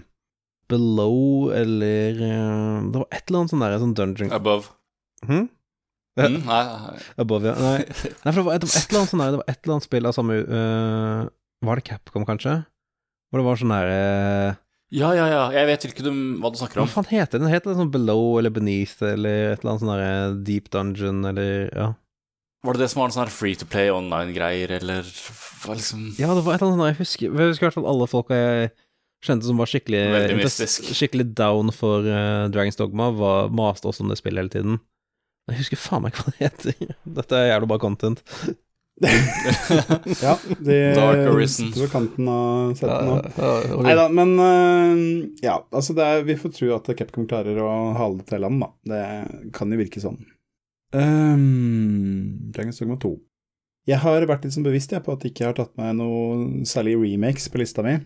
Below 0.72 1.50
eller 1.54 2.22
um, 2.22 2.86
Det 2.88 3.02
var 3.02 3.10
et 3.10 3.28
eller 3.28 3.42
annet 3.42 3.52
sånn 3.52 3.64
derre 3.64 3.82
sånn 3.82 3.96
dungeon 3.98 4.32
Above. 4.36 4.72
Hm? 5.26 5.48
Mm, 6.16 6.38
nei. 6.48 6.62
Above, 7.20 7.50
ja. 7.50 7.56
Nei. 7.60 7.80
nei, 8.24 8.30
for 8.30 8.40
det 8.40 8.46
var 8.46 8.56
et, 8.56 8.64
et, 8.64 8.78
eller 8.88 9.02
annet 9.02 9.12
sånn 9.12 9.24
der, 9.24 9.34
det 9.34 9.42
var 9.42 9.50
et 9.52 9.58
eller 9.60 9.74
annet 9.76 9.88
spill 9.88 10.08
av 10.08 10.16
samme 10.16 10.38
uh, 10.48 11.32
Var 11.68 11.80
det 11.80 11.88
Capcom, 11.90 12.28
kanskje? 12.28 12.56
Hvor 13.28 13.42
det 13.42 13.48
var 13.48 13.60
sånn 13.60 13.74
derre 13.76 14.00
uh, 14.52 14.62
ja, 14.94 15.10
ja, 15.16 15.26
ja. 15.26 15.44
Jeg 15.54 15.66
vet 15.70 15.84
ikke 15.88 16.06
hva 16.06 16.50
du 16.52 16.58
snakker 16.60 16.82
om. 16.82 16.88
Hva 16.88 17.02
faen 17.02 17.08
heter 17.10 17.42
den? 17.42 17.50
Heter 17.50 17.72
det 17.72 17.78
sånn 17.80 17.92
Below 17.94 18.38
eller 18.38 18.54
Beneath 18.54 19.02
eller 19.02 19.52
et 19.52 19.62
eller 19.62 19.72
annet 19.72 19.82
sånn 19.82 19.92
derre 19.92 20.10
eh, 20.16 20.36
Deep 20.46 20.70
Dungeon 20.74 21.22
eller 21.32 21.70
ja. 21.70 21.92
Var 22.66 22.76
det 22.76 22.82
det 22.82 22.90
som 22.90 23.02
var 23.02 23.10
en 23.10 23.14
sånn 23.14 23.30
free 23.30 23.58
to 23.58 23.66
play 23.70 23.92
online-greier, 23.94 24.72
eller 24.80 25.06
hva 25.62 25.76
liksom 25.76 26.08
Ja, 26.18 26.32
det 26.34 26.42
var 26.46 26.56
et 26.56 26.62
eller 26.64 26.72
annet 26.72 26.80
sånt 26.80 26.90
jeg 26.90 26.98
husker 27.02 27.26
Jeg 27.28 27.50
husker 27.52 27.64
i 27.64 27.68
hvert 27.68 27.78
fall 27.78 27.88
alle 27.92 28.08
folka 28.10 28.38
jeg 28.38 28.70
kjente 29.26 29.48
som 29.48 29.60
var 29.60 29.70
skikkelig 29.70 30.02
Skikkelig 30.96 31.28
down 31.38 31.72
for 31.74 32.06
uh, 32.06 32.46
Dragons 32.52 32.78
Dogma, 32.78 33.10
var 33.14 33.50
maste 33.54 33.90
også 33.90 34.04
om 34.04 34.12
det 34.12 34.18
spillet 34.20 34.44
hele 34.44 34.54
tiden. 34.54 34.78
Jeg 35.50 35.60
husker 35.62 35.78
faen 35.78 36.02
meg 36.06 36.16
hva 36.18 36.30
det 36.32 36.40
heter. 36.42 36.94
Dette 37.18 37.38
er 37.38 37.52
jævla 37.52 37.70
bare 37.70 37.82
content. 37.82 38.22
ja, 40.22 40.38
de 40.64 40.76
Dark 40.96 41.26
Arisen. 41.28 41.66
sitter 41.66 41.82
ved 41.84 41.90
kanten 41.92 42.28
av 42.32 42.70
setet 42.78 43.04
nå. 43.04 43.82
Nei 43.84 43.96
da, 43.98 44.06
men 44.08 44.32
øh, 44.40 45.02
ja, 45.44 45.58
altså 45.68 45.96
det 45.98 46.06
er, 46.06 46.24
vi 46.24 46.38
får 46.40 46.54
tro 46.56 46.70
at 46.78 46.88
Capcom 46.96 47.28
klarer 47.28 47.60
å 47.60 47.68
hale 47.98 48.22
det 48.22 48.28
til 48.30 48.40
land, 48.46 48.64
da. 48.64 48.70
Det 48.88 49.02
kan 49.56 49.72
jo 49.72 49.80
virke 49.82 50.00
sånn. 50.00 50.16
Um, 50.96 52.52
Dragon's 52.56 52.80
Dogma 52.80 52.96
2. 53.02 53.12
Jeg 53.86 54.02
har 54.02 54.24
vært 54.26 54.46
litt 54.46 54.56
sånn 54.56 54.66
bevisst 54.66 54.94
jeg, 54.94 55.04
på 55.04 55.14
at 55.14 55.22
jeg 55.22 55.34
ikke 55.34 55.50
har 55.50 55.58
tatt 55.60 55.76
meg 55.78 55.92
noe 56.00 56.64
særlig 56.66 56.96
remakes 56.98 57.50
på 57.52 57.60
lista 57.60 57.84
mi. 57.86 57.98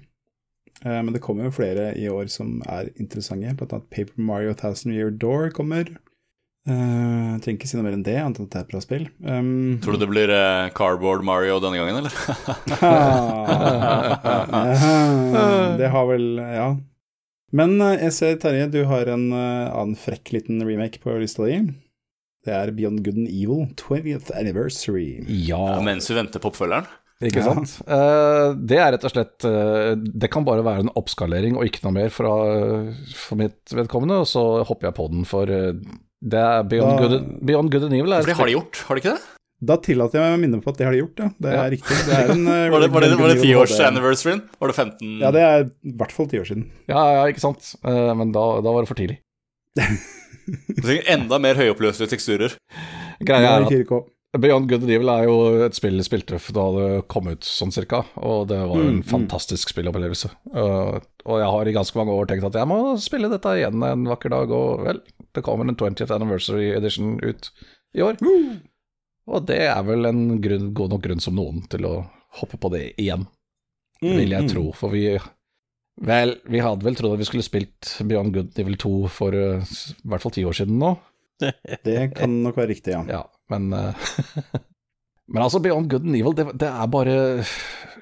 Eh, 0.84 1.01
men 1.01 1.12
det 1.14 1.22
kommer 1.24 1.47
jo 1.47 1.55
flere 1.57 1.91
i 1.97 2.09
år 2.12 2.28
som 2.32 2.59
er 2.68 2.91
interessante. 3.01 3.55
Blant 3.57 3.72
annet 3.76 3.91
Paper 3.93 4.20
Mario 4.20 4.53
Thousand 4.57 4.97
Year 4.97 5.12
Door 5.12 5.55
kommer. 5.57 5.88
Eh, 6.70 7.30
jeg 7.34 7.40
trenger 7.42 7.56
ikke 7.58 7.68
si 7.70 7.76
noe 7.78 7.86
mer 7.88 7.96
enn 7.96 8.04
det, 8.06 8.14
annet 8.20 8.38
enn 8.38 8.46
at 8.46 8.52
det 8.54 8.58
er 8.60 8.64
et 8.66 8.70
bra 8.74 8.80
spill. 8.84 9.06
Um, 9.26 9.78
Tror 9.82 9.96
du 9.96 10.02
det 10.04 10.10
blir 10.12 10.30
uh, 10.30 10.68
Cardboard 10.76 11.24
Mario 11.26 11.56
denne 11.64 11.80
gangen, 11.80 11.96
eller? 12.04 12.14
Ah, 14.50 15.76
det 15.80 15.88
har 15.92 16.06
vel 16.12 16.26
Ja. 16.38 16.68
Men 17.52 17.80
eh, 17.82 17.96
jeg 18.04 18.12
ser, 18.14 18.36
Terje, 18.38 18.68
du 18.70 18.84
har 18.86 19.08
en 19.10 19.24
annen 19.34 19.96
frekk 19.98 20.30
liten 20.36 20.60
remake 20.62 21.00
på 21.02 21.16
lista 21.18 21.48
di. 21.48 21.56
Det 22.46 22.52
er 22.54 22.70
Beyond 22.76 23.02
Good 23.04 23.18
and 23.24 23.28
Evil 23.28 23.64
20th 23.80 24.30
Anniversary. 24.38 25.18
ja. 25.26 25.58
Ja, 25.74 25.80
mens 25.84 26.06
vi 26.10 26.14
venter 26.16 26.38
på 26.40 26.52
oppfølgeren. 26.52 26.86
Ikke 27.20 27.42
Ja. 27.42 27.50
sant? 27.50 27.74
Eh, 27.84 28.54
det 28.64 28.78
er 28.80 28.92
rett 28.94 29.02
og 29.04 29.10
slett 29.12 29.44
Det 29.44 30.30
kan 30.32 30.46
bare 30.46 30.62
være 30.64 30.86
en 30.86 30.92
oppskalering 30.96 31.58
og 31.58 31.66
ikke 31.66 31.82
noe 31.84 31.92
mer 31.98 32.08
fra, 32.14 32.30
for 33.12 33.36
mitt 33.42 33.74
vedkommende, 33.76 34.22
og 34.22 34.30
så 34.30 34.44
hopper 34.64 34.88
jeg 34.88 34.96
på 34.96 35.08
den, 35.12 35.26
for 35.28 35.44
det 36.22 36.38
er 36.38 36.62
Beyond, 36.68 36.96
Da- 36.98 37.08
Good, 37.08 37.28
Beyond 37.46 37.70
Good 37.72 37.84
and 37.88 37.94
Evil. 37.94 38.12
Er 38.12 38.20
For 38.22 38.26
det 38.32 38.36
har 38.36 38.46
de 38.46 38.52
gjort, 38.58 38.76
har 38.88 38.94
de 38.94 39.00
ikke 39.04 39.14
det? 39.16 39.22
Da 39.62 39.76
tillater 39.76 40.16
jeg 40.16 40.24
meg 40.24 40.38
å 40.38 40.40
minne 40.40 40.62
på 40.64 40.70
at 40.72 40.78
det 40.80 40.86
har 40.88 40.92
de 40.96 41.00
gjort, 41.02 41.18
ja. 41.20 41.28
Det 41.40 41.50
er 41.50 41.56
Ja. 41.56 41.64
riktig. 41.70 41.96
Det 42.08 42.14
er 42.16 42.30
en, 42.32 42.46
eh, 42.54 42.70
Var 42.72 42.80
det, 42.80 42.80
var 42.80 42.80
det, 42.80 42.90
var 42.90 43.00
det 43.00 43.10
Beyond 43.10 43.20
Good 43.20 43.30
and 43.30 43.38
Evil 43.38 43.50
tiårs 43.50 43.74
HD. 43.76 43.84
anniversaryen? 43.90 44.40
Var 44.60 44.68
det 44.72 44.76
15? 44.76 45.18
Ja, 45.20 45.30
det 45.36 45.40
er 45.44 45.64
i 45.84 45.92
hvert 46.00 46.12
fall 46.16 46.26
ti 46.32 46.38
år 46.40 46.46
siden. 46.48 46.64
Ja, 46.88 47.02
ja, 47.18 47.24
ikke 47.28 47.40
sant. 47.44 47.74
Eh, 47.84 48.14
men 48.14 48.32
da, 48.32 48.44
da 48.64 48.72
var 48.72 48.80
det 48.84 48.88
for 48.88 49.00
tidlig. 49.00 49.18
Du 50.50 50.80
trenger 50.82 51.04
enda 51.12 51.38
mer 51.38 51.54
høyoppløselige 51.54 52.10
teksturer. 52.16 52.54
Greia 53.22 53.52
er 53.52 53.62
at 53.62 53.68
det 53.70 53.84
4K. 53.86 54.00
Beyond 54.39 54.68
Good 54.70 54.85
and 54.87 54.93
Evil 54.95 55.11
er 55.11 55.24
jo 55.26 55.37
et 55.66 55.74
spill 55.74 55.99
jeg 55.99 56.07
spilte 56.07 56.39
da 56.55 56.64
det 56.76 56.89
kom 57.11 57.26
ut 57.26 57.43
sånn 57.43 57.72
cirka, 57.74 58.05
og 58.22 58.45
det 58.53 58.61
var 58.61 58.78
en 58.78 59.01
Mm, 59.01 59.01
mm. 59.01 59.09
fantastisk 59.11 59.72
spillopplevelse. 59.72 60.31
Uh, 60.55 61.01
og 61.26 61.41
jeg 61.41 61.49
har 61.51 61.66
i 61.66 61.74
ganske 61.74 61.99
mange 61.99 62.14
år 62.14 62.28
tenkt 62.31 62.47
at 62.47 62.55
jeg 62.55 62.68
må 62.70 62.78
spille 63.03 63.28
dette 63.33 63.57
igjen 63.59 63.83
en 63.83 64.05
vakker 64.07 64.31
dag, 64.31 64.53
og 64.55 64.85
vel, 64.87 65.01
det 65.35 65.43
kommer 65.43 65.66
en 65.66 65.74
20th 65.74 66.14
Anniversary 66.14 66.70
Edition 66.76 67.18
ut 67.26 67.51
i 67.99 68.05
år. 68.07 68.20
Og 69.26 69.47
det 69.51 69.59
er 69.66 69.83
vel 69.83 70.07
en 70.07 70.41
grunn, 70.41 70.70
god 70.78 70.95
nok 70.95 71.03
grunn 71.09 71.20
som 71.20 71.35
noen 71.35 71.64
til 71.70 71.85
å 71.91 71.97
hoppe 72.39 72.61
på 72.61 72.70
det 72.76 72.93
igjen, 73.03 73.26
Mm, 74.01 74.14
vil 74.16 74.31
jeg 74.33 74.45
mm. 74.47 74.49
tro. 74.49 74.62
For 74.72 74.89
vi 74.95 75.18
Vel, 76.01 76.31
vi 76.49 76.62
hadde 76.64 76.87
vel 76.87 76.95
trodd 76.97 77.12
at 77.12 77.20
vi 77.20 77.26
skulle 77.28 77.45
spilt 77.45 77.99
Beyond 78.09 78.33
Good 78.33 78.59
Evil 78.62 78.78
2 78.81 78.93
for 79.12 79.35
uh, 79.37 79.61
i 79.61 80.09
hvert 80.09 80.22
fall 80.22 80.33
ti 80.33 80.45
år 80.49 80.57
siden 80.57 80.78
nå. 80.81 80.95
Det 81.85 82.14
kan 82.16 82.39
nok 82.41 82.57
være 82.57 82.70
riktig, 82.72 82.95
ja. 82.95 83.03
Ja, 83.11 83.20
men 83.51 83.72
eh, 83.76 84.11
Men 85.30 85.44
altså, 85.44 85.61
Beyond 85.62 85.86
Good 85.92 86.07
and 86.09 86.16
Evil, 86.18 86.34
det, 86.34 86.44
det 86.59 86.66
er 86.66 86.86
bare 86.90 87.12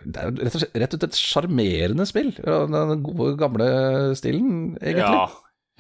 Det 0.09 0.17
er 0.23 0.31
rett 0.39 0.55
og 0.57 0.63
slett, 0.63 0.79
rett 0.81 0.95
og 0.95 1.01
slett 1.03 1.11
et 1.11 1.19
sjarmerende 1.21 2.07
spill. 2.09 2.31
Den 2.41 3.03
gode, 3.05 3.35
gamle 3.37 3.67
stilen, 4.17 4.79
egentlig. 4.81 5.03
Ja, 5.05 5.27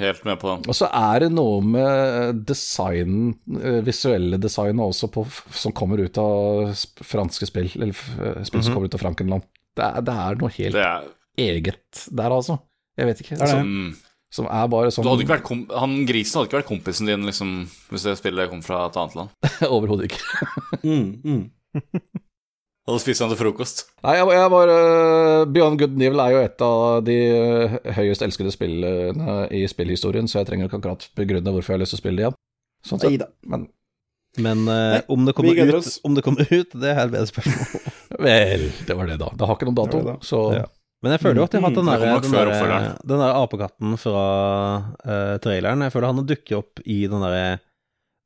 helt 0.02 0.26
med 0.28 0.36
på 0.42 0.50
den. 0.50 0.66
Og 0.68 0.76
så 0.76 0.90
er 0.92 1.24
det 1.24 1.30
noe 1.32 1.62
med 1.64 2.42
design, 2.50 3.14
eh, 3.62 3.78
visuelle 3.86 4.36
designet 4.42 4.84
også, 4.90 5.08
på, 5.14 5.24
som 5.56 5.72
kommer 5.72 6.02
ut 6.04 6.20
av 6.20 6.74
franske 7.08 7.48
spill, 7.48 7.70
eller 7.78 7.94
eh, 7.96 8.42
spill 8.44 8.60
som 8.60 8.74
Mhm. 8.74 8.76
kommer 8.76 8.92
ut 8.92 8.98
av 8.98 9.04
Frankenland. 9.06 9.48
Det 9.78 9.86
er, 9.88 10.04
det 10.04 10.18
er 10.26 10.38
noe 10.42 10.52
helt 10.58 10.76
Det 10.76 10.84
er 10.84 11.08
eget 11.48 12.04
der, 12.12 12.28
altså. 12.42 12.58
Jeg 12.98 13.08
vet 13.08 13.24
ikke. 13.24 13.38
Det 13.40 13.48
er 13.48 13.54
det. 13.54 13.56
Som, 13.56 13.72
mm. 13.72 13.96
Som 14.34 14.48
er 14.52 14.68
bare 14.68 14.90
Du 14.90 14.98
sånn 14.98 15.08
hadde 15.08 15.24
ikke 15.24 15.36
vært 15.38 15.46
kom 15.48 15.60
Han 15.72 16.02
grisen 16.08 16.36
hadde 16.36 16.50
ikke 16.50 16.58
vært 16.60 16.68
kompisen 16.68 17.08
din 17.08 17.24
liksom, 17.24 17.52
hvis 17.88 18.04
det 18.04 18.18
spillet 18.20 18.50
kom 18.52 18.60
fra 18.64 18.84
et 18.88 18.98
annet 19.00 19.16
land. 19.16 19.36
Overhodet 19.74 20.10
ikke. 20.10 20.48
Mm, 20.84 21.12
mm. 21.24 21.44
Hadde 22.88 23.02
spist 23.02 23.20
han 23.20 23.28
til 23.28 23.36
frokost. 23.36 23.82
Nei, 24.00 24.14
jeg, 24.16 24.28
jeg 24.32 24.52
bare 24.52 24.76
Beyond 25.52 25.80
Good 25.80 25.96
and 25.96 26.04
Evil 26.06 26.22
er 26.24 26.32
jo 26.32 26.38
et 26.40 26.62
av 26.64 26.84
de 27.04 27.16
eh, 27.36 27.74
høyest 27.98 28.24
elskede 28.24 28.52
spillene 28.54 29.42
i 29.52 29.66
spillhistorien, 29.68 30.28
så 30.30 30.40
jeg 30.40 30.48
trenger 30.48 30.70
ikke 30.70 30.80
akkurat 30.80 31.04
begrunne 31.18 31.52
hvorfor 31.52 31.74
jeg 31.74 31.76
har 31.76 31.82
lyst 31.84 31.92
til 31.92 32.00
å 32.00 32.02
spille 32.02 32.16
det 32.16 32.24
igjen. 32.24 32.38
Sånn 32.88 33.02
sett. 33.02 33.26
Men 33.44 33.68
Men 34.40 34.64
uh, 34.70 34.94
Nei, 34.94 35.02
om, 35.12 35.28
det 35.28 35.34
kommer 35.36 35.60
ut, 35.60 35.92
om 36.06 36.16
det 36.16 36.24
kommer 36.24 36.48
ut, 36.48 36.72
det 36.80 36.94
er 36.94 37.02
et 37.02 37.12
bedre 37.12 37.28
spørsmål. 37.28 37.92
vel, 38.28 38.66
det 38.88 38.96
var 38.96 39.12
det, 39.12 39.20
da. 39.20 39.30
Det 39.36 39.50
har 39.50 39.60
ikke 39.60 39.68
noen 39.68 39.80
dato, 39.82 40.00
Det 40.00 40.04
det 40.06 40.14
da. 40.14 40.28
så 40.30 40.42
Ja. 40.56 40.66
Men 41.04 41.14
jeg 41.14 41.22
føler 41.22 41.38
jo 41.38 41.46
at 41.46 41.54
de 41.54 41.60
har 41.60 41.68
hatt 41.68 41.76
den 41.78 41.86
Mm, 41.86 41.92
der, 41.92 42.02
kommer 42.22 42.50
den 42.50 42.72
der, 42.72 42.86
den 43.06 43.20
der 43.22 43.36
apekatten 43.38 43.98
fra 44.02 44.22
uh, 45.06 45.36
traileren. 45.44 45.84
Jeg 45.86 45.94
føler 45.94 46.10
han 46.10 46.26
dukker 46.26 46.58
opp 46.58 46.82
i 46.84 47.00
den 47.06 47.22
derre 47.22 47.58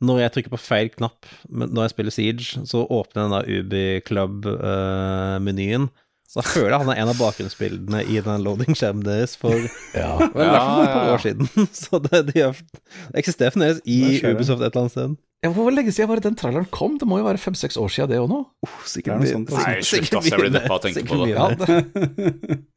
Når 0.03 0.23
jeg 0.23 0.33
trykker 0.35 0.55
på 0.55 0.63
feil 0.63 0.89
knapp 0.95 1.29
når 1.49 1.85
jeg 1.85 1.93
spiller 1.93 2.15
Siege, 2.15 2.63
så 2.67 2.83
åpner 2.83 3.29
den 3.29 3.35
der 3.37 3.61
Ubi 3.61 3.85
Club-menyen. 4.09 5.91
Så 6.33 6.41
jeg 6.41 6.49
føler 6.49 6.71
jeg 6.73 6.81
han 6.81 6.91
er 6.95 7.01
en 7.03 7.11
av 7.13 7.19
bakgrunnsbildene 7.21 7.99
i 8.09 8.15
den 8.25 8.45
loading-skjermen 8.47 9.03
deres 9.05 9.35
for 9.37 9.53
ja. 9.53 10.15
vel, 10.33 10.47
i 10.47 10.49
hvert 10.49 10.65
fall 10.65 10.81
et 10.81 10.89
Ja, 10.89 10.95
par 10.95 11.03
ja, 11.03 11.11
ja. 11.11 11.13
år 11.19 11.21
siden. 11.27 11.51
Så 11.83 12.01
det, 12.07 12.23
de 12.31 12.47
har, 12.47 12.57
det 13.13 13.21
eksisterer 13.21 13.53
fremdeles 13.53 13.83
i 13.85 13.99
det. 14.23 14.33
Ubisoft 14.33 14.65
et 14.65 14.71
eller 14.73 14.87
annet 14.87 14.95
sted. 14.97 15.19
ja. 15.45 15.51
Hvor 15.53 15.69
lenge 15.75 15.93
siden 15.93 16.09
var 16.09 16.23
det 16.23 16.25
den 16.31 16.39
traileren 16.41 16.69
kom? 16.73 16.97
Det 17.03 17.09
må 17.11 17.19
jo 17.21 17.27
være 17.29 17.43
fem-seks 17.43 17.77
år 17.83 17.93
siden, 17.93 18.15
det 18.15 18.21
òg 18.23 18.31
nå? 18.33 18.41
Oh, 18.65 18.73
Det 18.73 18.87
er 18.87 18.93
sikkert 18.95 19.29
sånt, 19.35 19.53
altså. 19.53 19.69
Nei, 19.69 19.87
slutt, 19.93 20.13
ass, 20.23 20.31
jeg 20.33 20.41
blir 20.41 20.55
deppa 20.57 20.73
av 20.73 20.81
å 20.81 20.85
tenke 20.87 21.05
på 21.11 21.21
det. 21.21 21.33
Ja, 21.35 21.49
det, 21.61 22.61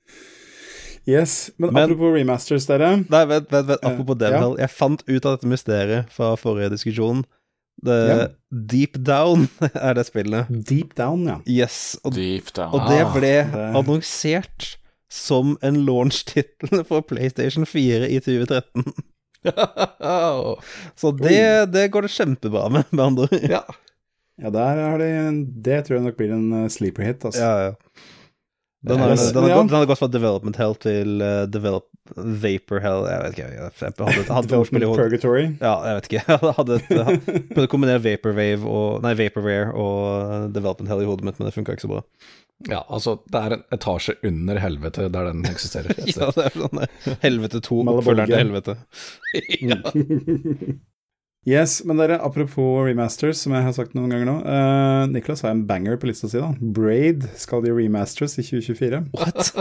Yes, 1.06 1.52
men, 1.62 1.70
Men- 1.74 1.84
apropos 1.84 2.14
remasters, 2.16 2.66
dere. 2.66 2.88
Nei, 3.14 3.20
vent, 3.30 3.52
vent, 3.54 3.68
vent. 3.70 3.78
Eh, 3.84 3.90
apropos 3.92 4.16
uh, 4.18 4.22
Devil. 4.24 4.56
Jeg 4.58 4.72
fant 4.74 5.04
ut 5.06 5.26
av 5.30 5.36
dette 5.36 5.50
mysteriet 5.52 6.10
fra 6.16 6.32
forrige 6.42 6.72
diskusjon. 6.74 7.22
Ja. 7.86 8.28
Deep 8.72 8.96
Down 9.06 9.48
er 9.74 9.94
det 9.98 10.06
spillet. 10.08 10.48
Deep 10.70 10.96
Down, 10.98 11.26
ja. 11.28 11.36
Yes. 11.48 11.98
Og, 12.04 12.14
Deep 12.16 12.54
down. 12.56 12.72
og 12.74 12.88
det 12.90 13.02
Ah, 13.04 13.12
ble 13.14 13.34
det- 13.44 13.66
annonsert 13.76 14.78
som 15.12 15.58
en 15.62 15.82
launch-tittel 15.86 16.82
for 16.88 17.02
PlayStation 17.06 17.66
4 17.68 18.08
i 18.10 18.20
2013. 18.20 18.88
Så 20.96 21.12
det, 21.12 21.66
det 21.72 21.88
går 21.94 22.02
det 22.08 22.12
kjempebra 22.16 22.70
med, 22.74 22.84
med 22.92 23.06
andre 23.06 23.28
ord. 23.30 23.50
ja. 23.50 23.64
Ja, 24.42 24.50
der 24.52 24.80
er 24.84 24.98
det 25.00 25.10
Det 25.64 25.78
tror 25.88 25.96
jeg 25.96 26.04
nok 26.10 26.18
blir 26.20 26.34
en 26.36 26.50
uh, 26.52 26.66
sleeper 26.68 27.06
hit, 27.08 27.22
altså. 27.24 27.40
Ja, 27.40 27.70
ja. 27.70 28.02
Den 28.86 29.00
har, 29.00 29.14
den, 29.16 29.44
har 29.46 29.54
gått, 29.56 29.70
den 29.72 29.78
har 29.80 29.86
gått 29.88 30.02
fra 30.02 30.10
Development 30.12 30.58
Hell 30.60 30.76
til 30.84 31.22
uh, 31.24 31.46
develop, 31.48 31.86
Vapor 32.16 32.80
Hell 32.84 33.08
Jeg 33.10 33.22
vet 33.24 33.34
ikke, 33.34 33.46
jeg, 33.50 33.62
hadde, 33.66 33.98
hadde, 34.06 34.26
hadde 34.30 34.48
et 34.52 34.58
ordspill 34.60 34.84
i 34.86 34.90
hodet. 34.90 35.02
Purgatory. 35.02 35.44
Ja, 35.58 35.74
jeg 35.90 35.98
vet 35.98 36.10
ikke. 36.12 36.24
Jeg 36.36 36.56
hadde 36.60 36.78
jeg 36.78 37.20
prøvde 37.50 37.66
å 37.66 37.72
kombinere 37.72 38.04
Vaporwave 38.06 38.70
og 38.70 39.04
Nei, 39.06 39.14
Vaporware 39.18 39.72
og 39.74 40.00
uh, 40.06 40.34
Development 40.54 40.92
Hell 40.92 41.02
i 41.06 41.08
hodet 41.10 41.26
mitt, 41.28 41.40
men 41.42 41.50
det 41.50 41.56
funka 41.58 41.76
ikke 41.76 41.88
så 41.88 41.94
bra. 41.96 42.02
ja, 42.70 42.82
altså, 42.88 43.18
det 43.34 43.42
er 43.42 43.56
en 43.58 43.64
etasje 43.76 44.16
under 44.30 44.60
helvete 44.64 45.10
der 45.12 45.32
den 45.32 45.46
eksisterer. 45.50 45.98
Ja, 46.14 46.30
det 46.36 46.46
er 46.50 46.60
sånn. 46.62 46.84
Helvete 47.26 47.62
2, 47.66 47.82
Malabolge. 47.90 48.02
oppfølgeren 48.02 48.30
til 48.30 48.44
helvete. 48.46 48.78
ja. 49.72 50.82
Yes, 51.46 51.84
men 51.86 52.00
dere, 52.02 52.18
apropos 52.26 52.88
remasters, 52.88 53.38
som 53.44 53.54
jeg 53.54 53.62
har 53.68 53.74
sagt 53.78 53.94
noen 53.94 54.10
ganger 54.10 54.26
nå. 54.30 54.38
Uh, 54.42 55.04
Niklas 55.14 55.44
har 55.46 55.54
en 55.54 55.66
banger 55.70 56.00
på 56.02 56.10
lista 56.10 56.30
si, 56.32 56.40
da. 56.42 56.54
Braid 56.58 57.28
skal 57.38 57.62
de 57.66 57.74
remasters 57.76 58.34
i 58.42 58.46
2024. 58.48 59.04
What? 59.14 59.52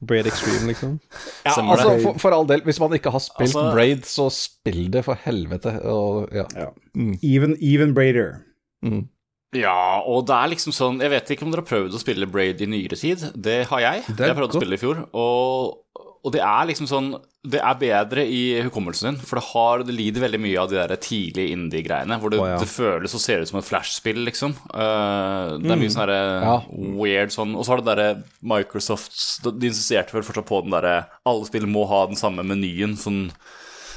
Braid 0.00 0.26
Extreme, 0.30 0.68
liksom. 0.70 0.98
Ja, 1.44 1.52
Stemmer 1.56 1.74
altså, 1.74 1.94
for, 2.04 2.18
for 2.22 2.36
all 2.36 2.46
del, 2.46 2.62
hvis 2.66 2.78
man 2.78 2.92
ikke 2.94 3.10
har 3.10 3.22
spilt 3.24 3.48
Altså- 3.50 3.72
Braid, 3.74 4.04
så 4.06 4.28
spill 4.30 4.90
det 4.94 5.04
for 5.04 5.18
helvete. 5.24 5.72
Og, 5.90 6.28
ja. 6.34 6.44
Ja. 6.54 6.68
Mm. 6.94 7.16
Even, 7.22 7.56
even 7.60 7.94
Braider. 7.94 8.36
Mm. 8.84 9.08
Ja, 9.56 10.00
og 10.04 10.26
det 10.28 10.34
er 10.36 10.50
liksom 10.52 10.74
sånn 10.76 10.98
Jeg 11.00 11.08
vet 11.08 11.30
ikke 11.32 11.46
om 11.46 11.50
dere 11.50 11.62
har 11.64 11.70
prøvd 11.70 11.94
å 11.96 12.00
spille 12.02 12.26
Braid 12.30 12.60
i 12.60 12.68
nyere 12.68 12.98
tid. 13.00 13.22
Det 13.34 13.62
har 13.70 13.80
jeg. 13.80 14.04
Det 14.12 14.28
jeg 14.28 14.36
prøvde 14.36 14.52
godt. 14.52 14.58
å 14.58 14.62
spille 14.62 14.76
i 14.78 14.82
fjor. 14.82 15.00
Og, 15.16 16.04
og 16.24 16.32
det 16.34 16.40
er 16.42 16.66
liksom 16.68 16.88
sånn 16.90 17.08
Det 17.48 17.60
er 17.62 17.76
bedre 17.78 18.24
i 18.26 18.58
hukommelsen 18.66 19.12
din, 19.12 19.18
for 19.24 19.38
det, 19.38 19.44
har, 19.52 19.84
det 19.86 19.94
lider 19.94 20.24
veldig 20.24 20.40
mye 20.42 20.58
av 20.60 20.72
de 20.72 20.76
der 20.76 20.94
tidlige 21.00 21.54
indie-greiene. 21.54 22.18
Hvor 22.20 22.32
det, 22.34 22.40
oh, 22.42 22.48
ja. 22.50 22.56
det 22.60 22.68
føles 22.68 23.14
og 23.14 23.22
ser 23.22 23.44
ut 23.44 23.50
som 23.50 23.60
et 23.60 23.68
flashspill, 23.68 24.20
liksom. 24.26 24.56
Uh, 24.72 25.54
det 25.62 25.70
er 25.72 25.80
mye 25.80 25.92
sånn 25.94 26.02
herre 26.02 26.18
Ja. 26.42 26.56
weird 26.98 27.32
sånn 27.32 27.54
Og 27.56 27.64
så 27.64 27.72
har 27.72 27.82
det 27.82 27.88
derre 27.88 28.08
Microsoft 28.42 29.14
De 29.46 29.70
insisterte 29.70 30.16
vel 30.16 30.26
fortsatt 30.26 30.48
på 30.48 30.60
den 30.66 30.74
derre 30.74 30.96
Alle 31.28 31.48
spill 31.48 31.68
må 31.70 31.86
ha 31.88 32.04
den 32.10 32.20
samme 32.20 32.44
menyen. 32.46 32.98
Sånn 33.00 33.28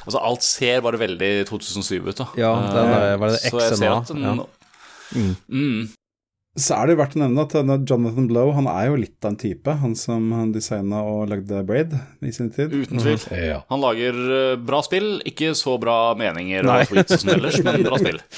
Altså, 0.01 0.17
alt 0.17 0.45
ser 0.45 0.79
bare 0.81 0.97
veldig 0.97 1.31
2007 1.49 2.07
ut, 2.07 2.15
da. 2.17 2.25
Ja, 2.39 2.55
den 2.57 2.93
der, 2.93 3.17
var 3.21 3.33
det 3.33 3.41
Så 3.43 3.59
jeg 3.61 3.77
ser 3.77 3.97
at 3.99 4.09
den, 4.09 4.23
Ja. 4.25 4.37
Mm. 5.11 5.91
Så 6.59 6.75
er 6.75 6.89
det 6.89 6.95
jo 6.95 6.99
verdt 6.99 7.13
å 7.15 7.21
nevne 7.21 7.43
at 7.45 7.53
denne 7.55 7.77
Jonathan 7.87 8.25
Blow 8.27 8.49
han 8.57 8.65
er 8.67 8.89
jo 8.89 8.97
litt 8.99 9.23
av 9.23 9.31
en 9.31 9.37
type, 9.39 9.75
han 9.83 9.93
som 9.95 10.25
designa 10.51 10.99
og 11.07 11.29
lagde 11.31 11.61
Braid 11.67 11.93
i 12.27 12.31
sin 12.35 12.49
tid. 12.51 12.73
Uten 12.75 12.99
tvil. 12.99 13.21
Ja. 13.39 13.61
Han 13.71 13.79
lager 13.79 14.17
eh, 14.35 14.57
bra 14.59 14.81
spill, 14.83 15.21
ikke 15.27 15.53
så 15.55 15.77
bra 15.79 16.11
meninger 16.19 16.67
Nei. 16.67 16.81
og 16.83 16.91
tweets 16.91 17.23
som 17.23 17.31
ellers, 17.37 17.61
men 17.63 17.85
bra 17.87 18.01
spill. 18.01 18.19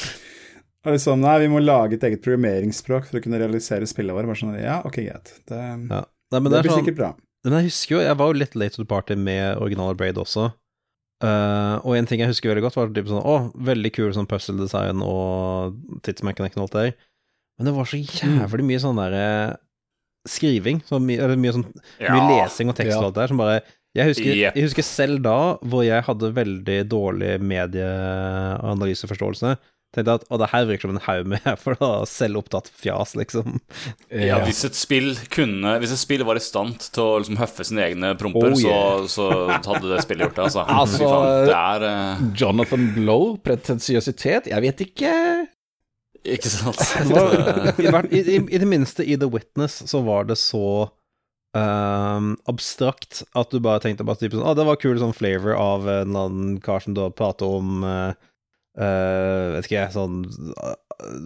Liksom, 0.83 1.21
nei, 1.23 1.37
vi 1.39 1.47
må 1.47 1.61
lage 1.63 1.95
et 1.95 2.01
eget 2.03 2.19
programmeringsspråk 2.25 3.05
for 3.07 3.15
å 3.15 3.23
kunne 3.23 3.37
realisere 3.39 3.87
spillet 3.87 4.11
vårt. 4.11 4.35
Sånn, 4.35 4.57
ja, 4.59 4.81
ok, 4.83 4.97
greit. 5.05 5.31
Det, 5.47 5.59
Ja. 5.59 6.01
Nei, 6.33 6.39
men 6.41 6.49
det, 6.49 6.57
det, 6.57 6.57
er 6.57 6.65
blir 6.65 6.73
sånn, 6.73 6.83
sikkert 6.83 6.97
bra. 6.97 7.09
Men 7.45 7.55
jeg 7.55 7.69
husker 7.69 7.95
jo, 7.95 8.01
jeg 8.03 8.17
var 8.19 8.29
jo 8.31 8.35
litt 8.41 8.57
late 8.57 8.75
to 8.75 8.81
the 8.81 8.89
party 8.89 9.15
med 9.15 9.61
originale 9.61 9.95
Braid 9.95 10.19
også. 10.19 10.49
Uh, 11.23 11.79
og 11.85 11.95
en 11.95 12.07
ting 12.09 12.19
jeg 12.19 12.31
husker 12.33 12.51
veldig 12.51 12.65
godt, 12.65 12.75
var 12.75 12.89
typ 12.91 13.07
sånn 13.07 13.23
Å, 13.23 13.35
veldig 13.63 13.91
kul 13.95 14.09
sånn 14.11 14.27
puzzle-design 14.27 14.99
og 15.05 15.77
tidsmekanikken 16.03 16.59
og 16.59 16.67
alt 16.67 16.75
det 16.75 16.83
der. 16.83 16.95
Men 17.57 17.69
det 17.69 17.75
var 17.75 17.85
så 17.89 17.99
jævlig 18.01 18.65
mye 18.65 18.81
sånn 18.81 18.99
derre 18.99 19.25
skriving. 20.29 20.81
Så 20.87 20.99
mye, 21.03 21.19
eller 21.21 21.37
mye 21.39 21.55
sånn 21.57 21.69
Ja. 22.01 22.15
Mye 22.15 22.41
lesing 22.41 22.71
og 22.71 22.77
tekst 22.79 22.97
og 22.97 23.11
alt 23.11 23.19
der 23.19 23.31
som 23.31 23.41
bare 23.41 23.57
jeg 23.93 24.09
husker, 24.09 24.33
yep. 24.33 24.55
jeg 24.57 24.65
husker 24.65 24.85
selv 24.87 25.19
da, 25.21 25.37
hvor 25.69 25.83
jeg 25.85 26.01
hadde 26.07 26.31
veldig 26.33 26.79
dårlig 26.89 27.35
medieanalyseforståelse, 27.45 29.51
tenkte 29.93 30.09
jeg 30.09 30.17
at 30.17 30.25
å, 30.33 30.39
det 30.41 30.49
her 30.49 30.65
virker 30.65 30.81
som 30.87 30.95
en 30.95 31.05
haug 31.05 31.29
med 31.29 31.45
for 31.61 31.77
da 31.77 32.01
selvopptatt 32.09 32.73
fjas, 32.73 33.13
liksom. 33.19 33.61
Ja, 34.09 34.41
hvis 34.47 34.63
et 34.65 34.73
spill 34.73 35.13
kunne 35.33 35.79
Hvis 35.83 35.93
et 35.93 36.01
spill 36.01 36.25
var 36.25 36.33
i 36.39 36.41
stand 36.41 36.81
til 36.89 37.03
å 37.05 37.21
liksom 37.21 37.37
høffe 37.37 37.61
sine 37.69 37.85
egne 37.85 38.17
promper, 38.17 38.49
Oh, 38.49 38.57
yeah. 38.57 39.05
så, 39.05 39.53
så 39.61 39.69
hadde 39.75 39.85
det 39.91 40.01
spillet 40.07 40.25
gjort 40.25 40.37
det, 40.41 40.45
altså. 40.49 40.65
Altså, 40.81 41.05
det 41.45 41.53
er 41.61 41.85
uh... 41.85 42.17
Jonathan 42.33 42.89
Blow, 42.97 43.37
pretensiøsitet, 43.45 44.49
jeg 44.49 44.57
vet 44.65 44.81
ikke. 44.89 45.13
Ikke 46.23 46.49
sant? 46.51 46.79
I, 48.11 48.19
i, 48.19 48.35
i, 48.39 48.59
det 48.61 48.67
minste 48.69 49.03
i 49.03 49.17
The 49.19 49.27
Witness 49.27 49.81
så 49.89 49.99
var 50.05 50.29
det 50.29 50.37
så 50.39 50.89
um, 51.57 52.29
abstrakt 52.49 53.23
at 53.35 53.51
du 53.51 53.59
bare 53.63 53.81
tenkte 53.83 54.05
bare 54.07 54.21
typen 54.21 54.39
sånn 54.39 54.47
Å, 54.47 54.55
det 54.57 54.65
var 54.67 54.79
kul 54.81 54.99
sånn 55.01 55.15
flavor 55.15 55.57
av 55.59 55.89
en 55.89 56.13
eller 56.13 56.29
annen 56.29 56.61
kar 56.63 56.83
som 56.85 56.95
da 56.97 57.09
prater 57.13 57.57
om 57.59 57.83
uh, 57.83 58.13
eh, 58.79 59.51
Vet 59.57 59.67
ikke 59.67 59.79
jeg, 59.81 59.93
sånn 59.97 60.23
uh, 60.55 60.75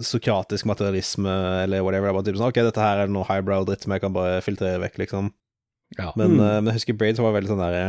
sokratisk 0.02 0.66
materialisme 0.66 1.30
eller 1.68 1.84
whatever. 1.86 2.10
Det 2.10 2.16
er 2.16 2.18
bare 2.18 2.28
typen 2.32 2.42
sånn 2.42 2.50
Ok, 2.50 2.62
dette 2.66 2.82
her 2.82 3.04
er 3.04 3.14
noe 3.14 3.28
highbrow 3.30 3.68
dritt 3.68 3.86
som 3.86 3.94
jeg 3.94 4.02
kan 4.04 4.16
bare 4.16 4.42
filtrere 4.42 4.82
vekk, 4.88 4.98
liksom. 5.06 5.30
Ja. 6.00 6.10
Men, 6.20 6.36
Mm. 6.36 6.42
uh, 6.42 6.58
men 6.60 6.72
jeg 6.74 6.82
husker 6.82 6.98
Braid 7.00 7.20
som 7.20 7.28
var 7.28 7.38
veldig 7.38 7.54
sånn 7.54 7.62
derre 7.64 7.86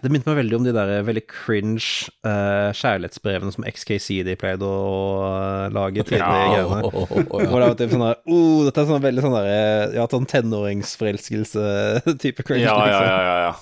Det 0.00 0.08
minte 0.08 0.24
meg 0.30 0.38
veldig 0.40 0.56
om 0.56 0.64
de 0.64 0.72
der 0.72 1.02
veldig 1.04 1.20
cringe 1.28 2.08
uh, 2.24 2.72
kjærlighetsbrevene 2.72 3.52
som 3.52 3.60
XKCD 3.68 4.32
pleide 4.40 4.64
å 4.64 5.20
eh, 5.28 5.68
lage 5.76 6.00
tidligere. 6.08 6.56
Ja. 6.56 6.64
greiene. 6.64 6.88
Hvor 7.28 7.60
det 7.60 7.68
var 7.68 7.76
typ 7.76 7.92
sånn 7.92 8.06
der 8.06 8.16
oh, 8.24 8.64
Dette 8.64 8.80
er 8.80 8.88
sånn 8.88 9.04
veldig 9.04 9.20
sånn 9.26 9.36
der 9.36 9.92
Ja, 9.98 10.06
sånn 10.10 10.24
tenåringsforelskelse-type 10.32 12.42
cringe. 12.48 12.64
Ja, 12.64 12.74
ja, 12.78 12.84
liksom. 12.86 13.06
ja, 13.06 13.22
ja, 13.22 13.36
ja. 13.44 13.54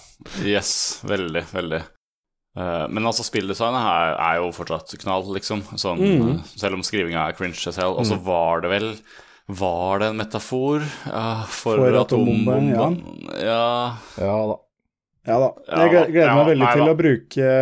Yes, 0.47 1.01
veldig, 1.07 1.45
veldig. 1.55 1.83
Uh, 2.59 2.87
men 2.91 3.07
altså, 3.07 3.23
spilldesignet 3.27 3.83
her 3.85 4.15
er 4.19 4.37
jo 4.41 4.49
fortsatt 4.55 4.95
knall, 5.03 5.25
liksom. 5.37 5.61
Sånn, 5.79 5.99
Mm. 6.03 6.31
eh, 6.39 6.43
selv 6.59 6.75
om 6.79 6.83
skrivinga 6.87 7.27
er 7.29 7.33
cringe 7.39 7.55
selv. 7.59 7.99
Og 7.99 8.05
så 8.09 8.17
var 8.23 8.61
det 8.65 8.71
vel 8.77 8.89
Var 9.49 9.99
det 10.03 10.07
en 10.13 10.19
metafor 10.21 10.83
uh, 11.09 11.45
for, 11.49 11.77
For 11.81 11.95
atombomben, 12.03 12.67
ja. 12.75 12.87
Ja. 13.41 13.97
Ja 14.21 14.35
da. 14.51 14.57
Ja 15.29 15.37
da. 15.43 15.51
Jeg 15.69 16.09
gleder 16.15 16.35
meg 16.39 16.51
veldig 16.55 16.73
til 16.73 16.89
å 16.89 16.97
bruke 16.99 17.53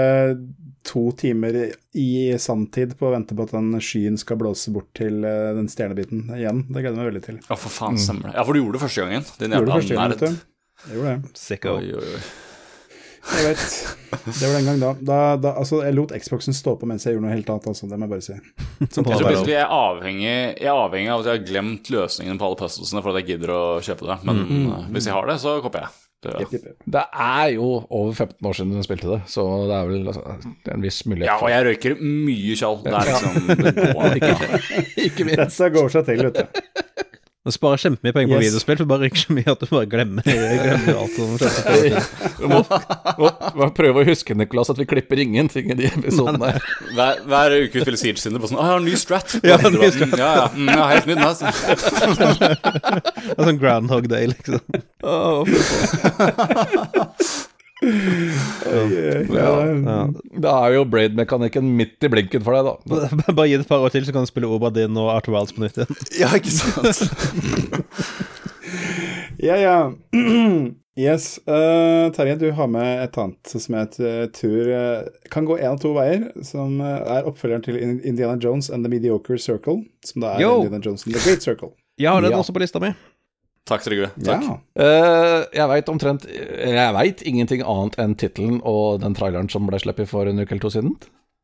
to 0.86 1.10
timer 1.18 1.56
i 1.98 2.09
sanntid 2.38 2.94
på 2.98 3.09
å 3.09 3.12
vente 3.16 3.34
på 3.34 3.47
at 3.47 3.55
den 3.56 3.74
skyen 3.82 4.18
skal 4.20 4.38
blåse 4.40 4.70
bort 4.74 4.93
til 4.97 5.24
eh, 5.26 5.52
den 5.56 5.66
stjernebiten 5.70 6.28
igjen. 6.38 6.62
Det 6.68 6.78
gleder 6.78 6.93
jeg 6.94 7.01
meg 7.01 7.10
veldig 7.10 7.24
til. 7.26 7.38
ja, 7.43 7.59
for 7.59 7.74
faen, 7.74 7.98
stemmer 8.01 8.30
det. 8.30 8.36
Ja, 8.38 8.47
for 8.47 8.55
du 8.55 8.62
gjorde 8.62 8.78
det 8.78 8.84
første 8.86 9.06
gangen. 9.06 9.26
Din 9.40 9.56
gjorde 9.56 9.56
det 9.56 9.56
jævla 9.59 9.80
første 9.80 9.98
gangen, 9.98 10.14
nerd. 10.14 10.20
vet 10.20 10.28
du. 10.30 10.82
Jeg 10.86 10.98
gjorde 11.01 11.14
det. 11.14 11.38
Sicko. 11.43 11.78
Oi, 11.80 11.94
oi, 11.97 12.10
oi. 12.14 12.26
Jeg 13.26 13.43
vet. 13.48 13.62
Det 14.26 14.47
var 14.47 14.52
den 14.55 14.68
gang 14.68 14.78
da. 14.78 14.90
da, 15.02 15.18
da 15.43 15.52
altså, 15.59 15.80
jeg 15.82 15.97
lot 15.97 16.12
Xboxen 16.14 16.55
stå 16.55 16.76
på 16.78 16.86
mens 16.86 17.02
jeg 17.06 17.16
gjorde 17.16 17.26
noe 17.26 17.34
helt 17.34 17.48
annet, 17.51 17.66
altså. 17.72 17.88
Det 17.90 17.98
må 17.98 18.06
jeg 18.06 18.12
bare 18.14 18.26
si. 18.28 18.36
Jeg 18.84 18.90
tror 18.94 19.09
plutselig 19.10 19.56
jeg 19.56 19.62
er 19.64 19.74
avhengig, 19.74 20.30
jeg 20.30 20.70
er 20.70 20.78
avhengig 20.86 21.10
av 21.10 21.24
at 21.24 21.30
jeg 21.30 21.40
har 21.40 21.47
glemt 21.51 21.90
løsningen 21.90 22.38
på 22.38 22.47
alle 22.47 22.60
puzzlesene 22.62 23.02
for 23.02 23.10
at 23.10 23.24
jeg 23.24 23.32
gidder 23.32 23.55
å 23.56 23.62
kjøpe 23.82 24.06
det. 24.12 24.18
Men 24.28 24.44
mm. 24.47 24.68
hvis 24.94 25.10
jeg 25.10 25.16
har 25.18 25.32
det, 25.32 25.40
så 25.43 25.59
kopper 25.64 25.88
jeg. 25.88 26.05
Det, 26.24 27.02
er 27.12 27.47
jo 27.55 27.66
over 27.90 28.12
15 28.12 28.47
år 28.48 28.56
siden 28.56 28.72
hun 28.72 28.84
spilte 28.86 29.10
det, 29.12 29.18
så 29.30 29.44
det 29.68 29.74
er 29.76 29.90
vel 29.90 30.09
altså, 30.09 30.22
det 30.64 30.72
er 30.72 30.78
en 30.78 30.86
viss 30.86 31.02
mulighet 31.06 31.28
ja, 31.28 31.36
og 31.36 31.52
jeg 31.52 31.66
røyker 31.68 31.97
mye 32.01 32.56
tjall. 32.59 32.80
Det 32.82 32.94
er 32.97 33.10
liksom 33.10 33.34
det 33.60 33.84
går 33.98 34.16
ikke. 34.18 34.34
Ikke 35.05 35.28
minst. 35.28 35.43
Dette 35.44 35.70
går 35.76 35.93
seg 35.93 36.09
til, 36.09 36.24
vet 36.26 36.40
du. 36.40 37.05
Du 37.47 37.52
sparer 37.55 37.78
kjempemye 37.78 38.10
penger 38.16 38.27
på 38.32 38.40
Yes. 38.40 38.48
videospill, 38.51 38.77
for 38.81 38.82
du 38.82 38.90
bare 38.90 39.05
rykker 39.06 39.20
så 39.23 39.35
mye 39.36 39.52
at 39.52 39.60
du 39.62 39.66
bare 39.70 39.86
glemmer, 39.86 40.23
glemmer 40.27 40.97
alt 40.98 41.14
som. 41.14 41.36
Vi 42.40 42.51
må, 42.51 42.59
må, 43.23 43.31
må 43.60 43.68
prøve 43.77 44.02
å 44.02 44.06
huske, 44.09 44.35
Niklas, 44.35 44.73
at 44.74 44.81
vi 44.82 44.86
klipper 44.90 45.23
ingenting 45.23 45.70
i 45.70 45.77
de 45.78 45.86
episodene. 45.93 46.51
her. 46.56 46.59
Hver, 46.97 47.23
hver 47.31 47.55
uke 47.68 47.85
spiller 47.85 48.01
Siege 48.02 48.18
Cinder 48.24 48.43
på 48.43 48.51
sånn 48.51 48.59
Å, 48.59 48.66
jeg 48.66 48.73
har 48.73 48.82
en 48.82 48.89
ny 48.90 48.97
strat. 48.98 49.36
Ja, 49.47 49.56
ny 49.62 49.70
Mm, 49.78 49.94
strat. 49.94 50.18
Ja, 50.18 50.31
ja. 50.40 50.47
Mm, 50.59 50.68
ja 50.74 50.85
helt 50.90 51.06
nytt, 51.06 51.23
altså. 51.23 51.47
Det 53.27 53.39
er 53.39 53.47
sånn 53.47 53.60
Groundhog 53.62 54.10
Day, 54.10 54.27
liksom. 54.35 54.60
Å, 55.06 55.47
fy. 57.86 59.36
Ja. 59.36 59.50
Ja. 59.86 59.98
Det 60.42 60.52
er 60.52 60.74
jo 60.76 60.84
braid-mekanikken 60.90 61.68
midt 61.78 62.02
i 62.06 62.10
blinken 62.12 62.42
for 62.46 62.56
deg, 62.56 62.66
da. 62.66 62.74
Bare 63.36 63.48
gi 63.50 63.56
det 63.60 63.64
et 63.66 63.70
par 63.70 63.84
år 63.86 63.94
til, 63.94 64.04
så 64.08 64.12
kan 64.16 64.26
du 64.26 64.30
spille 64.30 64.50
Obradin 64.50 64.96
og 65.00 65.12
Arthur 65.14 65.36
Wilds 65.38 65.54
på 65.56 65.64
nytt 65.64 65.78
igjen. 65.80 66.00
Ja, 66.22 66.32
ikke 66.36 66.50
sant? 66.50 67.04
Ja, 69.38 69.56
ja. 69.56 69.92
Yes. 70.96 71.38
Uh, 71.44 72.08
Terje, 72.16 72.36
du 72.40 72.46
har 72.56 72.66
med 72.72 73.02
et 73.04 73.16
annet 73.20 73.50
som 73.60 73.74
jeg 73.76 73.90
t- 73.92 74.12
tror 74.32 74.70
eh, 74.72 75.02
kan 75.28 75.44
gå 75.44 75.58
én 75.60 75.68
av 75.74 75.76
to 75.82 75.90
veier. 75.92 76.22
Som 76.40 76.78
eh, 76.80 77.02
er 77.18 77.28
oppfølgeren 77.28 77.60
til 77.66 77.76
Indiana 78.08 78.38
Jones 78.40 78.70
and 78.72 78.80
The 78.80 78.88
Mediocre 78.94 79.36
Circle. 79.36 79.82
Som 80.08 80.24
da 80.24 80.30
er 80.38 80.46
Yo! 80.46 80.54
Indiana 80.62 80.80
Jones 80.86 81.04
and 81.04 81.12
The 81.12 81.20
Great 81.26 81.44
Circle. 81.44 81.74
Ja, 82.00 82.14
den 82.16 82.30
er 82.30 82.38
Ja. 82.38 82.40
også 82.40 82.54
på 82.56 82.62
lista 82.64 82.80
mi. 82.80 82.94
Takk, 83.66 83.82
Trygve. 83.82 84.12
Takk. 84.22 84.44
Ja. 84.47 84.56
Uh, 84.78 85.40
jeg 85.56 85.66
veit 85.72 85.88
omtrent 85.90 86.24
Jeg 86.30 86.93
veit 86.94 87.22
ingenting 87.26 87.64
annet 87.66 87.97
enn 87.98 88.14
tittelen 88.14 88.60
og 88.62 89.01
den 89.02 89.16
traileren 89.18 89.48
som 89.51 89.66
ble 89.66 89.80
sluppet 89.82 90.06
for 90.10 90.28
en 90.30 90.38
uke 90.38 90.52
eller 90.55 90.62
to 90.62 90.70
siden. 90.70 90.93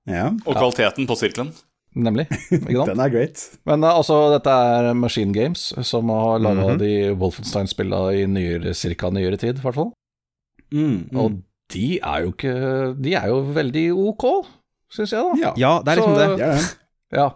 ja. 0.07 0.29
Og 0.47 0.55
kvaliteten 0.55 1.07
på 1.11 1.17
sirkelen. 1.19 1.51
Nemlig. 1.95 2.25
Ikke 2.55 2.73
sant? 2.79 2.89
Den 2.95 3.01
er 3.05 3.11
great. 3.13 3.43
Men 3.69 3.83
uh, 3.85 3.91
altså, 3.99 4.21
dette 4.33 4.49
er 4.49 4.95
Machine 4.97 5.35
Games, 5.37 5.73
som 5.85 6.09
har 6.09 6.39
laga 6.41 6.71
Mhm. 6.71 6.79
de 6.81 6.93
Wolfenstein-spillene 7.21 8.15
i 8.23 8.27
nyere, 8.27 8.73
cirka 8.75 9.11
nyere 9.13 9.37
tid, 9.37 9.59
i 9.59 9.65
hvert 9.67 9.75
fall. 9.77 9.91
Mm, 10.73 11.09
mm. 11.11 11.19
Og 11.21 11.43
de 11.75 11.99
er 12.01 12.23
jo 12.25 12.31
ikke 12.33 12.55
De 13.03 13.13
er 13.19 13.27
jo 13.29 13.43
veldig 13.53 13.85
ok, 14.09 14.25
syns 14.93 15.13
jeg, 15.13 15.21
da. 15.21 15.35
Ja, 15.43 15.53
Ja, 15.61 15.73
det 15.85 15.93
er 15.93 16.01
liksom 16.01 16.15
Så- 16.15 16.21
det. 16.23 16.39
det 16.39 16.47
er 16.47 16.55
det. 16.57 16.71
Ja, 17.13 17.29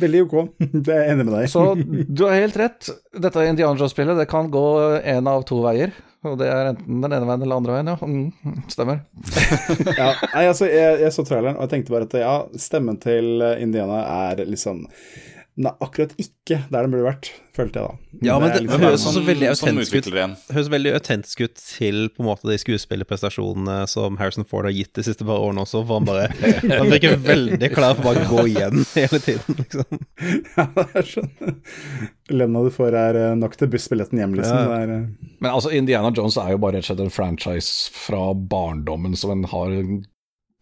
Veldig 0.00 0.24
ok. 0.24 0.34
Det 0.84 0.94
er 0.94 1.02
jeg 1.04 1.14
enig 1.14 1.26
med 1.28 1.34
deg. 1.36 1.48
Så 1.52 1.64
du 1.78 2.24
har 2.24 2.36
helt 2.38 2.58
rett. 2.58 2.90
Dette 3.12 3.46
Indiana 3.46 3.74
Jones-spillet 3.76 4.18
det 4.18 4.28
kan 4.30 4.50
gå 4.52 4.66
én 5.02 5.28
av 5.30 5.44
to 5.48 5.60
veier. 5.64 5.92
Og 6.26 6.34
det 6.40 6.48
er 6.50 6.72
enten 6.72 7.02
den 7.04 7.14
ene 7.14 7.26
veien 7.28 7.42
eller 7.44 7.60
andre 7.60 7.74
veien, 7.76 7.90
ja. 7.92 7.96
Mm, 8.02 8.62
stemmer. 8.72 9.04
ja, 10.00 10.08
nei, 10.32 10.44
altså, 10.48 10.66
jeg, 10.66 10.96
jeg 11.04 11.14
så 11.14 11.22
traileren, 11.28 11.58
og 11.58 11.66
jeg 11.66 11.74
tenkte 11.76 11.94
bare 11.94 12.08
at 12.08 12.16
ja, 12.18 12.32
stemmen 12.58 12.98
til 13.02 13.44
Indiana 13.62 14.00
er 14.30 14.42
liksom 14.48 14.82
Nei, 15.58 15.72
akkurat 15.82 16.12
ikke 16.22 16.60
der 16.70 16.84
den 16.86 16.92
burde 16.92 17.02
vært, 17.08 17.28
følte 17.56 17.80
jeg 17.80 17.88
da. 17.88 18.18
Ja, 18.22 18.34
men 18.38 18.52
det, 18.52 18.58
det 18.60 18.62
liksom- 18.68 18.82
høres 18.84 19.00
Som- 19.02 19.08
også 19.10 19.22
veldig 19.26 19.46
som 19.58 19.68
autentisk 19.68 19.96
ut. 19.98 20.52
høres 20.54 20.68
veldig 20.70 20.92
autentisk 20.94 21.40
ut 21.42 21.54
til 21.58 21.96
på 22.14 22.22
en 22.22 22.28
måte 22.28 22.46
de 22.46 22.58
skuespillerprestasjonene 22.62 23.78
som 23.90 24.16
Harrison 24.20 24.44
Ford 24.46 24.68
har 24.68 24.72
gitt 24.76 24.92
de 24.94 25.02
siste 25.02 25.26
par 25.26 25.42
årene 25.42 25.64
også, 25.64 25.80
for 25.88 25.98
han 25.98 26.06
bare 26.06 26.28
Han 26.78 26.92
virker 26.92 27.16
veldig 27.26 27.70
klar 27.74 27.96
for 27.98 28.06
bare 28.06 28.22
å 28.22 28.28
gå 28.30 28.44
igjen 28.52 28.84
hele 28.94 29.18
tiden, 29.24 29.58
liksom. 29.58 29.98
Ja, 30.54 30.66
det 30.76 30.86
er 31.02 31.08
sånn 31.10 31.56
Lønna 32.38 32.62
du 32.62 32.70
får 32.70 32.94
er 33.00 33.16
eh, 33.16 33.34
nok 33.40 33.56
til 33.58 33.70
bussbilletten 33.72 34.20
hjem, 34.20 34.34
liksom. 34.38 34.58
Ja. 34.62 34.68
Det 34.68 34.78
er, 34.84 34.92
eh, 34.94 35.32
Men 35.40 35.50
altså, 35.56 35.72
Indiana 35.74 36.12
Jones 36.14 36.36
er 36.38 36.52
jo 36.54 36.58
bare 36.62 36.76
rett 36.78 36.84
og 36.86 36.90
slett 36.92 37.02
en 37.06 37.10
franchise 37.14 37.90
fra 37.98 38.28
barndommen 38.36 39.16
som 39.18 39.32
en 39.34 39.42
har 39.50 39.74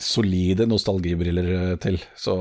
solide 0.00 0.66
nostalgibriller 0.68 1.52
eh, 1.72 1.76
til. 1.82 2.00
Så 2.16 2.36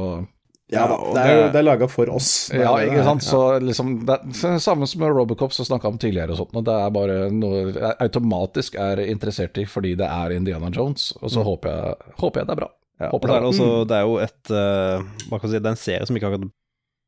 ja 0.73 0.87
da, 0.89 0.95
det 1.13 1.23
er 1.23 1.51
det- 1.51 1.59
er 1.59 1.65
laga 1.67 1.87
for 1.87 2.09
oss. 2.09 2.49
Er 2.51 2.63
Ja, 2.63 2.71
ikke 2.81 3.01
er. 3.01 3.03
sant. 3.03 3.21
Så 3.23 3.59
liksom 3.61 4.05
det, 4.05 4.17
er 4.17 4.57
Samme 4.59 4.87
som 4.87 5.01
Robocop, 5.03 5.53
som 5.53 5.65
snakka 5.65 5.87
om 5.87 5.97
tidligere 5.97 6.31
og 6.31 6.37
sånt. 6.37 6.55
Og 6.55 6.65
det 6.65 6.73
er 6.73 6.89
bare 6.89 7.29
noe 7.31 7.71
jeg 7.71 7.95
automatisk 7.99 8.75
er 8.75 8.97
interessert 9.05 9.57
i 9.61 9.65
fordi 9.65 9.95
det 9.95 10.07
er 10.09 10.31
Indiana 10.35 10.71
Jones. 10.73 11.13
Og 11.21 11.29
så 11.29 11.43
håper, 11.45 11.69
jeg, 11.69 12.13
håper 12.17 12.41
jeg 12.41 12.47
det 12.47 12.55
er 12.57 12.61
bra. 12.63 12.69
Ja, 12.99 13.09
det 13.11 13.29
er, 13.29 13.35
er 13.35 13.49
også, 13.49 13.87
det 13.87 13.95
er 13.97 14.05
jo 14.07 14.17
et 14.23 14.51
eh, 14.55 15.01
Hva 15.27 15.39
kan 15.41 15.49
si, 15.51 15.59
det 15.59 15.67
er 15.67 15.73
en 15.75 15.81
serie 15.81 16.05
som 16.07 16.15
ikke 16.15 16.29
akkurat 16.29 16.51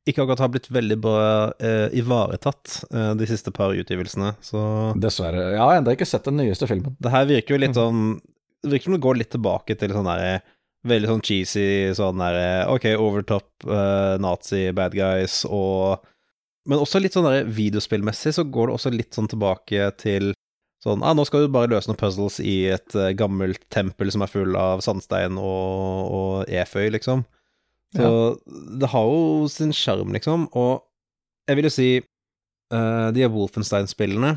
ikke 0.08 0.24
akkurat 0.24 0.40
har 0.40 0.52
blitt 0.54 0.70
veldig 0.72 0.98
bra 1.04 1.24
uh, 1.52 1.88
ivaretatt 1.92 2.78
uh, 2.96 3.12
de 3.20 3.28
siste 3.28 3.52
par 3.52 3.74
utgivelsene, 3.76 4.34
så 4.40 4.94
Dessverre. 4.96 5.50
Jeg 5.52 5.60
har 5.60 5.82
ennå 5.82 5.96
ikke 5.98 6.08
sett 6.08 6.24
den 6.24 6.40
nyeste 6.40 6.68
filmen. 6.70 6.96
det 7.04 7.12
her 7.12 7.26
virker 7.28 7.56
jo 7.56 7.60
litt 7.60 7.76
sånn 7.76 8.22
Det 8.64 8.72
virker 8.72 8.88
som 8.88 8.96
det 8.96 9.04
går 9.04 9.20
litt 9.20 9.32
tilbake 9.36 9.76
til 9.76 9.92
sånn 9.92 10.08
derre 10.08 10.40
Veldig 10.88 11.10
sånn 11.10 11.24
cheesy, 11.26 11.68
sånn 11.98 12.22
derre 12.22 12.68
OK, 12.72 12.90
overtop 12.96 13.68
uh, 13.68 14.16
nazi 14.24 14.70
bad 14.76 14.96
guys 14.96 15.42
og 15.50 16.04
Men 16.68 16.84
også 16.84 17.02
litt 17.02 17.16
sånn 17.16 17.28
derre 17.28 17.48
videospillmessig 17.48 18.36
så 18.38 18.44
går 18.44 18.70
det 18.70 18.76
også 18.78 18.92
litt 18.94 19.16
sånn 19.16 19.30
tilbake 19.32 19.90
til 20.02 20.34
sånn 20.84 21.02
ah, 21.04 21.16
nå 21.18 21.26
skal 21.26 21.46
du 21.46 21.54
bare 21.54 21.72
løse 21.72 21.90
noen 21.90 22.00
puzzles 22.00 22.42
i 22.44 22.68
et 22.76 22.96
uh, 22.96 23.10
gammelt 23.18 23.64
tempel 23.74 24.12
som 24.14 24.24
er 24.24 24.32
full 24.32 24.56
av 24.60 24.84
sandstein 24.86 25.40
og, 25.42 26.12
og 26.18 26.52
eføy, 26.52 26.92
liksom. 26.94 27.24
Så 27.96 28.04
ja. 28.04 28.60
det 28.84 28.92
har 28.92 29.08
jo 29.08 29.48
sin 29.52 29.72
sjarm, 29.76 30.12
liksom, 30.16 30.46
og 30.60 30.84
jeg 31.48 31.58
vil 31.58 31.70
jo 31.70 31.74
si 31.74 31.90
uh, 32.04 33.10
de 33.16 33.28
Wolfenstein-spillene 33.32 34.36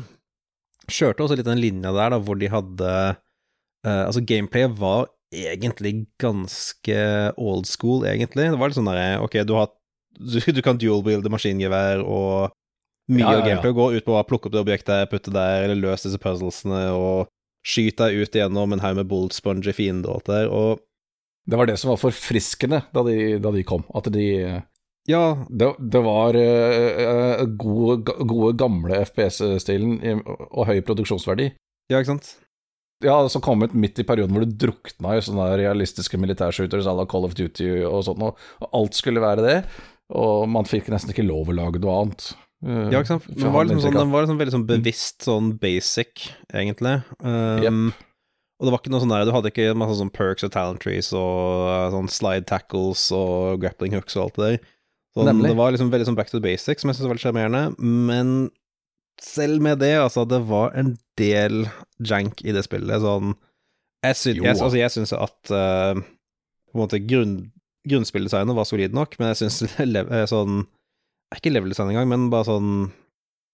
kjørte 0.91 1.25
også 1.25 1.37
litt 1.37 1.47
den 1.47 1.61
linja 1.61 1.91
der, 1.95 2.13
da, 2.15 2.19
hvor 2.23 2.39
de 2.39 2.49
hadde 2.51 2.91
uh, 2.91 4.03
Altså, 4.07 4.23
gameplayet 4.27 4.73
var 4.79 5.09
egentlig 5.31 6.05
ganske 6.21 6.97
old 7.39 7.67
school, 7.69 8.05
egentlig. 8.07 8.49
Det 8.51 8.59
var 8.59 8.71
litt 8.71 8.79
sånn 8.79 8.89
derre 8.89 9.21
Ok, 9.23 9.39
du 9.47 9.55
har 9.57 9.71
du, 10.19 10.39
du 10.39 10.61
kan 10.63 10.79
dual-builde 10.79 11.31
maskingevær, 11.31 12.03
og 12.03 12.51
mye 13.11 13.23
ja, 13.23 13.31
ja, 13.31 13.35
ja. 13.35 13.39
av 13.39 13.47
gameplay 13.47 13.75
går 13.75 13.97
ut 13.97 14.07
på 14.07 14.15
å 14.15 14.23
plukke 14.27 14.49
opp 14.49 14.55
det 14.55 14.63
objektet, 14.63 15.11
putte 15.11 15.33
der, 15.33 15.65
eller 15.65 15.79
løse 15.79 16.09
disse 16.09 16.21
puzzlesene, 16.21 16.83
og 16.95 17.31
skyte 17.65 18.09
deg 18.09 18.25
ut 18.25 18.35
igjennom 18.35 18.75
en 18.75 18.83
haug 18.83 18.97
med 18.99 19.09
bullet 19.09 19.37
sponge 19.37 19.73
fiender 19.77 20.11
og 20.11 20.21
alt 20.21 20.31
der, 20.33 20.49
og 20.51 20.87
Det 21.49 21.57
var 21.57 21.65
det 21.65 21.79
som 21.81 21.89
var 21.89 21.97
forfriskende 21.97 22.83
da 22.93 23.01
de, 23.07 23.39
da 23.41 23.49
de 23.55 23.63
kom, 23.65 23.87
at 23.97 24.11
de 24.13 24.27
ja. 25.09 25.47
Det, 25.49 25.71
det 25.79 26.01
var 26.05 26.37
uh, 26.37 27.41
gode, 27.57 28.03
gode, 28.05 28.51
gamle 28.59 28.99
FPS-stilen 29.07 30.21
og 30.21 30.67
høy 30.69 30.83
produksjonsverdi. 30.85 31.47
Ja, 31.89 31.97
ikke 31.97 32.11
sant? 32.11 32.35
Ja, 33.05 33.15
som 33.31 33.43
kom 33.43 33.63
ut 33.65 33.73
midt 33.77 33.99
i 34.01 34.05
perioden 34.07 34.35
hvor 34.35 34.45
du 34.45 34.53
drukna 34.65 35.15
i 35.17 35.23
sånne 35.25 35.47
realistiske 35.59 36.19
militærshooters 36.21 36.89
à 36.89 36.93
la 36.97 37.07
Call 37.09 37.27
of 37.27 37.35
Duty 37.37 37.69
og 37.87 38.05
sånn, 38.07 38.23
og 38.29 38.69
alt 38.77 38.97
skulle 38.97 39.23
være 39.23 39.45
det. 39.45 39.57
Og 40.11 40.47
man 40.51 40.67
fikk 40.67 40.91
nesten 40.91 41.13
ikke 41.13 41.25
lov 41.27 41.49
å 41.51 41.55
lage 41.55 41.81
noe 41.81 41.97
annet. 42.01 42.31
Ja, 42.61 42.99
ikke 42.99 43.15
sant. 43.15 43.27
Den 43.31 43.53
var, 43.55 43.65
liksom 43.65 43.81
sånn, 43.87 43.97
den 43.97 44.13
var 44.13 44.25
liksom 44.25 44.39
veldig 44.41 44.53
sånn 44.53 44.67
bevisst 44.69 45.25
sånn 45.25 45.53
basic, 45.61 46.27
egentlig. 46.53 46.99
Um, 47.23 47.63
yep. 47.63 48.07
Og 48.61 48.67
det 48.67 48.73
var 48.75 48.83
ikke 48.83 48.91
noe 48.93 49.01
sånn 49.01 49.13
der, 49.15 49.25
du 49.25 49.33
hadde 49.33 49.49
ikke 49.49 49.71
masse 49.81 49.97
sånn 49.97 50.13
perks 50.13 50.45
og 50.45 50.51
talent 50.53 50.83
trees 50.83 51.09
og 51.17 51.65
uh, 51.65 51.87
sånn 51.95 52.11
slide 52.13 52.45
tackles 52.51 53.07
og 53.17 53.63
grappling 53.63 53.95
hooks 53.97 54.19
og 54.19 54.27
alt 54.27 54.37
det 54.37 54.49
der. 54.51 54.67
Sånn, 55.17 55.41
det 55.43 55.55
var 55.57 55.73
liksom 55.73 55.89
veldig 55.91 56.07
sånn 56.07 56.15
back 56.15 56.29
to 56.29 56.37
the 56.37 56.45
basics, 56.45 56.83
som 56.83 56.91
jeg 56.91 56.99
syns 56.99 57.09
var 57.09 57.17
litt 57.17 57.25
sjarmerende. 57.25 57.63
Men 57.81 58.51
selv 59.21 59.61
med 59.63 59.81
det, 59.83 59.95
altså, 59.99 60.25
det 60.25 60.41
var 60.49 60.75
en 60.77 60.95
del 61.19 61.65
jank 62.07 62.43
i 62.45 62.53
det 62.55 62.63
spillet. 62.67 63.03
Sånn 63.03 63.35
Jeg, 64.05 64.17
sy 64.17 64.35
jeg, 64.37 64.55
altså, 64.55 64.77
jeg 64.77 64.93
syns 64.93 65.13
at 65.13 65.53
uh, 65.53 65.97
på 65.99 66.77
en 66.77 66.83
måte 66.83 67.01
grunn, 67.03 67.35
grunnspilldesignet 67.89 68.57
var 68.57 68.69
solid 68.69 68.95
nok, 68.97 69.17
men 69.19 69.33
jeg 69.33 69.43
syns 69.43 69.61
sånn 70.33 70.63
Ikke 71.35 71.53
level-design 71.53 71.93
engang, 71.93 72.09
men 72.09 72.31
bare 72.33 72.49
sånn 72.49 72.71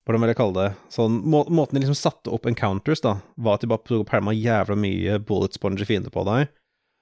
hvordan 0.08 0.24
vil 0.24 0.32
jeg 0.32 0.38
kalle 0.40 0.62
det? 0.62 0.68
Sånn, 0.96 1.18
må, 1.28 1.42
måten 1.52 1.76
de 1.76 1.82
liksom 1.84 1.98
satte 2.00 2.32
opp 2.32 2.46
encounters, 2.48 3.02
da, 3.04 3.18
var 3.36 3.58
at 3.58 3.66
de 3.66 3.68
bare 3.68 4.06
perma 4.08 4.32
jævla 4.32 4.78
mye 4.80 5.18
bullet 5.20 5.58
sponge 5.58 5.84
fiender 5.84 6.14
på 6.14 6.24
deg. 6.24 6.48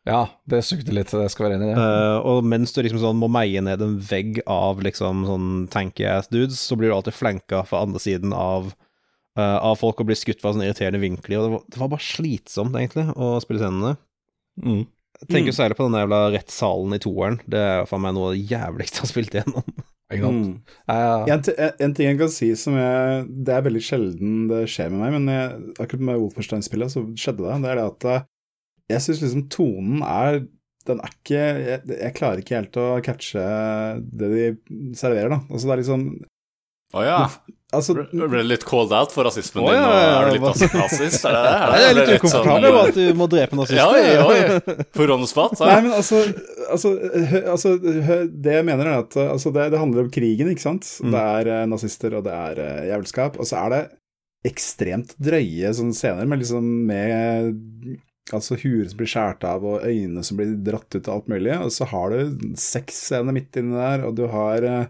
Ja, 0.05 0.27
det 0.45 0.61
sugde 0.61 0.93
litt, 0.93 1.09
jeg 1.09 1.31
skal 1.33 1.47
være 1.47 1.57
enig 1.57 1.71
i 1.71 1.73
det. 1.73 1.81
Uh, 1.81 2.19
og 2.29 2.45
mens 2.45 2.75
du 2.75 2.83
liksom 2.85 3.01
sånn 3.01 3.17
må 3.17 3.29
meie 3.31 3.61
ned 3.65 3.81
en 3.81 3.95
vegg 4.05 4.37
av 4.45 4.83
liksom 4.85 5.23
sånn 5.25 5.47
tanky 5.73 6.05
ass 6.05 6.29
dudes, 6.29 6.59
så 6.61 6.77
blir 6.77 6.91
du 6.91 6.97
alltid 6.97 7.17
flanka 7.17 7.63
fra 7.65 7.81
andre 7.81 8.01
siden 8.03 8.35
av, 8.37 8.69
uh, 9.39 9.57
av 9.57 9.79
folk 9.81 10.03
og 10.03 10.11
blir 10.11 10.19
skutt 10.19 10.43
fra 10.43 10.53
sånne 10.53 10.67
irriterende 10.69 11.01
vinkler. 11.01 11.39
Og 11.39 11.47
det 11.47 11.53
var, 11.55 11.63
det 11.73 11.81
var 11.81 11.91
bare 11.95 12.05
slitsomt, 12.05 12.77
egentlig, 12.77 13.07
å 13.17 13.31
spille 13.41 13.63
scenene. 13.63 13.95
Mm. 14.61 14.83
Jeg 15.15 15.31
tenker 15.31 15.55
mm. 15.55 15.57
særlig 15.57 15.79
på 15.79 15.87
den 15.87 15.97
jævla 15.97 16.21
rettssalen 16.35 16.93
i 16.93 17.01
toeren. 17.01 17.41
Det 17.49 17.65
er 17.71 17.89
for 17.89 18.03
meg 18.03 18.13
noe 18.13 18.29
av 18.29 18.37
det 18.37 18.45
jævligste 18.53 18.99
jeg 18.99 19.07
har 19.07 19.13
spilt 19.15 19.37
igjennom. 19.39 19.75
Mm. 20.13 20.41
Uh, 20.85 21.25
en, 21.33 21.41
en, 21.81 21.93
ting 21.97 22.11
jeg 22.11 22.17
kan 22.19 22.29
si 22.29 22.51
som 22.61 22.75
jeg 22.77 23.23
Det 23.25 23.55
er 23.55 23.63
veldig 23.65 23.81
sjelden 23.81 24.43
det 24.51 24.59
skjer 24.69 24.91
med 24.93 25.01
meg, 25.01 25.15
men 25.15 25.31
jeg, 25.33 25.71
akkurat 25.81 26.03
med 26.11 26.19
Wolfenstein-spillet 26.21 26.93
så 26.93 27.01
skjedde 27.17 27.41
det. 27.47 27.55
Det 27.63 27.71
er 27.71 27.81
det 27.81 27.87
at 27.89 28.27
jeg 28.91 29.01
syns 29.01 29.23
liksom 29.23 29.47
tonen 29.53 30.05
er 30.05 30.43
Den 30.85 31.01
er 31.01 31.13
ikke 31.13 31.41
jeg, 31.41 31.81
jeg, 31.89 32.13
klarer 32.17 32.41
ikke 32.41 32.59
helt 32.59 32.77
å 32.77 32.87
catche 33.05 33.43
det 34.05 34.31
de 34.31 34.47
serverer, 34.97 35.31
da. 35.33 35.41
Altså, 35.49 35.65
det 35.65 35.75
er 35.75 35.81
liksom 35.81 36.07
Å 36.93 36.99
oh, 36.99 37.05
ja. 37.05 37.21
Altså, 37.75 37.95
ble 37.97 38.27
du 38.29 38.47
litt 38.47 38.63
called 38.63 38.93
out 38.95 39.11
for 39.11 39.27
rasismen 39.27 39.65
oh, 39.65 39.71
din? 39.73 39.81
Og 39.81 39.95
er 39.97 40.29
du 40.29 40.35
litt 40.37 40.75
nazist? 40.77 41.25
Er 41.27 41.33
det, 41.35 41.41
er 41.49 41.73
det, 41.73 41.79
jeg 41.81 41.87
er 41.87 41.97
litt 41.97 42.11
ukomfortabel 42.21 42.61
med 42.61 42.77
sånn... 42.77 42.85
at 42.85 42.99
du 42.99 43.19
må 43.19 43.27
drepe 43.31 43.59
nazister. 43.59 43.81
Ja, 43.81 43.89
ja, 43.97 44.37
ja. 44.37 44.77
På 44.95 45.07
on? 45.09 45.25
Nei, 45.25 45.79
men 45.81 45.91
altså, 45.97 46.21
altså, 46.69 46.93
altså, 47.41 47.73
Det 47.81 48.55
jeg 48.55 48.67
mener, 48.69 48.85
er 48.85 49.01
at 49.01 49.17
altså, 49.25 49.51
det, 49.57 49.67
det, 49.73 49.81
handler 49.81 50.05
om 50.05 50.13
krigen, 50.13 50.53
ikke 50.53 50.63
sant. 50.63 50.87
Mm. 51.01 51.11
Det 51.17 51.25
er 51.33 51.51
uh, 51.51 51.59
nazister, 51.73 52.15
og 52.15 52.23
det 52.29 52.37
er 52.37 52.63
uh, 52.63 52.87
jævelskap. 52.93 53.41
Og 53.41 53.49
så 53.49 53.59
er 53.65 53.75
det 53.75 53.83
ekstremt 54.45 55.15
drøye 55.25 55.73
sånne 55.75 55.97
scener 55.97 56.29
med 56.29 56.43
liksom 56.43 56.69
med 56.85 57.55
Altså 58.33 58.57
huer 58.57 58.87
som 58.89 58.97
blir 58.97 59.09
skåret 59.09 59.43
av, 59.45 59.65
og 59.65 59.83
øyne 59.85 60.23
som 60.25 60.39
blir 60.39 60.55
dratt 60.65 60.89
ut, 60.95 61.03
og 61.03 61.11
alt 61.13 61.27
mulig. 61.29 61.53
Og 61.61 61.73
så 61.73 61.85
har 61.91 62.13
du 62.15 62.53
sexscener 62.57 63.35
midt 63.35 63.59
inni 63.61 63.77
der, 63.77 64.05
og 64.07 64.15
du 64.17 64.25
har 64.31 64.65
eh, 64.65 64.85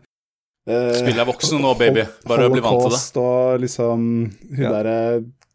Spill 0.65 1.19
deg 1.19 1.27
voksen 1.27 1.59
nå, 1.61 1.73
baby. 1.77 2.05
Bare 2.25 2.47
bli 2.49 2.63
vant 2.63 2.85
til 2.87 2.95
det. 2.95 3.01
og 3.21 3.59
liksom 3.61 4.05
hun 4.55 4.61
ja. 4.63 4.71
derre 4.73 4.99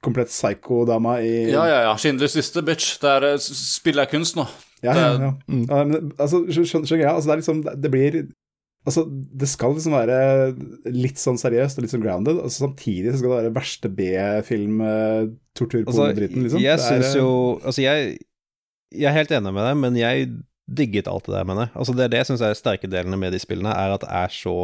komplett 0.04 0.30
psycho-dama 0.30 1.18
i 1.20 1.50
Ja, 1.50 1.64
ja, 1.68 1.80
ja. 1.88 1.96
Schindlers 1.98 2.36
liste, 2.38 2.62
bitch. 2.64 2.98
Det 3.02 3.10
er 3.16 3.40
spillerkunst 3.40 4.38
nå. 4.38 4.46
Ja, 4.84 4.94
ja, 4.96 5.08
ja. 5.20 5.32
Mm. 5.48 6.12
altså, 6.16 6.44
skjønner 6.48 6.88
greia? 6.88 7.12
Altså, 7.12 7.28
det 7.28 7.34
er 7.34 7.40
liksom 7.42 7.58
Det 7.82 7.90
blir 7.92 8.14
Altså, 8.88 9.04
det 9.10 9.44
skal 9.50 9.74
liksom 9.76 9.92
være 9.92 10.18
litt 10.88 11.20
sånn 11.20 11.36
seriøst 11.40 11.76
og 11.76 11.84
litt 11.84 11.92
sånn 11.92 12.04
grounded, 12.04 12.38
og 12.38 12.46
altså, 12.48 12.64
samtidig 12.64 13.12
så 13.12 13.18
skal 13.20 13.32
det 13.34 13.38
være 13.42 13.56
verste 13.58 13.90
B-film-tortur 13.92 15.82
på 15.84 15.92
altså, 15.92 16.06
liksom. 16.16 16.62
Jeg 16.64 16.80
syns 16.80 17.10
jo 17.18 17.28
Altså, 17.58 17.82
jeg, 17.84 18.14
jeg 18.96 19.10
er 19.10 19.18
helt 19.18 19.34
enig 19.36 19.52
med 19.52 19.68
deg, 19.68 19.82
men 19.82 19.98
jeg 20.00 20.30
digget 20.70 21.10
alt 21.10 21.26
det 21.26 21.34
der 21.34 21.44
med 21.44 21.60
det. 21.60 21.68
Altså, 21.74 21.92
det 21.92 22.06
er 22.06 22.14
det 22.14 22.22
jeg 22.22 22.30
syns 22.30 22.46
er 22.46 22.56
sterke 22.56 22.88
delene 22.88 23.18
med 23.20 23.34
de 23.34 23.42
spillene, 23.42 23.74
er 23.74 23.96
at 23.96 24.06
det 24.06 24.10
er 24.22 24.32
så 24.32 24.56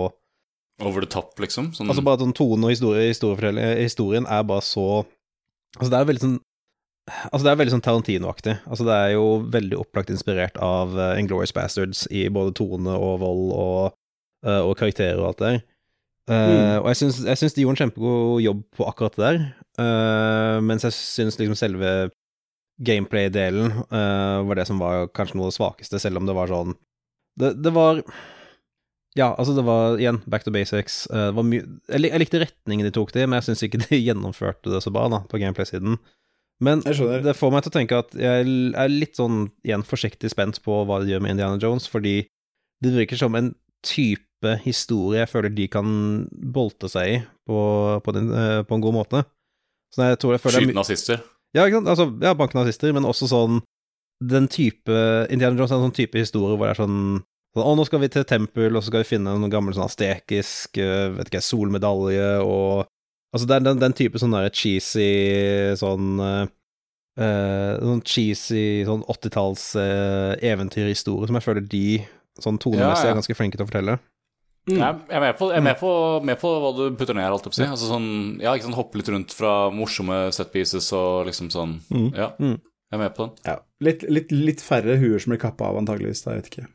Over 0.81 1.05
the 1.05 1.09
top, 1.09 1.37
liksom? 1.41 1.71
Sånn... 1.77 1.91
Altså, 1.91 2.05
bare 2.05 2.21
sånn 2.21 2.35
tone 2.37 2.69
og 2.69 2.73
historie, 2.73 3.13
historien 3.81 4.29
er 4.29 4.49
bare 4.49 4.65
så 4.65 5.05
Altså, 5.77 5.91
det 5.93 5.99
er 5.99 6.09
veldig 6.09 6.25
sånn 6.25 6.39
Altså, 7.07 7.45
det 7.45 7.53
er 7.53 7.59
veldig 7.61 7.73
sånn 7.77 7.85
Tarantino-aktig. 7.87 8.57
Altså, 8.67 8.83
det 8.89 8.95
er 8.97 9.13
jo 9.15 9.27
veldig 9.55 9.77
opplagt 9.79 10.09
inspirert 10.11 10.57
av 10.59 10.97
uh, 10.99 11.13
Inglorious 11.21 11.53
Bastards 11.55 12.01
i 12.11 12.25
både 12.35 12.57
tone 12.59 12.97
og 12.99 13.21
vold 13.23 13.53
og 13.55 13.95
og 14.47 14.77
karakterer 14.79 15.19
og 15.21 15.31
alt 15.31 15.41
det 15.41 15.49
der. 15.51 15.65
Uh, 16.27 16.35
mm. 16.35 16.71
Og 16.83 16.89
jeg 16.91 17.01
syns, 17.01 17.19
jeg 17.23 17.39
syns, 17.39 17.55
de 17.55 17.63
gjorde 17.63 17.77
en 17.77 17.83
kjempegod 17.85 18.41
jobb 18.43 18.63
på 18.75 18.87
akkurat 18.89 19.19
det 19.19 19.27
der, 19.27 19.43
uh, 19.79 20.57
mens 20.65 20.87
jeg 20.87 20.97
syns 20.97 21.39
liksom 21.39 21.59
selve 21.59 21.93
gameplay-delen 22.83 23.71
var 23.89 24.59
det 24.59 24.67
som 24.69 24.83
var 24.83 25.07
kanskje 25.17 25.39
noe 25.39 25.47
av 25.47 25.53
det 25.55 25.57
svakeste, 25.57 26.01
selv 26.03 26.21
om 26.21 26.27
det 26.29 26.35
var 26.37 26.51
sånn 26.51 26.75
Det, 27.41 27.55
det 27.65 27.71
var 27.73 28.03
ja, 29.17 29.31
altså 29.33 29.55
det 29.57 29.65
var 29.65 29.97
igjen 29.97 30.19
back 30.29 30.45
to 30.45 30.53
basics. 30.53 31.07
Uh, 31.09 31.33
jeg, 31.49 31.65
jeg, 31.89 32.21
likte 32.21 32.43
retningen 32.43 32.85
de 32.85 32.93
tok 32.93 33.15
det 33.17 33.25
men 33.25 33.39
jeg 33.39 33.49
syns 33.49 33.65
ikke 33.65 33.81
de 33.87 34.03
gjennomførte 34.09 34.73
det 34.75 34.83
så 34.85 34.93
bra 34.93 35.07
da, 35.13 35.23
på 35.31 35.41
gameplay-siden. 35.41 35.97
Men 36.65 36.81
det 36.85 37.37
får 37.37 37.53
meg 37.53 37.65
til 37.65 37.73
å 37.73 37.77
tenke 37.77 37.99
at 38.01 38.15
jeg 38.17 38.45
er 38.81 38.93
litt 38.93 39.19
sånn 39.19 39.51
igjen 39.67 39.85
forsiktig 39.85 40.31
spent 40.33 40.63
på 40.65 40.79
hva 40.89 41.03
de 41.03 41.13
gjør 41.13 41.25
med 41.25 41.35
Indiana 41.35 41.61
Jones, 41.61 41.89
fordi 41.89 42.23
det 42.85 42.93
virker 42.95 43.21
som 43.21 43.37
en 43.37 43.51
type 43.85 44.26
historie 44.65 45.23
jeg 45.23 45.31
føler 45.31 45.55
de 45.55 45.69
kan 45.73 45.87
bolte 46.31 46.91
seg 46.93 47.13
i 47.15 47.17
på, 47.49 47.61
på, 48.05 48.15
den, 48.17 48.29
eh, 48.35 48.61
på 48.67 48.77
en 48.77 48.85
god 48.85 48.97
måte. 48.97 49.23
Så 49.95 50.11
jeg 50.11 50.19
tror 50.21 50.35
jeg 50.35 50.43
føler 50.43 50.67
Skyte 50.67 50.77
nazister? 50.77 51.23
Ja, 51.55 51.65
ikke 51.65 51.79
sant. 51.79 51.89
Altså, 51.93 52.11
ja, 52.21 52.35
banke 52.37 52.59
nazister, 52.59 52.93
men 52.93 53.09
også 53.09 53.31
sånn 53.31 53.63
den 54.25 54.49
type 54.49 54.93
Indiana 55.33 55.59
Jones 55.59 55.73
er 55.73 55.79
en 55.79 55.89
sånn 55.89 55.97
type 55.97 56.21
historie 56.21 56.57
hvor 56.57 56.69
det 56.69 56.77
er 56.77 56.85
sånn 56.85 57.01
Sånn, 57.57 57.65
å, 57.65 57.73
nå 57.73 57.87
skal 57.89 58.03
vi 58.03 58.11
til 58.13 58.25
tempel, 58.29 58.75
og 58.77 58.83
så 58.85 58.91
skal 58.91 59.01
vi 59.01 59.09
finne 59.09 59.33
noen 59.33 59.53
gammel 59.53 59.73
sånn 59.73 59.87
astekisk 59.87 60.77
eh, 60.83 61.07
vet 61.15 61.31
ikke, 61.31 61.41
solmedalje 61.45 62.35
og 62.45 62.85
Altså, 63.35 63.49
det 63.51 63.57
er 63.57 63.65
den, 63.67 63.81
den 63.83 63.93
type 63.97 64.21
sånn 64.21 64.33
der 64.33 64.53
cheesy 64.55 65.07
sånn 65.77 66.21
uh, 66.23 66.47
Sånn 67.17 68.03
cheesy 68.07 68.85
sånn 68.87 69.03
80-talls 69.13 69.65
uh, 69.77 70.37
eventyrhistorie 70.41 71.29
som 71.29 71.37
jeg 71.37 71.45
føler 71.45 71.67
de 71.69 71.87
sånn 72.41 72.61
tonemessig 72.63 73.03
ja, 73.05 73.11
ja. 73.11 73.15
er 73.15 73.19
ganske 73.19 73.37
flinke 73.37 73.59
til 73.59 73.67
å 73.67 73.69
fortelle. 73.69 73.97
Mm. 74.67 74.81
Jeg 74.81 74.87
er, 75.15 75.21
med 75.23 75.37
på, 75.39 75.49
jeg 75.53 75.61
er 75.61 75.63
med, 75.63 75.77
på, 75.79 75.91
med 76.27 76.39
på, 76.41 76.53
hva 76.63 76.71
du 76.75 76.85
putter 76.99 77.15
ned, 77.15 77.23
her. 77.23 77.35
Alt. 77.37 77.47
Altså 77.47 77.91
sånn, 77.91 78.09
ja, 78.43 78.55
ikke 78.57 78.67
sånn 78.67 78.79
hoppe 78.79 78.99
litt 78.99 79.11
rundt 79.15 79.35
fra 79.37 79.53
morsomme 79.71 80.25
set 80.35 80.51
pieces 80.55 80.89
og 80.97 81.29
liksom 81.29 81.53
sånn 81.55 81.77
mm. 81.87 82.09
Ja, 82.17 82.33
mm. 82.43 82.57
jeg 82.59 82.99
er 82.99 83.03
med 83.05 83.15
på 83.15 83.29
den. 83.29 83.37
Ja, 83.47 83.61
litt, 83.87 84.03
litt, 84.11 84.33
litt 84.35 84.65
færre 84.65 84.99
huer 84.99 85.23
som 85.23 85.35
blir 85.35 85.43
kappa 85.45 85.69
av, 85.71 85.79
antageligvis. 85.85 86.25
Da, 86.25 86.35
jeg 86.35 86.43
vet 86.43 86.51
ikke. 86.51 86.67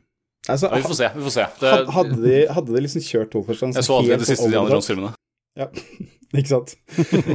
Altså, 0.50 0.70
ja, 0.72 0.80
vi 0.80 0.88
får 0.88 0.98
se. 0.98 1.10
vi 1.18 1.26
får 1.26 1.34
se 1.36 1.44
det, 1.62 1.72
hadde, 1.94 2.16
de, 2.24 2.38
hadde, 2.50 2.74
de, 2.74 2.82
liksom 2.82 3.04
kjørt 3.06 3.36
Wolfenstein 3.38 3.76
Jeg 3.78 3.86
så 3.86 3.98
aldri 4.00 4.16
de 4.18 4.28
siste 4.30 4.48
Diana 4.50 4.72
Jones-filmene. 4.72 5.12
Ja, 5.60 5.68
ikke 6.40 6.50
sant. 6.50 6.72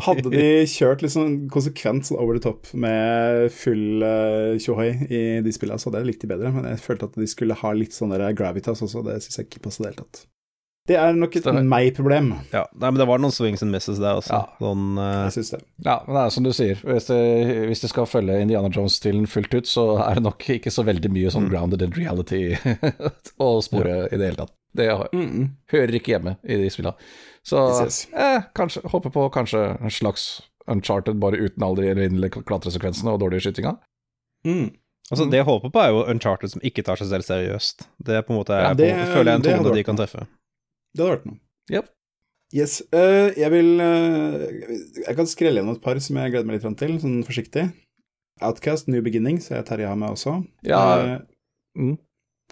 Hadde 0.08 0.32
de 0.32 0.46
kjørt 0.72 1.04
liksom 1.04 1.34
konsekvent 1.52 2.08
sånn 2.08 2.18
over 2.22 2.38
the 2.38 2.42
top 2.48 2.72
med 2.72 3.52
full 3.54 4.00
uh, 4.00 4.56
i 4.56 5.20
de 5.44 5.52
spillene, 5.54 5.76
så 5.78 5.90
hadde 5.90 6.00
jeg 6.00 6.10
likt 6.14 6.24
de 6.24 6.32
bedre. 6.32 6.54
Men 6.56 6.70
jeg 6.72 6.80
følte 6.82 7.10
at 7.12 7.20
de 7.20 7.28
skulle 7.28 7.58
ha 7.60 7.74
litt 7.76 7.94
sånn 7.94 8.16
gravitas 8.40 8.80
også, 8.88 9.04
det 9.04 9.20
syns 9.26 9.42
jeg 9.42 9.50
ikke 9.50 9.66
passet 9.68 9.84
i 9.84 9.86
det 9.86 9.92
hele 9.92 10.06
tatt. 10.06 10.24
Det 10.86 10.94
er 11.02 11.16
nok 11.18 11.34
et 11.40 11.46
meg-problem. 11.66 12.28
Ja, 12.52 12.60
nei, 12.78 12.90
men 12.92 13.00
det 13.00 13.06
var 13.08 13.18
noen 13.18 13.32
swings 13.34 13.62
and 13.64 13.72
misses 13.74 13.98
der 13.98 14.20
også. 14.20 14.30
Ja. 14.36 14.42
Sånn, 14.62 14.84
uh... 14.98 15.24
Jeg 15.26 15.32
synes 15.34 15.50
det. 15.56 15.60
Ja, 15.84 15.96
men 16.06 16.14
det 16.14 16.22
er 16.22 16.34
som 16.36 16.44
du 16.46 16.52
sier, 16.54 16.78
hvis 16.86 17.08
det, 17.10 17.18
hvis 17.72 17.82
det 17.82 17.90
skal 17.90 18.06
følge 18.06 18.36
Indiana 18.44 18.70
Jones-stilen 18.70 19.26
fullt 19.30 19.56
ut, 19.58 19.66
så 19.66 19.86
er 20.04 20.20
det 20.20 20.22
nok 20.28 20.46
ikke 20.56 20.70
så 20.70 20.84
veldig 20.86 21.10
mye 21.16 21.32
sånn 21.34 21.48
grounded 21.50 21.82
in 21.82 21.96
reality 21.98 22.42
å 23.42 23.48
spore 23.66 24.04
i 24.06 24.14
det 24.20 24.30
hele 24.30 24.40
tatt. 24.44 24.54
Det 24.76 24.86
har- 24.92 25.10
hører 25.72 25.94
ikke 25.98 26.12
hjemme 26.14 26.36
i 26.44 26.58
de 26.62 26.70
spillene. 26.70 26.94
Så 27.46 27.60
eh, 28.14 28.42
kanskje, 28.58 28.82
håper 28.92 29.10
på 29.14 29.26
kanskje 29.34 29.66
en 29.80 29.90
slags 29.94 30.28
Uncharted 30.70 31.18
bare 31.22 31.38
uten 31.38 31.62
alle 31.62 31.82
de 31.84 31.90
evinnelige 31.94 32.42
klatresekvensene 32.46 33.12
og 33.14 33.20
dårlige 33.22 33.44
skytinga. 33.46 33.76
Mm. 34.46 34.72
altså, 35.10 35.26
det 35.30 35.38
jeg 35.40 35.46
håper 35.46 35.70
på, 35.74 35.82
er 35.82 35.92
jo 35.94 36.00
Uncharted 36.10 36.50
som 36.52 36.62
ikke 36.66 36.82
tar 36.86 36.98
seg 36.98 37.08
selv 37.10 37.26
seriøst. 37.26 37.86
Det 38.02 38.16
er 38.18 38.22
på 38.26 38.34
en 38.34 38.40
måte 38.40 38.54
Ja, 38.58 38.70
er 38.72 38.78
det- 38.78 38.90
på, 38.94 39.06
føler 39.14 39.30
jeg 39.32 39.40
en 39.40 39.46
tone 39.46 39.74
de 39.76 39.84
kan 39.86 39.96
treffe. 39.98 40.26
Det 40.96 41.04
hadde 41.04 41.14
vært 41.14 41.28
noe. 41.28 41.40
Yep. 41.72 41.92
Yes. 42.56 42.78
Uh, 42.94 43.34
jeg 43.34 43.50
vil 43.50 43.72
uh, 43.82 44.44
Jeg 45.02 45.16
kan 45.18 45.26
skrelle 45.28 45.60
gjennom 45.60 45.76
et 45.76 45.82
par 45.82 45.98
som 46.00 46.18
jeg 46.20 46.32
gleder 46.32 46.46
meg 46.48 46.60
litt 46.60 46.78
til, 46.80 46.96
sånn 47.02 47.18
forsiktig. 47.26 47.66
Outcast, 48.44 48.88
New 48.92 49.02
Beginning, 49.04 49.40
så 49.40 49.58
jeg 49.58 49.66
Terje 49.68 49.88
har 49.88 49.98
med 49.98 50.16
også. 50.16 50.40
Ja. 50.66 50.82
Uh, 51.00 51.16
Mm. 51.76 51.98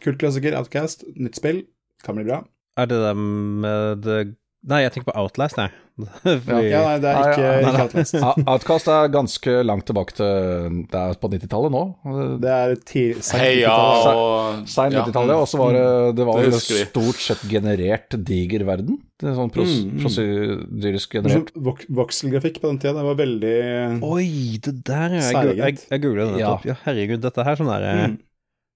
Kultklassiker, 0.05 0.53
Outcast, 0.59 1.05
nytt 1.17 1.39
spill. 1.39 1.63
Kan 2.05 2.19
bli 2.19 2.27
bra. 2.29 2.43
Er 2.77 2.91
det 2.91 2.99
dem 3.01 3.23
med 3.63 4.03
det 4.05 4.19
Nei, 4.65 4.81
jeg 4.81 4.95
tenker 4.95 5.11
på 5.13 5.19
Outlast, 5.21 5.59
jeg. 5.61 5.73
Fordi, 6.25 6.71
Ja, 6.73 6.81
nei, 6.89 6.95
det 6.99 7.11
er 7.11 7.29
ikke, 7.31 7.43
ja, 7.45 7.51
nei, 7.63 7.71
ikke. 7.71 7.83
Outlast. 7.85 8.49
Outcast 8.51 8.89
er 8.91 9.11
ganske 9.15 9.53
langt 9.63 9.85
tilbake 9.87 10.17
til 10.19 10.81
Det 10.91 10.99
er 10.99 11.15
på 11.23 11.31
90-tallet 11.31 11.71
nå. 11.71 11.83
Det 12.43 12.51
er 12.51 12.73
Heia 12.75 13.71
90-tallet. 13.71 14.19
og 14.19 14.67
Sein 14.75 14.97
90-tallet, 14.97 15.37
og 15.39 15.47
så 15.53 15.61
var 15.63 15.77
det 15.79 15.85
Det 16.19 16.27
var 16.27 16.43
Det 16.51 16.61
stort 16.65 17.23
sett 17.23 17.45
generert 17.51 18.19
diger 18.27 18.67
verden. 18.67 18.99
Det 19.23 19.31
er 19.31 19.39
sånn 19.39 19.53
pros 19.55 19.71
Mm, 19.71 19.93
mm. 19.95 20.03
prosedyrisk 20.03 21.15
generert. 21.15 21.53
sånn 21.55 21.65
vok 21.71 21.85
Vokselgrafikk 22.03 22.59
på 22.65 22.73
den 22.73 22.81
tida, 22.83 22.97
det 22.99 23.05
var 23.07 23.19
veldig 23.23 23.57
Oi, 24.03 24.59
det 24.67 24.75
der, 24.91 25.15
ja. 25.21 25.29
Jeg, 25.31 25.57
jeg, 25.63 25.79
jeg 25.95 26.03
googlet 26.03 26.35
det 26.35 26.41
Ja. 26.43 26.57
nettopp. 26.57 26.67
Ja. 26.73 26.77
herregud, 26.89 27.21
dette 27.23 27.45
her 27.47 27.61
sånn 27.63 27.71
er 27.71 27.87
mm. 28.11 28.17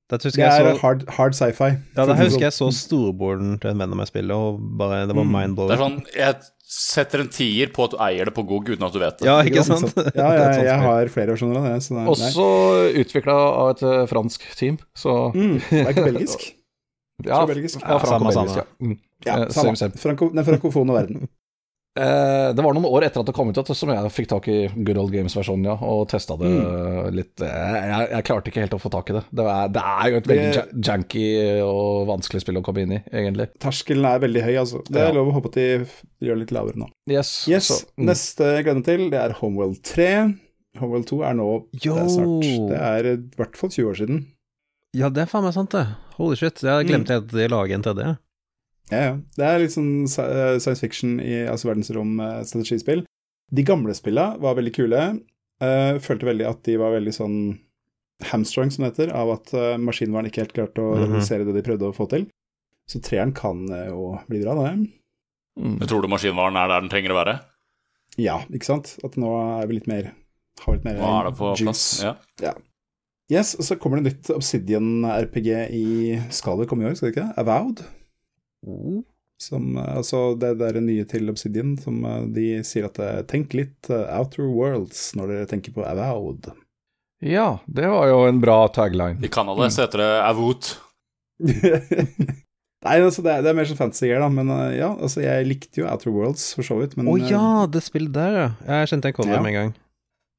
Dette 0.08 0.30
Det 0.32 0.40
er 0.40 0.62
så 0.64 0.76
hard, 0.80 1.02
hard 1.18 1.34
sci-fi. 1.36 1.66
Ja, 1.98 2.06
det 2.08 2.14
husker 2.16 2.46
jeg 2.46 2.54
så 2.56 2.70
storebroren 2.72 3.58
til 3.60 3.74
en 3.74 3.82
venn 3.82 3.90
av 3.92 3.98
meg 4.00 4.08
spille, 4.08 4.32
og 4.32 4.62
bare 4.80 5.02
Det 5.10 5.12
var 5.18 5.26
Mm. 5.26 5.34
Mind-blowing. 5.34 5.74
er 5.74 5.82
sånn 5.82 5.98
Jeg 6.16 6.36
setter 6.68 7.22
en 7.24 7.30
tier 7.32 7.70
på 7.72 7.86
at 7.88 7.94
du 7.94 8.00
eier 8.04 8.28
det 8.28 8.34
på 8.36 8.42
GOG 8.44 8.74
uten 8.74 8.84
at 8.84 8.92
du 8.92 8.98
vet 9.00 9.16
det. 9.22 9.26
Ja, 9.28 9.38
ikke 9.46 9.62
sant? 9.64 9.88
Ja, 10.18 10.28
jeg, 10.36 10.66
jeg 10.68 10.82
har 10.84 11.08
flere 11.14 11.32
versjoner 11.32 11.62
av 11.62 11.68
det. 11.70 11.78
Så 11.86 11.94
det 11.96 12.02
er, 12.02 12.10
Også 12.12 12.48
utvikla 13.02 13.36
av 13.48 13.70
et 13.72 13.82
eh, 13.88 14.02
fransk 14.10 14.44
team, 14.58 14.76
så 14.92 15.16
mm, 15.32 15.54
det 15.70 15.80
er 15.86 15.92
ikke 15.94 16.06
belgisk. 16.12 16.44
Ja, 17.24 17.40
ja, 17.40 17.40
Samme, 17.40 17.80
franco-belgisk, 17.82 18.36
samme. 18.36 18.56
ja. 18.60 18.66
Mm. 18.84 18.98
Ja, 19.26 19.38
Eh, 19.42 19.48
samme. 19.50 19.76
same. 19.80 20.30
Den 20.36 20.44
frankofone 20.46 20.94
verden. 20.94 21.24
Eh, 21.98 22.52
det 22.54 22.62
var 22.62 22.76
noen 22.76 22.86
år 22.86 23.06
etter 23.08 23.20
at 23.24 23.26
det 23.26 23.34
kom 23.34 23.48
ut 23.50 23.58
at- 23.58 23.72
som 23.76 23.90
jeg 23.90 24.10
fikk 24.14 24.28
tak 24.30 24.46
i 24.48 24.68
Good 24.70 24.98
Old 25.02 25.10
Games-versjonen, 25.12 25.64
ja, 25.66 25.74
og 25.74 26.08
testa 26.08 26.36
det 26.38 26.46
Mm. 26.46 27.10
litt. 27.14 27.40
Eh, 27.40 27.46
Jeg, 27.88 28.10
jeg 28.12 28.24
klarte 28.24 28.48
ikke 28.52 28.60
helt 28.62 28.76
å 28.76 28.80
få 28.80 28.90
tak 28.90 29.10
i 29.10 29.14
det. 29.18 29.24
Det 29.34 29.44
er, 29.44 29.68
det 29.68 29.82
er 29.82 30.10
jo 30.10 30.16
et 30.16 30.28
veldig 30.28 30.52
Det- 30.54 30.82
janky 30.86 31.62
og 31.64 32.06
vanskelig 32.06 32.40
spill 32.44 32.56
å 32.60 32.62
komme 32.62 32.82
inn 32.86 32.92
i, 32.92 33.02
egentlig. 33.12 33.48
Terskelen 33.58 34.06
er 34.06 34.20
veldig 34.20 34.42
høy, 34.44 34.54
altså. 34.62 34.84
Det 34.86 34.96
er 34.96 35.06
Ja. 35.08 35.12
lov 35.12 35.28
å 35.32 35.34
håpe 35.40 35.46
at 35.46 35.52
de 35.52 35.86
gjør 36.22 36.38
det 36.38 36.38
litt 36.38 36.52
lavere 36.52 36.76
nå. 36.76 36.88
Yes. 37.10 37.48
Yes, 37.48 37.68
så, 37.68 37.84
mm. 37.98 38.06
Neste 38.06 38.44
jeg 38.56 38.64
gleder 38.64 38.74
meg 38.76 38.84
til, 38.84 39.10
det 39.10 39.20
er 39.20 39.32
Homeworld 39.40 39.82
3. 39.82 40.34
Homeworld 40.78 41.06
2 41.06 41.22
er 41.24 41.34
nå 41.34 41.64
det 41.72 41.86
er 41.86 42.06
snart. 42.06 42.68
Det 42.68 42.78
er 42.78 43.12
i 43.12 43.16
hvert 43.36 43.56
fall 43.56 43.70
20 43.70 43.88
år 43.90 43.96
siden. 43.96 44.26
Ja, 44.94 45.08
det 45.08 45.22
er 45.22 45.26
faen 45.26 45.42
meg 45.44 45.52
sant, 45.54 45.70
det. 45.70 45.86
Holy 46.16 46.36
shit. 46.36 46.54
Jeg 46.62 46.86
glemte 46.86 47.08
helt 47.08 47.24
at 47.24 47.28
de 47.32 47.48
lager 47.48 47.74
en 47.74 47.82
tredje. 47.82 48.18
Ja, 48.90 49.00
ja. 49.04 49.14
Det 49.36 49.44
er 49.44 49.58
litt 49.62 49.74
sånn 49.74 49.90
eh, 50.06 50.58
science 50.62 50.80
fiction 50.80 51.18
i 51.20 51.42
altså 51.50 51.68
verdensrom-strategispill. 51.70 53.04
De 53.52 53.64
gamle 53.64 53.94
spillene 53.96 54.38
var 54.40 54.56
veldig 54.58 54.74
kule. 54.76 55.02
Uh, 55.58 55.98
følte 56.04 56.28
veldig 56.28 56.44
at 56.46 56.60
de 56.68 56.76
var 56.78 56.92
veldig 56.94 57.12
sånn 57.16 57.38
hamstrung, 58.30 58.70
som 58.70 58.84
det 58.84 58.92
heter, 58.92 59.10
av 59.14 59.32
at 59.34 59.50
uh, 59.56 59.72
maskinvern 59.82 60.28
ikke 60.28 60.44
helt 60.44 60.54
klarte 60.54 60.82
å 60.84 60.92
Mhm. 60.94 61.02
realisere 61.06 61.44
det 61.48 61.54
de 61.56 61.62
prøvde 61.66 61.88
å 61.88 61.96
få 61.96 62.06
til. 62.10 62.28
Så 62.88 63.00
treeren 63.04 63.34
kan 63.36 63.66
eh, 63.68 63.88
jo 63.90 64.14
bli 64.30 64.40
bra, 64.40 64.54
det. 64.54 64.88
mm. 65.60 65.74
Tror 65.86 66.00
du 66.02 66.08
maskinvaren 66.08 66.56
er 66.56 66.68
der 66.70 66.80
den 66.80 66.88
trenger 66.88 67.12
å 67.12 67.18
være? 67.18 67.34
Ja, 68.16 68.38
ikke 68.48 68.64
sant? 68.64 68.94
At 69.04 69.18
nå 69.20 69.28
er 69.60 69.66
vi 69.68 69.74
litt 69.76 69.86
mer 69.90 70.12
Har 70.64 70.74
litt 70.74 70.84
mer 70.86 70.96
Nå 70.96 71.10
er 71.20 71.28
det 71.28 71.34
på 71.38 71.50
plass. 71.60 72.00
Ja. 72.02 72.14
Ja. 72.40 72.54
Yes, 73.30 73.54
og 73.60 73.66
så 73.68 73.76
kommer 73.76 74.00
det 74.00 74.08
nytt 74.14 74.30
Obsidian-RPG 74.32 75.50
i 75.76 75.84
Skal 76.32 76.64
kommer 76.66 76.86
i 76.86 76.90
år, 76.90 76.96
skal 76.96 77.12
det 77.12 77.16
ikke? 77.18 77.28
Avowed? 77.36 77.84
Som, 79.38 79.76
eh, 79.78 79.96
altså 80.00 80.34
det 80.38 80.56
der 80.58 80.80
nye 80.82 81.04
til 81.06 81.30
Obsidian, 81.30 81.76
som 81.78 82.00
eh, 82.04 82.24
de 82.34 82.46
sier 82.66 82.88
at 82.88 82.98
eh, 82.98 83.20
tenk 83.30 83.54
litt 83.54 83.90
Outer 83.90 84.48
Worlds 84.50 85.12
når 85.18 85.30
dere 85.34 85.50
tenker 85.52 85.74
på 85.76 85.84
Avowed. 85.86 86.50
Ja, 87.22 87.58
det 87.66 87.86
var 87.90 88.10
jo 88.10 88.18
en 88.28 88.40
bra 88.42 88.60
tagline. 88.70 89.18
I 89.22 89.30
Canada 89.30 89.70
så 89.70 89.84
heter 89.86 90.02
det 90.04 90.10
Avoot. 90.26 90.72
Nei, 92.86 92.94
altså 93.02 93.24
det 93.26 93.32
er, 93.32 93.42
det 93.42 93.50
er 93.50 93.56
mer 93.58 93.66
sånn 93.66 93.78
fantasy-greier, 93.78 94.22
da, 94.22 94.28
men 94.30 94.50
ja, 94.76 94.92
altså 94.94 95.22
jeg 95.24 95.48
likte 95.48 95.80
jo 95.82 95.88
Outer 95.90 96.12
Worlds 96.14 96.44
for 96.54 96.66
så 96.66 96.76
vidt, 96.78 96.94
men 96.98 97.08
Å 97.10 97.14
oh, 97.16 97.18
ja, 97.18 97.46
det 97.74 97.82
spillet 97.82 98.14
der, 98.14 98.36
ja. 98.38 98.50
Jeg 98.68 98.92
kjente 98.92 99.10
en 99.10 99.16
cover 99.16 99.34
Ja. 99.34 99.40
med 99.42 99.50
en 99.50 99.56
gang. 99.58 99.72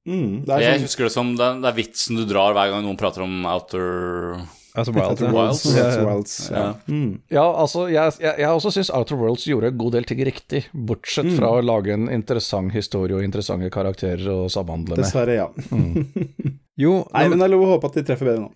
mm, 0.08 0.38
det 0.48 0.54
er 0.56 0.64
Jeg 0.64 0.78
sånn 0.80 0.88
husker 0.88 1.08
det 1.10 1.12
som 1.18 1.34
det 1.36 1.44
er, 1.50 1.60
det 1.66 1.68
er 1.74 1.78
vitsen 1.82 2.20
du 2.20 2.24
drar 2.30 2.56
hver 2.56 2.72
gang 2.72 2.88
noen 2.88 3.00
prater 3.00 3.26
om 3.28 3.44
Outer 3.44 4.40
Altså 4.78 4.94
Wilds. 4.94 5.10
Outer 5.10 5.26
ja. 5.26 5.32
Worlds. 5.34 5.66
Wilds. 5.66 5.80
Outer 5.82 6.06
Worlds 6.06 6.34
ja. 6.52 6.60
Ja. 6.62 6.74
Mm. 6.88 7.12
Ja, 7.34 7.46
altså, 7.64 7.88
jeg, 7.90 8.14
jeg, 8.22 8.36
jeg 8.44 8.50
også 8.50 8.72
syns 8.76 8.92
Outer 8.94 9.18
Worlds 9.18 9.46
gjorde 9.50 9.72
en 9.72 9.78
god 9.82 9.92
del 9.98 10.06
ting 10.06 10.22
riktig, 10.28 10.64
bortsett 10.74 11.26
Mm. 11.26 11.36
fra 11.40 11.50
å 11.58 11.62
lage 11.66 11.94
en 11.96 12.08
interessant 12.14 12.72
historie 12.76 13.16
og 13.18 13.24
interessante 13.26 13.70
karakterer 13.74 14.28
å 14.30 14.48
samhandle 14.54 14.96
med. 14.96 15.04
Dessverre, 15.04 15.36
ja. 15.42 15.48
Mm. 15.72 16.06
Jo, 16.80 16.94
Nei, 17.12 17.26
men, 17.28 17.40
det 17.42 17.48
er 17.50 17.52
lov 17.52 17.66
å 17.66 17.72
håpe 17.74 17.90
at 17.90 17.98
de 18.00 18.04
treffer 18.08 18.30
bedre 18.30 18.46
nå. 18.46 18.52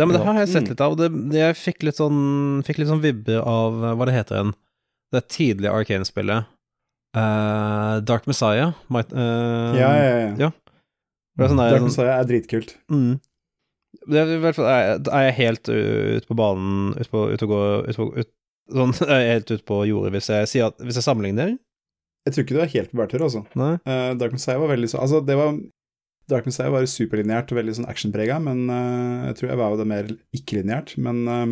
ja, 0.00 0.06
men 0.06 0.16
det 0.16 0.24
har 0.26 0.38
jeg 0.40 0.48
sett 0.50 0.64
Mm. 0.64 0.70
litt 0.72 0.80
av. 0.82 0.96
Det, 0.98 1.08
det, 1.30 1.38
jeg 1.44 1.58
fikk 1.60 1.84
litt 1.86 1.98
sånn 2.00 2.62
Fikk 2.66 2.78
litt 2.80 2.88
sånn 2.90 3.02
vibber 3.04 3.38
av 3.46 3.76
hva 3.98 4.06
det 4.08 4.14
heter 4.16 4.34
igjen. 4.40 4.54
Det 5.14 5.22
tidlige 5.30 5.70
Arcane-spillet. 5.72 6.48
Uh, 7.16 8.00
Dark 8.04 8.26
Messiah. 8.26 8.72
Might, 8.92 9.12
uh, 9.12 9.72
Ja, 9.78 9.92
ja, 9.96 10.08
ja. 10.08 10.32
ja. 10.46 10.50
Det 11.38 11.46
er 11.46 11.52
sånn 11.52 11.60
der, 11.62 11.70
Dark 11.76 11.86
Messiah 11.86 12.18
er 12.18 12.26
dritkult. 12.28 12.74
mm. 12.90 13.20
Det 14.08 14.18
er, 14.22 14.32
i 14.34 14.40
hvert 14.42 14.56
fall, 14.56 14.68
er, 14.72 14.98
jeg 15.28 15.36
helt 15.38 15.68
ute 15.68 16.26
på 16.28 16.36
banen 16.38 16.94
Ute 16.98 17.10
på, 17.12 17.24
ut 17.34 17.42
og 17.46 17.50
gå 17.52 17.62
ut 17.88 17.96
på, 18.00 18.06
ut, 18.18 18.30
Sånn 18.72 18.92
er 19.08 19.24
helt 19.34 19.50
ute 19.52 19.64
på 19.68 19.82
jordet 19.88 20.12
hvis 20.16 20.28
jeg 20.32 20.48
sier 20.50 20.66
at 20.72 20.80
Hvis 20.84 20.98
jeg 21.00 21.06
sammenligner? 21.06 21.54
Jeg 22.26 22.34
tror 22.34 22.44
ikke 22.44 22.56
du 22.58 22.60
er 22.64 22.72
helt 22.74 22.90
på 22.92 22.98
bærtur, 23.00 23.22
altså. 23.24 23.40
Nei? 23.56 23.74
Uh, 23.88 24.12
Dark 24.20 24.34
Messiah 24.36 24.58
var 24.60 24.68
veldig 24.74 24.90
sånn 24.92 25.00
Altså, 25.06 25.20
det 25.24 25.36
var 25.38 25.54
Dark 26.28 26.44
Messiah 26.44 26.68
var 26.74 26.84
superlineært 26.84 27.48
og 27.54 27.56
veldig 27.56 27.72
sånn 27.78 27.86
actionprega, 27.88 28.36
men 28.44 28.66
uh, 28.68 29.30
jeg 29.30 29.38
tror 29.38 29.48
jeg 29.48 29.60
var 29.62 29.72
jo 29.72 29.78
det 29.80 29.86
mer 29.88 30.10
ikke-lineært. 30.36 30.90
Men 31.00 31.22
eh, 31.32 31.46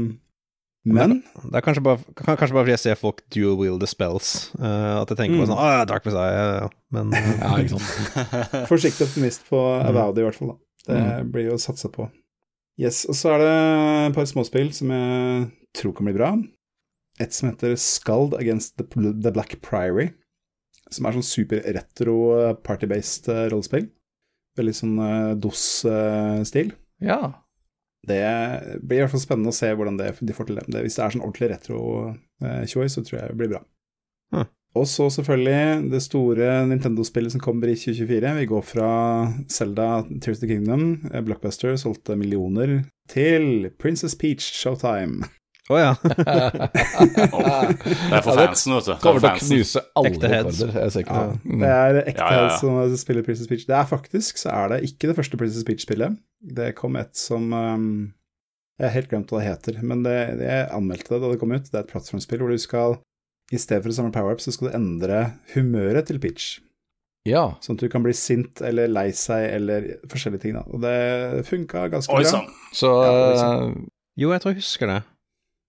Men 0.92 1.14
Det 1.46 1.56
er 1.56 1.64
kanskje 1.64 1.82
bare, 1.86 2.02
kanskje 2.18 2.52
bare 2.52 2.66
fordi 2.66 2.74
jeg 2.74 2.82
ser 2.82 2.98
folk 3.00 3.22
dual 3.32 3.56
wield 3.56 3.80
the 3.80 3.88
spells, 3.88 4.50
uh, 4.60 5.00
at 5.00 5.08
jeg 5.14 5.16
tenker 5.22 5.38
på 5.40 5.46
Mm. 5.46 5.48
sånn 5.54 5.62
Å, 5.64 5.70
Dark 5.88 6.04
Messiah, 6.04 6.36
ja, 6.36 6.44
ja. 6.66 6.68
Men 6.92 7.08
uh, 7.16 7.32
Ja, 7.40 7.54
ikke 7.64 7.78
sant. 7.80 8.68
forsiktig 8.68 9.08
optimist 9.08 9.48
på 9.48 9.62
Avowed, 9.88 10.20
i 10.20 10.26
hvert 10.28 10.36
fall. 10.42 10.52
da. 10.52 10.60
Det 10.92 11.00
Mm. 11.00 11.32
blir 11.32 11.48
jo 11.54 11.56
satsa 11.58 11.88
på. 11.96 12.10
Yes, 12.76 13.06
og 13.08 13.16
så 13.16 13.32
er 13.32 13.40
det 13.40 13.52
et 13.54 14.16
par 14.18 14.28
småspill 14.28 14.68
som 14.76 14.92
jeg 14.92 15.46
tror 15.76 15.94
kan 15.96 16.08
bli 16.08 16.16
bra. 16.16 16.34
Et 17.22 17.32
som 17.32 17.48
heter 17.48 17.76
Skald 17.80 18.36
Against 18.36 18.76
the, 18.76 18.84
the 18.92 19.32
Black 19.32 19.56
Priory, 19.64 20.10
som 20.92 21.08
er 21.08 21.16
sånn 21.16 21.26
super 21.26 21.62
retro 21.76 22.16
eh, 22.36 22.52
party-based 22.66 23.30
eh, 23.32 23.46
rollespill. 23.52 23.88
Veldig 24.60 24.74
sånn 24.76 24.98
eh, 25.00 25.32
DOS-stil. 25.40 26.74
Ja. 27.04 27.20
Det 28.06 28.20
blir 28.84 29.00
i 29.00 29.02
hvert 29.02 29.14
fall 29.14 29.24
spennende 29.24 29.54
å 29.54 29.56
se 29.56 29.72
hvordan 29.72 29.96
det, 29.98 30.12
de 30.20 30.36
får 30.36 30.50
til 30.50 30.60
det. 30.60 30.84
Hvis 30.84 30.98
det 30.98 31.06
er 31.06 31.16
sånn 31.16 31.24
ordentlig 31.24 31.50
retro-tjoi, 31.54 32.86
så 32.92 33.02
tror 33.02 33.18
jeg 33.18 33.32
det 33.32 33.40
blir 33.40 33.52
bra. 33.56 33.64
Hm. 34.36 34.46
Og 34.76 34.84
så 34.90 35.06
selvfølgelig 35.14 35.88
det 35.92 36.02
store 36.04 36.66
Nintendo-spillet 36.68 37.32
som 37.32 37.40
kommer 37.40 37.68
i 37.72 37.76
2024. 37.78 38.34
Vi 38.42 38.46
går 38.50 38.62
fra 38.66 38.90
Zelda 39.48 40.02
Tears 40.20 40.38
of 40.38 40.42
the 40.44 40.48
Kingdom, 40.50 40.82
eh, 41.12 41.22
Blockbuster 41.24 41.76
solgte 41.80 42.16
millioner, 42.18 42.82
til 43.08 43.70
Princess 43.80 44.14
Peach 44.18 44.50
Showtime. 44.58 45.24
Å 45.66 45.78
ja. 45.80 45.92
Det 46.06 46.12
er 48.14 48.22
for 48.22 48.38
fansen, 48.38 48.70
vet 48.76 48.86
du. 48.86 48.90
Det 48.92 48.94
er 48.94 49.00
Kommer 49.02 49.22
til 49.24 49.30
å 49.30 49.38
knuse 49.40 49.80
alle 49.98 50.10
Ekte 50.12 50.28
heads. 50.30 50.60
rekorder. 50.60 50.76
Jeg 50.84 50.92
sikker 50.94 51.16
Ja, 51.16 51.22
det. 51.32 51.38
Mm. 51.42 51.58
det 51.64 51.70
er 51.72 51.98
ekte 52.02 52.22
Ja, 52.22 52.28
ja, 52.36 52.44
ja. 52.44 52.52
som 52.60 52.94
spiller 53.00 53.26
Princess 53.26 53.48
Peach. 53.50 53.64
Det 53.66 53.74
er 53.74 53.88
faktisk, 53.90 54.38
så 54.42 54.48
er 54.54 54.64
det 54.74 54.78
ikke 54.90 55.08
det 55.10 55.16
første 55.18 55.40
Princess 55.40 55.64
Peach-spillet. 55.66 56.10
Det 56.60 56.68
kom 56.78 56.92
et 57.00 57.14
som 57.18 57.42
um, 57.52 57.88
Jeg 58.78 58.86
har 58.90 58.94
helt 59.00 59.10
glemt 59.10 59.32
hva 59.32 59.40
det 59.42 59.48
heter, 59.48 59.80
men 59.82 60.04
det, 60.06 60.14
jeg 60.44 60.68
anmeldte 60.76 61.10
det 61.16 61.20
da 61.24 61.32
det 61.32 61.40
kom 61.42 61.54
ut. 61.56 61.66
Det 61.66 61.74
er 61.80 61.84
et 61.86 61.90
plattformspill 61.94 62.40
hvor 62.44 62.52
du 62.54 62.58
skal 62.62 62.98
i 63.52 63.58
stedet 63.58 63.82
for 63.84 63.90
å 63.92 63.94
samle 63.94 64.12
power-up, 64.14 64.40
så 64.42 64.52
skal 64.52 64.68
du 64.70 64.76
endre 64.78 65.20
humøret 65.54 66.06
til 66.08 66.18
Peach. 66.18 66.60
Ja. 67.26 67.56
Sånn 67.62 67.74
at 67.78 67.82
du 67.82 67.88
kan 67.90 68.02
bli 68.06 68.12
sint 68.14 68.60
eller 68.62 68.86
lei 68.88 69.08
seg 69.14 69.48
eller 69.56 69.86
forskjellige 70.10 70.42
ting. 70.44 70.54
da. 70.54 70.62
Og 70.70 70.80
det 70.82 71.44
funka 71.48 71.88
ganske 71.90 72.12
Oi 72.14 72.22
bra. 72.22 72.30
sann. 72.30 72.46
Så 72.74 72.90
Ja, 73.02 73.12
er 73.12 73.68
eh, 73.68 73.74
Jo, 74.16 74.30
jeg 74.32 74.40
tror 74.42 74.52
jeg 74.54 74.62
husker 74.62 74.86
det. 74.86 75.02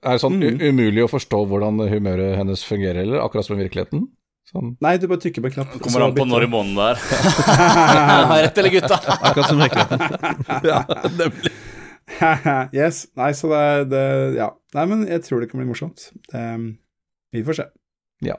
Er 0.06 0.12
det 0.14 0.22
sånn 0.22 0.38
Mm. 0.38 0.62
umulig 0.62 1.04
å 1.04 1.10
forstå 1.10 1.40
hvordan 1.50 1.82
humøret 1.90 2.38
hennes 2.38 2.62
fungerer, 2.64 3.02
eller 3.02 3.20
akkurat 3.26 3.46
som 3.46 3.58
i 3.60 3.64
virkeligheten? 3.68 4.08
Sånn. 4.54 4.78
Nei, 4.80 4.96
du 4.98 5.08
bare 5.08 5.20
trykker 5.20 5.42
på 5.42 5.50
en 5.50 5.52
knapp. 5.58 5.74
Kommer 5.82 6.06
an 6.06 6.14
på 6.16 6.24
når 6.26 6.44
i 6.46 6.48
måneden 6.48 6.76
det 6.78 6.86
er. 6.94 6.98
Rett 8.46 8.58
eller 8.62 8.70
gutta? 8.72 8.96
Akkurat 9.18 9.50
som 9.50 9.60
i 9.60 9.66
virkeligheten. 9.66 10.00
Ja, 10.70 10.84
nemlig. 11.18 11.52
yes. 12.80 13.08
Nei, 13.20 13.32
så 13.36 13.50
det, 13.52 13.90
det 13.92 14.04
Ja. 14.38 14.52
Nei, 14.78 14.86
men 14.86 15.08
jeg 15.10 15.24
tror 15.26 15.42
det 15.42 15.50
kan 15.52 15.60
bli 15.60 15.68
morsomt. 15.68 16.12
Det, 16.32 16.78
vi 17.38 17.46
får 17.48 17.60
se. 17.62 17.66
Ja. 18.26 18.36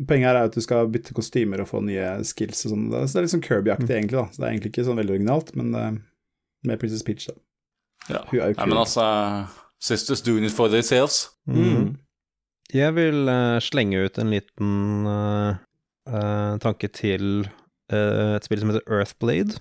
Poenget 0.00 0.30
her 0.30 0.38
er 0.40 0.48
at 0.48 0.56
du 0.56 0.62
skal 0.64 0.88
bytte 0.92 1.12
kostymer 1.16 1.60
og 1.64 1.68
få 1.68 1.82
nye 1.84 2.06
skills 2.24 2.62
og 2.66 2.72
sånn. 2.72 2.86
Så 2.92 3.10
det 3.12 3.20
er 3.20 3.26
litt 3.26 3.34
sånn 3.34 3.44
Kirby-aktig, 3.44 3.90
egentlig. 3.92 4.16
da. 4.16 4.26
Så 4.32 4.40
det 4.40 4.46
er 4.46 4.52
egentlig 4.54 4.70
ikke 4.72 4.86
sånn 4.86 5.00
veldig 5.02 5.16
originalt, 5.18 5.50
men 5.60 5.74
uh, 5.76 5.90
med 6.64 6.80
Princess 6.80 7.02
Peach, 7.04 7.26
da. 7.28 7.36
Ja. 8.08 8.22
Hun 8.30 8.38
er 8.40 8.52
jo 8.52 8.54
Nei, 8.54 8.62
kul. 8.62 8.70
men 8.72 8.80
altså 8.80 9.04
Sisters 9.80 10.20
doing 10.24 10.44
it 10.44 10.52
for 10.52 10.68
themselves. 10.72 11.26
Mm. 11.48 11.94
Jeg 12.72 12.94
vil 12.96 13.28
uh, 13.28 13.58
slenge 13.64 14.00
ut 14.06 14.18
en 14.20 14.30
liten 14.32 14.72
uh, 15.08 15.56
uh, 16.08 16.54
tanke 16.62 16.88
til 16.94 17.46
eh, 17.90 18.36
et 18.36 18.44
spill 18.46 18.60
som 18.62 18.70
heter 18.70 18.84
Earthblade, 18.86 19.56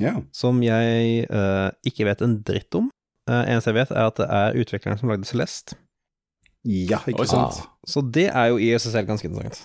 Ja. 0.00 0.12
som 0.36 0.60
jeg 0.62 1.24
eh, 1.26 1.70
ikke 1.88 2.04
vet 2.06 2.20
en 2.22 2.36
dritt 2.46 2.76
om. 2.78 2.90
Uh, 3.28 3.40
eneste 3.50 3.72
jeg 3.72 3.78
vet, 3.80 3.90
er 3.90 4.06
at 4.12 4.20
det 4.20 4.28
er 4.30 4.58
utvikleren 4.62 5.00
som 5.00 5.10
lagde 5.10 5.26
Celeste. 5.28 5.74
Ja, 6.68 7.00
ikke 7.08 7.24
Oi, 7.24 7.30
sant. 7.30 7.62
Så 7.88 8.02
det 8.04 8.28
er 8.28 8.50
jo 8.52 8.58
i 8.60 8.70
seg 8.76 8.92
selv 8.92 9.08
ganske 9.10 9.28
interessant. 9.30 9.64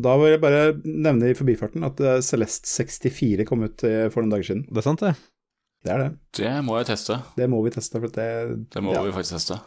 Da 0.00 0.14
vil 0.16 0.30
jeg 0.32 0.40
bare 0.40 0.62
nevne 0.88 1.28
i 1.28 1.36
forbifarten 1.36 1.84
at 1.84 1.98
eh, 2.00 2.22
Celeste 2.24 2.70
64 2.70 3.44
kom 3.48 3.66
ut 3.66 3.84
eh, 3.84 4.06
for 4.12 4.24
noen 4.24 4.32
dager 4.38 4.48
siden. 4.48 4.62
Det 4.70 4.80
er 4.80 4.86
sant, 4.86 5.04
det. 5.04 5.12
Det 5.84 5.92
er 5.92 6.00
det. 6.00 6.10
Det 6.38 6.52
må 6.64 6.78
jeg 6.78 6.88
teste. 6.94 7.18
Det 7.36 7.48
må 7.52 7.60
vi 7.66 7.72
teste. 7.74 8.00
for 8.00 8.14
det, 8.14 8.28
Det 8.72 8.82
må 8.84 8.94
ja. 8.94 9.02
vi 9.04 9.12
faktisk 9.12 9.36
teste. 9.36 9.58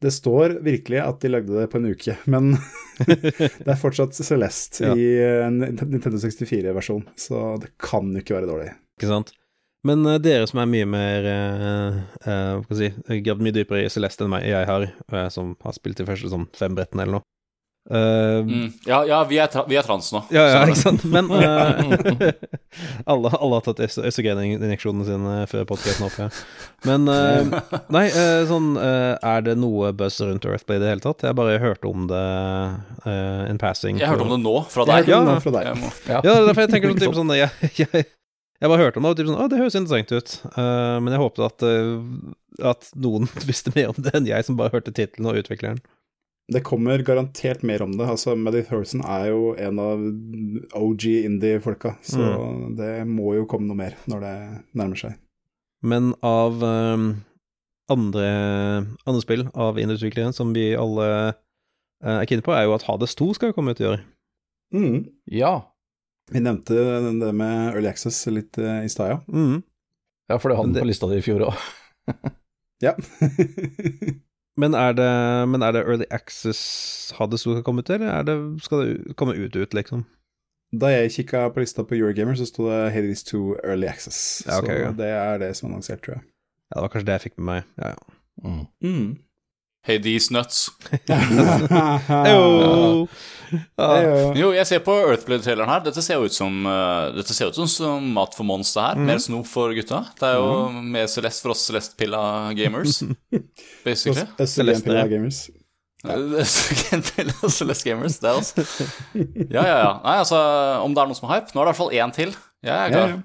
Det 0.00 0.12
står 0.14 0.54
virkelig 0.62 1.00
at 1.02 1.18
de 1.20 1.30
lagde 1.32 1.56
det 1.58 1.66
på 1.72 1.80
en 1.80 1.88
uke, 1.90 2.14
men 2.32 2.52
det 3.04 3.66
er 3.66 3.80
fortsatt 3.80 4.14
Celeste 4.16 4.86
Ja. 4.86 4.94
i 4.94 5.08
en 5.44 5.58
Nintendo 5.60 6.20
64-versjon, 6.22 7.04
så 7.18 7.58
det 7.60 7.74
kan 7.82 8.08
jo 8.14 8.22
ikke 8.22 8.38
være 8.38 8.48
dårlig. 8.48 8.70
Ikke 8.96 9.10
sant? 9.10 9.34
Men 9.86 10.02
uh, 10.06 10.16
dere 10.18 10.46
som 10.50 10.58
er 10.58 10.66
mye 10.66 10.86
mer 10.90 11.26
uh, 11.30 11.98
Hva 12.64 12.74
skal 12.74 12.82
jeg 12.88 12.94
si 12.98 13.20
Gravd 13.22 13.44
mye 13.46 13.54
dypere 13.54 13.84
i 13.86 13.90
Celeste 13.92 14.24
enn 14.26 14.32
meg, 14.34 14.48
jeg 14.50 14.66
har, 14.66 14.88
uh, 15.14 15.28
som 15.30 15.54
har 15.62 15.76
spilt 15.76 16.00
de 16.02 16.06
første 16.08 16.30
sånn 16.32 16.48
fem 16.58 16.74
brettene 16.74 17.04
eller 17.06 17.20
noe. 17.20 17.26
Eh, 17.88 18.42
Mm. 18.44 18.66
Ja, 18.84 18.98
ja 19.08 19.22
vi, 19.24 19.38
er 19.40 19.46
tra 19.48 19.62
vi 19.64 19.76
er 19.80 19.82
trans 19.86 20.10
nå. 20.12 20.20
Ja, 20.34 20.42
ja, 20.50 20.58
ikke 20.68 20.76
sant. 20.76 21.06
Men 21.08 21.30
alle, 23.10 23.30
alle 23.32 23.54
har 23.56 23.62
tatt 23.64 23.80
øst- 23.86 24.02
østrogeninjeksjonene 24.04 25.06
sine 25.08 25.36
før 25.48 25.64
podkasten 25.70 26.04
opp, 26.04 26.18
ja. 26.20 26.26
Men 26.84 27.08
Nei, 27.94 28.04
sånn 28.50 28.68
Er 28.78 29.40
det 29.46 29.56
noe 29.62 29.94
buzz 29.96 30.20
rundt 30.20 30.44
Earthblade 30.44 30.82
i 30.82 30.84
det 30.84 30.92
hele 30.92 31.04
tatt? 31.06 31.24
Jeg 31.30 31.38
bare 31.38 31.56
hørte 31.62 31.88
om 31.88 32.04
det 32.10 32.20
uh, 33.08 33.48
in 33.48 33.58
passing. 33.62 33.98
Jeg 34.02 34.12
hørte 34.12 34.26
om 34.28 34.34
det 34.36 34.42
nå, 34.44 34.54
fra 34.68 34.84
deg. 34.92 35.08
Ja, 35.08 35.22
Ja. 35.24 35.38
fra 35.40 35.54
deg. 35.56 35.72
Må, 35.80 35.88
Ja. 36.10 36.20
Ja, 36.20 36.28
det 36.28 36.36
er 36.42 36.46
derfor 36.50 36.66
jeg 36.66 36.74
tenker 36.76 36.92
sånn, 36.92 37.02
typ, 37.06 37.16
sånn 37.16 37.34
jeg, 37.40 37.72
jeg, 37.86 38.06
jeg 38.58 38.70
bare 38.72 38.82
hørte 38.82 38.98
om 38.98 39.06
det, 39.06 39.12
og 39.12 39.18
typ 39.18 39.28
sånn 39.28 39.38
Å, 39.38 39.46
det 39.50 39.60
høres 39.60 39.76
interessant 39.78 40.14
ut. 40.14 40.34
Uh, 40.56 40.98
men 41.04 41.14
jeg 41.14 41.22
håpet 41.22 41.44
at, 41.46 41.66
uh, 41.68 42.72
at 42.72 42.90
noen 42.98 43.30
visste 43.48 43.74
mer 43.76 43.92
om 43.92 44.02
det 44.02 44.14
enn 44.18 44.28
jeg, 44.28 44.46
som 44.46 44.58
bare 44.58 44.74
hørte 44.74 44.94
tittelen 44.94 45.30
og 45.30 45.38
utvikleren. 45.42 45.80
Det 46.48 46.62
kommer 46.64 47.02
garantert 47.04 47.60
mer 47.66 47.82
om 47.84 47.92
det. 47.92 48.06
altså 48.08 48.32
Meredith 48.32 48.70
Thorson 48.72 49.02
er 49.04 49.26
jo 49.28 49.52
en 49.60 49.80
av 49.84 50.04
OG 50.80 51.04
indie-folka, 51.28 51.98
så 52.00 52.30
det 52.78 53.02
må 53.04 53.34
jo 53.36 53.44
komme 53.50 53.68
noe 53.68 53.76
mer 53.76 53.98
når 54.08 54.24
det 54.24 54.36
nærmer 54.80 54.96
seg. 54.96 55.18
Men 55.84 56.14
av 56.24 56.64
um, 56.64 57.10
andre, 57.92 58.30
andre 59.04 59.20
spill 59.20 59.44
av 59.52 59.76
indieutvikleren 59.76 60.32
som 60.32 60.54
vi 60.56 60.70
alle 60.72 61.10
uh, 61.28 62.16
er 62.16 62.24
keen 62.30 62.40
på, 62.44 62.56
er 62.56 62.64
jo 62.64 62.78
at 62.78 62.88
Hades 62.88 63.12
2 63.20 63.34
skal 63.36 63.52
komme 63.52 63.76
ut 63.76 63.84
i 63.84 63.90
år. 63.92 64.00
Mm. 64.74 65.04
Ja. 65.28 65.52
Vi 66.28 66.42
nevnte 66.44 66.76
det 67.20 67.32
med 67.32 67.74
Early 67.74 67.88
Access 67.90 68.20
litt 68.32 68.58
eh, 68.60 68.84
i 68.84 68.92
stad, 68.92 69.14
ja. 69.14 69.18
Mm. 69.32 69.62
ja, 70.28 70.38
for 70.38 70.50
det 70.52 70.58
hadde 70.58 70.74
den 70.76 70.84
på 70.84 70.90
lista 70.90 71.08
di 71.10 71.20
i 71.20 71.24
fjor 71.24 71.46
òg. 71.48 71.66
ja. 72.86 72.94
Men 74.58 74.74
er, 74.74 74.90
det, 74.98 75.10
men 75.46 75.62
er 75.62 75.70
det 75.76 75.84
Early 75.84 76.06
Access 76.10 77.12
hadde 77.14 77.38
som 77.38 77.52
skal 77.54 77.62
komme 77.62 77.84
ut 77.84 77.90
eller 77.94 78.08
er 78.10 78.24
det, 78.26 78.34
skal 78.64 78.80
det 78.82 79.14
komme 79.14 79.36
ut 79.38 79.54
ut, 79.54 79.76
liksom? 79.76 80.00
da 80.72 80.90
jeg 80.92 81.12
kikka 81.14 81.46
på 81.52 81.62
lista 81.62 81.84
på 81.84 81.96
Eurogamer, 81.96 82.36
så 82.36 82.46
sto 82.48 82.68
det 82.68 82.90
Hades 82.92 83.24
2 83.24 83.40
Early 83.62 83.88
Access. 83.88 84.42
Ja, 84.46 84.58
ok, 84.60 84.66
så 84.68 84.76
ja. 84.82 84.90
det 84.98 85.08
er 85.14 85.40
det 85.40 85.50
som 85.56 85.68
er 85.68 85.72
annonsert, 85.72 86.02
tror 86.04 86.18
jeg. 86.18 86.24
Ja, 86.68 86.74
det 86.74 86.82
var 86.84 86.92
kanskje 86.92 87.08
det 87.08 87.16
jeg 87.16 87.24
fikk 87.24 87.38
med 87.38 87.46
meg. 87.48 87.70
Ja, 87.80 87.94
ja. 87.94 88.18
Mm. 88.44 88.64
Mm. 88.84 89.08
Hey, 89.88 89.96
these 90.04 90.28
nuts. 90.30 90.66
Heyo! 91.08 93.06
Heyo. 93.80 94.16
Jo, 94.36 94.50
jeg 94.52 94.66
ser 94.68 94.82
på 94.84 94.92
Earthblade-traileren 94.92 95.70
her. 95.72 95.80
Dette 95.86 96.02
ser 96.04 96.18
jo 96.20 96.26
ut 96.28 96.34
som 96.36 96.58
uh, 96.68 97.08
Dette 97.16 97.32
ser 97.32 97.48
ut 97.48 97.56
som, 97.56 97.64
som 97.72 98.10
mat 98.12 98.36
for 98.36 98.44
monster 98.44 98.84
her. 98.84 98.98
her. 98.98 99.06
Mer 99.08 99.22
snop 99.24 99.48
for 99.48 99.72
gutta. 99.72 100.02
Det 100.20 100.28
er 100.28 100.36
jo 100.36 100.50
mer 100.92 101.08
Celeste 101.08 101.46
for 101.46 101.54
oss 101.54 101.64
Celeste-pilla 101.70 102.20
gamers, 102.58 102.98
basically. 103.86 104.26
Celeste-pilla 104.44 105.06
gamers. 105.08 105.40
Ja. 106.04 106.18
Celeste 107.56 107.88
gamers, 107.88 108.20
det 108.20 108.28
er 108.28 108.42
oss. 108.42 108.52
Ja, 109.16 109.64
ja, 109.64 109.78
ja. 109.86 109.90
Nei, 110.04 110.18
altså, 110.20 110.42
om 110.84 110.92
det 110.92 111.00
er 111.00 111.08
noen 111.08 111.18
som 111.18 111.32
har 111.32 111.40
hype 111.40 111.56
Nå 111.56 111.64
er 111.64 111.64
det 111.64 111.64
i 111.64 111.72
hvert 111.72 111.80
fall 111.80 111.96
én 111.96 112.12
til. 112.20 112.36
Jeg 112.60 112.76
er 112.76 112.92
Ja, 112.92 112.92
klar. 112.92 113.16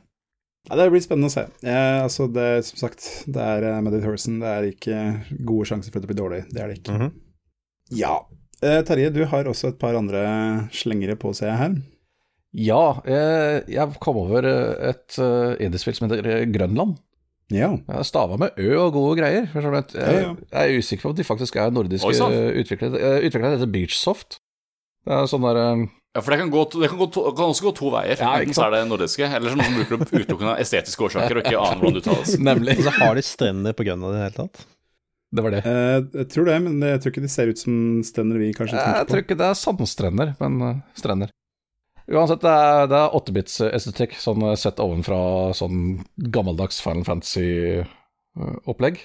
Ja. 0.64 0.69
Ja, 0.72 0.77
det 0.80 0.91
blir 0.94 1.03
spennende 1.03 1.27
å 1.27 1.34
se. 1.34 1.44
Eh, 1.68 1.98
altså, 2.06 2.30
det, 2.31 2.48
som 2.69 2.80
sagt, 2.85 3.07
det 3.27 3.41
er 3.44 3.81
Medit 3.84 4.06
Meredith 4.06 4.40
Det 4.40 4.52
er 4.53 4.68
ikke 4.69 4.99
gode 5.44 5.68
sjanser 5.68 5.91
for 5.91 5.99
at 5.99 6.06
det 6.06 6.11
blir 6.14 6.22
dårlig. 6.22 6.44
Det 6.53 6.61
er 6.64 6.72
det 6.72 6.77
ikke. 6.80 6.98
Mhm. 6.98 7.10
Ja. 7.99 8.14
Eh, 8.64 8.80
Terje, 8.88 9.11
du 9.11 9.26
har 9.27 9.49
også 9.49 9.73
et 9.73 9.80
par 9.81 9.98
andre 9.99 10.23
slengere 10.72 11.18
på, 11.19 11.34
ser 11.35 11.52
jeg 11.52 11.60
her. 11.60 11.76
Ja, 12.53 12.84
jeg, 13.10 13.64
jeg 13.73 13.98
kom 14.03 14.19
over 14.22 14.45
eh, 14.45 14.91
et 14.94 15.18
uh, 15.18 15.57
indiespill 15.57 15.95
som 15.98 16.06
heter 16.07 16.27
eh, 16.30 16.45
Grønland. 16.53 16.99
Ja. 17.53 17.72
Jeg 17.76 18.07
stava 18.07 18.38
med 18.40 18.56
ø 18.61 18.69
og 18.85 18.94
gode 18.95 19.18
greier. 19.19 19.49
Jeg, 19.52 19.84
jeg, 19.98 20.35
jeg 20.53 20.61
er 20.61 20.77
usikker 20.77 21.07
på 21.07 21.11
om 21.11 21.18
de 21.18 21.26
faktisk 21.27 21.57
er 21.60 21.73
nordiske 21.73 22.14
utviklere. 22.61 23.02
Eh, 23.02 23.26
dette 23.26 23.41
heter 23.44 23.73
Beachsoft. 23.73 24.40
Det 25.03 25.18
er 25.18 25.27
sånn 25.30 25.44
der 25.45 25.60
eh, 25.60 25.84
Ja, 26.14 26.22
for 26.22 26.30
det 26.30 26.38
kan, 26.44 26.49
gå 26.53 26.65
to, 26.69 26.81
det 26.84 26.91
kan, 26.91 26.99
gå 26.99 27.07
to, 27.10 27.23
kan 27.34 27.49
også 27.49 27.64
gå 27.65 27.72
to 27.80 27.90
veier. 27.90 28.19
Ja, 28.22 28.35
Enten 28.38 28.53
så 28.53 28.68
er 28.68 28.76
det 28.76 28.84
nordiske, 28.85 29.26
eller 29.26 29.49
så 29.49 29.57
noen 29.57 29.80
bruker 29.80 29.98
det 29.98 30.19
utelukkende 30.22 30.52
av 30.52 30.60
estetiske 30.61 31.07
årsaker 31.07 31.40
og 31.40 31.48
ikke 31.48 31.57
aner 31.57 31.80
hvordan 31.81 31.95
det 31.98 32.03
uttales. 32.03 32.35
Nemlig. 32.49 32.76
Og 32.77 32.85
så 32.85 32.94
har 32.99 33.18
de 33.18 33.23
strender 33.26 33.73
på 33.73 33.85
Grønland 33.88 34.14
i 34.14 34.19
det 34.19 34.27
hele 34.27 34.38
tatt. 34.44 34.56
Det 35.34 35.41
var 35.41 35.56
det. 35.56 35.61
Eh, 35.65 35.99
jeg 36.19 36.27
tror 36.30 36.45
det, 36.45 36.57
men 36.68 36.76
jeg 36.85 36.99
tror 37.02 37.10
ikke 37.14 37.23
de 37.23 37.31
ser 37.34 37.49
ut 37.49 37.57
som 37.64 37.73
strender 38.06 38.38
vi 38.38 38.52
kanskje 38.53 38.77
Jeg 38.77 39.07
tror 39.10 39.22
ikke 39.23 39.40
det 39.40 39.48
er 39.48 39.57
sandstrender, 39.57 40.35
men 40.44 40.61
eh, 40.68 40.84
strender. 41.02 41.34
Uansett, 42.03 42.44
det 42.44 42.52
er, 42.52 42.85
det 42.91 42.99
er 42.99 43.15
8-bits-estetikk, 43.18 44.14
sånn 44.22 44.45
eh, 44.52 44.60
sett 44.60 44.84
ovenfra 44.84 45.19
sånn 45.57 45.80
gammeldags 46.35 46.77
Final 46.85 47.06
Fantasy-opplegg. 47.10 49.02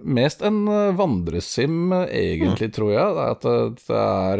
Mest 0.00 0.40
en 0.46 0.64
vandresim, 0.96 1.92
egentlig, 1.92 2.32
egentlig, 2.32 2.72
tror 2.72 2.96
jeg. 2.96 3.04
Det 3.12 3.20
er 3.20 3.30
at 3.36 3.44
det, 3.44 3.58
det 3.84 4.00
er 4.00 4.38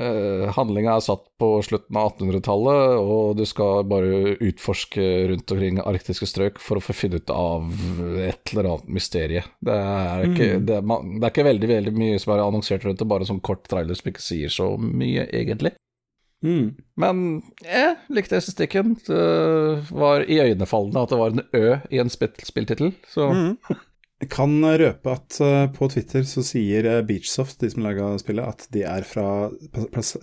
uh, 0.00 0.50
Handlinga 0.56 0.96
er 0.96 1.04
satt 1.04 1.24
på 1.38 1.48
slutten 1.62 1.96
av 1.96 2.12
1800-tallet, 2.18 2.98
og 3.00 3.36
du 3.38 3.44
skal 3.46 3.84
bare 3.90 4.34
utforske 4.42 5.04
rundt 5.30 5.54
omkring 5.54 5.78
arktiske 5.84 6.26
strøk 6.26 6.58
for 6.62 6.80
å 6.80 6.84
få 6.84 6.94
finne 6.96 7.20
ut 7.22 7.30
av 7.30 7.70
et 8.24 8.52
eller 8.54 8.70
annet 8.72 8.88
mysterie. 8.98 9.44
Det 9.60 9.78
Mm. 10.24 10.34
det, 10.66 10.80
det 10.82 11.24
er 11.24 11.30
ikke 11.30 11.44
veldig, 11.50 11.68
veldig 11.68 11.92
mye 11.98 12.18
som 12.22 12.32
er 12.34 12.42
annonsert 12.44 12.84
rundt 12.84 12.98
det, 12.98 13.08
bare 13.08 13.26
sånn 13.28 13.40
kort 13.44 13.64
trailer 13.68 13.94
som 13.94 14.10
ikke 14.10 14.22
sier 14.22 14.48
så 14.48 14.72
mye, 14.78 15.26
egentlig. 15.32 15.72
Mm. 16.44 16.74
Men 17.00 17.42
jeg 17.64 17.96
likte 18.12 18.36
estetikken. 18.36 18.96
Det 19.06 19.88
var 19.90 20.26
iøynefallende 20.28 21.02
at 21.02 21.08
det 21.14 21.18
var 21.18 21.30
en 21.32 21.44
Ø 21.56 21.78
i 21.90 21.98
en 22.02 22.10
spill- 22.12 22.44
spilltittel. 22.44 22.92
Så 23.08 23.30
Mhm. 23.32 23.56
Jeg 24.24 24.30
kan 24.32 24.52
røpe 24.64 25.12
at 25.12 25.36
eh, 25.44 25.66
på 25.74 25.86
Twitter 25.92 26.24
så 26.24 26.40
sier 26.46 26.86
eh, 26.88 27.02
Beachsoft, 27.04 27.58
de 27.60 27.68
som 27.68 27.84
laga 27.84 28.06
spillet, 28.20 28.46
at 28.54 28.64
de 28.72 28.84
er 28.88 29.04
fra 29.04 29.50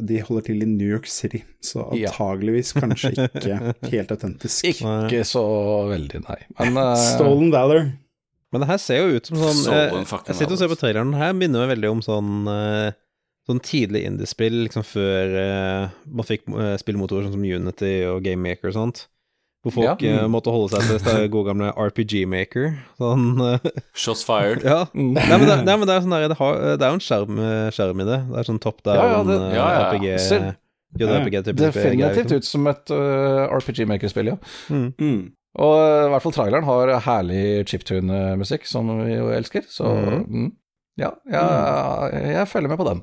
De 0.01 0.21
holder 0.25 0.47
til 0.47 0.63
i 0.65 0.69
New 0.69 0.89
York 0.89 1.05
City, 1.11 1.43
så 1.61 1.85
Ja. 1.97 2.09
kanskje 2.15 3.13
ikke 3.13 3.59
helt 3.91 4.15
autentisk. 4.15 4.65
ikke 4.65 5.21
så 5.27 5.43
veldig, 5.91 6.23
nei. 6.25 6.39
Men 6.63 6.81
uh... 6.81 6.95
Stolen 7.13 7.53
Valor. 7.53 7.91
Men 8.51 8.65
det 8.65 8.71
her 8.71 8.81
ser 8.83 8.99
jo 9.05 9.19
ut 9.19 9.29
som 9.29 9.37
sånn 9.39 10.03
fucking 10.09 10.33
Jeg 10.33 10.41
sitter 10.41 10.57
og 10.57 10.59
ser 10.59 10.71
på 10.73 10.81
traileren 10.81 11.13
her, 11.15 11.31
minner 11.37 11.63
meg 11.63 11.77
veldig 11.77 11.93
om 11.93 12.01
sånn 12.03 12.33
Sånn 13.47 13.61
tidlig 13.65 14.03
indiespill, 14.05 14.67
liksom 14.67 14.83
før 14.85 15.31
man 16.05 16.27
fikk 16.27 16.43
spillmotorer 16.77 17.25
sånn 17.25 17.33
som 17.39 17.45
Unity 17.47 17.95
og 18.05 18.19
GameMaker 18.21 18.69
og 18.69 18.75
sånt. 18.75 18.99
Hvor 19.61 19.73
folk 19.75 20.01
Ja. 20.01 20.23
mm. 20.25 20.31
måtte 20.33 20.49
holde 20.49 20.71
seg 20.73 20.87
til 20.89 20.99
det 21.05 21.31
gode 21.31 21.51
gamle 21.51 21.67
RPG 21.77 22.23
Maker. 22.27 22.71
Sånn 22.97 23.27
eh, 23.45 23.67
Shots 23.93 24.23
fired. 24.25 24.63
Ja. 24.71 24.85
mm. 24.93 25.11
Nei, 25.13 25.37
men 25.37 25.45
det, 25.47 25.57
nei, 25.67 25.75
men 25.77 25.85
det 25.87 25.95
er 25.95 26.01
sånn 26.01 26.15
det, 26.17 26.31
det 26.33 26.87
er 26.87 26.89
jo 26.89 26.97
en 26.97 27.05
skjerm, 27.05 27.37
eh, 27.45 27.67
skjerm 27.75 28.01
i 28.01 28.07
det. 28.09 28.17
Det 28.31 28.39
er 28.41 28.49
sånn 28.49 28.59
top 28.63 28.81
down 28.83 28.97
Ja, 28.97 29.05
ja, 29.11 29.21
det- 29.27 29.37
ja, 29.37 29.51
ja, 29.53 29.67
ja. 29.77 29.91
RPG 29.91 30.07
Ser- 30.25 30.49
JRPG-typisk 30.99 31.61
definitivt 31.71 32.31
ut 32.35 32.43
som 32.43 32.65
et 32.67 32.89
uh, 32.91 33.47
RPG 33.55 33.85
Maker-spill, 33.87 34.27
ja. 34.33 34.35
Mm. 34.67 34.89
Mm. 34.99 35.21
Og 35.63 35.75
i 35.79 36.09
hvert 36.11 36.23
fall 36.25 36.33
traileren 36.35 36.65
har 36.67 36.91
herlig 37.05 37.63
chiptune-musikk, 37.69 38.65
som 38.67 38.89
vi 39.05 39.13
jo 39.13 39.29
elsker. 39.31 39.63
Så 39.71 39.85
Mhm. 39.87 40.25
mm. 40.27 40.51
Ja, 40.99 41.11
jeg, 41.31 42.33
jeg 42.35 42.47
følger 42.51 42.67
med 42.73 42.77
på 42.81 42.89
den. 42.89 43.01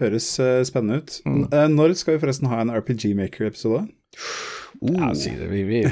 Høres 0.00 0.28
uh, 0.40 0.60
spennende 0.68 1.00
ut. 1.00 1.18
Mm. 1.28 1.42
Uh, 1.52 1.66
når 1.72 1.96
skal 2.00 2.16
vi 2.16 2.22
forresten 2.22 2.50
ha 2.50 2.60
en 2.62 2.72
RPG 2.72 3.12
Maker-episode? 3.18 3.86
Uh. 4.80 4.94
Ja, 4.94 5.10
si 5.14 5.34
det. 5.36 5.50
Vi, 5.52 5.64
vi, 5.68 5.82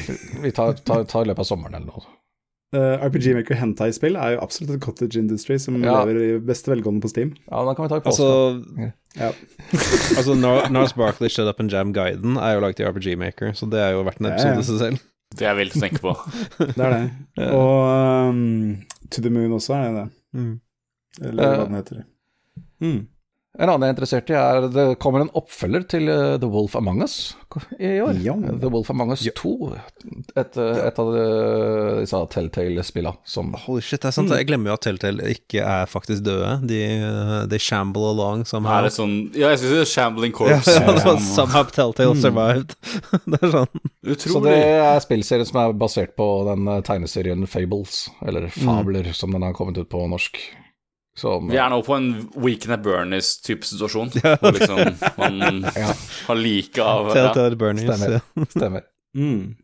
vi 0.44 0.55
tar, 0.55 0.78
tar, 0.80 1.05
tar 1.09 1.28
løpet 1.28 1.44
av 1.44 1.51
sommeren 1.51 1.76
eller 1.76 1.93
noe. 1.93 2.14
Uh, 2.76 3.01
RPG 3.01 3.32
Maker 3.32 3.56
Hentai-spill 3.56 4.16
er 4.20 4.35
jo 4.35 4.40
absolutt 4.44 4.74
et 4.74 4.82
cottage 4.85 5.16
industry 5.16 5.56
som 5.60 5.78
ja. 5.80 6.02
lever 6.02 6.18
i 6.20 6.32
beste 6.51 6.68
velgående 6.68 7.01
på 7.01 7.09
Steam. 7.09 7.30
Ja, 7.47 7.62
da 7.64 7.72
kan 7.72 7.86
vi 7.86 7.93
ta 7.94 8.01
på 8.05 8.12
altså, 8.12 8.26
ja. 9.16 9.30
altså, 10.18 10.36
Nars 10.36 10.93
Barkley 10.97 11.32
Shut 11.32 11.48
Up 11.48 11.62
and 11.64 11.72
Jam-guiden 11.72 12.36
er 12.36 12.59
jo 12.59 12.64
laget 12.66 12.82
i 12.82 12.89
RPG 12.90 13.16
Maker, 13.20 13.55
så 13.56 13.70
det 13.72 13.80
er 13.80 13.97
jo 13.97 14.05
verdt 14.05 14.20
en 14.20 14.28
episode 14.35 14.60
i 14.60 14.68
seg 14.68 14.82
selv. 14.82 15.06
Det 15.39 15.48
er 15.48 15.56
vilt 15.56 15.76
å 15.76 15.80
tenke 15.80 16.02
på. 16.05 16.12
det 16.76 16.85
er 16.85 16.94
det. 16.94 17.48
Og 17.56 18.32
um, 18.32 18.76
To 19.12 19.24
the 19.24 19.32
Moon 19.32 19.56
også, 19.56 19.76
er 19.76 19.89
det 19.89 19.94
det? 20.02 20.06
Mm. 20.36 20.55
Eller 21.24 21.55
hva 21.55 21.64
den 21.64 21.78
heter. 21.78 22.05
Mm. 22.85 23.01
En 23.59 23.66
annen 23.72 23.89
jeg 23.89 23.90
er 23.90 23.97
interessert 23.97 24.28
i, 24.30 24.35
er 24.39 24.68
det 24.70 24.86
kommer 25.02 25.24
en 25.24 25.32
oppfølger 25.36 25.82
til 25.90 26.06
uh, 26.06 26.36
The 26.39 26.47
Wolf 26.47 26.76
Among 26.78 27.02
Us 27.02 27.35
i 27.80 27.97
år. 28.05 28.18
Ja. 28.22 28.36
The 28.39 28.68
Wolf 28.70 28.93
Among 28.93 29.10
Us 29.10 29.24
ja. 29.26 29.32
2. 29.35 29.72
Et, 30.39 30.59
uh, 30.60 30.78
et 30.85 31.01
av 31.02 31.10
disse 31.98 32.20
Telltale-spillene 32.35 33.18
som 33.26 33.51
Holy 33.64 33.82
shit, 33.82 33.98
det 34.05 34.12
er 34.12 34.14
sant. 34.14 34.30
Mm. 34.30 34.36
Jeg 34.39 34.48
glemmer 34.52 34.70
jo 34.70 34.76
at 34.76 34.85
Telltale 34.86 35.32
ikke 35.35 35.64
er 35.64 35.90
faktisk 35.90 36.22
døde. 36.28 36.52
De, 36.70 36.78
de 37.51 37.60
shamble 37.62 38.12
along 38.12 38.47
somehow. 38.47 38.78
Er 38.78 38.86
det 38.86 38.94
sånn 38.94 39.16
Ja, 39.35 39.51
jeg 39.51 39.62
syns 39.64 39.74
det 39.74 39.82
er 39.82 39.93
Shambling 39.94 40.36
Corps. 40.39 40.70
Ja, 40.78 40.94
ja, 40.94 41.16
somehow 41.24 41.66
Telltale 41.74 42.14
mm. 42.14 42.22
survived. 42.22 42.76
det 43.32 43.43
er 43.43 43.55
sånn. 43.56 43.82
Utrolig. 44.06 44.36
Så 44.36 44.44
det 44.47 44.56
er 44.62 45.02
spillserien 45.02 45.51
som 45.51 45.60
er 45.64 45.74
basert 45.82 46.14
på 46.18 46.30
den 46.52 46.70
tegneserien 46.86 47.43
Fables, 47.51 48.06
eller. 48.22 48.47
Fabler, 48.55 49.10
mm. 49.10 49.18
som 49.18 49.35
den 49.35 49.43
har 49.43 49.56
kommet 49.59 49.82
ut 49.82 49.90
på 49.90 50.06
norsk. 50.06 50.39
Som, 51.18 51.48
vi 51.50 51.58
er 51.58 51.70
nå 51.72 51.80
på 51.86 51.96
en 51.96 52.10
Weekend 52.38 52.76
at 52.76 52.84
Bernies-type 52.84 53.66
situasjon. 53.66 54.12
Ja. 54.22 54.36
Hvor 54.40 54.54
liksom 54.54 54.82
man 55.18 55.64
ja. 55.82 55.94
har 56.28 56.38
like 56.38 56.84
av 56.84 57.10
ja. 57.16 57.32
Stemmer. 57.34 58.20
Stemmer. 58.54 58.86
Mm. 59.16 59.56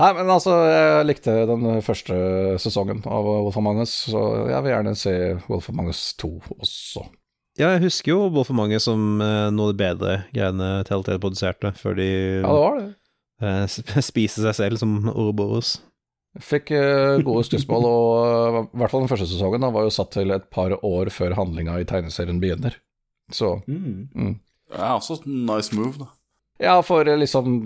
Nei, 0.00 0.08
men 0.16 0.30
altså, 0.32 0.54
jeg 0.72 1.08
likte 1.08 1.34
den 1.48 1.66
første 1.84 2.16
sesongen 2.62 3.02
av 3.04 3.26
Wolf 3.28 3.58
of 3.60 3.64
Magnus, 3.64 3.92
så 4.08 4.22
jeg 4.48 4.64
vil 4.64 4.72
gjerne 4.72 4.94
se 4.96 5.12
Wolf 5.50 5.68
of 5.68 5.76
Magnus 5.76 6.00
2 6.22 6.30
også. 6.56 7.04
Ja, 7.60 7.74
jeg 7.74 7.82
husker 7.84 8.14
jo 8.14 8.30
Wolf 8.32 8.48
of 8.48 8.56
Magnus 8.56 8.88
som 8.88 9.20
uh, 9.20 9.50
noe 9.52 9.68
av 9.68 9.74
de 9.74 9.82
bedre 9.82 10.14
greiene 10.32 10.70
Telltale 10.88 11.20
produserte, 11.20 11.74
før 11.76 11.98
de 12.00 12.08
ja, 12.08 12.48
det 12.48 12.62
var 12.62 12.78
det. 12.80 12.88
spiste 13.74 14.06
spiser 14.08 14.48
seg 14.48 14.58
selv 14.62 14.80
som 14.80 14.96
Ouroboros. 15.12 15.76
Fikk 16.40 16.70
uh, 16.72 17.18
gode 17.20 17.44
stussmål, 17.44 17.84
og 17.84 18.06
uh, 18.16 18.62
i 18.64 18.80
hvert 18.80 18.94
fall 18.94 19.04
den 19.04 19.10
første 19.10 19.28
sesongen 19.28 19.64
da, 19.64 19.68
var 19.74 19.84
jo 19.84 19.92
satt 19.92 20.14
til 20.14 20.32
et 20.32 20.48
par 20.54 20.72
år 20.80 21.10
før 21.12 21.36
handlinga 21.36 21.76
i 21.82 21.88
tegneserien 21.88 22.40
begynner. 22.40 22.78
Så 23.32 23.58
mm. 23.66 24.08
Mm. 24.16 24.34
Det 24.72 24.80
er 24.80 24.94
også 24.94 25.20
et 25.20 25.26
nice 25.28 25.76
move, 25.76 26.00
da. 26.00 26.08
Ja, 26.62 26.76
for 26.86 27.08
eh, 27.08 27.18
liksom 27.18 27.62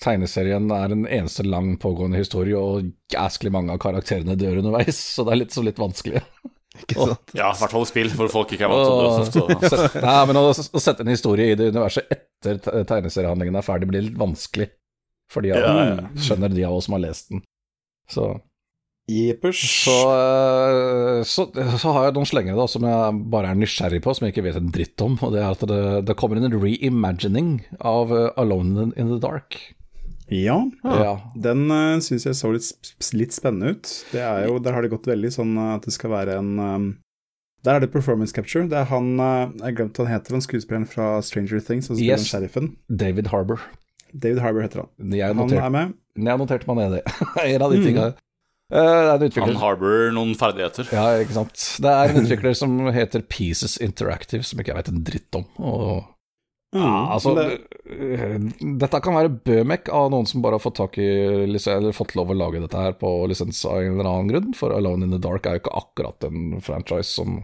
tegneserien 0.00 0.70
er 0.72 0.94
en 0.94 1.04
eneste 1.04 1.44
lang 1.44 1.74
pågående 1.78 2.18
historie, 2.18 2.56
og 2.56 2.88
jæsklig 3.12 3.52
mange 3.52 3.74
av 3.74 3.82
karakterene 3.82 4.38
dør 4.38 4.62
underveis, 4.62 4.98
så 5.14 5.26
det 5.26 5.34
er 5.34 5.40
litt, 5.42 5.54
så 5.54 5.64
litt 5.66 5.80
vanskelig. 5.80 6.24
Og, 6.96 7.10
ja, 7.36 7.50
i 7.50 7.58
hvert 7.58 7.72
fall 7.74 7.84
spill, 7.84 8.08
hvor 8.16 8.30
folk 8.32 8.52
ikke 8.54 8.64
er 8.64 8.70
vant 8.72 9.32
til 9.34 9.48
det. 9.50 9.80
Nei, 10.00 10.20
men 10.30 10.38
å, 10.38 10.44
å, 10.48 10.80
sette 10.80 11.02
en 11.04 11.10
historie 11.10 11.50
i 11.50 11.56
det 11.58 11.66
universet 11.74 12.06
etter 12.14 12.86
tegneseriehandlingen 12.88 13.58
er 13.58 13.66
ferdig, 13.66 13.88
blir 13.90 14.06
litt 14.06 14.16
vanskelig. 14.16 14.70
Fordi 15.34 15.50
jeg 15.50 15.60
ja, 15.60 15.74
ja. 15.90 16.06
skjønner 16.24 16.54
de 16.54 16.64
av 16.64 16.78
oss 16.78 16.86
som 16.88 16.96
har 16.96 17.02
lest 17.04 17.34
den. 17.34 17.42
Så 18.10 18.32
Jeppers. 19.10 19.60
Så, 19.84 19.96
eh, 20.14 21.22
så, 21.22 21.46
så, 21.54 21.92
har 21.94 22.06
jeg 22.06 22.16
noen 22.16 22.28
slengere 22.28 22.58
da, 22.60 22.66
som 22.70 22.86
jeg 22.86 23.18
bare 23.32 23.50
er 23.52 23.58
nysgjerrig 23.58 24.00
på, 24.04 24.14
som 24.14 24.26
jeg 24.26 24.36
ikke 24.36 24.46
vet 24.46 24.60
en 24.60 24.72
dritt 24.74 25.04
om. 25.04 25.18
Og 25.24 25.34
det 25.34 25.42
er 25.42 25.50
at 25.50 25.66
det, 25.66 25.82
det 26.08 26.16
kommer 26.20 26.40
en 26.40 26.54
reimagining 26.54 27.58
av 27.80 28.14
uh, 28.14 28.30
Alone 28.40 28.90
in 28.94 29.12
the 29.12 29.20
Dark. 29.22 29.58
Ja, 30.30 30.60
ja. 30.86 31.14
den 31.34 31.64
uh, 31.72 31.96
eh, 31.96 32.02
syns 32.06 32.28
jeg 32.28 32.38
så 32.38 32.52
litt, 32.54 32.92
litt, 33.18 33.34
spennende 33.34 33.74
ut. 33.74 33.94
Det 34.12 34.22
er 34.22 34.46
jo, 34.46 34.60
Der 34.62 34.76
har 34.76 34.86
det 34.86 34.92
gått 34.92 35.10
veldig 35.10 35.32
sånn 35.34 35.56
at 35.58 35.88
det 35.88 35.96
skal 35.96 36.14
være 36.14 36.38
en 36.38 36.52
um, 36.60 36.90
Der 37.66 37.76
er 37.76 37.82
det 37.82 37.90
performance 37.92 38.36
capture. 38.36 38.68
Det 38.70 38.78
er 38.78 38.86
han 38.92 39.10
Jeg 39.18 39.80
glemte 39.80 40.06
han 40.06 40.14
heter, 40.14 40.38
han 40.38 40.46
skuespilleren 40.46 40.86
fra 40.88 41.16
Stranger 41.26 41.58
Things, 41.58 41.90
altså 41.90 42.04
yes. 42.04 42.30
sheriffen. 42.30 42.76
David 42.86 43.34
Harbour. 43.34 43.66
David 44.12 44.42
Harbour 44.42 44.64
heter 44.64 44.84
han. 44.84 45.14
Jeg 45.14 45.36
han 45.36 45.54
er 45.54 45.72
med. 45.74 45.94
Jeg 46.18 46.42
noterte 46.42 46.68
meg 46.70 46.80
ned 46.80 46.98
det. 46.98 47.04
en 47.54 47.64
av 47.64 47.72
de 47.72 47.80
mm. 47.80 48.18
Uh, 48.70 49.18
Han 49.42 49.56
harbour 49.58 50.12
noen 50.14 50.36
ferdigheter. 50.38 50.86
Ja, 50.94 51.08
ikke 51.18 51.34
sant. 51.40 51.58
Det 51.82 51.90
er 51.90 52.12
en 52.12 52.22
utvikler 52.22 52.54
som 52.54 52.76
heter 52.94 53.24
Pieces 53.26 53.74
Interactive, 53.82 54.46
som 54.46 54.62
ikke 54.62 54.70
jeg 54.70 54.78
vet 54.78 54.90
en 54.92 55.00
dritt 55.08 55.38
om. 55.40 55.46
Og, 55.58 56.04
mm, 56.76 56.78
ja, 56.78 56.92
altså, 57.16 57.32
det... 57.34 57.46
Eh, 57.90 58.36
dette 58.78 59.00
kan 59.02 59.18
være 59.18 59.32
bømek 59.42 59.90
av 59.90 60.12
noen 60.14 60.30
som 60.30 60.44
bare 60.44 60.60
har 60.60 60.62
fått 60.62 60.78
tak 60.78 61.00
i 61.02 61.08
Eller 61.42 61.90
fått 61.96 62.14
lov 62.14 62.30
å 62.30 62.36
lage 62.38 62.62
dette 62.62 62.78
her 62.78 62.94
på 63.00 63.10
lisens 63.26 63.64
av 63.66 63.80
en 63.82 63.96
eller 63.96 64.06
annen 64.06 64.30
grunn, 64.30 64.54
for 64.54 64.70
Alone 64.76 65.08
in 65.08 65.16
the 65.16 65.18
Dark 65.18 65.50
er 65.50 65.58
jo 65.58 65.64
ikke 65.64 65.78
akkurat 65.82 66.30
en 66.30 66.62
franchise 66.62 67.10
som 67.10 67.40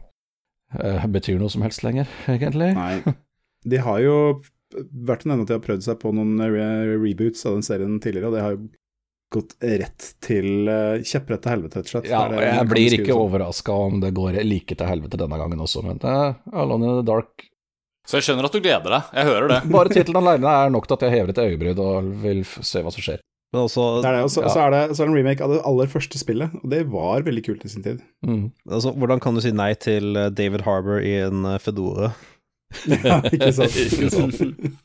uh, 0.79 1.07
betyr 1.11 1.43
noe 1.43 1.51
som 1.51 1.67
helst 1.67 1.83
lenger, 1.83 2.07
egentlig. 2.37 2.71
Nei. 2.79 3.17
De 3.67 3.83
har 3.83 3.99
jo 4.05 4.17
vært 5.09 5.27
en 5.27 5.35
ende 5.35 5.47
at 5.47 5.53
de 5.53 5.57
har 5.59 5.65
prøvd 5.65 5.87
seg 5.87 6.01
på 6.03 6.13
noen 6.17 6.37
re 6.41 6.67
reboots 6.97 7.47
av 7.49 7.59
den 7.59 7.67
serien 7.67 7.97
tidligere, 8.03 8.31
og 8.31 8.37
det 8.37 8.45
har 8.45 8.57
jo 8.57 8.67
gått 9.33 9.57
rett 9.61 10.09
til 10.23 10.69
uh, 10.71 11.03
kjepprett 11.03 11.43
til 11.43 11.55
helvete, 11.57 11.81
rett 11.81 11.89
og 11.89 11.93
slett. 11.97 12.09
Ja, 12.11 12.23
og 12.31 12.41
jeg 12.41 12.71
blir 12.71 12.97
ikke 13.01 13.19
overraska 13.19 13.75
om 13.89 14.01
det 14.05 14.15
går 14.17 14.41
like 14.47 14.79
til 14.79 14.91
helvete 14.91 15.21
denne 15.21 15.39
gangen 15.41 15.63
også, 15.63 15.83
men 15.87 16.01
uh, 16.05 16.39
Alone 16.55 16.87
in 16.87 16.99
the 17.01 17.07
Dark 17.07 17.49
Så 18.07 18.21
jeg 18.21 18.29
skjønner 18.29 18.47
at 18.47 18.55
du 18.55 18.63
gleder 18.63 18.99
deg, 18.99 19.15
jeg 19.19 19.31
hører 19.33 19.55
det. 19.55 19.61
Bare 19.77 19.93
tittelen 19.93 20.21
alene 20.23 20.59
er 20.63 20.75
nok 20.75 20.87
til 20.87 20.99
at 20.99 21.07
jeg 21.09 21.17
hever 21.17 21.35
et 21.35 21.43
øyebryd 21.47 21.83
og 21.83 22.13
vil 22.23 22.45
se 22.47 22.85
hva 22.85 22.95
som 22.95 23.07
skjer. 23.09 23.23
Men 23.55 23.63
også, 23.69 23.83
det 24.03 24.09
er 24.11 24.17
det, 24.17 24.23
også, 24.27 24.43
ja. 24.43 24.53
så, 24.53 24.63
er 24.63 24.73
det, 24.75 24.81
så 24.97 25.03
er 25.03 25.07
det 25.07 25.13
en 25.13 25.19
remake 25.21 25.45
av 25.45 25.53
det 25.55 25.61
aller 25.71 25.91
første 25.91 26.19
spillet, 26.19 26.55
og 26.61 26.71
det 26.71 26.81
var 26.93 27.23
veldig 27.27 27.45
kult 27.47 27.63
i 27.65 27.71
sin 27.71 27.85
tid. 27.85 28.01
Mm. 28.27 28.49
Altså, 28.69 28.91
hvordan 28.95 29.23
kan 29.23 29.39
du 29.39 29.43
si 29.43 29.53
nei 29.55 29.71
til 29.81 30.19
eh, 30.19 30.33
David 30.35 30.67
Harbour 30.67 30.99
i 30.99 31.15
en 31.25 31.47
Fedora? 31.63 32.11
Ja, 32.91 33.21
ikke 33.31 33.53
sant. 33.55 33.79
ikke 33.87 34.11
sant. 34.13 34.77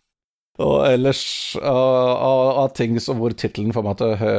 Og 0.61 0.85
ellers 0.85 1.21
av, 1.63 2.67
ting 2.77 2.97
som 3.01 3.21
hvor 3.21 3.33
tittelen 3.33 3.73
får 3.73 3.85
meg 3.85 3.99
til 4.01 4.13
å 4.13 4.31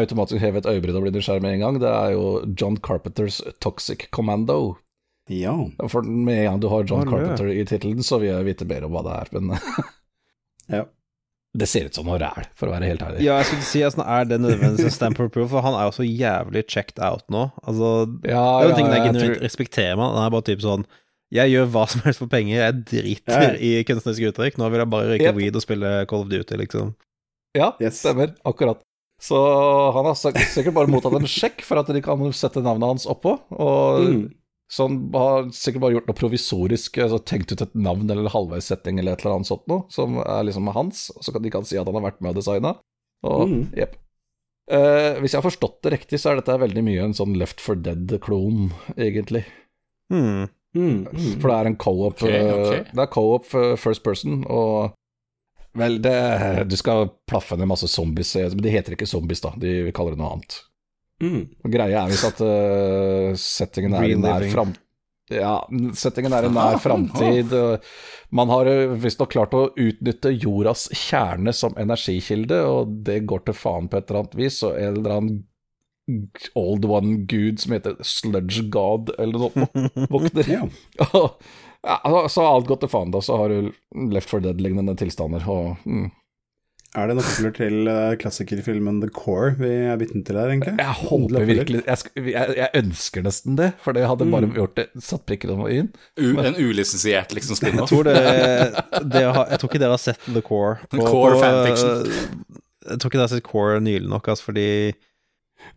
automatisk 0.00 0.42
heve 0.42 0.62
et 0.62 0.68
øyebryn 0.70 0.98
og 0.98 1.04
bli 1.06 1.12
nysgjerrig 1.14 1.44
med 1.44 1.58
en 1.58 1.64
gang, 1.64 1.80
det 1.82 1.90
er 1.90 2.14
jo 2.16 2.30
John 2.58 2.78
Carpenters 2.80 3.42
Toxic 3.62 4.08
Commando. 4.14 4.78
Ja. 5.30 5.54
For 5.88 6.02
med 6.02 6.38
en 6.38 6.46
gang 6.48 6.62
du 6.64 6.70
har 6.72 6.86
John 6.88 7.06
Carpenter 7.06 7.52
i 7.52 7.62
tittelen, 7.68 8.02
så 8.02 8.18
vil 8.18 8.32
jeg 8.32 8.48
vite 8.48 8.66
mer 8.70 8.88
om 8.88 8.96
hva 8.96 9.04
det 9.06 9.18
er, 9.18 9.36
men 9.36 9.52
ja. 10.80 10.88
Det 11.50 11.66
ser 11.66 11.88
ut 11.90 11.96
som 11.98 12.06
noe 12.06 12.18
ræl, 12.22 12.44
for 12.54 12.70
å 12.70 12.74
være 12.76 12.86
helt 12.86 13.00
ærlig. 13.02 13.24
Ja, 13.26 13.40
jeg 13.40 13.48
skulle 13.48 13.66
si 13.66 13.80
altså, 13.82 14.04
er 14.06 14.28
det 14.30 14.36
nødvendigvis 14.38 14.86
en 14.86 14.94
stamp 14.94 15.18
of 15.18 15.32
proof, 15.34 15.48
for 15.50 15.66
han 15.66 15.74
er 15.74 15.88
jo 15.88 15.94
så 15.96 16.06
jævlig 16.06 16.62
checked 16.70 17.02
out 17.02 17.24
nå. 17.26 17.48
Altså, 17.64 17.88
ja, 18.22 18.38
det 18.38 18.60
er 18.60 18.68
jo 18.68 18.70
ja, 18.70 18.76
ting 18.78 18.90
jeg 18.90 19.06
genuint 19.08 19.24
tror... 19.24 19.40
respekterer 19.46 19.96
med 19.98 20.06
han. 20.06 20.20
er 20.22 20.34
bare 20.36 20.46
typ 20.46 20.62
sånn 20.62 20.86
jeg 21.30 21.52
gjør 21.52 21.68
hva 21.70 21.86
som 21.90 22.02
helst 22.06 22.22
for 22.22 22.30
penger, 22.30 22.56
jeg 22.58 22.78
driter 22.90 23.44
ja. 23.46 23.54
i 23.54 23.70
kunstneriske 23.86 24.32
uttrykk. 24.32 24.58
Nå 24.58 24.70
vil 24.72 24.82
jeg 24.82 24.90
bare 24.92 25.10
røyke 25.12 25.28
yep. 25.28 25.38
weed 25.38 25.58
og 25.58 25.64
spille 25.64 25.92
Call 26.10 26.24
of 26.24 26.30
Duty, 26.32 26.58
liksom. 26.58 26.94
Ja, 27.56 27.72
yes. 27.82 28.00
stemmer. 28.02 28.34
Akkurat. 28.46 28.82
Så 29.20 29.38
han 29.92 30.08
har 30.08 30.16
sikkert 30.16 30.74
bare 30.74 30.90
mottatt 30.90 31.14
en 31.18 31.28
sjekk 31.28 31.62
for 31.66 31.80
at 31.80 31.90
de 31.92 32.00
kan 32.02 32.22
sette 32.34 32.62
navnet 32.64 32.88
hans 32.88 33.06
oppå. 33.10 33.36
Og 33.52 34.04
mm. 34.06 34.20
så 34.72 34.88
han 34.88 35.00
har 35.14 35.50
sikkert 35.54 35.84
bare 35.84 35.98
gjort 35.98 36.10
noe 36.10 36.18
provisorisk, 36.18 37.00
altså 37.04 37.20
tenkt 37.28 37.52
ut 37.52 37.64
et 37.66 37.74
navn 37.76 38.08
eller 38.10 38.32
halvveissetting 38.32 38.98
eller 38.98 39.14
et 39.14 39.24
eller 39.24 39.38
annet 39.38 39.50
sånt 39.50 39.66
noe, 39.70 39.84
som 39.92 40.18
er 40.24 40.46
liksom 40.48 40.70
hans, 40.72 41.10
så 41.20 41.34
kan 41.34 41.44
de 41.44 41.52
kan 41.52 41.68
si 41.68 41.78
at 41.78 41.90
han 41.90 41.98
har 42.00 42.08
vært 42.08 42.22
med 42.24 42.32
og 42.32 42.40
designa. 42.40 42.78
Og 43.28 43.44
mm. 43.50 43.64
jepp. 43.82 43.98
Uh, 44.70 45.18
hvis 45.18 45.34
jeg 45.34 45.40
har 45.40 45.48
forstått 45.50 45.80
det 45.84 45.92
riktig, 45.96 46.20
så 46.22 46.30
er 46.30 46.40
dette 46.40 46.60
veldig 46.62 46.82
mye 46.86 47.04
en 47.08 47.16
sånn 47.16 47.36
Left 47.38 47.60
for 47.60 47.76
Dead-klon, 47.76 48.70
egentlig. 48.96 49.42
Mm. 50.14 50.48
Mm, 50.76 51.06
mm. 51.10 51.40
For 51.40 51.50
det 51.50 51.56
er 51.56 51.68
en 51.70 51.76
co-op 51.82 52.20
okay, 52.22 52.34
eh, 52.38 52.50
okay. 52.54 52.82
Det 52.92 53.02
er 53.02 53.10
co-op 53.10 53.46
first 53.80 54.04
person, 54.06 54.44
og 54.46 54.92
vel, 55.78 55.98
det, 56.02 56.14
du 56.70 56.76
skal 56.78 57.10
plaffe 57.30 57.58
ned 57.58 57.70
masse 57.70 57.88
zombies, 57.90 58.36
eh, 58.38 58.50
men 58.54 58.62
de 58.66 58.74
heter 58.74 58.94
ikke 58.94 59.08
zombies, 59.10 59.42
da, 59.42 59.54
de 59.58 59.90
kaller 59.96 60.14
det 60.14 60.22
noe 60.22 60.36
annet. 60.36 60.60
Mm. 61.20 61.42
Og 61.64 61.74
greia 61.74 62.04
er 62.04 62.12
visst 62.12 62.28
at 62.30 62.38
uh, 62.40 63.34
settingen 63.36 63.92
er 63.98 64.06
i 64.08 64.14
nær 64.16 64.46
framtid. 64.54 64.86
Ja, 65.30 65.60
settingen 65.94 66.32
er 66.34 66.48
i 66.48 66.50
nær 66.50 66.78
framtid. 66.82 67.52
Man 68.34 68.50
har 68.50 68.70
visstnok 68.98 69.30
klart 69.30 69.52
å 69.54 69.68
utnytte 69.78 70.32
jordas 70.32 70.88
kjerne 70.96 71.52
som 71.54 71.76
energikilde, 71.78 72.58
og 72.66 72.96
det 73.06 73.20
går 73.30 73.44
til 73.46 73.54
faen 73.54 73.86
på 73.86 74.00
et 74.00 74.10
eller 74.10 74.24
annet 74.24 74.34
vis, 74.40 74.58
og 74.66 74.74
en 74.74 74.96
eller 74.96 75.14
annen 75.18 75.38
Old 76.58 76.84
One-gud 76.84 77.60
som 77.62 77.74
heter 77.76 77.96
Sludge 78.06 78.66
God, 78.72 79.12
eller 79.18 79.46
noe 79.46 80.06
våkner. 80.10 80.50
ja. 80.56 80.62
ja, 81.82 82.28
så 82.28 82.44
har 82.44 82.54
alt 82.54 82.70
gått 82.70 82.84
til 82.84 82.92
faen, 82.92 83.12
da. 83.14 83.22
Så 83.24 83.36
har 83.40 83.52
du 83.52 83.70
Left 84.14 84.30
for 84.32 84.44
Dead-lignende 84.44 84.96
tilstander. 85.00 85.44
Og, 85.50 85.76
mm. 85.84 86.08
Er 86.98 87.06
det 87.06 87.20
nøkler 87.20 87.52
til 87.54 87.86
uh, 87.86 88.16
klassikerfilmen 88.18 88.96
The 88.98 89.08
Core 89.14 89.52
vi 89.60 89.68
er 89.86 89.98
vitne 90.00 90.24
til 90.26 90.34
her, 90.40 90.50
egentlig? 90.50 90.72
Jeg 90.80 90.94
håper 90.98 91.44
virkelig 91.46 91.82
jeg, 91.84 92.10
jeg, 92.32 92.54
jeg, 92.58 92.70
ønsker 92.80 93.22
nesten 93.22 93.58
det, 93.60 93.68
for 93.84 93.94
det 93.94 94.08
hadde 94.10 94.26
bare 94.32 94.48
mm. 94.50 94.56
gjort 94.58 94.74
det 94.80 94.86
satt 95.06 95.22
prikken 95.28 95.52
over 95.54 95.70
i-en. 95.70 95.92
En 96.18 96.58
ulisensiert 96.58 97.30
liksom 97.36 97.60
spin-off? 97.60 97.94
Jeg, 97.94 98.72
jeg, 99.22 99.60
tror 99.62 99.70
ikke 99.70 99.82
dere 99.84 99.94
har 99.94 100.02
sett 100.02 100.26
The 100.26 100.42
Core. 100.42 100.80
På, 100.90 101.04
Core 101.04 101.36
på, 101.36 101.44
fanfiction. 101.44 102.58
Jeg 102.90 102.98
tror 102.98 103.12
ikke 103.12 103.20
dere 103.20 103.28
har 103.28 103.34
sett 103.36 103.46
Core 103.46 103.78
nylig 103.86 104.10
nok, 104.10 104.32
altså, 104.34 104.50
fordi 104.50 104.66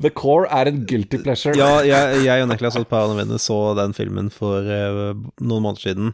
The 0.02 0.10
Core 0.10 0.50
er 0.50 0.72
en 0.72 0.84
guilty 0.90 1.20
pleasure. 1.22 1.56
ja, 1.58 1.82
jeg, 1.86 2.24
jeg 2.26 2.44
og 2.44 2.50
Niklas 2.50 2.78
og 2.80 2.88
et 2.88 2.92
par 2.92 3.06
andre 3.06 3.22
venner 3.22 3.42
så 3.42 3.60
den 3.78 3.94
filmen 3.98 4.32
for 4.34 4.66
uh, 4.66 5.14
noen 5.42 5.66
måneder 5.66 5.90
siden. 5.90 6.14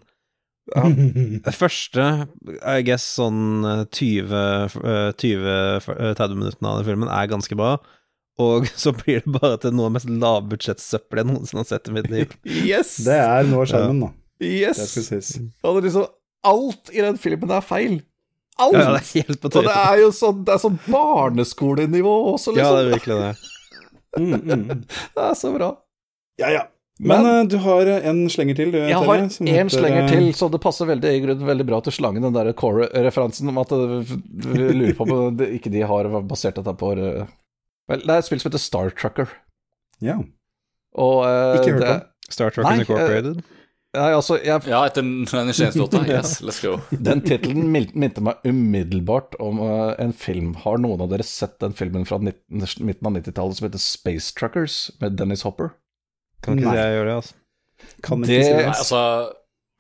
Ja. 0.76 0.86
Første, 1.62 2.06
I 2.60 2.84
guess, 2.86 3.06
sånn 3.18 3.64
20-30 3.96 4.28
eh, 4.30 5.88
eh, 5.88 6.36
minuttene 6.36 6.70
av 6.70 6.82
den 6.82 6.88
filmen 6.90 7.10
er 7.14 7.32
ganske 7.32 7.58
bra. 7.58 7.78
Og 8.40 8.70
så 8.84 8.94
blir 8.96 9.24
det 9.26 9.36
bare 9.40 9.60
til 9.64 9.76
noe 9.76 9.90
av 9.90 9.94
det 9.94 9.98
mest 10.00 10.14
lavbudsjettsøppelet 10.24 11.24
jeg 11.24 11.32
noensinne 11.32 11.64
har 11.64 11.72
sett 11.72 11.90
i 11.90 11.98
mitt 11.98 12.10
liv. 12.14 12.38
yes! 12.70 12.98
Det 13.08 13.18
er 13.20 13.50
nå 13.50 13.66
skjermen, 13.70 14.06
da. 14.06 14.14
Yes! 14.40 14.80
Det 14.96 15.20
Og 15.68 15.80
det 15.80 15.90
liksom, 15.90 16.08
alt 16.48 16.94
i 16.96 17.04
den 17.04 17.20
filmen 17.20 17.52
er 17.52 17.66
feil. 17.66 18.00
Alt! 18.60 18.76
Ja, 18.76 18.92
det 18.92 19.00
er 19.00 19.30
helt 19.30 19.42
på 19.42 19.52
Og 19.52 19.68
det 19.68 19.76
er 19.76 20.02
jo 20.04 20.12
sånn, 20.16 20.44
det 20.48 20.56
er 20.56 20.62
sånn 20.62 20.80
barneskolenivå 20.88 22.16
også, 22.36 22.56
liksom. 22.56 22.64
Ja, 22.64 22.76
det 22.76 22.86
er 22.86 22.94
virkelig 22.98 23.20
det. 23.24 23.56
Mm, 24.18 24.36
mm. 24.42 24.84
det 25.16 25.24
er 25.30 25.38
så 25.38 25.54
bra. 25.54 25.74
Ja, 26.42 26.52
ja. 26.56 26.68
Men, 27.00 27.24
Men 27.24 27.46
uh, 27.46 27.48
du 27.48 27.56
har 27.64 27.88
en 27.88 28.26
slenger 28.30 28.58
til, 28.58 28.72
du, 28.74 28.78
Jeg 28.82 28.92
Terje, 28.92 29.08
har 29.08 29.22
en 29.62 29.70
slenger 29.72 30.10
til, 30.10 30.26
så 30.36 30.50
det 30.52 30.60
passer 30.60 30.90
veldig, 30.90 31.38
veldig 31.48 31.66
bra 31.70 31.80
til 31.86 31.96
slangen, 31.96 32.26
den 32.26 32.36
der 32.36 32.52
core-referansen 32.60 33.48
om 33.48 33.62
at 33.62 33.72
vi 33.72 34.66
lurer 34.66 34.98
på 34.98 35.08
om 35.08 35.40
ikke 35.58 35.72
de 35.72 35.86
har 35.88 36.10
basert 36.28 36.60
dette 36.60 36.74
på 36.80 36.92
uh, 37.00 37.24
Vel, 37.90 38.04
det 38.04 38.14
er 38.14 38.22
et 38.22 38.28
spill 38.28 38.42
som 38.42 38.52
heter 38.52 38.62
Star 38.62 38.92
Trucker. 38.94 39.32
Ja. 40.04 40.20
Og 41.00 41.24
uh, 41.24 41.56
Ikke 41.58 41.80
hørt 41.80 41.88
om. 41.88 42.04
Star 42.30 42.52
Truckers 42.54 42.84
Incorporated? 42.84 43.40
Nei, 43.98 44.10
altså, 44.14 44.36
jeg... 44.38 44.62
Ja, 44.70 44.84
etter 44.86 45.02
den 45.02 45.26
Shanes-låta. 45.26 46.04
Yes, 46.06 46.36
let's 46.46 46.60
go. 46.62 46.76
Den 47.08 47.24
tittelen 47.26 47.72
minte 47.74 48.22
meg 48.22 48.44
umiddelbart 48.46 49.34
om 49.42 49.58
uh, 49.64 49.96
en 49.98 50.14
film. 50.14 50.52
Har 50.62 50.78
noen 50.78 51.02
av 51.02 51.10
dere 51.10 51.26
sett 51.26 51.58
den 51.64 51.74
filmen 51.74 52.06
fra 52.06 52.20
19, 52.22 52.68
midten 52.86 53.10
av 53.10 53.18
90-tallet 53.18 53.58
som 53.58 53.66
heter 53.66 53.82
Space 53.82 54.36
Truckers, 54.38 54.78
med 55.02 55.18
Dennis 55.18 55.42
Hopper? 55.48 55.74
Kan 56.46 56.62
ikke 56.62 56.70
Nei. 56.70 56.78
jeg 56.78 57.00
gjøre 57.00 57.10
det, 57.10 57.18
altså. 57.24 57.38
Kan 58.06 58.22
ikke 58.22 58.30
det... 58.30 58.44
si 58.46 58.54
det. 58.54 58.62
Nei, 58.62 58.78
altså, 58.78 59.02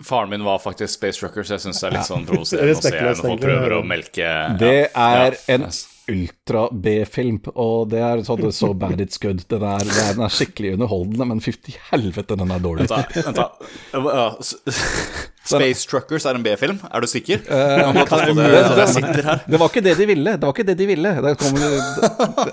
faren 0.10 0.34
min 0.34 0.48
var 0.48 0.58
faktisk 0.64 0.96
Space 0.96 1.22
Truckers, 1.22 1.54
jeg 1.54 1.68
syns 1.68 1.84
det 1.84 1.92
er 1.92 1.98
litt 2.00 2.10
sånn 2.10 2.26
provoserende 2.26 2.80
å 2.80 2.82
se 2.82 2.96
når 2.98 3.22
folk 3.22 3.46
prøver 3.46 3.78
å 3.78 3.80
melke 3.86 4.34
Det 4.58 4.76
er 4.88 5.38
ja, 5.38 5.58
en 5.58 5.70
ultra-B-film, 6.10 7.40
og 7.54 7.90
det 7.94 8.02
er 8.04 8.24
sånn 8.28 8.48
so 8.56 8.72
bad 8.82 9.02
it's 9.04 9.22
good. 9.22 9.44
Den 9.52 9.66
er, 9.66 9.86
den 9.88 10.24
er 10.26 10.34
skikkelig 10.34 10.76
underholdende, 10.78 11.28
men 11.32 11.44
fytti 11.44 11.76
helvete, 11.92 12.38
den 12.40 12.54
er 12.56 12.64
dårlig. 12.64 12.90
Vent, 12.90 13.38
da. 13.38 13.50
Space 15.50 15.88
Truckers 15.90 16.28
er 16.30 16.38
en 16.38 16.44
B-film, 16.46 16.78
er 16.92 17.02
du 17.02 17.08
sikker? 17.10 17.42
Uh, 17.50 17.90
det, 17.96 18.04
det, 18.06 19.38
det, 19.50 19.58
var 19.58 19.70
ikke 19.72 19.86
det 19.86 19.96
de 19.98 20.06
ville. 20.10 20.36
Det 20.38 20.46
var 20.46 20.54
ikke 20.54 20.68
det 20.68 20.78
de 20.78 20.90
ville. 20.90 21.14
Det, 21.26 21.34
kom, 21.42 21.58
det, 21.64 21.72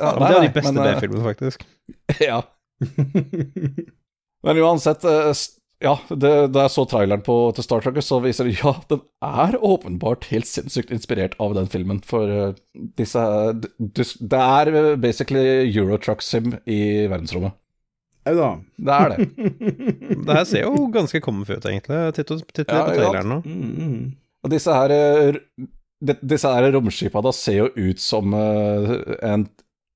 ja, 0.00 0.12
det 0.16 0.30
er 0.30 0.46
de 0.46 0.52
beste 0.54 0.72
eh, 0.72 0.86
B-filmene, 0.86 1.24
faktisk. 1.26 1.66
Ja. 2.22 2.40
Men 4.46 4.62
uansett, 4.64 5.04
eh, 5.04 5.32
ja, 5.84 5.92
det, 6.08 6.30
da 6.54 6.64
jeg 6.64 6.72
så 6.72 6.86
traileren 6.88 7.22
på, 7.24 7.34
til 7.56 7.64
Star 7.66 7.82
Trek, 7.84 7.98
så 8.04 8.16
viser 8.24 8.48
det 8.48 8.56
ja, 8.62 8.72
den 8.88 9.02
er 9.24 9.58
åpenbart 9.60 10.24
helt 10.30 10.48
sinnssykt 10.48 10.92
inspirert 10.94 11.36
av 11.42 11.52
den 11.58 11.68
filmen. 11.72 12.00
For 12.06 12.32
uh, 12.32 12.56
disse 12.96 13.22
Det 13.60 14.40
er 14.40 14.96
basically 15.00 15.66
Eurotruck 15.68 16.24
Sim 16.24 16.54
i 16.64 16.80
verdensrommet. 17.10 17.58
Au 18.26 18.34
da. 18.34 18.48
Det 18.88 18.94
er 18.96 19.12
det. 19.12 19.26
det 20.26 20.38
her 20.38 20.48
ser 20.48 20.64
jo 20.64 20.88
ganske 20.94 21.20
comfy 21.22 21.58
ut, 21.60 21.68
egentlig. 21.68 22.00
Titt 22.16 22.32
på 22.32 22.64
traileren 22.64 23.30
nå. 23.34 23.42
Mm, 23.44 23.68
mm. 23.76 24.08
Og 24.46 24.52
disse 24.52 24.72
her 24.74 24.94
eh, 24.96 25.38
disse 26.00 26.50
her 26.52 26.66
romskipa 26.74 27.22
da 27.24 27.32
ser 27.36 27.60
jo 27.60 27.68
ut 27.76 28.02
som 28.02 28.34
en 28.36 29.46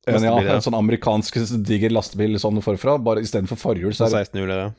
en, 0.09 0.25
ja, 0.25 0.33
en 0.55 0.63
sånn 0.65 0.75
amerikansk 0.79 1.37
diger 1.61 1.93
lastebil 1.93 2.39
sånn 2.41 2.57
forfra, 2.65 2.95
bare 3.05 3.21
istedenfor 3.21 3.59
forhjul 3.61 3.93
så 3.95 4.09
er 4.09 4.31
det 4.33 4.57
ja. 4.57 4.71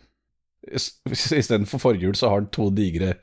Istedenfor 0.70 1.82
forhjul 1.82 2.18
så 2.18 2.30
har 2.30 2.44
den 2.44 2.52
to 2.54 2.70
digre 2.76 3.16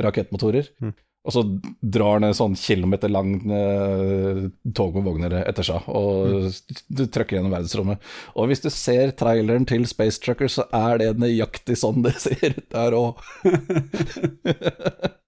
rakettmotorer. 0.00 0.68
Mm. 0.82 0.94
Og 1.24 1.32
så 1.32 1.40
drar 1.80 2.20
den 2.20 2.28
en 2.28 2.36
sånn 2.36 2.54
kilometer 2.58 3.08
lang 3.08 3.38
eh, 3.48 4.42
tog 4.76 4.98
med 4.98 5.06
vogner 5.06 5.38
etter 5.40 5.64
seg, 5.64 5.86
og 5.88 6.44
mm. 6.44 6.82
du 7.00 7.06
trøkker 7.08 7.38
gjennom 7.38 7.54
verdensrommet. 7.54 8.04
Og 8.36 8.50
hvis 8.50 8.60
du 8.60 8.68
ser 8.68 9.14
traileren 9.16 9.64
til 9.68 9.88
Space 9.88 10.20
Trucker, 10.20 10.52
så 10.52 10.68
er 10.76 11.00
det 11.00 11.14
nøyaktig 11.22 11.80
sånn 11.80 12.04
det 12.04 12.12
ser 12.26 12.60
ut 12.60 12.68
der 12.76 13.00
òg. 13.00 13.24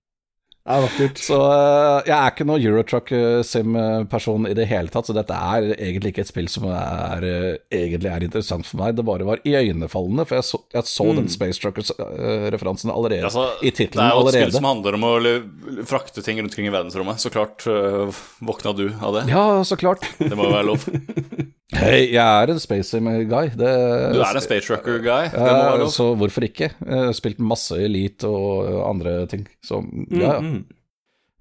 Det 0.67 0.75
er 0.75 0.83
vakkert. 0.83 1.21
Så 1.23 1.37
uh, 1.39 2.01
jeg 2.03 2.15
er 2.17 2.33
ikke 2.33 2.45
noen 2.49 2.65
Eurotruck-sim-person 2.67 4.49
i 4.51 4.55
det 4.59 4.67
hele 4.67 4.91
tatt, 4.91 5.07
så 5.07 5.15
dette 5.15 5.37
er 5.37 5.69
egentlig 5.77 6.11
ikke 6.11 6.25
et 6.25 6.31
spill 6.33 6.49
som 6.51 6.67
er, 6.73 7.23
uh, 7.23 7.53
egentlig 7.71 8.11
er 8.11 8.27
interessant 8.27 8.67
for 8.67 8.83
meg. 8.83 8.97
Det 8.99 9.05
bare 9.07 9.29
var 9.29 9.45
iøynefallende, 9.47 10.27
for 10.27 10.41
jeg 10.41 10.49
så, 10.49 10.61
jeg 10.75 10.91
så 10.91 11.07
mm. 11.07 11.21
den 11.21 11.31
Space 11.31 11.63
Truckers-referansen 11.63 12.91
allerede 12.91 13.31
altså, 13.31 13.47
i 13.63 13.71
tittelen. 13.71 14.03
Det 14.03 14.09
er 14.11 14.19
jo 14.19 14.27
et 14.27 14.39
spill 14.41 14.57
som 14.59 14.67
handler 14.67 14.99
om 14.99 15.07
å 15.07 15.15
frakte 15.87 16.25
ting 16.27 16.43
rundt 16.43 16.51
omkring 16.51 16.67
i 16.67 16.75
verdensrommet. 16.75 17.23
Så 17.23 17.31
klart 17.31 17.63
øh, 17.71 18.11
våkna 18.43 18.75
du 18.75 18.89
av 18.91 19.21
det. 19.21 19.29
Ja, 19.31 19.47
så 19.63 19.79
klart. 19.79 20.03
Det 20.19 20.35
må 20.35 20.51
jo 20.51 20.57
være 20.57 20.71
lov. 20.73 20.89
Hei, 21.75 22.13
jeg 22.13 22.23
er 22.23 22.51
en 22.53 22.61
space 22.63 22.99
guy. 23.03 23.49
Det, 23.59 23.71
du 24.15 24.21
er 24.23 24.39
en 24.39 24.45
space 24.45 24.69
trucker 24.69 25.01
guy? 25.03 25.27
Ja, 25.35 25.89
så 25.91 26.13
hvorfor 26.15 26.47
ikke? 26.47 26.71
Jeg 26.79 27.07
har 27.09 27.17
spilt 27.17 27.43
masse 27.43 27.75
Elite 27.83 28.31
og 28.31 28.69
andre 28.87 29.25
ting. 29.31 29.49
Så 29.67 29.81
ja, 30.15 30.37
ja. 30.37 30.37
Mm, 30.39 30.53
mm. 30.53 30.77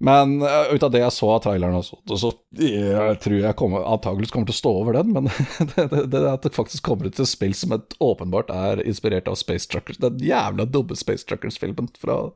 Men 0.06 0.42
uh, 0.42 0.74
ut 0.74 0.82
av 0.82 0.90
det 0.92 1.00
jeg 1.00 1.14
så 1.14 1.28
av 1.32 1.38
traileren, 1.46 1.78
og 1.78 1.86
så, 1.86 1.96
så 2.20 2.32
jeg 2.60 3.20
tror 3.24 3.36
jeg 3.38 3.56
kommer, 3.56 3.86
antakeligvis 3.88 4.34
kommer 4.34 4.50
til 4.50 4.56
å 4.56 4.58
stå 4.58 4.72
over 4.82 4.98
den. 4.98 5.14
Men 5.14 5.30
det, 5.72 5.86
det, 5.94 6.02
det, 6.12 6.24
at 6.28 6.44
det 6.44 6.56
faktisk 6.56 6.84
kommer 6.84 7.08
ut 7.08 7.22
et 7.22 7.30
spill 7.30 7.54
som 7.56 7.72
et, 7.78 7.96
åpenbart 8.02 8.52
er 8.52 8.82
inspirert 8.84 9.30
av 9.30 9.38
Space 9.40 9.70
Truckers 9.70 10.02
Den 10.02 10.18
jævla 10.20 10.66
dumme 10.68 10.98
Space 10.98 11.24
Truckers-filmen 11.28 11.88
fra 12.02 12.26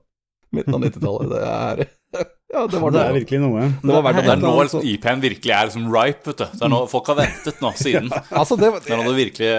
midten 0.54 0.78
av 0.78 0.86
90-tallet, 0.86 1.34
det 1.34 1.42
er 1.46 1.84
ja, 2.50 2.64
det 2.66 2.80
var 2.82 2.90
det. 2.90 3.02
er 3.06 3.14
virkelig 3.14 3.38
noe. 3.44 3.66
Det, 3.78 3.92
var 3.94 4.02
verdt 4.08 4.24
det 4.26 4.32
er 4.32 4.40
nå 4.42 4.82
IP-en 4.90 5.20
virkelig 5.22 5.52
er 5.54 5.68
liksom 5.68 5.84
ripe, 5.94 6.24
vet 6.26 6.40
du. 6.40 6.56
Det 6.58 6.64
er 6.66 6.72
nå, 6.72 6.80
folk 6.90 7.10
har 7.12 7.18
ventet 7.20 7.62
nå 7.62 7.70
siden. 7.78 8.10
altså 8.40 8.58
det, 8.58 8.72
det 8.88 8.96
er 8.96 9.04
det 9.06 9.14
virkelig 9.14 9.50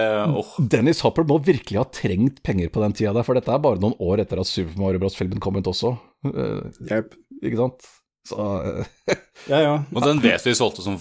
oh. 0.42 0.50
Dennis 0.74 1.00
Hopper 1.06 1.24
må 1.28 1.38
virkelig 1.46 1.80
ha 1.80 1.86
trengt 1.88 2.42
penger 2.44 2.68
på 2.74 2.84
den 2.84 2.96
tida 2.98 3.14
der, 3.16 3.24
for 3.24 3.38
dette 3.38 3.54
er 3.54 3.64
bare 3.64 3.80
noen 3.80 3.96
år 3.96 4.26
etter 4.26 4.42
at 4.42 4.50
Super 4.50 4.76
Mario 4.80 5.00
Bros.-filmen 5.00 5.40
kom 5.42 5.56
ut 5.56 5.72
også. 5.72 5.94
Uh, 6.28 6.68
yep. 6.90 7.16
Ikke 7.40 7.62
sant? 7.64 7.88
Så 8.28 8.36
uh, 8.36 8.84
Ja, 9.50 9.58
ja. 9.58 9.74
Og 9.88 10.04
den 10.04 10.20
vet 10.22 10.44
vi 10.44 10.54
solgte 10.54 10.84
som 10.84 11.00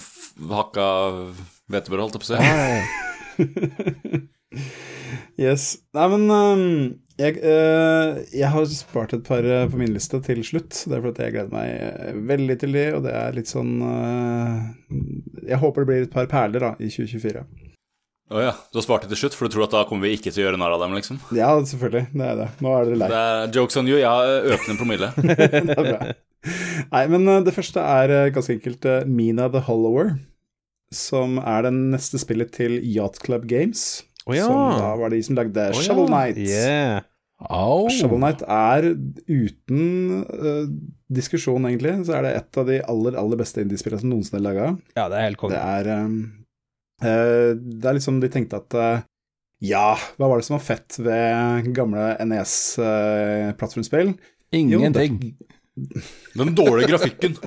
hakka 0.50 0.88
hvetebrød, 1.72 2.08
holdt 2.08 2.16
jeg 2.16 2.24
på 2.24 2.28
å 2.28 2.32
si. 2.32 4.22
Yes. 5.40 5.78
Nei, 5.96 6.06
men 6.12 6.24
um 6.32 7.01
jeg, 7.20 7.38
øh, 7.44 8.20
jeg, 8.34 8.50
har 8.54 8.68
spart 8.72 9.14
et 9.14 9.24
par 9.26 9.46
eh, 9.46 9.68
på 9.70 9.80
min 9.80 9.92
liste 9.94 10.20
til 10.24 10.44
slutt. 10.46 10.84
Det 10.88 10.96
er 10.96 11.04
fordi 11.04 11.26
jeg 11.28 11.36
gleder 11.36 11.52
meg 11.54 11.68
eh, 11.76 12.22
veldig 12.30 12.58
til 12.62 12.78
de, 12.78 12.86
og 12.96 13.04
det 13.06 13.16
er 13.18 13.36
litt 13.36 13.52
sånn 13.52 13.74
øh, 13.84 14.62
Jeg 15.50 15.60
håper 15.62 15.84
det 15.84 15.90
blir 15.90 16.06
et 16.08 16.14
par 16.14 16.30
perler 16.32 16.64
da, 16.64 16.72
i 16.80 16.90
2024. 16.92 17.44
Å 18.32 18.38
oh 18.38 18.44
ja, 18.46 18.54
du 18.72 18.80
har 18.80 18.86
spart 18.86 19.04
det 19.04 19.12
til 19.12 19.26
slutt, 19.26 19.36
for 19.36 19.48
du 19.48 19.58
tror 19.58 19.66
at 19.66 19.74
da 19.76 19.84
kommer 19.90 20.08
vi 20.08 20.16
ikke 20.16 20.32
til 20.32 20.46
å 20.46 20.46
gjøre 20.46 20.60
narr 20.62 20.78
av 20.78 20.86
dem, 20.86 20.96
liksom? 20.96 21.18
Ja, 21.36 21.52
selvfølgelig. 21.60 22.06
Det 22.16 22.28
er 22.30 22.38
det. 22.40 22.50
Nå 22.64 22.76
er 22.78 22.88
dere 22.88 23.00
lei. 23.02 23.10
Det 23.12 23.24
er 23.28 23.56
jokes 23.58 23.80
on 23.82 23.90
you. 23.92 23.98
Jeg 24.00 24.08
har 24.08 24.52
økende 24.56 24.78
promille. 24.80 25.10
det 25.68 25.76
er 25.76 25.90
bra. 25.90 26.14
Nei, 26.94 27.02
men 27.12 27.28
det 27.44 27.54
første 27.54 27.84
er 27.84 28.32
ganske 28.32 28.56
enkelt 28.56 28.88
Mina 29.12 29.50
the 29.52 29.60
Hollower, 29.68 30.14
som 30.96 31.42
er 31.44 31.68
det 31.68 31.74
neste 31.76 32.24
spillet 32.24 32.56
til 32.56 32.80
Yacht 32.80 33.20
Club 33.26 33.50
Games. 33.52 34.06
Oh, 34.28 34.36
ja. 34.36 34.46
Som 34.46 34.82
da 34.82 34.92
var 35.00 35.14
de 35.14 35.22
som 35.26 35.38
lagde 35.40 35.70
oh, 35.72 35.82
Shovel 35.82 36.10
Knight. 36.12 36.40
Yeah. 36.42 37.08
Oh. 37.50 37.88
Shovel 37.90 38.22
Knight 38.22 38.44
er 38.46 38.92
uten 39.26 40.26
uh, 40.28 40.66
diskusjon, 41.12 41.66
egentlig, 41.70 41.96
så 42.06 42.20
er 42.20 42.28
det 42.28 42.34
et 42.40 42.60
av 42.62 42.68
de 42.70 42.82
aller, 42.94 43.18
aller 43.18 43.42
beste 43.42 43.64
indiespillene 43.66 44.04
som 44.04 44.12
noensinne 44.14 44.42
er 44.42 44.46
laga. 44.46 44.68
Ja, 44.98 45.08
det 45.12 45.18
er 45.18 45.26
helt 45.30 45.42
konge. 45.42 45.64
Det 45.88 45.96
um, 45.98 46.20
uh, 47.02 47.52
Det 47.58 47.90
er 47.90 47.98
liksom 47.98 48.22
de 48.22 48.30
tenkte 48.34 48.62
at 48.62 48.78
uh, 48.78 49.08
ja, 49.62 49.94
hva 50.18 50.26
var 50.26 50.42
det 50.42 50.48
som 50.48 50.56
var 50.58 50.64
fett 50.66 50.98
ved 50.98 51.68
gamle 51.78 52.16
NES-plattformspill? 52.26 54.16
Ingenting. 54.58 55.20
Den 56.38 56.56
dårlige 56.58 56.90
grafikken. 56.96 57.38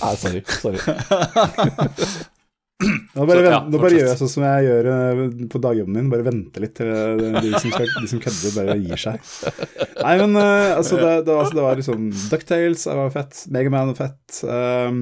Nei, 0.00 0.14
sorry. 0.22 0.42
Sorry. 0.48 0.78
Nå 2.82 3.24
bare, 3.28 3.42
så, 3.42 3.50
ja, 3.52 3.58
nå 3.68 3.80
bare 3.80 3.98
gjør 3.98 4.08
jeg 4.08 4.18
sånn 4.20 4.30
som 4.32 4.44
jeg 4.46 4.66
gjør 4.66 4.88
eh, 4.92 5.20
på 5.52 5.60
dagjobben 5.62 5.96
min, 5.98 6.08
bare 6.12 6.26
vente 6.26 6.62
litt 6.62 6.74
til 6.78 6.88
eh, 6.88 7.36
de 7.36 7.52
som, 7.54 7.74
skal, 7.74 7.90
de 7.92 8.08
som 8.10 8.22
kødder, 8.22 8.54
bare 8.56 8.76
gir 8.80 9.02
seg. 9.02 9.16
Nei, 10.02 10.14
men 10.22 10.38
uh, 10.38 10.78
altså, 10.78 10.94
det, 10.98 11.10
det, 11.28 11.36
var, 11.36 11.46
det 11.52 11.64
var 11.66 11.74
liksom 11.78 12.08
Ducktales 12.32 12.82
var 12.88 13.12
fett, 13.14 13.34
Megaman 13.52 13.92
var 13.92 13.98
fett, 14.00 14.40
um, 14.48 14.98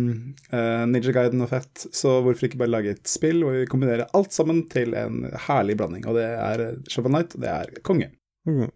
uh, 0.53 0.85
Ninja 0.91 1.15
Guiden 1.15 1.45
var 1.45 1.53
fett, 1.55 1.75
så 1.97 2.09
hvorfor 2.25 2.49
ikke 2.49 2.61
bare 2.61 2.75
lage 2.75 2.95
et 2.97 3.11
spill 3.11 3.39
hvor 3.45 3.57
vi 3.57 3.71
kombinerer 3.71 4.11
alt 4.17 4.33
sammen 4.37 4.59
til 4.73 4.89
en 4.99 5.15
herlig 5.49 5.79
blanding, 5.81 6.05
og 6.11 6.19
det 6.19 6.29
er 6.35 6.65
Shovel 6.91 7.15
Night, 7.15 7.37
og 7.39 7.45
det 7.45 7.53
er 7.53 7.67
konge. 7.87 8.09
Mm. 8.49 8.67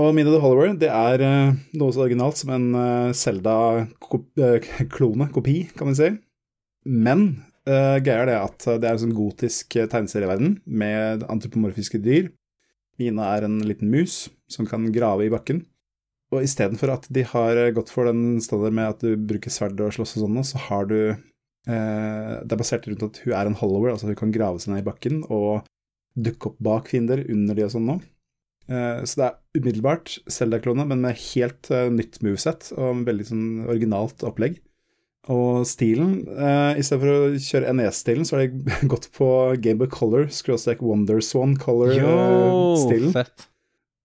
Og 0.00 0.10
of 0.10 0.16
the 0.16 0.40
Hollower 0.40 0.74
det 0.80 0.90
er 0.90 1.22
uh, 1.22 1.54
noe 1.78 1.94
så 1.94 2.04
originalt 2.06 2.40
som 2.40 2.50
en 2.56 2.66
Zelda-klone, 3.16 5.30
kopi, 5.34 5.56
kan 5.76 5.90
man 5.90 5.98
si. 5.98 6.08
Men 6.88 7.49
uh, 7.70 7.96
greia 8.02 8.24
er 8.24 8.28
det 8.28 8.36
at 8.40 8.68
det 8.82 8.88
er 8.88 8.96
en 8.96 9.02
sånn 9.06 9.16
gotisk 9.16 9.78
eh, 9.78 9.88
tegneserieverden 9.90 10.58
med 10.66 11.24
antropomorfiske 11.30 12.02
dyr. 12.02 12.28
Mina 13.00 13.30
er 13.36 13.46
en 13.46 13.60
liten 13.64 13.88
mus 13.92 14.26
som 14.50 14.68
kan 14.68 14.90
grave 14.92 15.26
i 15.26 15.32
bakken. 15.32 15.64
Og 16.30 16.44
istedenfor 16.46 16.92
at 16.94 17.08
de 17.10 17.24
har 17.26 17.58
eh, 17.58 17.72
gått 17.74 17.90
for 17.92 18.06
den 18.10 18.38
standard 18.44 18.76
med 18.76 18.92
at 18.92 19.02
du 19.02 19.16
bruker 19.18 19.52
sverd 19.52 19.80
og 19.82 19.94
slåss 19.96 20.18
og 20.18 20.26
sånn, 20.26 20.40
så 20.46 20.62
har 20.68 20.86
du 20.90 20.98
eh, 21.10 22.34
Det 22.44 22.54
er 22.54 22.60
basert 22.60 22.86
rundt 22.86 23.06
at 23.08 23.20
hun 23.24 23.34
er 23.34 23.50
en 23.50 23.58
hollower, 23.58 23.92
altså 23.92 24.10
hun 24.10 24.18
kan 24.18 24.34
grave 24.34 24.62
seg 24.62 24.74
ned 24.74 24.84
i 24.84 24.88
bakken 24.90 25.24
og 25.26 25.66
dukke 26.18 26.52
opp 26.52 26.62
bak 26.62 26.90
fiender 26.90 27.22
under 27.30 27.58
de 27.58 27.66
og 27.66 27.74
sånn 27.74 27.88
nå. 27.88 28.00
Eh, 28.70 29.02
så 29.02 29.18
det 29.18 29.26
er 29.26 29.60
umiddelbart 29.60 30.18
Zelda-klone, 30.30 30.86
men 30.86 31.02
med 31.02 31.18
helt 31.32 31.70
eh, 31.74 31.90
nytt 31.90 32.20
moveset 32.22 32.70
og 32.76 33.04
veldig 33.08 33.26
sånn 33.26 33.46
originalt 33.66 34.22
opplegg. 34.26 34.60
Og 35.28 35.66
stilen 35.68 36.22
uh, 36.32 36.72
I 36.78 36.84
stedet 36.84 37.02
for 37.02 37.12
å 37.12 37.40
kjøre 37.44 37.74
NES-stilen, 37.76 38.24
så 38.24 38.38
har 38.38 38.46
jeg 38.46 38.86
gått 38.92 39.10
på 39.16 39.28
Gameboy 39.60 39.90
Color, 39.92 40.30
skråstrek 40.32 40.80
Wonderswan 40.84 41.58
Color-stilen. 41.60 43.12
Uh, 43.12 43.46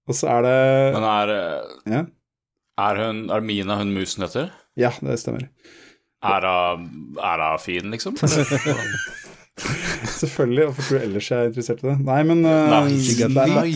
og 0.05 0.17
så 0.19 0.29
er 0.35 0.45
det 0.45 0.57
Men 0.93 1.07
er, 1.09 1.31
eh, 1.33 1.69
ja? 1.89 2.01
er, 2.83 2.99
hun, 2.99 3.23
er 3.33 3.45
Mina 3.47 3.79
hun 3.79 3.95
musen 3.95 4.27
heter? 4.27 4.51
Ja, 4.77 4.91
det 4.99 5.17
stemmer. 5.23 5.47
Er 6.21 6.45
hun 6.45 7.63
fin, 7.63 7.89
liksom? 7.95 8.19
Selvfølgelig. 10.19 10.67
Hvorfor 10.67 10.83
tror 10.83 10.99
du 10.99 11.07
ellers 11.07 11.31
jeg 11.31 11.39
er 11.39 11.49
interessert 11.49 11.81
i 11.81 11.87
det? 11.87 11.95
Nei, 12.05 12.19
men 12.27 12.43
uh, 12.43 12.75
nice. 12.85 13.15
Det, 13.17 13.31
er, 13.31 13.71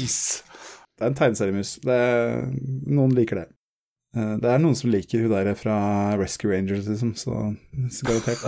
det 0.99 1.07
er 1.07 1.13
en 1.13 1.17
tegneseriemus. 1.17 1.77
Noen 1.87 3.15
liker 3.17 3.41
det. 3.41 3.47
Eh, 4.17 4.35
det 4.41 4.49
er 4.49 4.61
noen 4.61 4.77
som 4.77 4.89
liker 4.89 5.21
hun 5.23 5.33
der 5.33 5.51
fra 5.57 5.77
Rescue 6.17 6.49
Rangers, 6.51 6.87
liksom, 6.89 7.13
så, 7.19 7.51
så 7.93 8.07
garantert. 8.09 8.45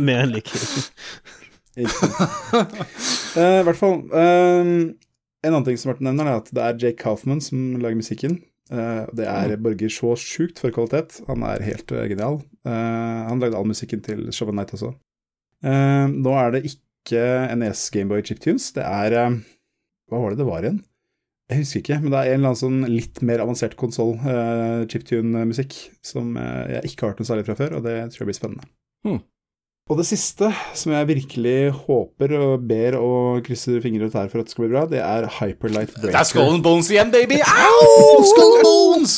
Mer 0.00 0.22
enn 0.24 0.32
liker. 0.32 0.68
Eh, 1.76 3.60
I 3.60 3.64
hvert 3.66 3.76
fall. 3.76 3.98
Um, 4.08 4.94
en 5.44 5.50
annen 5.50 5.66
ting 5.66 5.76
som 5.76 5.90
Martin 5.90 6.06
nevner, 6.08 6.30
er 6.30 6.38
at 6.40 6.46
det 6.56 6.62
er 6.64 6.78
Jake 6.80 6.96
Kaufman 7.02 7.42
som 7.44 7.74
lager 7.82 7.98
musikken. 7.98 8.38
Uh, 8.72 9.04
det 9.12 9.26
er 9.28 9.52
mm. 9.52 9.60
borger 9.66 9.92
så 9.92 10.14
sjukt 10.16 10.62
for 10.62 10.72
kvalitet. 10.72 11.20
Han 11.28 11.44
er 11.44 11.66
helt 11.66 11.92
uh, 11.92 12.06
genial. 12.08 12.40
Uh, 12.64 13.28
han 13.28 13.44
lagde 13.44 13.60
all 13.60 13.68
musikken 13.68 14.00
til 14.06 14.24
Show 14.32 14.48
of 14.48 14.56
Night 14.56 14.72
også. 14.72 14.94
nå 15.66 16.32
er 16.40 16.56
det 16.56 16.64
ikke 16.70 17.20
NES 17.60 17.84
Gameboy 17.92 18.24
Chiptunes. 18.24 18.72
Det 18.72 18.88
er 18.88 19.36
Hva 20.08 20.22
var 20.22 20.32
det 20.32 20.40
det 20.40 20.48
var 20.48 20.64
igjen? 20.64 20.80
Jeg 21.46 21.62
husker 21.62 21.78
ikke, 21.78 22.00
men 22.02 22.10
det 22.10 22.18
er 22.18 22.32
en 22.32 22.40
eller 22.40 22.50
annen 22.50 22.58
sånn 22.58 22.80
litt 22.90 23.20
mer 23.22 23.38
avansert 23.44 23.76
konsoll, 23.78 24.16
uh, 24.24 24.82
chiptune-musikk, 24.90 25.76
som 26.02 26.34
uh, 26.34 26.66
jeg 26.72 26.90
ikke 26.90 27.04
har 27.04 27.12
hørt 27.12 27.22
noe 27.22 27.28
særlig 27.28 27.46
fra 27.46 27.54
før, 27.58 27.76
og 27.78 27.84
det 27.86 27.94
tror 28.10 28.24
jeg 28.24 28.30
blir 28.32 28.38
spennende. 28.38 28.66
Hmm. 29.06 29.20
Og 29.86 30.00
det 30.00 30.08
siste, 30.08 30.48
som 30.74 30.90
jeg 30.90 31.06
virkelig 31.06 31.58
håper 31.86 32.32
og 32.34 32.64
ber 32.66 32.96
og 32.98 33.44
krysser 33.46 33.78
fingre 33.84 34.08
og 34.08 34.16
tær 34.16 34.26
for 34.32 34.42
at 34.42 34.48
det 34.48 34.54
skal 34.56 34.64
bli 34.64 34.70
bra, 34.72 34.80
det 34.90 34.98
er 34.98 35.28
Hyperlight 35.36 35.92
Breaker. 35.94 36.10
Det 36.10 36.18
er 36.18 36.26
Skull 36.26 36.58
Bones 36.64 36.88
igjen, 36.90 37.12
baby! 37.14 37.38
Au! 37.62 38.24
Skull 38.32 38.56
Bones! 38.66 39.14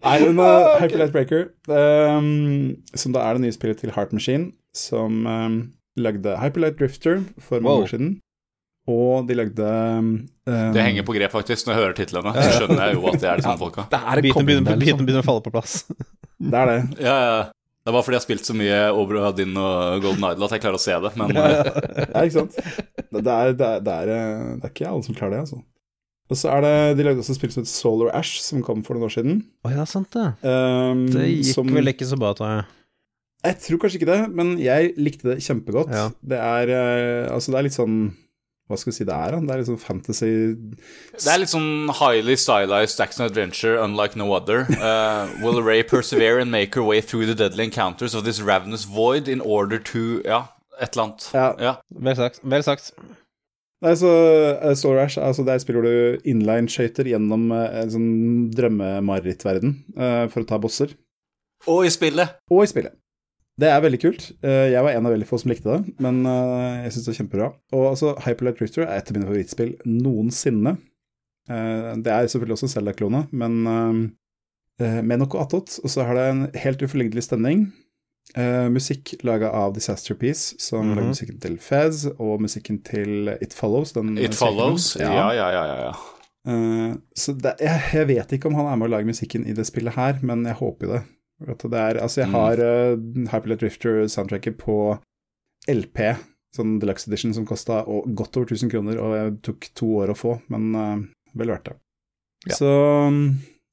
Nei, 0.00 0.14
men 0.22 0.40
uh, 0.40 0.78
Hyperlight 0.80 1.12
Breaker, 1.12 1.50
um, 1.68 2.78
som 2.96 3.12
da 3.12 3.26
er 3.26 3.36
det 3.36 3.44
nye 3.44 3.58
spillet 3.58 3.84
til 3.84 3.92
Heart 3.92 4.16
Machine, 4.16 4.54
som 4.72 5.28
um, 5.28 5.60
lagde 6.00 6.38
Hyperlight 6.40 6.80
Drifter 6.80 7.20
for 7.36 7.60
mange 7.60 7.74
wow. 7.74 7.84
år 7.84 7.92
siden. 7.92 8.16
Og 8.88 9.28
de 9.28 9.36
lagde 9.36 9.68
um, 10.00 10.10
Det 10.48 10.80
henger 10.80 11.04
på 11.04 11.14
grep, 11.16 11.32
faktisk. 11.34 11.66
Når 11.66 11.74
jeg 11.74 11.82
hører 11.82 11.96
titlene, 11.98 12.32
så 12.32 12.48
skjønner 12.56 12.82
jeg 12.86 12.96
jo 12.96 13.06
at 13.10 13.20
det 13.20 13.28
er 13.28 13.40
de 13.40 13.44
samme 13.44 13.60
folka. 13.60 13.84
Biten 14.24 14.48
begynner, 14.48 14.80
liksom. 14.80 15.04
begynner, 15.04 15.24
å 15.24 15.28
falle 15.28 15.44
på 15.44 15.52
plass. 15.52 15.82
det 16.52 16.60
er 16.62 16.72
det. 16.72 16.80
Ja, 17.04 17.16
ja. 17.28 17.38
Det 17.78 17.92
er 17.92 17.96
bare 17.96 18.04
fordi 18.04 18.18
jeg 18.18 18.20
har 18.20 18.26
spilt 18.26 18.44
så 18.44 18.54
mye 18.58 18.78
Over 18.92 19.30
din 19.32 19.54
og 19.56 20.02
Golden 20.04 20.24
Idol 20.28 20.44
at 20.44 20.52
jeg 20.52 20.60
klarer 20.60 20.76
å 20.76 20.82
se 20.82 20.96
det, 21.00 21.12
men 21.16 21.30
Ja, 21.38 22.20
ikke 22.20 22.34
sant. 22.34 22.56
Det 22.58 23.22
er, 23.22 23.54
det, 23.56 23.68
er, 23.68 23.80
det, 23.80 23.94
er, 23.94 24.10
det 24.10 24.66
er, 24.66 24.72
ikke 24.74 24.90
alle 24.90 25.06
som 25.06 25.16
klarer 25.16 25.38
det, 25.38 25.44
altså. 25.46 25.62
Og 26.28 26.36
så 26.36 26.50
er 26.52 26.64
det, 26.66 26.72
De 26.98 27.06
lagde 27.06 27.22
også 27.22 27.32
et 27.32 27.40
spill 27.40 27.54
som 27.54 27.64
het 27.64 27.70
Solar 27.70 28.12
Ash, 28.18 28.42
som 28.44 28.60
kom 28.64 28.82
for 28.84 28.98
noen 28.98 29.08
år 29.08 29.14
siden. 29.14 29.38
Å 29.64 29.70
oh, 29.70 29.72
ja, 29.72 29.86
sant 29.88 30.12
det. 30.12 30.26
Um, 30.44 31.06
det 31.14 31.30
gikk 31.30 31.54
som, 31.54 31.72
vel 31.78 31.92
ikke 31.94 32.08
så 32.10 32.20
bra, 32.20 32.34
tror 32.36 32.52
jeg. 32.52 32.66
Jeg 33.48 33.60
tror 33.64 33.80
kanskje 33.80 34.00
ikke 34.00 34.10
det, 34.10 34.20
men 34.36 34.56
jeg 34.60 34.92
likte 34.98 35.30
det 35.30 35.38
kjempegodt. 35.46 35.94
Ja. 35.94 36.08
Det 36.32 36.40
er 36.42 36.72
altså 37.30 37.54
det 37.54 37.60
er 37.60 37.68
litt 37.70 37.76
sånn 37.76 38.00
hva 38.68 38.76
skal 38.76 38.92
vi 38.92 38.96
si 38.98 39.06
det 39.08 39.14
er? 39.16 39.32
da? 39.32 39.40
Det 39.40 39.54
er 39.54 39.60
litt 39.62 39.70
sånn 39.70 39.80
fantasy 39.80 40.32
Det 41.16 41.30
er 41.32 41.40
litt 41.40 41.52
sånn 41.52 41.88
highly 41.96 42.36
stylized 42.36 43.00
action 43.00 43.24
adventure 43.24 43.78
unlike 43.80 44.18
no 44.18 44.32
other. 44.36 44.66
Uh, 44.88 45.28
will 45.42 45.60
Ray 45.62 45.82
persevere 45.82 46.40
and 46.40 46.50
make 46.50 46.74
her 46.74 46.82
way 46.82 47.00
through 47.00 47.26
the 47.26 47.34
deadly 47.34 47.64
encounters 47.64 48.14
of 48.14 48.24
this 48.24 48.40
ravenous 48.40 48.84
void 48.84 49.28
in 49.28 49.40
order 49.40 49.78
to 49.78 50.22
Ja, 50.24 50.46
et 50.80 50.94
eller 50.94 51.08
annet. 51.08 51.30
Ja. 51.34 51.48
ja. 51.58 51.72
Vel 51.90 52.16
sagt. 52.16 52.40
Vel 52.42 52.62
sagt. 52.62 52.92
Nei, 53.84 53.94
så 53.98 54.10
uh, 54.58 54.72
Soul 54.78 54.96
Rash, 54.98 55.18
altså 55.22 55.44
der 55.46 55.60
spiller 55.62 55.84
du 55.86 56.26
inline-skøyter 56.26 57.10
gjennom 57.12 57.50
uh, 57.54 57.66
en 57.82 57.92
sånn 57.92 58.08
drømmemarerittverden 58.54 59.76
uh, 59.98 60.24
for 60.32 60.42
å 60.42 60.48
ta 60.48 60.58
bosser. 60.62 60.94
Og 61.70 61.84
i 61.86 61.92
spillet. 61.92 62.38
Og 62.50 62.64
i 62.64 62.70
spillet. 62.70 62.96
Det 63.58 63.66
er 63.66 63.80
veldig 63.82 63.98
kult. 63.98 64.28
Eh, 64.46 64.68
jeg 64.70 64.84
var 64.86 64.94
en 64.94 65.08
av 65.08 65.14
veldig 65.14 65.26
få 65.26 65.40
som 65.42 65.50
likte 65.50 65.72
det, 65.72 65.96
men 66.04 66.20
eh, 66.30 66.84
jeg 66.84 66.94
syns 66.94 67.08
det 67.08 67.12
er 67.12 67.18
kjempebra. 67.22 67.48
Og 67.74 67.88
altså, 67.90 68.12
Hyperlight 68.22 68.60
Drifter 68.60 68.84
er 68.86 69.00
et 69.00 69.10
av 69.10 69.16
mine 69.16 69.26
favorittspill 69.26 69.74
noensinne. 69.82 70.76
Eh, 71.50 71.90
det 72.04 72.14
er 72.14 72.30
selvfølgelig 72.30 72.58
også 72.58 72.70
Zelda-klone, 72.76 73.26
men 73.32 73.60
med 74.78 75.18
noe 75.18 75.40
attåt. 75.42 75.80
Og 75.82 75.90
så 75.90 76.04
har 76.06 76.14
det 76.14 76.24
en 76.30 76.42
helt 76.62 76.82
uforliggelig 76.86 77.26
stemning. 77.26 77.70
musikk 78.70 79.14
laga 79.24 79.48
av 79.50 79.72
Disaster 79.74 80.14
Piece, 80.14 80.54
som 80.58 80.84
mm 80.84 80.92
-hmm. 80.92 80.96
lager 80.96 81.08
musikken 81.08 81.40
til 81.40 81.58
Fez, 81.58 82.06
og 82.18 82.42
musikken 82.42 82.82
til 82.82 83.36
It 83.42 83.54
Follows. 83.54 83.90
It 83.96 84.34
Follows? 84.34 84.96
Ja, 85.00 85.12
ja, 85.12 85.32
ja. 85.32 85.50
ja, 85.50 85.64
ja. 85.66 85.94
ja. 86.46 86.94
så 87.16 87.32
det, 87.32 87.54
jeg, 87.60 87.82
jeg, 87.92 88.08
vet 88.08 88.32
ikke 88.32 88.48
om 88.48 88.54
han 88.54 88.66
er 88.66 88.76
med 88.76 88.86
å 88.86 88.90
lage 88.90 89.06
musikken 89.06 89.46
i 89.46 89.52
det 89.52 89.66
spillet 89.66 89.94
her, 89.94 90.18
men 90.22 90.46
jeg 90.46 90.54
håper 90.54 90.86
jo 90.86 90.92
det. 90.92 91.02
Er, 91.38 92.00
altså 92.02 92.24
jeg 92.24 92.30
mm. 92.32 92.34
har 92.34 92.60
uh, 92.64 93.28
Hyperlet 93.30 93.60
Drifter-soundtracket 93.62 94.56
på 94.58 94.78
LP, 95.70 96.00
sånn 96.56 96.78
deluxe 96.82 97.06
edition, 97.10 97.34
som 97.36 97.46
kosta 97.46 97.84
godt 97.86 98.40
over 98.40 98.48
1000 98.48 98.72
kroner, 98.72 98.98
og 98.98 99.14
jeg 99.14 99.36
tok 99.46 99.68
to 99.78 99.92
år 100.02 100.14
å 100.14 100.18
få, 100.18 100.34
men 100.50 100.66
uh, 100.74 100.96
vel 101.38 101.54
verdt 101.54 101.70
det. 101.70 101.76
Ja. 102.48 102.58
Så 102.58 102.72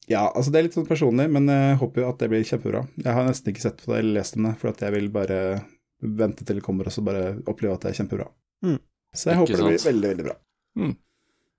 ja, 0.10 0.28
altså 0.28 0.54
det 0.54 0.60
er 0.60 0.68
litt 0.68 0.78
sånn 0.78 0.86
personlig, 0.86 1.26
men 1.34 1.50
jeg 1.50 1.80
håper 1.82 2.04
jo 2.04 2.10
at 2.12 2.22
det 2.22 2.30
blir 2.30 2.46
kjempebra. 2.46 2.84
Jeg 3.02 3.18
har 3.18 3.26
nesten 3.26 3.50
ikke 3.50 3.64
sett 3.64 3.82
på 3.82 3.94
det 3.94 4.04
eller 4.04 4.20
lest 4.20 4.38
om 4.38 4.46
det, 4.46 4.54
for 4.62 4.70
at 4.70 4.84
jeg 4.86 4.94
vil 4.94 5.08
bare 5.14 5.40
vente 6.06 6.46
til 6.46 6.60
det 6.60 6.66
kommer 6.66 6.86
og 6.86 6.94
så 6.94 7.02
bare 7.06 7.40
oppleve 7.50 7.78
at 7.78 7.88
det 7.88 7.94
er 7.94 7.98
kjempebra. 8.04 8.28
Mm. 8.66 8.78
Så 9.16 9.32
jeg 9.32 9.38
ikke 9.38 9.42
håper 9.42 9.58
sant? 9.58 9.64
det 9.64 9.74
blir 9.74 9.88
veldig, 9.90 10.12
veldig 10.12 10.28
bra. 10.28 10.38
Mm. 10.76 10.94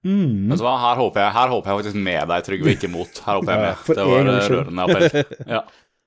Mm. 0.07 0.51
Vet 0.53 0.61
du 0.61 0.62
hva, 0.62 0.77
her 0.78 1.01
håper, 1.01 1.23
jeg, 1.24 1.35
her 1.35 1.51
håper 1.51 1.70
jeg 1.70 1.81
faktisk 1.81 1.99
med 2.07 2.31
deg, 2.31 2.45
Trygve, 2.47 2.74
ikke 2.77 2.91
mot. 2.93 3.20
Her 3.27 3.41
håper 3.41 3.53
jeg 3.53 3.62
med. 3.65 3.73
Ja, 3.73 3.97
det 3.99 4.07
var 4.12 4.51
rørende 4.53 4.87
appell. 4.87 5.07
Ja. 5.57 5.62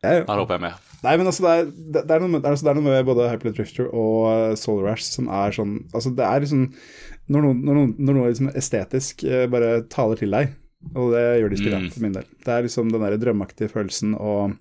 Her 0.05 0.23
håper 0.25 0.55
jeg 0.55 0.63
med. 0.63 0.85
Nei, 1.03 1.15
men 1.19 1.29
altså, 1.29 1.43
det 1.45 1.51
er, 1.51 1.67
det, 1.69 2.03
det 2.07 2.15
er, 2.15 2.23
noe, 2.23 2.39
altså, 2.39 2.65
det 2.65 2.71
er 2.71 2.77
noe 2.77 2.85
med 2.85 3.07
både 3.07 3.27
Hyperlet 3.31 3.59
Drifter 3.59 3.89
og 3.89 4.15
uh, 4.27 4.55
Solar 4.59 4.91
Rash 4.91 5.13
som 5.15 5.29
er 5.31 5.55
sånn 5.55 5.75
Altså, 5.95 6.11
det 6.15 6.25
er 6.27 6.43
liksom 6.43 6.65
Når 7.31 7.45
noe, 7.45 7.55
når 7.55 7.77
noe, 7.77 7.91
når 7.97 8.17
noe 8.17 8.31
liksom 8.31 8.49
estetisk 8.59 9.23
uh, 9.27 9.45
bare 9.51 9.83
taler 9.91 10.19
til 10.19 10.35
deg, 10.35 10.55
og 10.95 11.13
det 11.13 11.23
gjør 11.39 11.51
de 11.51 11.59
spillene 11.59 11.87
mm. 11.87 11.91
for 11.93 12.05
min 12.05 12.15
del. 12.15 12.27
Det 12.45 12.55
er 12.55 12.65
liksom 12.65 12.91
den 12.93 13.03
der 13.03 13.17
drømmeaktige 13.19 13.71
følelsen 13.71 14.15
og 14.15 14.55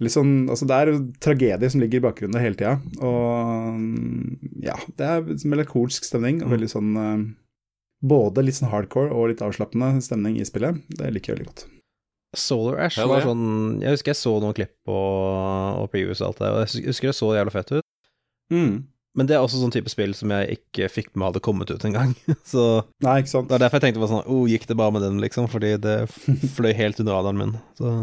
litt 0.00 0.14
sånn 0.14 0.32
Altså, 0.50 0.68
det 0.70 0.78
er 0.78 0.92
tragedie 1.22 1.70
som 1.72 1.82
ligger 1.82 2.00
i 2.00 2.06
bakgrunnen 2.06 2.38
der 2.38 2.46
hele 2.46 2.58
tida, 2.58 2.78
og 3.04 4.62
ja, 4.64 4.78
det 4.96 5.10
er 5.10 5.26
liksom 5.26 5.54
melankolsk 5.54 6.06
stemning 6.08 6.40
og 6.44 6.48
mm. 6.48 6.54
veldig 6.56 6.70
sånn 6.72 6.94
uh, 6.96 7.26
Både 8.00 8.46
litt 8.46 8.56
sånn 8.56 8.72
hardcore 8.72 9.12
og 9.12 9.28
litt 9.28 9.42
avslappende 9.44 9.98
stemning 10.00 10.38
i 10.40 10.46
spillet. 10.48 10.78
Det 10.88 11.10
liker 11.12 11.34
jeg 11.34 11.36
veldig 11.36 11.50
godt. 11.50 11.66
Solar 12.36 12.78
Ash 12.86 12.98
ja, 13.00 13.08
var 13.10 13.24
sånn 13.26 13.80
Jeg 13.82 13.96
husker 13.96 14.12
jeg 14.12 14.20
så 14.20 14.36
noen 14.38 14.54
klipp 14.54 14.72
på, 14.86 14.94
og 14.94 15.88
previews 15.90 16.20
og 16.22 16.30
alt 16.30 16.42
det, 16.42 16.50
og 16.50 16.60
jeg 16.62 16.86
husker 16.92 17.10
det 17.10 17.16
så 17.18 17.32
jævla 17.34 17.54
fett 17.54 17.72
ut. 17.74 17.86
Mm. 18.54 18.74
Men 19.18 19.26
det 19.26 19.34
er 19.34 19.42
også 19.42 19.58
sånn 19.58 19.72
type 19.74 19.90
spill 19.90 20.12
som 20.14 20.30
jeg 20.30 20.60
ikke 20.60 20.86
fikk 20.92 21.10
med 21.16 21.30
hadde 21.30 21.42
kommet 21.42 21.72
ut 21.72 21.84
engang. 21.86 22.14
så 22.52 22.84
Nei, 23.02 23.20
ikke 23.22 23.32
sant. 23.32 23.50
Det 23.50 23.58
er 23.58 23.64
derfor 23.64 23.80
jeg 23.80 23.88
tenkte 23.88 24.04
på 24.04 24.10
sånn 24.12 24.30
oh, 24.30 24.46
gikk 24.50 24.68
det 24.70 24.78
bare 24.78 24.94
med 24.94 25.04
den, 25.06 25.18
liksom? 25.22 25.50
Fordi 25.50 25.74
det 25.82 25.98
fløy 26.56 26.72
helt 26.78 27.02
under 27.02 27.18
radaren 27.18 27.42
min. 27.42 27.54
Så 27.78 27.94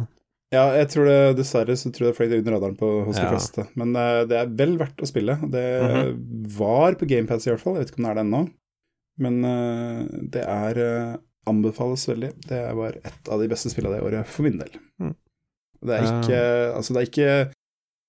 Ja, 0.54 0.66
jeg 0.76 0.92
tror 0.92 1.08
det, 1.08 1.20
dessverre 1.40 1.76
så 1.80 1.92
tror 1.92 2.10
jeg 2.10 2.14
det 2.14 2.20
fløy 2.20 2.38
under 2.42 2.58
radaren 2.58 2.78
på, 2.80 2.92
hos 3.08 3.20
ja. 3.20 3.26
de 3.26 3.38
fleste. 3.38 3.68
Men 3.80 3.96
uh, 3.96 4.26
det 4.28 4.42
er 4.42 4.52
vel 4.60 4.76
verdt 4.80 5.04
å 5.04 5.10
spille. 5.10 5.40
Det 5.48 5.66
mm 5.80 5.96
-hmm. 5.96 6.20
var 6.60 7.00
på 7.00 7.08
GamePads 7.08 7.48
i 7.48 7.52
hvert 7.54 7.64
fall, 7.64 7.76
jeg 7.76 7.86
vet 7.86 7.96
ikke 7.96 8.04
om 8.04 8.08
det 8.08 8.12
er 8.12 8.20
det 8.20 8.26
ennå. 8.28 8.44
Men 9.18 9.36
uh, 9.46 10.04
det 10.36 10.44
er 10.44 10.84
uh, 10.84 11.16
anbefales 11.50 12.08
veldig. 12.10 12.32
Det 12.48 12.62
var 12.78 12.98
et 12.98 13.32
av 13.32 13.42
de 13.42 13.50
beste 13.52 13.72
spillene 13.74 13.98
det 13.98 14.06
året, 14.08 14.30
for 14.32 14.48
min 14.48 14.60
del. 14.62 14.80
Mm. 15.02 15.14
Det 15.88 15.94
er 15.94 16.08
ikke 16.08 16.42
Altså, 16.74 16.94
det 16.96 17.00
er 17.00 17.08
ikke 17.12 17.32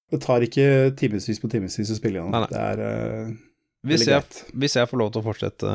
Det 0.08 0.20
tar 0.24 0.44
ikke 0.46 0.66
timevis 0.96 1.40
på 1.42 1.50
timevis 1.52 1.92
å 1.92 1.98
spille 1.98 2.20
gjennom. 2.22 2.48
Det 2.48 2.64
er 2.64 3.36
hvis 3.86 4.08
jeg, 4.08 4.24
hvis 4.58 4.74
jeg, 4.74 4.88
får 4.90 4.98
lov 4.98 5.12
til 5.14 5.20
å 5.20 5.24
fortsette, 5.28 5.72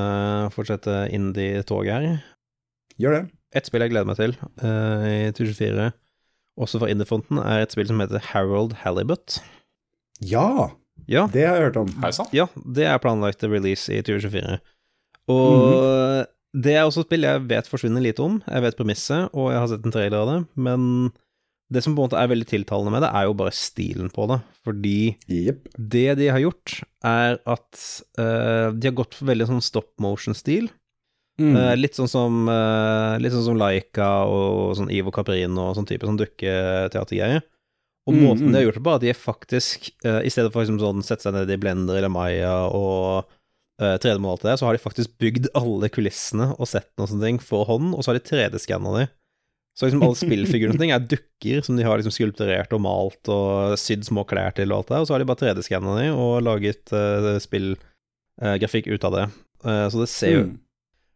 fortsette 0.52 0.96
indie-toget 1.16 1.94
her 1.94 2.18
Gjør 3.00 3.16
det. 3.16 3.22
Et 3.56 3.70
spill 3.70 3.86
jeg 3.86 3.94
gleder 3.94 4.10
meg 4.10 4.18
til 4.20 4.34
i 4.60 5.32
2024 5.32 5.94
også 6.60 6.82
fra 6.82 6.90
indiefronten, 6.92 7.40
er 7.42 7.64
et 7.64 7.74
spill 7.74 7.90
som 7.90 8.02
heter 8.04 8.22
Harold 8.32 8.76
Halibut. 8.84 9.40
Ja! 10.22 10.70
ja. 11.10 11.26
Det 11.34 11.48
har 11.48 11.58
jeg 11.58 11.70
hørt 11.70 11.80
om. 11.82 11.90
Ja, 12.36 12.48
det 12.76 12.86
er 12.86 13.02
planlagt 13.02 13.44
release 13.44 13.94
i 13.94 14.02
2024. 14.06 14.60
Og 15.34 15.58
mm. 15.58 16.30
Det 16.54 16.76
er 16.78 16.86
også 16.86 17.02
et 17.02 17.10
spill 17.10 17.26
jeg 17.26 17.44
vet 17.50 17.70
forsvinner 17.70 18.04
lite 18.04 18.22
om. 18.22 18.38
Jeg 18.46 18.66
vet 18.66 18.78
premisset, 18.78 19.34
og 19.34 19.50
jeg 19.50 19.62
har 19.62 19.70
sett 19.72 19.86
en 19.88 19.96
trailer 19.96 20.20
av 20.20 20.30
det, 20.30 20.40
men 20.68 20.84
det 21.74 21.82
som 21.82 21.96
på 21.96 22.04
en 22.04 22.10
måte 22.10 22.20
er 22.20 22.30
veldig 22.30 22.46
tiltalende 22.50 22.94
med 22.94 23.02
det, 23.06 23.10
er 23.16 23.26
jo 23.26 23.36
bare 23.40 23.56
stilen 23.56 24.12
på 24.14 24.28
det. 24.30 24.38
Fordi 24.68 24.98
yep. 25.32 25.66
det 25.78 26.08
de 26.20 26.30
har 26.30 26.44
gjort, 26.44 26.76
er 27.08 27.40
at 27.50 27.84
uh, 28.20 28.70
de 28.76 28.90
har 28.90 28.98
gått 29.00 29.18
for 29.18 29.32
veldig 29.32 29.50
sånn 29.50 29.64
stop 29.66 29.90
motion-stil. 30.04 30.70
Mm. 31.42 31.56
Uh, 31.58 31.74
litt 31.80 31.98
sånn 31.98 32.12
som 32.12 32.44
uh, 32.46 33.18
Litt 33.18 33.34
sånn 33.34 33.48
som 33.48 33.58
Laika 33.58 34.06
og 34.30 34.76
sånn 34.78 34.92
Ivo 34.94 35.10
Caprino 35.10 35.72
og 35.72 35.80
sånn 35.80 35.88
type 35.90 36.06
sånn 36.06 36.20
dukketeatergreier. 36.20 37.42
Og 38.06 38.14
mm, 38.14 38.20
måten 38.22 38.52
de 38.52 38.60
har 38.60 38.62
mm. 38.62 38.68
gjort 38.68 38.78
det 38.78 38.84
på, 38.84 38.92
er 38.92 39.00
at 39.00 39.06
de 39.08 39.16
faktisk, 39.18 39.90
uh, 40.06 40.20
i 40.22 40.30
stedet 40.30 40.54
for 40.54 40.62
liksom 40.62 40.78
sånn 40.84 41.02
sette 41.06 41.26
seg 41.26 41.34
ned 41.34 41.50
i 41.50 41.58
Blender 41.58 41.98
eller 41.98 42.14
Maya 42.14 42.54
og 42.70 43.32
uh, 43.84 43.98
3D-mål 44.02 44.40
til 44.42 44.52
det 44.52 44.56
så 44.60 44.68
har 44.68 44.78
de 44.78 44.84
faktisk 44.84 45.18
bygd 45.22 45.52
alle 45.60 45.90
kulissene 45.94 46.52
og 46.56 46.70
sett 46.70 46.92
og 46.98 47.12
sånne 47.12 47.28
ting 47.28 47.44
for 47.44 47.68
hånd, 47.70 47.92
og 47.94 48.02
så 48.02 48.12
har 48.12 48.20
de 48.20 48.26
3D-skanna 48.32 48.96
de. 48.98 49.06
Så 49.74 49.88
liksom 49.88 50.04
alle 50.06 50.20
spillfigurene 50.20 50.78
og 50.78 50.82
ting 50.84 50.92
er 50.94 51.06
dukker 51.10 51.64
som 51.66 51.78
de 51.80 51.86
har 51.86 51.98
liksom 51.98 52.14
skulpturert 52.14 52.76
og 52.78 52.84
malt 52.86 53.32
og 53.34 53.74
sydd 53.82 54.06
små 54.06 54.22
klær 54.30 54.54
til 54.58 54.70
og 54.70 54.84
alt 54.84 54.92
det, 54.92 55.00
og 55.02 55.08
så 55.10 55.16
har 55.16 55.24
de 55.24 55.30
bare 55.32 55.42
3D-skanna 55.46 55.96
de 56.02 56.12
og 56.14 56.36
laget 56.46 56.94
uh, 56.94 57.36
spillgrafikk 57.42 58.92
ut 58.94 59.10
av 59.10 59.18
det. 59.18 59.26
så 59.64 60.02
det 60.02 60.12
ser 60.12 60.38
jo 60.38 60.44
mm 60.50 60.60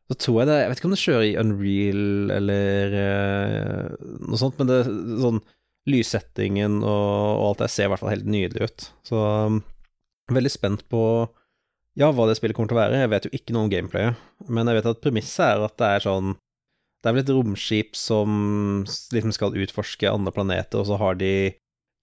så 0.08 0.16
tror 0.16 0.40
jeg 0.42 0.50
det 0.50 0.58
Jeg 0.58 0.70
vet 0.70 0.80
ikke 0.80 0.88
om 0.88 0.96
det 0.96 1.04
kjører 1.04 1.26
i 1.28 1.38
Unreal 1.42 2.04
eller 2.38 2.94
uh, 2.96 4.06
noe 4.28 4.40
sånt, 4.40 4.60
men 4.60 4.70
det 4.72 4.80
sånn 4.88 5.42
lyssettingen 5.88 6.82
og, 6.82 7.12
og, 7.40 7.44
alt 7.50 7.64
det 7.64 7.72
ser 7.72 7.88
i 7.88 7.92
hvert 7.94 8.04
fall 8.04 8.12
helt 8.12 8.28
nydelig 8.28 8.68
ut. 8.68 8.88
Så 9.08 9.20
um, 9.48 9.62
veldig 10.36 10.52
spent 10.52 10.84
på 10.92 11.02
ja, 11.98 12.12
hva 12.14 12.28
det 12.30 12.38
spillet 12.38 12.58
kommer 12.58 12.72
til 12.72 12.78
å 12.78 12.82
være. 12.84 13.00
Jeg 13.02 13.12
vet 13.14 13.26
jo 13.28 13.34
ikke 13.34 13.56
noe 13.56 13.66
om 13.66 13.72
gameplayet, 13.74 14.26
men 14.54 14.70
jeg 14.70 14.80
vet 14.80 14.92
at 14.92 15.02
premisset 15.04 15.46
er 15.48 15.64
at 15.66 15.80
det 15.82 15.94
er 15.96 16.06
sånn 16.06 16.36
Det 17.02 17.10
er 17.10 17.16
vel 17.16 17.24
et 17.24 17.34
romskip 17.34 17.98
som 17.98 18.30
liksom 19.14 19.34
skal 19.36 19.58
utforske 19.58 20.10
andre 20.10 20.34
planeter, 20.34 20.82
og 20.82 20.90
så 20.90 20.98
har 21.02 21.18
de 21.20 21.54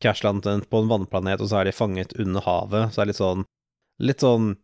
krasjlandet 0.03 0.69
på 0.71 0.83
en 0.83 0.91
vannplanet, 0.91 1.43
og 1.43 1.51
så 1.51 1.61
er 1.61 1.69
de 1.69 1.77
fanget 1.77 2.15
under 2.21 2.45
havet. 2.47 2.93
Så 2.93 3.01
det 3.01 3.05
er 3.05 3.13
litt 3.13 3.23
sånn 3.23 3.49
Litt 4.03 4.25
sånn 4.25 4.55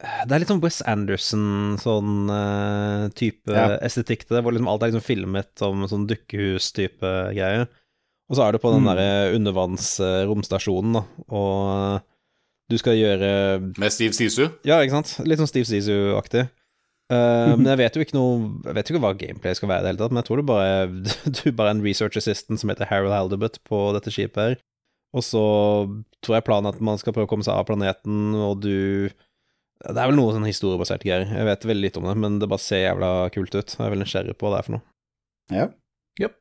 det 0.00 0.32
er 0.32 0.40
litt 0.40 0.48
sånn 0.48 0.62
Wes 0.62 0.78
Anderson 0.88 1.74
sånn 1.80 2.30
uh, 2.32 3.10
type 3.12 3.52
ja. 3.52 3.74
estetikk 3.84 4.22
til 4.24 4.38
det, 4.38 4.40
hvor 4.46 4.54
liksom 4.54 4.70
alt 4.70 4.86
er 4.86 4.92
liksom 4.92 5.04
filmet 5.04 5.50
som 5.60 5.82
sånn 5.90 6.06
dukkehus-type 6.08 7.10
greier. 7.36 7.66
Og 8.30 8.38
så 8.38 8.46
er 8.46 8.54
du 8.54 8.62
på 8.62 8.70
den 8.72 8.86
mm. 8.86 8.88
derre 8.88 9.10
undervannsromstasjonen, 9.36 10.96
da, 10.96 11.02
og 11.36 12.06
du 12.70 12.76
skal 12.78 12.96
gjøre 12.98 13.28
Med 13.80 13.92
Steve 13.92 14.14
Sisu? 14.16 14.46
Ja, 14.66 14.78
ikke 14.80 15.00
sant. 15.00 15.16
Litt 15.26 15.40
sånn 15.40 15.50
Steve 15.50 15.68
Sisu-aktig. 15.68 16.46
Uh, 17.10 17.56
men 17.58 17.66
jeg 17.66 17.80
vet 17.80 17.96
jo 17.96 18.04
ikke 18.04 18.14
noe 18.14 18.34
Jeg 18.68 18.76
vet 18.76 18.86
jo 18.86 18.94
ikke 18.94 19.02
hva 19.02 19.16
gameplay 19.18 19.56
skal 19.58 19.66
være 19.72 19.82
i 19.82 19.82
det 19.82 19.90
hele 19.90 19.98
tatt, 19.98 20.12
men 20.14 20.20
jeg 20.20 20.28
tror 20.28 20.38
du 20.38 20.44
bare 20.46 20.74
du 21.40 21.40
bare 21.58 21.72
er 21.72 21.74
en 21.74 21.82
research 21.82 22.20
assistant 22.20 22.62
som 22.62 22.70
heter 22.70 22.86
Harold 22.86 23.16
Haldebutt 23.16 23.58
på 23.66 23.80
dette 23.96 24.12
skipet 24.14 24.44
her. 24.44 24.60
Og 25.10 25.26
så 25.26 25.42
tror 26.22 26.36
jeg 26.36 26.46
planen 26.46 26.70
er 26.70 26.76
at 26.76 26.84
man 26.86 27.00
skal 27.00 27.16
prøve 27.16 27.26
å 27.26 27.32
komme 27.32 27.42
seg 27.42 27.58
av 27.58 27.66
planeten, 27.66 28.30
og 28.38 28.62
du 28.62 29.10
det 29.80 29.96
er 29.96 30.10
vel 30.10 30.18
noe 30.18 30.34
sånn 30.36 30.44
historiebasert 30.44 31.02
greier. 31.06 31.24
Jeg 31.24 31.46
vet 31.48 31.62
veldig 31.64 31.86
litt 31.86 31.96
om 31.96 32.04
det, 32.04 32.12
men 32.20 32.36
det 32.38 32.48
bare 32.52 32.60
ser 32.60 32.82
jævla 32.82 33.30
kult 33.32 33.54
ut. 33.56 33.72
Jeg 33.78 33.80
er 33.80 33.94
veldig 33.94 34.04
nysgjerrig 34.04 34.34
på 34.36 34.44
hva 34.44 34.52
det 34.52 34.58
er 34.58 34.66
for 34.66 34.74
noe. 34.76 34.84
Ja. 35.56 35.64
Yep. 36.20 36.34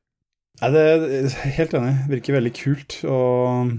Ja, 0.60 0.70
det 0.76 0.82
er 0.84 1.30
helt 1.56 1.76
enig. 1.80 1.94
Virker 2.12 2.36
veldig 2.36 2.52
kult. 2.58 2.98
Og 3.08 3.72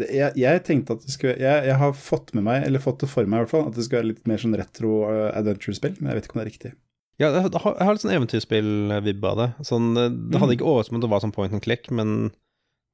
det, 0.00 0.08
jeg, 0.16 0.32
jeg, 0.40 0.62
tenkte 0.64 0.96
at 0.96 1.02
det 1.04 1.12
skulle 1.12 1.34
jeg, 1.36 1.64
jeg, 1.68 1.76
har 1.82 1.92
fått 1.96 2.32
med 2.36 2.46
meg, 2.46 2.62
eller 2.64 2.80
fått 2.80 3.02
det 3.02 3.10
for 3.12 3.28
meg 3.28 3.42
i 3.42 3.44
hvert 3.44 3.52
fall, 3.52 3.66
at 3.68 3.76
det 3.76 3.84
skulle 3.84 4.00
være 4.00 4.10
litt 4.14 4.30
mer 4.30 4.40
sånn 4.40 4.56
retro 4.56 4.92
uh, 5.04 5.26
adventure-spill, 5.36 5.98
men 5.98 6.10
jeg 6.10 6.18
vet 6.18 6.28
ikke 6.28 6.36
om 6.36 6.40
det 6.40 6.44
er 6.44 6.50
riktig. 6.50 6.72
Ja, 7.20 7.28
jeg 7.28 7.42
har, 7.44 7.74
jeg 7.76 7.86
har 7.86 7.94
litt 7.94 8.02
sånn 8.02 8.14
eventyrspill-vibb 8.16 9.26
av 9.28 9.42
det. 9.42 9.48
Sånn, 9.68 9.90
det 9.94 10.06
mm. 10.08 10.38
hadde 10.40 10.56
ikke 10.56 10.70
overrasket 10.70 10.94
meg 10.94 11.02
om 11.02 11.04
det 11.04 11.12
var 11.12 11.22
sånn 11.24 11.34
point 11.36 11.58
and 11.58 11.64
click, 11.64 11.90
men 11.92 12.16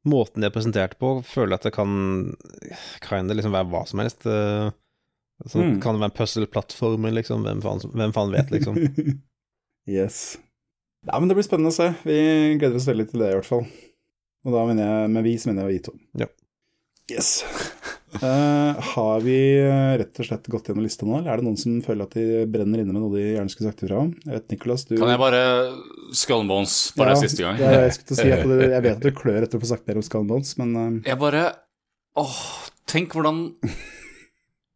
måten 0.09 0.43
de 0.43 0.49
er 0.49 0.55
presentert 0.55 0.99
på, 0.99 1.15
føler 1.27 1.55
jeg 1.55 1.61
at 1.61 1.69
det 1.69 1.75
kan 1.75 1.95
Kan 3.05 3.31
liksom 3.31 3.55
være 3.55 3.70
hva 3.70 3.85
som 3.89 4.03
helst. 4.03 4.27
Uh, 4.27 4.75
så 5.47 5.62
mm. 5.62 5.79
kan 5.85 5.95
det 5.95 6.03
være 6.03 6.11
en 6.11 6.19
puzzle-plattformer, 6.19 7.15
liksom. 7.20 7.47
Hvem 7.47 7.62
faen, 7.62 7.85
hvem 7.95 8.15
faen, 8.16 8.35
vet, 8.35 8.51
liksom. 8.51 8.79
yes. 9.99 10.41
Ja, 11.07 11.20
men 11.20 11.31
det 11.31 11.39
blir 11.39 11.47
spennende 11.47 11.70
å 11.70 11.79
se. 11.79 11.93
Vi 12.03 12.19
gleder 12.59 12.81
oss 12.81 12.89
veldig 12.91 13.07
til 13.12 13.23
det, 13.23 13.31
i 13.31 13.39
hvert 13.39 13.47
fall. 13.47 13.69
Og 14.47 14.55
da 14.55 14.66
mener 14.66 14.91
jeg 14.91 15.15
med 15.15 15.27
vi, 15.27 15.37
så 15.39 15.51
mener 15.51 15.69
jeg 15.69 15.79
vi 15.79 15.85
to. 15.87 15.95
Ja. 16.19 16.27
Yes. 17.09 17.45
Uh, 18.23 18.77
har 18.95 19.21
vi 19.25 19.37
eh, 19.61 19.95
rett 20.01 20.21
og 20.21 20.29
slett 20.29 20.49
gått 20.53 20.69
gjennom 20.69 20.85
lista 20.85 21.07
nå, 21.09 21.19
eller 21.19 21.33
er 21.33 21.41
det 21.41 21.47
noen 21.47 21.61
som 21.61 21.79
føler 21.85 22.05
at 22.05 22.17
de 22.17 22.43
brenner 22.53 22.83
inne 22.83 22.93
med 22.93 23.01
noe 23.01 23.15
de 23.15 23.25
gjerne 23.31 23.53
skulle 23.53 23.73
sagt 23.73 23.85
ifra 23.87 24.03
om? 24.05 24.11
Jeg 24.27 24.35
vet, 24.35 24.49
Nicholas, 24.53 24.85
du 24.89 24.97
Kan 24.99 25.13
jeg 25.15 25.23
bare 25.23 25.43
Skull 26.17 26.45
Bones 26.49 26.77
bare 26.99 27.15
ja, 27.15 27.21
siste 27.23 27.47
gang? 27.47 27.61
jeg, 27.63 27.95
skulle 27.97 28.21
si 28.21 28.33
at 28.35 28.45
du, 28.45 28.57
jeg 28.61 28.85
vet 28.85 28.97
at 28.97 29.05
du 29.05 29.17
klør 29.17 29.41
etter 29.47 29.61
å 29.61 29.65
få 29.65 29.71
sagt 29.73 29.89
mer 29.89 30.01
om 30.01 30.05
Skull 30.05 30.29
Bones, 30.29 30.53
men 30.61 30.77
uh... 30.77 30.89
Jeg 31.09 31.21
bare 31.21 31.47
Åh, 32.19 32.41
tenk 32.91 33.17
hvordan 33.17 33.47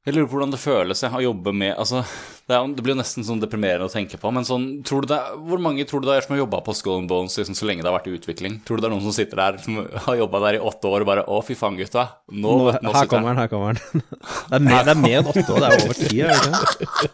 jeg 0.03 0.17
lurer 0.17 0.27
på 0.27 0.35
hvordan 0.35 0.51
det 0.51 0.59
føles 0.59 1.05
å 1.07 1.19
jobbe 1.23 1.53
med 1.55 1.77
altså, 1.79 2.01
det, 2.49 2.57
er, 2.57 2.73
det, 2.75 2.83
blir 2.83 2.97
jo 2.97 2.99
nesten 2.99 3.23
sånn 3.23 3.39
deprimerende 3.43 3.87
å 3.87 3.93
tenke 3.93 4.19
på. 4.19 4.33
Men 4.35 4.47
sånn, 4.47 4.65
tror 4.87 5.05
du 5.05 5.13
det 5.13 5.19
er, 5.21 5.37
hvor 5.47 5.61
mange 5.63 5.85
tror 5.87 6.03
du 6.03 6.09
det 6.09 6.17
er 6.19 6.25
som 6.27 6.35
har 6.35 6.41
jobba 6.41 6.59
på 6.67 6.75
Skull 6.75 6.97
and 7.05 7.11
Bones 7.13 7.37
liksom, 7.39 7.55
så 7.55 7.69
lenge 7.69 7.85
det 7.85 7.91
har 7.91 7.95
vært 7.95 8.09
i 8.11 8.17
utvikling? 8.17 8.57
Tror 8.67 8.81
du 8.81 8.83
det 8.83 8.89
er 8.89 8.95
noen 8.97 9.05
som 9.05 9.15
sitter 9.15 9.39
der 9.39 9.61
som 9.63 9.79
har 10.09 10.19
jobba 10.19 10.41
der 10.49 10.59
i 10.59 10.63
åtte 10.73 10.91
år 10.91 11.07
og 11.07 11.11
bare 11.13 11.25
Å, 11.31 11.39
fy 11.47 11.55
faen, 11.59 11.79
gutta. 11.79 12.09
Nå, 12.35 12.57
nå, 12.65 12.75
nå 12.83 12.97
her 12.99 13.09
kommer 13.13 13.31
den, 13.31 13.45
her 13.45 13.53
kommer 13.53 13.79
den. 13.79 14.03
Det 14.51 14.59
er, 14.59 14.67
mer, 14.67 14.83
det 14.83 14.93
er 14.93 15.01
mer 15.05 15.17
enn 15.21 15.31
åtte 15.31 15.47
år, 15.55 15.63
det 15.63 15.71
er 15.71 15.87
over 15.87 16.01
ti, 16.01 16.19
er 16.19 16.35
det 16.35 16.89
ikke? 16.89 17.13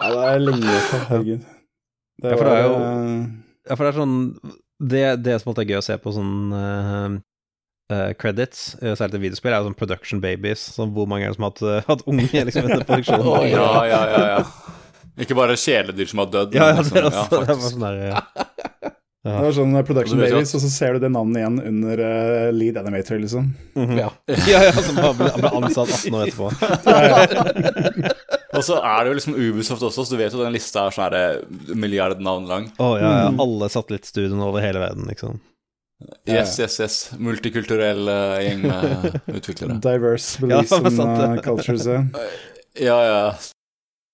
Ja, 0.00 0.10
det 0.10 0.26
er 0.26 0.42
lenge 0.42 0.76
herregud. 0.90 1.48
Det, 2.20 2.34
ja, 2.34 2.36
for 2.36 2.50
det 2.50 2.58
er 2.58 2.66
jo 2.66 2.74
Ja, 3.70 3.76
for 3.76 3.84
det 3.84 3.90
er 3.92 3.96
sånn 3.96 4.16
Det, 4.90 5.04
det 5.22 5.38
som 5.40 5.54
er 5.54 5.70
gøy 5.70 5.78
å 5.78 5.86
se 5.86 5.96
på 6.02 6.12
sånn 6.18 6.34
uh, 7.90 8.00
uh, 8.00 8.12
credits, 8.18 8.74
uh, 8.82 8.94
særlig 8.94 9.16
til 9.16 9.24
videospill, 9.26 9.54
er 9.54 9.62
jo 9.62 9.70
sånn 9.70 9.78
production 9.78 10.22
babies. 10.22 10.62
Sånn 10.76 10.94
hvor 10.96 11.08
mange 11.10 11.26
er 11.26 11.34
det 11.34 11.38
som 11.38 11.48
har 11.48 11.54
hatt, 11.54 11.64
uh, 11.66 11.80
hatt 11.88 12.06
unge 12.10 12.44
liksom, 12.48 12.68
etter 12.68 12.86
produksjonen? 12.88 13.26
oh, 13.26 13.44
ja, 13.46 13.66
ja, 13.90 14.02
ja, 14.14 14.24
ja. 14.36 14.76
Ikke 15.20 15.36
bare 15.36 15.58
kjæledyr 15.58 16.08
som 16.08 16.22
har 16.22 16.30
dødd. 16.32 16.56
Ja, 16.56 16.70
ja, 16.72 16.84
det, 16.86 16.96
er 16.96 17.10
også, 17.10 17.42
ja, 17.42 17.46
det 17.50 17.60
sånn 17.66 17.86
der, 17.88 18.02
ja. 18.14 18.24
Ja. 19.20 19.34
Det 19.34 19.40
var 19.44 19.52
sånn 19.52 19.74
Production 19.84 20.16
Babies, 20.16 20.54
og 20.56 20.62
så 20.62 20.68
ser 20.72 20.94
du 20.96 21.02
det 21.02 21.10
navnet 21.12 21.42
igjen 21.42 21.58
under 21.68 22.00
uh, 22.00 22.46
lead 22.56 22.78
animator, 22.80 23.18
liksom. 23.20 23.50
Mm 23.76 23.90
-hmm. 23.90 23.98
ja. 23.98 24.06
ja, 24.48 24.62
ja, 24.64 24.72
som 24.72 24.96
ble, 24.96 25.26
ble 25.36 25.50
ansatt 25.58 25.92
18 25.92 26.14
år 26.16 26.22
etterpå. 26.24 26.48
og 28.56 28.64
så 28.64 28.78
er 28.80 29.04
det 29.04 29.10
jo 29.10 29.18
liksom 29.18 29.36
Ubisoft 29.36 29.82
også, 29.82 30.06
så 30.06 30.16
du 30.16 30.22
vet 30.22 30.32
jo 30.32 30.40
den 30.40 30.56
lista 30.56 30.86
er 30.86 30.96
sånn 30.96 31.76
milliardnavn 31.76 32.48
lang. 32.48 32.72
Å 32.78 32.86
oh, 32.86 32.96
ja, 32.96 33.12
ja. 33.26 33.28
Alle 33.44 33.68
satellittstudioene 33.68 34.40
over 34.40 34.64
hele 34.64 34.80
verden, 34.80 35.04
liksom. 35.12 35.36
Yes, 36.28 36.58
yes, 36.60 36.78
yes. 36.80 36.98
Multikulturell 37.20 38.08
uh, 38.08 38.38
gjeng 38.40 38.62
med 38.64 39.18
utviklere. 39.36 39.76
Diverse 39.84 40.40
beliefs 40.40 40.72
ja, 40.72 40.80
and 40.86 41.38
uh, 41.38 41.42
cultures. 41.44 41.86
ja, 41.86 42.98
ja. 43.04 43.34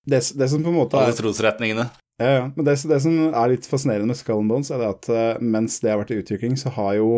Det, 0.07 0.21
det, 0.35 0.49
som 0.49 0.63
på 0.63 0.71
en 0.71 0.77
måte 0.77 0.97
er 0.97 1.09
Alle 1.09 1.15
trosretningene. 1.17 1.89
Ja, 2.17 2.29
ja. 2.29 2.51
Men 2.55 2.65
det, 2.65 2.77
det, 2.89 2.99
som 3.03 3.17
er 3.27 3.51
litt 3.51 3.67
fascinerende 3.69 4.09
med 4.11 4.19
Skull 4.19 4.41
and 4.41 4.51
Bones, 4.51 4.71
er 4.73 4.83
at 4.87 5.09
uh, 5.11 5.41
mens 5.43 5.81
det 5.83 5.91
har 5.93 6.01
vært 6.01 6.15
i 6.15 6.21
utvikling, 6.21 6.55
så 6.59 6.71
har 6.77 6.95
jo 6.97 7.09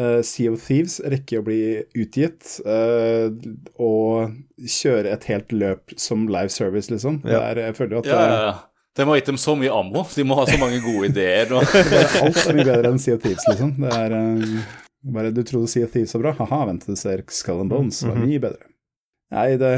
uh, 0.00 0.20
Sea 0.24 0.52
of 0.52 0.62
Thieves 0.64 1.00
rekket 1.04 1.42
å 1.42 1.46
bli 1.46 1.62
utgitt 2.00 2.56
uh, 2.66 3.34
og 3.82 4.36
kjøre 4.78 5.12
et 5.12 5.26
helt 5.30 5.52
løp 5.52 5.96
som 6.00 6.28
live 6.30 6.52
service, 6.54 6.90
liksom. 6.92 7.20
Ja. 7.26 7.42
Der, 7.50 7.66
jeg 7.68 7.78
føler 7.80 8.00
at 8.00 8.10
ja, 8.10 8.22
ja, 8.22 8.38
ja. 8.48 8.54
De 8.96 9.08
har 9.08 9.16
gitt 9.18 9.26
dem 9.26 9.38
så 9.40 9.56
mye 9.58 9.72
ammo. 9.74 10.04
De 10.14 10.24
må 10.26 10.36
ha 10.38 10.44
så 10.46 10.58
mange 10.60 10.78
gode 10.84 11.10
ideer. 11.10 11.50
Og... 11.50 11.66
Alt 12.22 12.44
er 12.44 12.54
mye 12.54 12.68
bedre 12.68 12.92
enn 12.92 13.00
Sea 13.02 13.16
of 13.16 13.24
Thieves, 13.24 13.46
liksom. 13.50 13.74
Det 13.82 13.90
er 13.90 14.14
um, 14.14 14.60
bare 15.16 15.32
Du 15.34 15.42
trodde 15.42 15.70
Sea 15.72 15.88
of 15.88 15.94
Thieves 15.94 16.14
var 16.14 16.28
bra? 16.28 16.34
Ha-ha, 16.42 16.60
vent 16.70 16.86
til 16.86 16.94
du 16.94 17.00
ser 17.00 17.24
Skull 17.34 17.64
and 17.64 17.74
Bones. 17.74 17.98
Det 18.04 18.12
var 18.12 18.20
mhm. 18.20 18.30
mye 18.30 18.44
bedre. 18.46 18.70
Nei, 19.34 19.48
det 19.58 19.74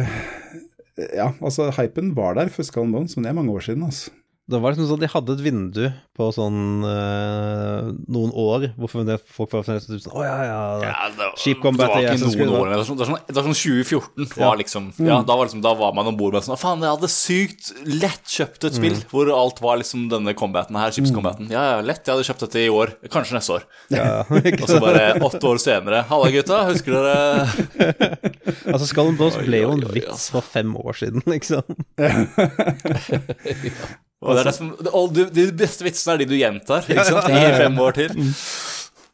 Ja, 1.16 1.30
altså, 1.44 1.70
hypen 1.76 2.14
var 2.16 2.36
der 2.36 2.52
for 2.52 2.66
Skull 2.66 2.88
and 2.90 2.96
Bones, 2.96 3.16
men 3.16 3.24
det 3.24 3.32
er 3.32 3.40
mange 3.40 3.56
år 3.56 3.64
siden, 3.70 3.88
altså. 3.88 4.12
Det 4.46 4.60
var 4.62 4.74
liksom 4.74 4.86
sånn 4.86 5.00
De 5.02 5.08
hadde 5.10 5.34
et 5.34 5.40
vindu 5.42 5.84
på 6.16 6.28
sånn 6.32 6.84
uh, 6.86 7.88
noen 8.06 8.30
år 8.30 8.68
hvor 8.78 8.88
folk 8.88 9.52
var 9.52 9.66
sånn 9.66 9.80
Å 10.14 10.22
ja, 10.22 10.36
ja, 10.46 10.60
Ja, 10.84 10.92
det, 11.12 11.30
Cheap 11.42 11.60
Combat 11.64 11.90
det 11.90 12.06
var 12.06 12.14
ikke 12.14 12.30
noen 12.30 12.54
år, 12.54 12.70
det 12.70 12.78
var 12.78 12.86
sånn, 12.86 12.96
det 12.96 13.04
var 13.04 13.10
sånn, 13.10 13.24
det 13.26 13.36
var 13.36 13.48
sånn 13.48 13.58
2014 13.58 14.30
var 14.36 14.60
liksom, 14.60 14.86
ja, 15.02 15.18
da, 15.26 15.36
var 15.36 15.48
liksom, 15.48 15.64
da 15.66 15.74
var 15.76 15.96
man 15.98 16.12
om 16.12 16.16
bord 16.18 16.38
med 16.38 16.46
sånn 16.46 16.60
Faen, 16.60 16.84
jeg 16.84 16.94
hadde 16.94 17.10
sykt 17.12 17.72
lett 17.90 18.36
kjøpt 18.36 18.68
et 18.68 18.78
spill 18.78 18.96
hvor 19.10 19.30
alt 19.34 19.60
var 19.64 19.80
liksom 19.80 20.06
denne 20.12 20.34
combaten 20.36 20.76
her, 20.78 20.94
chips-combaten. 20.94 21.50
Ja, 21.52 21.62
ja, 21.72 21.82
lett. 21.84 22.02
Jeg 22.06 22.14
hadde 22.14 22.26
kjøpt 22.26 22.44
dette 22.46 22.62
i 22.62 22.70
år. 22.72 22.94
Kanskje 23.12 23.36
neste 23.36 23.58
år. 23.58 23.66
ja, 23.92 24.24
Og 24.62 24.66
så 24.70 24.80
bare 24.82 25.04
åtte 25.26 25.44
år 25.48 25.60
senere 25.62 26.04
Halla, 26.10 26.30
gutta, 26.34 26.62
husker 26.70 26.96
dere 26.96 27.14
Altså, 28.72 28.86
Skull 28.88 29.12
and 29.12 29.20
Bones 29.20 29.38
ble 29.42 29.62
jo 29.64 29.74
en 29.76 29.86
vits 29.94 30.28
for 30.34 30.44
fem 30.44 30.74
år 30.78 30.98
siden, 31.02 31.24
liksom. 31.30 31.78
Og 34.24 34.32
det 34.32 34.40
er 34.40 34.48
det 34.48 34.54
som, 34.56 34.70
og 34.96 35.10
de, 35.14 35.26
de 35.28 35.50
beste 35.52 35.84
vitsene 35.84 36.14
er 36.16 36.22
de 36.22 36.30
du 36.30 36.38
gjentar 36.38 36.86
ikke 36.88 37.04
sant? 37.04 37.28
i 37.28 37.50
fem 37.58 37.78
år 37.84 37.98
til. 37.98 38.14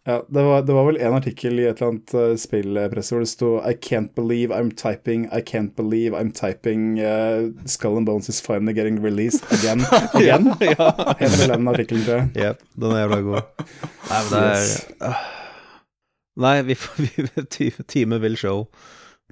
Ja, 0.07 0.17
det 0.35 0.43
var, 0.43 0.63
det 0.67 0.75
var 0.75 0.87
vel 0.89 0.97
en 0.99 1.15
artikkel 1.15 1.61
i 1.63 1.67
et 1.71 1.79
eller 1.79 1.93
annet 1.93 2.15
uh, 2.19 2.33
spillpresse 2.39 3.15
hvor 3.15 3.23
det 3.23 3.31
sto 3.31 3.51
I 3.63 3.75
can't 3.79 4.11
believe 4.19 4.51
I'm 4.55 4.73
typing, 4.75 5.29
I 5.31 5.39
can't 5.47 5.77
believe 5.79 6.17
I'm 6.19 6.33
typing 6.35 6.99
uh, 6.99 7.51
Skull 7.71 7.99
and 8.01 8.07
Bones 8.07 8.29
is 8.29 8.41
finally 8.43 8.75
getting 8.75 8.99
released 9.03 9.47
again. 9.55 9.85
Again? 10.19 10.51
ja. 10.59 10.89
Helt 11.21 11.39
vel 11.39 11.55
den 11.55 11.71
artikkelen, 11.71 12.03
tror 12.07 12.19
jeg. 12.19 12.33
Jep, 12.35 12.65
den 12.83 12.97
er 12.97 13.05
jævla 13.05 13.21
god. 13.29 13.69
Nei, 14.11 14.19
men 14.19 14.33
det 14.33 14.43
er 14.43 14.59
Yes. 14.59 14.75
øh. 15.03 15.23
Nei, 16.43 16.57
vi 16.67 16.75
får 16.75 17.87
Time 17.95 18.21
vil 18.27 18.37
show. 18.41 18.65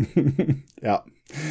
Ja. 0.91 1.01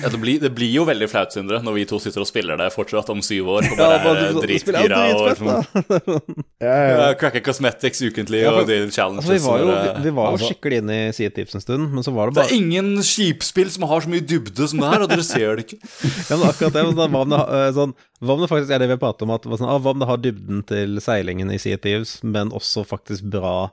Ja, 0.04 0.10
det, 0.12 0.18
blir, 0.20 0.42
det 0.44 0.50
blir 0.52 0.68
jo 0.74 0.82
veldig 0.84 1.08
flaut, 1.08 1.32
Sindre, 1.32 1.62
når 1.64 1.76
vi 1.78 1.84
to 1.88 1.96
sitter 2.04 2.20
og 2.20 2.28
spiller 2.28 2.58
det 2.60 2.66
fortsatt 2.74 3.08
om 3.14 3.22
syv 3.24 3.48
år 3.54 3.68
og 3.70 3.78
Ja, 3.80 3.86
bare 4.04 4.16
ja, 4.20 4.26
er 4.26 4.34
du 4.36 4.52
spiller- 4.60 4.90
dritgira 4.90 4.98
og 5.16 5.30
liksom. 5.30 6.34
Ja, 6.60 6.74
ja, 6.74 6.90
ja, 6.90 7.06
cracker 7.16 7.40
cosmetics 7.46 8.02
ukentlig 8.04 8.42
Ja, 8.42 8.52
for- 8.52 8.66
og 8.66 8.68
de 8.68 8.80
challenges. 8.92 9.24
Altså, 9.24 9.38
vi 9.38 9.46
var 9.46 9.64
jo, 9.64 9.70
vi, 9.72 10.04
vi 10.10 10.14
var 10.18 10.28
jo 10.28 10.36
altså- 10.36 10.50
skikkelig 10.52 10.82
inne 10.84 10.98
i 11.06 11.14
Sea 11.16 11.32
Tips 11.32 11.56
en 11.56 11.64
stund, 11.64 11.88
men 11.96 12.04
så 12.04 12.12
var 12.18 12.28
det 12.28 12.42
Det 12.42 12.46
er 12.50 12.56
ingen 12.60 12.92
skipspill 13.08 13.72
som 13.72 13.88
har 13.88 14.04
så 14.04 14.12
mye 14.12 14.28
dybde 14.34 14.68
som 14.68 14.84
det 14.84 14.92
her, 14.92 15.08
og 15.08 15.14
dere 15.16 15.24
ser 15.30 15.56
det 15.56 15.70
ikke. 15.70 15.80
ja, 16.30 16.36
men 16.36 16.46
akkurat 16.52 16.76
det, 16.76 16.84
sånn, 16.92 17.16
hva, 17.16 17.24
om 17.24 17.30
det, 17.38 17.40
øh, 17.62 17.72
sånn, 17.80 17.96
hva 18.20 18.36
om 18.36 18.44
det 18.44 18.52
faktisk 18.52 18.76
er 18.76 18.84
det 18.84 18.92
vi 18.92 18.98
har 19.00 19.04
pratet 19.08 19.24
om, 19.30 19.32
at 19.38 19.48
sånn, 19.48 19.70
ah, 19.72 19.80
hva 19.80 19.96
om 19.96 20.04
det 20.04 20.12
har 20.12 20.20
dybden 20.28 20.66
til 20.68 21.00
seilingen 21.08 21.56
i 21.56 21.62
Sea 21.62 21.80
Tips, 21.80 21.88
Thieves, 21.88 22.18
men 22.36 22.52
også 22.52 22.84
faktisk 22.84 23.24
bra 23.32 23.70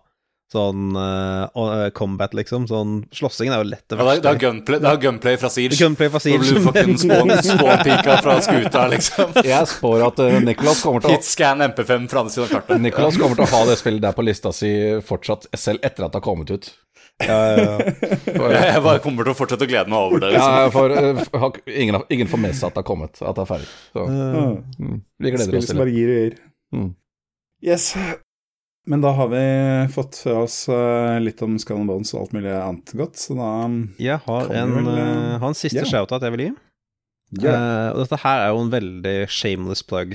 sånn 0.53 0.95
øh, 0.95 1.89
combat, 1.97 2.33
liksom. 2.39 2.69
Sånn 2.71 2.93
Slåssingen 3.11 3.53
er 3.57 3.65
jo 3.65 3.69
lett 3.73 3.83
det 3.91 3.97
Ja, 3.99 4.05
det, 4.05 4.13
er, 4.15 4.23
verste. 4.23 4.41
gunplay, 4.45 4.79
det 4.85 4.91
er 4.93 5.01
gunplay 5.03 5.37
fra 5.43 5.51
Siege. 5.51 5.75
Gunplay 5.81 6.09
fra 6.13 6.21
Da 6.23 6.31
blir 6.31 6.39
du 6.39 6.47
Siege. 6.47 6.63
fucking 6.69 6.97
spawn- 7.03 7.35
spawn-pika 7.43 8.19
fra 8.23 8.37
skuta, 8.47 8.85
liksom. 8.93 9.33
Jeg 9.53 9.67
spår 9.73 10.05
at 10.07 10.19
uh, 10.23 10.39
Nicholas 10.47 10.83
kommer 10.87 11.03
til 11.03 11.11
å 11.11 11.17
Hitscan 11.17 11.65
MP5 11.67 12.07
fra 12.13 12.23
andre 12.23 12.33
siden 12.37 12.47
av 12.47 12.53
kartet. 12.55 12.81
Nicholas 12.87 13.19
kommer 13.19 13.41
til 13.41 13.47
å 13.49 13.53
ha 13.57 13.63
det 13.73 13.79
spillet 13.83 14.03
der 14.07 14.15
på 14.15 14.25
lista 14.27 14.53
si 14.55 14.71
fortsatt, 15.09 15.49
selv 15.59 15.83
etter 15.83 16.07
at 16.07 16.15
det 16.15 16.21
har 16.23 16.27
kommet 16.29 16.53
ut. 16.55 16.71
Ja, 17.25 17.37
ja, 17.49 17.63
ja. 17.65 17.93
For, 18.37 18.53
Jeg 18.53 18.83
bare 18.85 19.01
kommer 19.03 19.25
til 19.27 19.33
å 19.33 19.39
fortsette 19.39 19.65
å 19.67 19.71
glede 19.71 19.89
meg 19.91 19.99
over 19.99 20.21
det. 20.21 20.35
Liksom. 20.35 20.57
ja, 20.61 20.69
for 20.71 21.51
uh, 21.57 21.59
ingen, 21.73 22.03
ingen 22.13 22.29
får 22.31 22.43
med 22.43 22.55
seg 22.59 22.69
at 22.69 22.77
det 22.77 22.83
har 22.85 22.89
kommet, 22.91 23.19
at 23.25 23.35
det 23.39 23.43
er 23.47 23.51
ferdig. 23.51 23.69
Så 23.97 24.05
Mm. 24.07 24.63
mm, 24.79 24.99
vi 25.25 25.33
gleder 25.33 25.49
Spill 25.49 25.59
oss 25.63 25.67
som 25.67 25.73
til 25.73 25.81
det. 25.81 25.83
bare 25.83 25.97
gir 25.97 26.13
og 26.13 26.23
gir. 26.23 26.39
Mm. 26.77 26.91
Yes. 27.67 27.87
Men 28.87 29.03
da 29.03 29.11
har 29.19 29.31
vi 29.33 29.43
fått 29.95 30.21
for 30.23 30.45
oss 30.45 30.61
uh, 30.71 31.17
litt 31.19 31.41
om 31.43 31.57
Skull 31.59 31.81
and 31.83 31.91
Bones 31.91 32.13
og 32.15 32.21
alt 32.21 32.37
mulig 32.37 32.53
annet 32.55 32.93
godt, 32.95 33.19
så 33.19 33.35
da 33.35 33.51
Jeg 33.99 34.23
har 34.29 34.53
en, 34.61 34.77
vel, 34.79 34.93
har 35.43 35.49
en 35.49 35.59
siste 35.59 35.83
yeah. 35.83 35.91
shout-out 35.91 36.23
jeg 36.23 36.37
vil 36.37 36.45
gi. 36.45 36.53
Yeah. 37.43 37.59
Uh, 37.59 37.89
og 37.97 38.05
dette 38.05 38.21
her 38.23 38.45
er 38.45 38.53
jo 38.55 38.63
en 38.63 38.71
veldig 38.71 39.17
shameless 39.35 39.83
plug. 39.83 40.15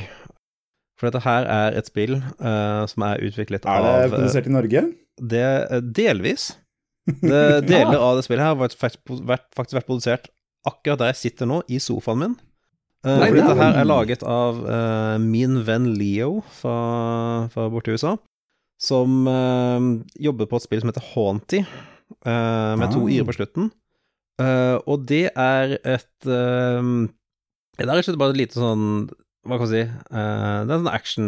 For 1.01 1.09
dette 1.09 1.23
her 1.25 1.47
er 1.49 1.75
et 1.79 1.87
spill 1.89 2.19
uh, 2.21 2.85
som 2.89 3.07
er 3.07 3.23
utviklet 3.25 3.65
av 3.65 3.79
Er 3.79 3.81
det 3.81 3.91
av 3.91 4.03
eh, 4.03 4.11
produsert 4.13 4.47
i 4.47 4.53
Norge? 4.53 4.83
det, 5.17 5.47
eh, 5.71 5.81
Delvis. 5.81 6.51
Det, 7.11 7.65
deler 7.65 7.97
av 7.97 8.19
det 8.19 8.23
spillet 8.27 8.43
her 8.45 8.51
har 8.53 8.59
vært, 8.59 8.75
faktisk 8.77 9.73
vært 9.73 9.87
produsert 9.87 10.27
akkurat 10.69 10.99
der 11.01 11.09
jeg 11.09 11.17
sitter 11.17 11.49
nå, 11.49 11.63
i 11.65 11.79
sofaen 11.81 12.19
min. 12.21 12.35
Uh, 13.01 13.15
Nei, 13.17 13.31
dette 13.33 13.55
her 13.57 13.79
er 13.81 13.87
laget 13.89 14.21
av 14.21 14.59
uh, 14.61 15.17
min 15.17 15.63
venn 15.65 15.89
Leo 15.97 16.43
fra, 16.59 16.75
fra 17.49 17.65
borte 17.73 17.89
i 17.89 17.97
USA, 17.97 18.13
som 18.81 19.27
eh, 19.29 19.85
jobber 20.25 20.49
på 20.49 20.57
et 20.57 20.65
spill 20.65 20.81
som 20.81 20.89
heter 20.91 21.05
Haunty, 21.13 21.61
eh, 21.61 22.73
med 22.81 22.91
to 22.93 23.05
Ah. 23.05 23.11
i-er 23.13 23.27
på 23.27 23.37
slutten. 23.37 23.69
Uh, 24.41 24.79
og 24.89 25.03
det 25.05 25.27
er 25.37 25.75
et 25.85 26.25
uh, 26.25 26.81
Det 27.77 27.83
er 27.83 27.89
rett 27.91 27.99
og 27.99 28.07
slett 28.07 28.17
bare 28.17 28.33
et 28.33 28.39
lite 28.39 28.57
sånn 28.57 28.85
Hva 29.45 29.59
kan 29.59 29.67
man 29.67 29.69
si 29.69 29.81
uh, 29.83 30.63
Det 30.65 30.71
er 30.71 30.77
en 30.77 30.85
sånn 30.85 30.89
action 30.89 31.27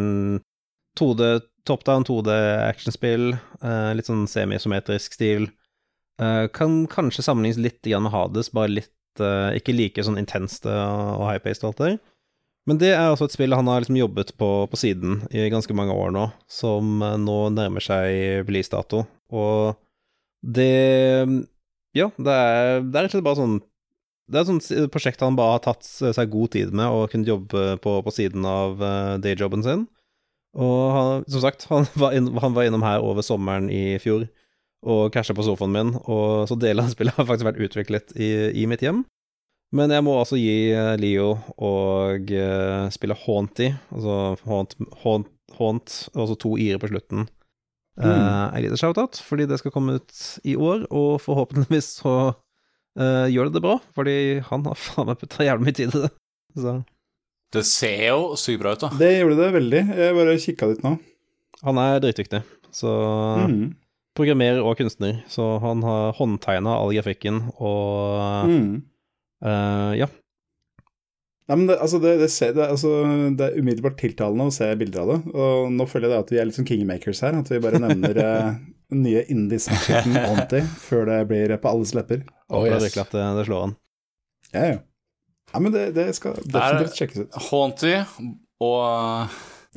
2D, 0.98 1.28
top 1.68 1.84
down 1.86 2.06
2D-actionspill. 2.08 3.36
eh, 3.62 3.92
litt 3.98 4.06
sånn 4.06 4.28
semisometrisk 4.30 5.16
stil. 5.16 5.48
Kan 6.54 6.84
kanskje 6.86 7.24
sammenlignes 7.26 7.58
litt 7.58 7.88
med 7.90 8.12
Hades, 8.14 8.52
bare 8.54 8.70
litt 8.70 9.24
Ikke 9.58 9.74
like 9.74 10.04
sånn 10.06 10.20
intenst 10.22 10.68
og 10.70 11.24
high-paced 11.26 11.66
og 11.66 11.72
alt 11.72 11.80
det 11.82 11.88
der. 11.88 11.98
Men 12.69 12.80
det 12.80 12.94
er 12.95 13.10
også 13.11 13.27
et 13.27 13.35
spill 13.35 13.56
han 13.56 13.68
har 13.68 13.84
liksom 13.84 13.98
jobbet 13.99 14.31
på 14.40 14.49
på 14.72 14.80
siden 14.80 15.22
i 15.35 15.49
ganske 15.52 15.76
mange 15.76 15.95
år 15.95 16.14
nå, 16.15 16.30
som 16.48 17.02
eh, 17.03 17.18
nå 17.19 17.38
nærmer 17.56 17.84
seg 17.84 18.48
releasedato. 18.48 19.03
Og 19.34 19.76
det 20.44 21.27
Ja, 21.94 22.10
det 22.18 22.34
er, 22.34 22.81
det 22.81 22.98
er 22.98 23.06
rett 23.06 23.11
og 23.11 23.18
slett 23.18 23.26
bare 23.27 23.40
sånn 23.40 23.57
Det 24.27 24.40
er 24.40 24.41
et 24.41 24.49
sånt 24.49 24.91
prosjekt 24.91 25.22
han 25.22 25.38
bare 25.38 25.57
har 25.57 25.65
tatt 25.65 25.85
seg 25.85 26.31
god 26.31 26.53
tid 26.56 26.72
med 26.76 26.90
og 26.90 27.11
kunnet 27.11 27.30
jobbe 27.30 27.76
på 27.84 27.98
på 28.06 28.14
siden 28.15 28.48
av 28.48 28.80
eh, 28.81 29.18
dayjobben 29.23 29.65
sin. 29.65 29.88
Og 30.53 30.80
han, 30.94 31.26
som 31.27 31.44
sagt, 31.44 31.68
han 31.72 31.88
var, 31.99 32.15
inn, 32.15 32.31
han 32.38 32.56
var 32.56 32.69
innom 32.69 32.85
her 32.85 33.03
over 33.03 33.26
sommeren 33.26 33.69
i 33.73 33.99
fjor 34.03 34.27
og 34.84 35.14
casha 35.15 35.31
på 35.35 35.45
sofaen 35.48 35.72
min, 35.72 35.94
og 36.11 36.44
så 36.49 36.57
deler 36.60 36.84
av 36.84 36.91
spillet 36.91 37.15
har 37.15 37.27
faktisk 37.27 37.48
vært 37.48 37.61
utviklet 37.64 38.15
i, 38.19 38.31
i 38.64 38.65
mitt 38.68 38.84
hjem. 38.84 39.06
Men 39.74 39.90
jeg 39.90 40.04
må 40.06 40.14
altså 40.22 40.38
gi 40.38 40.70
eh, 40.72 40.94
Leo 41.02 41.32
og 41.58 42.30
uh, 42.30 42.90
spille 42.94 43.16
Haunty, 43.26 43.72
altså 43.94 44.18
Haunt, 44.45 44.76
Haunt, 45.02 45.30
Haunt 45.58 45.95
altså 46.14 46.36
to 46.44 46.52
i-er 46.62 46.78
på 46.82 46.91
slutten, 46.91 47.26
uh, 47.98 48.06
Mm. 48.06 48.56
en 48.58 48.64
liten 48.68 48.78
shout-out, 48.78 49.18
fordi 49.26 49.48
det 49.50 49.58
skal 49.62 49.72
komme 49.74 49.95
ut 50.00 50.14
i 50.45 50.54
år, 50.58 50.86
og 50.94 51.20
forhåpentligvis 51.26 51.90
så 52.04 52.14
uh, 52.34 53.26
gjør 53.34 53.50
det 53.50 53.58
det 53.58 53.64
bra, 53.66 53.80
fordi 53.98 54.16
han 54.45 54.66
har 54.70 54.78
faen 54.78 55.10
meg 55.10 55.18
putta 55.22 55.45
jævlig 55.45 55.66
mye 55.68 55.78
tid 55.82 55.94
i 55.98 56.04
det. 56.06 56.12
Så 56.58 56.76
Det 57.54 57.66
ser 57.70 58.08
jo 58.12 58.34
sykt 58.38 58.62
bra 58.62 58.74
ut, 58.74 58.82
da. 58.86 58.90
Det 58.98 59.12
gjorde 59.20 59.38
det 59.41 59.52
veldig. 59.58 59.82
Jeg 59.98 60.16
bare 60.18 60.38
kikka 60.41 60.70
dit 60.74 60.84
nå. 60.86 60.95
han 61.64 61.78
er 61.82 62.00
dritdyktig. 62.02 62.44
Så 62.74 62.90
Mm. 63.50 63.76
programmerer 64.18 64.62
og 64.66 64.78
kunstner, 64.78 65.24
så 65.30 65.60
han 65.62 65.82
har 65.86 66.14
håndtegna 66.18 66.78
all 66.78 66.94
grafikken 66.94 67.52
og 67.60 68.45
Mm. 68.50 68.84
Eh, 69.45 69.94
ja. 70.02 70.10
Nei, 71.52 71.57
men 71.57 71.65
det, 71.68 71.76
altså 71.84 71.99
det, 71.99 72.14
det, 72.22 72.30
ser, 72.32 72.53
det, 72.56 72.70
altså 72.72 72.94
det 73.36 73.49
er 73.49 73.57
umiddelbart 73.60 73.98
tiltalende 73.99 74.48
å 74.48 74.53
se 74.56 74.70
bilder 74.80 75.03
av 75.03 75.10
det. 75.11 75.18
Og 75.36 75.74
nå 75.76 75.88
føler 75.91 76.07
jeg 76.07 76.14
det 76.14 76.22
at 76.24 76.32
vi 76.32 76.40
er 76.40 76.48
litt 76.48 76.60
som 76.60 76.68
kingmakers 76.68 77.20
her. 77.26 77.36
At 77.41 77.52
vi 77.52 77.60
bare 77.64 77.82
nevner 77.84 78.20
eh, 78.24 78.48
den 78.94 79.03
nye 79.03 79.26
indie-smaken 79.34 80.15
Aunty 80.24 80.64
før 80.86 81.10
det 81.11 81.20
blir 81.32 81.56
på 81.60 81.74
alles 81.76 81.91
lepper. 81.98 82.24
Oh, 82.48 82.64
yes. 82.64 82.86
det, 82.86 82.95
at 83.02 83.11
det, 83.11 83.28
det 83.40 83.45
slår 83.49 83.68
an. 83.68 83.78
Ja, 84.53 84.65
ja. 84.72 84.82
Ja, 85.53 85.60
men 85.60 85.74
det, 85.74 85.91
det 85.91 86.07
skal 86.18 86.40
definitivt 86.40 86.98
sjekkes 86.98 87.26
ut. 87.26 87.36
Haunty 87.49 87.94
og 88.64 89.28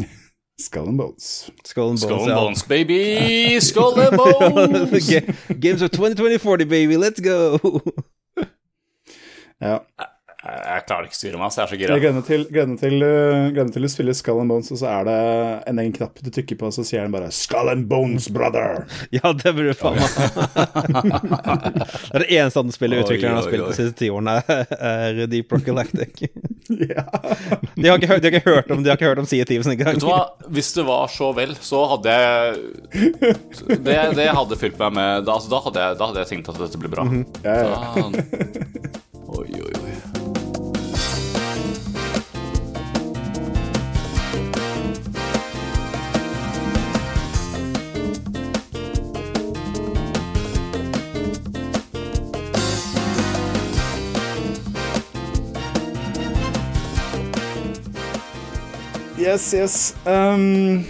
Skull 0.67 0.89
and 0.89 0.99
Bones. 0.99 1.51
Skull 1.65 1.91
and 1.91 2.01
Bones, 2.01 2.07
Skull 2.07 2.23
and 2.23 2.31
ja. 2.31 2.39
Bones, 2.41 2.63
baby! 2.65 3.61
Skull 3.61 4.01
and 4.01 4.17
Bones! 4.17 5.11
Games 5.61 5.83
of 5.83 5.91
2040, 5.91 6.65
baby, 6.65 6.97
let's 6.97 7.21
go! 7.21 7.59
Ja. 9.65 9.79
Jeg, 10.47 10.59
jeg 10.63 10.83
klarer 10.87 11.07
ikke 11.09 11.17
å 11.17 11.19
styre 11.19 11.39
meg, 11.41 11.51
så 11.51 11.59
jeg 11.59 11.65
er 11.65 11.69
så 11.71 11.75
Jeg 11.75 11.81
gira. 11.81 11.95
gleder 11.99 12.15
meg 12.21 12.27
til, 12.29 12.43
gleder 12.53 12.77
til, 12.79 12.95
uh, 13.03 13.51
gleder 13.57 13.73
til 13.75 13.85
å 13.87 13.89
spille 13.91 14.13
Skull 14.15 14.41
and 14.45 14.51
Bones, 14.53 14.69
og 14.71 14.79
så 14.79 14.87
er 14.93 15.03
det 15.09 15.15
en 15.73 15.79
egen 15.83 15.95
knapp 15.97 16.15
du 16.23 16.29
trykker 16.31 16.57
på, 16.61 16.65
og 16.69 16.75
så 16.77 16.83
sier 16.87 17.01
den 17.03 17.11
bare 17.15 17.31
'Skull 17.35 17.69
and 17.73 17.85
Bones, 17.91 18.29
brother'. 18.31 18.85
Ja, 19.17 19.27
det 19.33 19.51
burde 19.57 19.73
du 19.73 19.79
faen 19.81 19.97
meg 19.97 20.07
Det 22.13 22.15
er 22.15 22.21
det 22.23 22.31
eneste 22.37 22.59
andre 22.63 22.75
spillet 22.77 23.01
utvikleren 23.03 23.35
har 23.41 23.47
spilt 23.49 23.67
de 23.73 23.77
siste 23.81 23.97
ti 23.99 24.07
årene, 24.13 24.35
er 24.77 25.27
Deep 25.33 25.49
Rock 25.57 25.65
Galactic. 25.67 26.15
ja. 26.93 27.05
De 27.75 27.89
har 27.89 27.97
ikke 27.99 28.21
de 28.21 28.29
har 28.29 28.37
ikke 28.37 28.47
hørt 28.47 28.71
om 28.71 28.83
De 28.85 28.89
har 28.93 28.97
ikke 29.01 29.09
hørt 29.11 29.23
om 29.25 29.27
Sea 29.27 29.45
Thieves 29.49 29.67
engang. 29.73 29.97
Vet 29.97 30.05
du 30.05 30.09
hva, 30.13 30.21
hvis 30.53 30.71
det 30.77 30.85
var 30.87 31.09
så 31.11 31.33
vel, 31.35 31.57
så 31.59 31.81
hadde 31.97 32.09
jeg 32.13 32.55
Det, 33.83 33.99
det 34.21 34.29
hadde 34.37 34.55
fylt 34.61 34.79
meg 34.85 34.93
med 35.01 35.25
da, 35.27 35.33
altså, 35.41 35.49
da, 35.51 35.59
hadde 35.67 35.81
jeg, 35.89 35.97
da 35.99 36.05
hadde 36.13 36.21
jeg 36.23 36.29
tenkt 36.37 36.49
at 36.55 36.61
dette 36.61 36.79
ble 36.85 36.89
bra. 36.93 37.03
Ja, 37.43 37.55
ja. 37.65 37.73
Da, 37.97 38.07
oi, 39.29 39.49
oi, 39.61 39.73
oi. 39.83 39.97
Yes, 59.19 59.55
yes. 59.55 59.97
Um, 60.05 60.85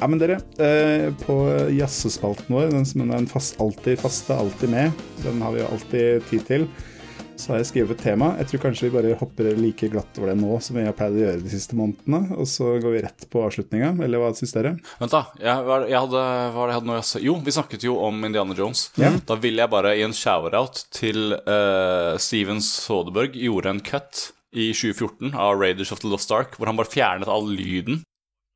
ja, 0.00 0.06
men 0.06 0.20
dere, 0.20 0.38
eh, 0.56 1.10
på 1.26 1.34
jazzespalten 1.74 2.54
vår, 2.54 2.70
den 2.72 2.86
som 2.86 3.02
er 3.04 3.18
en 3.18 3.26
fast, 3.28 3.58
alltid 3.60 3.98
faste, 4.00 4.36
alltid 4.36 4.70
med, 4.72 5.02
den 5.24 5.42
har 5.42 5.52
vi 5.52 5.60
jo 5.60 5.66
alltid 5.74 6.28
tid 6.30 6.46
til, 6.46 6.64
så 7.40 7.52
har 7.54 7.60
jeg 7.62 7.68
skrevet 7.70 7.96
et 7.96 8.02
tema. 8.04 8.28
Jeg 8.38 8.50
tror 8.50 8.62
kanskje 8.66 8.86
vi 8.88 8.92
bare 8.94 9.16
hopper 9.20 9.48
like 9.58 9.88
glatt 9.92 10.18
over 10.20 10.30
det 10.30 10.36
nå 10.42 10.58
som 10.62 10.76
vi 10.78 10.84
har 10.86 10.94
pleid 10.96 11.16
å 11.18 11.22
gjøre 11.24 11.42
de 11.44 11.52
siste 11.52 11.78
månedene, 11.78 12.36
og 12.36 12.46
så 12.50 12.74
går 12.82 12.94
vi 12.98 13.02
rett 13.06 13.26
på 13.32 13.42
avslutninga, 13.46 13.94
eller 14.04 14.22
hva 14.22 14.30
syns 14.38 14.52
dere? 14.56 14.74
Vent, 15.00 15.14
da. 15.14 15.24
Jeg, 15.40 15.70
jeg 15.90 15.98
hadde, 16.04 16.24
var 16.54 16.68
det 16.70 16.74
jeg 16.76 16.80
hadde 16.82 16.98
jeg- 17.00 17.24
Jo, 17.30 17.36
vi 17.48 17.56
snakket 17.56 17.86
jo 17.88 17.96
om 18.04 18.20
Indiana 18.28 18.54
Jones. 18.58 18.84
Ja. 19.00 19.14
Da 19.26 19.38
vil 19.40 19.56
jeg 19.56 19.70
bare 19.72 19.96
gi 19.96 20.04
en 20.06 20.16
shower-out 20.16 20.84
til 20.92 21.32
uh, 21.46 22.16
Steven 22.20 22.60
Soderberg. 22.60 23.34
Gjorde 23.40 23.72
en 23.74 23.80
cut 23.80 24.30
i 24.52 24.72
2014 24.74 25.34
av 25.38 25.58
Raiders 25.60 25.92
of 25.94 26.00
the 26.02 26.08
Lost 26.10 26.30
Ark, 26.34 26.56
hvor 26.58 26.66
han 26.66 26.76
bare 26.78 26.90
fjernet 26.90 27.28
all 27.30 27.46
lyden 27.46 28.02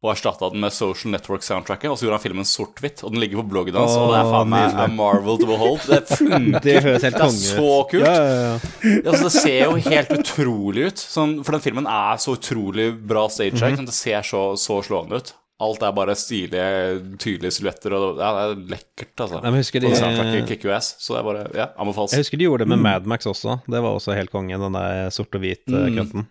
og 0.04 0.10
erstatta 0.12 0.50
den 0.52 0.60
med 0.60 0.74
Social 0.76 1.14
Network-soundtracket. 1.14 1.88
Og 1.88 1.96
så 1.96 2.04
gjorde 2.04 2.18
han 2.18 2.24
filmen 2.26 2.44
sort-hvitt, 2.48 3.00
og 3.06 3.14
den 3.14 3.22
ligger 3.24 3.40
på 3.40 3.46
bloggen 3.54 3.78
hans. 3.80 3.94
og 3.96 4.10
det 4.12 4.18
er 4.20 4.28
faen 4.34 4.50
meg 4.52 4.96
marvel 4.98 5.38
to 5.40 5.48
behold. 5.48 5.80
Det 5.88 6.02
funker. 6.10 6.60
Det 6.68 6.74
høres 6.84 7.06
helt 7.08 7.16
Det 7.16 7.24
er 7.24 7.38
så 7.40 7.70
kult. 7.90 8.04
Ja, 8.04 8.12
ja, 8.12 8.34
ja. 8.44 8.98
Altså, 9.08 9.22
det 9.24 9.32
ser 9.38 9.62
jo 9.64 9.78
helt 9.88 10.12
utrolig 10.18 10.90
ut. 10.92 11.00
Sånn, 11.16 11.38
for 11.46 11.56
den 11.56 11.64
filmen 11.64 11.88
er 11.88 12.20
så 12.20 12.36
utrolig 12.36 12.90
bra 13.08 13.24
staged. 13.32 13.56
Mm 13.64 13.88
Det 13.88 13.96
ser 13.96 14.20
så, 14.28 14.44
så 14.60 14.82
slående 14.84 15.22
ut. 15.24 15.32
Alt 15.64 15.84
er 15.86 15.92
bare 15.94 16.16
stilige, 16.18 17.16
tydelige 17.22 17.54
silhuetter, 17.54 17.94
og 17.94 18.18
ja, 18.18 18.30
det 18.34 18.42
er 18.44 18.62
lekkert, 18.74 19.12
altså. 19.22 19.38
Jeg 19.44 19.54
husker 19.54 19.84
de- 19.84 20.72
ass, 20.74 20.88
så 20.98 21.14
det 21.14 21.20
er 21.20 21.26
bare 21.28 21.44
Ja, 21.54 21.66
anbefales. 21.78 22.12
Jeg 22.12 22.24
husker 22.24 22.40
de 22.42 22.48
gjorde 22.48 22.64
det 22.66 22.72
med 22.74 22.82
Madmax 22.82 23.28
også. 23.30 23.60
Det 23.70 23.80
var 23.80 23.94
også 23.94 24.16
helt 24.18 24.32
konge, 24.34 24.58
den 24.58 24.74
der 24.76 25.08
sort 25.14 25.32
og 25.38 25.40
hvit 25.40 25.62
eh, 25.70 25.86
Mm. 25.86 25.96
cutten. 26.00 26.26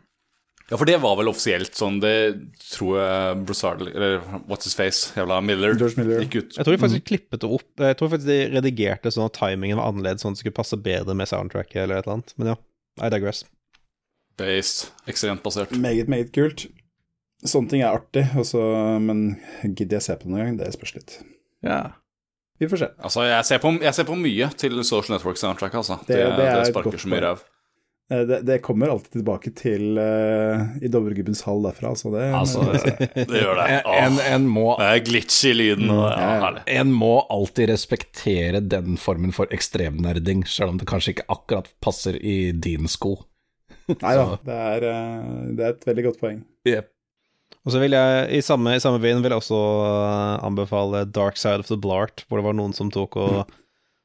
Ja, 0.71 0.77
for 0.79 0.85
det 0.87 0.95
var 1.03 1.17
vel 1.19 1.27
offisielt 1.29 1.75
sånn, 1.75 1.97
det 2.01 2.13
tror 2.71 2.95
jeg 2.97 3.41
Broussard, 3.45 3.81
eller 3.89 4.19
What's 4.47 4.63
His 4.69 4.75
Face, 4.79 5.11
jævla 5.17 5.41
Miller, 5.43 5.75
George 5.77 5.99
Miller. 5.99 6.21
gikk 6.23 6.37
ut 6.39 6.55
Jeg 6.57 6.65
tror 6.65 6.77
de 6.77 6.81
faktisk 6.81 7.03
klippet 7.09 7.41
det 7.43 7.49
opp. 7.51 7.67
Jeg 7.83 7.97
tror 7.99 8.09
faktisk 8.13 8.29
de 8.31 8.37
redigerte 8.55 9.11
sånn 9.13 9.25
at 9.27 9.35
timingen 9.37 9.77
var 9.77 9.91
annerledes, 9.91 10.23
sånn 10.23 10.31
at 10.33 10.39
det 10.39 10.45
skulle 10.45 10.55
passe 10.61 10.79
bedre 10.79 11.13
med 11.19 11.27
soundtracket 11.29 11.83
eller 11.83 11.99
et 11.99 12.07
eller 12.07 12.15
annet. 12.21 12.33
Men 12.39 12.47
ja, 12.53 12.55
I 13.05 13.09
digress. 13.13 13.43
based, 14.37 14.87
ekstremt 15.07 15.43
basert. 15.45 15.71
Meget, 15.77 16.07
meget 16.09 16.31
kult. 16.33 16.65
Sånne 17.45 17.69
ting 17.69 17.81
er 17.83 17.91
artig, 17.99 18.23
også, 18.39 18.61
men 19.03 19.35
gidder 19.75 19.99
jeg 19.99 20.05
se 20.07 20.15
på 20.15 20.23
det 20.29 20.31
noen 20.31 20.45
gang? 20.47 20.57
Det 20.63 20.71
spørs 20.73 20.95
litt. 20.95 21.17
Ja. 21.61 21.81
Vi 22.61 22.69
får 22.71 22.79
se. 22.79 22.87
Altså, 23.03 23.25
jeg 23.27 23.45
ser 23.49 23.59
på, 23.59 23.73
jeg 23.83 23.93
ser 23.97 24.07
på 24.07 24.15
mye 24.17 24.47
til 24.57 24.79
Social 24.87 25.17
Network-soundtracket, 25.17 25.75
altså. 25.83 25.99
Det- 26.07 26.15
Det, 26.15 26.23
det, 26.23 26.37
det 26.37 26.47
er 26.55 26.71
sparker 26.71 26.97
så 27.03 27.09
mye 27.11 27.21
ræv. 27.25 27.43
Eh, 28.13 28.21
Det, 28.29 28.39
det 28.45 28.59
kommer 28.61 28.91
alltid 28.93 29.11
tilbake 29.11 29.51
til 29.57 29.97
uh, 29.97 30.77
i 30.81 30.89
Dovregubbens 30.91 31.41
hall 31.47 31.63
derfra, 31.65 31.93
så 31.97 32.11
det 32.13 32.27
Altså, 32.35 32.63
det, 32.73 33.09
det 33.15 33.41
gjør 33.41 33.59
det. 33.59 33.67
En, 33.79 34.17
Åh, 34.19 34.31
en, 34.35 34.47
må, 34.49 34.67
det 34.79 34.89
er 34.91 35.03
glitch 35.07 35.39
i 35.49 35.53
lyden, 35.55 35.91
og 35.93 36.05
ja, 36.11 36.53
en 36.77 36.93
må 36.93 37.15
alltid 37.33 37.71
respektere 37.73 38.61
den 38.61 38.97
formen 39.01 39.33
for 39.35 39.49
ekstremnerding, 39.55 40.45
selv 40.49 40.75
om 40.75 40.81
det 40.81 40.89
kanskje 40.89 41.17
ikke 41.17 41.29
akkurat 41.33 41.69
passer 41.83 42.19
i 42.19 42.51
din 42.53 42.89
sko. 42.91 43.17
Nei 43.89 44.15
da, 44.15 44.27
det 44.45 44.57
er, 44.69 44.89
eh, 44.93 45.31
det 45.57 45.65
er 45.65 45.73
et 45.73 45.87
veldig 45.89 46.09
godt 46.11 46.21
poeng. 46.21 46.43
Yep. 46.69 46.89
Og 47.63 47.71
så 47.71 47.79
vil 47.79 47.95
jeg, 47.95 48.23
i 48.35 48.39
samme, 48.43 48.75
i 48.75 48.81
samme 48.83 48.99
veien, 48.99 49.21
vil 49.23 49.31
jeg 49.31 49.39
også 49.39 49.59
anbefale 50.43 51.05
Dark 51.15 51.37
Side 51.39 51.63
of 51.63 51.69
the 51.69 51.77
Blart, 51.79 52.25
hvor 52.27 52.39
det 52.39 52.47
var 52.47 52.57
noen 52.57 52.75
som 52.75 52.89
tok 52.91 53.15
og 53.21 53.53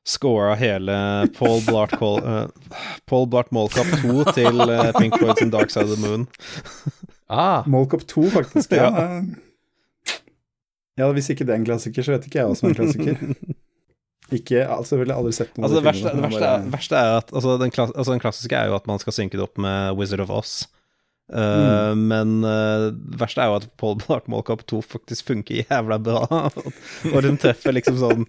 scora 0.09 0.55
hele 0.55 1.29
Paul 1.39 1.61
Blart, 1.67 1.91
Call, 1.91 2.19
eh, 2.19 2.47
Paul 3.05 3.27
Blart 3.27 3.51
Mallcap 3.51 3.87
2 4.03 4.25
til 4.33 4.61
uh, 4.61 4.89
Pink 4.97 5.19
Floyd 5.19 5.37
sin 5.39 5.51
Dark 5.53 5.71
Side 5.71 5.85
of 5.85 5.99
the 5.99 6.09
Moon. 6.09 6.27
Ah, 7.29 7.67
Mallcop 7.69 8.07
2, 8.09 8.31
faktisk. 8.31 8.73
Ja. 8.73 8.89
ja, 10.97 11.09
hvis 11.13 11.29
ikke 11.29 11.45
det 11.45 11.53
er 11.53 11.61
en 11.61 11.67
klassiker, 11.69 12.07
så 12.07 12.15
vet 12.15 12.25
ikke 12.25 12.41
jeg 12.41 12.49
hva 12.49 12.57
som 12.57 12.71
er 12.71 12.73
en 12.73 12.79
klassiker. 12.79 13.19
Ikke, 14.33 14.63
altså, 14.65 14.95
jeg 14.95 15.03
ville 15.03 15.17
aldri 15.17 15.35
sett 15.37 15.53
noen 15.57 15.67
Altså, 15.67 15.79
det 15.79 15.85
verste, 15.87 16.11
det 16.13 16.25
verste, 16.25 16.41
bare... 16.41 16.57
er, 16.57 16.73
verste 16.73 16.97
er 17.01 17.15
at 17.19 17.31
altså 17.33 17.57
den, 17.61 17.71
klass, 17.73 17.93
altså 17.95 18.13
den 18.13 18.21
klassiske 18.21 18.57
er 18.57 18.69
jo 18.69 18.77
at 18.77 18.89
man 18.89 19.01
skal 19.01 19.17
synke 19.17 19.41
det 19.41 19.45
opp 19.45 19.61
med 19.61 19.97
Wizard 20.01 20.25
of 20.25 20.33
Oz. 20.33 20.55
mm. 21.33 22.03
Men 22.09 22.35
uh, 22.45 22.89
det 22.97 23.21
verste 23.21 23.45
er 23.45 23.53
jo 23.53 23.59
at 23.61 23.69
Paul 23.81 23.97
Blart 24.01 24.29
Mallcap 24.29 24.65
2 24.73 24.81
faktisk 24.85 25.29
funker 25.35 25.63
jævla 25.63 26.01
bra. 26.01 26.25
og 27.15 27.21
den 27.25 27.41
treffer 27.41 27.77
liksom 27.77 28.01
sånn 28.01 28.29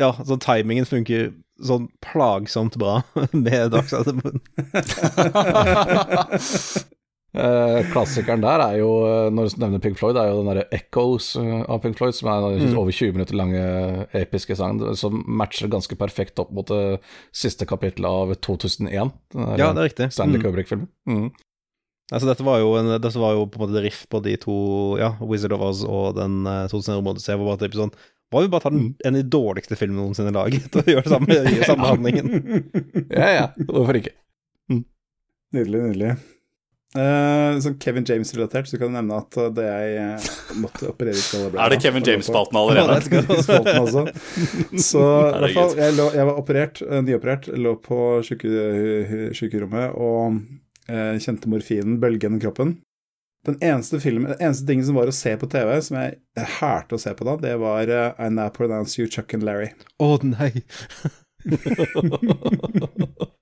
Ja, 0.00 0.12
så 0.24 0.38
timingen 0.40 0.86
funker 0.88 1.32
sånn 1.62 1.88
plagsomt 2.02 2.76
bra 2.80 3.02
med 3.32 3.74
Moon. 4.18 4.40
eh, 7.36 7.78
klassikeren 7.92 8.42
der 8.42 8.64
er 8.64 8.78
jo, 8.80 8.90
eh, 9.06 9.28
når 9.34 9.52
du 9.52 9.60
nevner 9.62 9.84
Pink 9.84 10.00
Floyd, 10.00 10.18
er 10.18 10.30
jo 10.30 10.40
den 10.40 10.50
derre 10.50 10.66
Echoes 10.74 11.34
eh, 11.40 11.60
av 11.62 11.82
Pink 11.84 12.00
Floyd, 12.00 12.16
som 12.18 12.32
er 12.32 12.48
en 12.56 12.74
over 12.80 12.90
20 12.94 13.14
minutter 13.18 13.38
lange 13.38 13.62
episke 14.18 14.56
sang, 14.58 14.80
som 14.98 15.22
matcher 15.28 15.70
ganske 15.72 15.98
perfekt 16.00 16.42
opp 16.42 16.50
mot 16.56 16.68
det 16.72 16.98
siste 17.36 17.68
kapittelet 17.68 18.10
av 18.10 18.34
2001. 18.40 19.14
Ja, 19.36 19.72
det 19.72 19.72
er 19.72 19.88
riktig. 19.90 20.12
Stanley 20.16 20.40
Mm. 20.42 20.46
Kubrick-filmen. 20.48 20.88
Mm. 21.08 21.28
Altså, 22.12 22.26
dette 22.28 22.44
var 22.44 22.58
jo, 22.60 22.74
en, 22.76 22.90
dette 23.00 23.20
var 23.20 23.36
jo 23.38 23.46
på 23.48 23.56
en 23.56 23.62
måte 23.64 23.80
riff 23.84 24.02
på 24.12 24.20
de 24.24 24.34
to, 24.40 24.54
ja, 25.00 25.14
Wizard 25.24 25.54
of 25.56 25.62
Oz 25.64 25.84
og 25.86 26.18
den 26.18 26.42
uh, 26.44 26.66
2000 26.68 27.06
Odyssey. 27.08 27.38
Hvor 27.38 27.48
bare 27.52 27.62
typ 27.62 27.78
sånn 27.78 27.94
Hva 28.32 28.40
om 28.40 28.46
vi 28.46 28.52
bare 28.52 28.64
tar 28.64 28.72
den, 28.72 28.86
en 29.04 29.16
av 29.16 29.20
de 29.20 29.28
dårligste 29.28 29.76
filmene 29.76 30.00
noensinne 30.06 30.32
laget, 30.32 30.72
og 30.80 30.88
gjør 30.88 31.04
det 31.04 31.12
samme, 31.12 31.40
gjør 31.52 31.66
samme 31.68 31.90
handlingen? 31.90 32.30
Ja, 33.12 33.28
ja, 33.28 33.48
hvorfor 33.68 33.98
ikke? 34.00 34.16
Nydelig, 35.52 35.82
nydelig. 35.84 36.14
Uh, 36.92 37.56
sånn 37.64 37.78
Kevin 37.80 38.04
James-relatert, 38.04 38.68
så 38.68 38.76
kan 38.76 38.90
du 38.90 38.96
nevne 38.98 39.16
at 39.22 39.36
eh, 39.40 39.46
det 39.56 39.64
jeg 39.64 39.92
eh, 39.96 40.26
måtte 40.60 40.90
operere 40.90 41.38
Er 41.56 41.72
det 41.72 41.78
Kevin 41.80 42.04
James-spalten 42.04 42.58
allerede? 42.60 42.98
Spalten 43.46 43.78
også. 43.80 44.02
Så 44.90 45.00
i 45.00 45.38
hvert 45.40 45.56
fall, 45.56 45.72
jeg, 45.80 45.94
lå, 45.96 46.10
jeg 46.12 46.28
var 46.28 46.40
operert, 46.42 46.82
nyoperert, 47.04 47.48
lå 47.56 47.72
på 47.80 47.98
syke- 48.28 49.32
sykerommet 49.36 49.96
og 49.96 50.36
uh, 50.92 51.14
kjente 51.16 51.48
morfinen 51.52 51.96
bølge 52.02 52.26
gjennom 52.26 52.44
kroppen. 52.44 52.74
Den 53.46 53.56
eneste, 53.58 53.98
filmen, 54.00 54.30
den 54.30 54.38
eneste 54.46 54.66
tingen 54.66 54.86
som 54.86 54.94
var 54.94 55.10
å 55.10 55.14
se 55.14 55.32
på 55.34 55.48
TV, 55.50 55.74
som 55.82 55.96
jeg 55.98 56.46
hærte 56.60 56.94
å 56.94 57.02
se 57.02 57.10
på 57.18 57.26
da, 57.26 57.34
det 57.42 57.56
var 57.58 57.90
uh, 57.90 58.14
I 58.22 58.30
Now 58.30 58.52
Pronounce 58.54 59.00
You 59.00 59.10
Chuck 59.10 59.34
and 59.34 59.42
Larry. 59.42 59.72
Å 59.98 60.14
nei! 60.22 60.62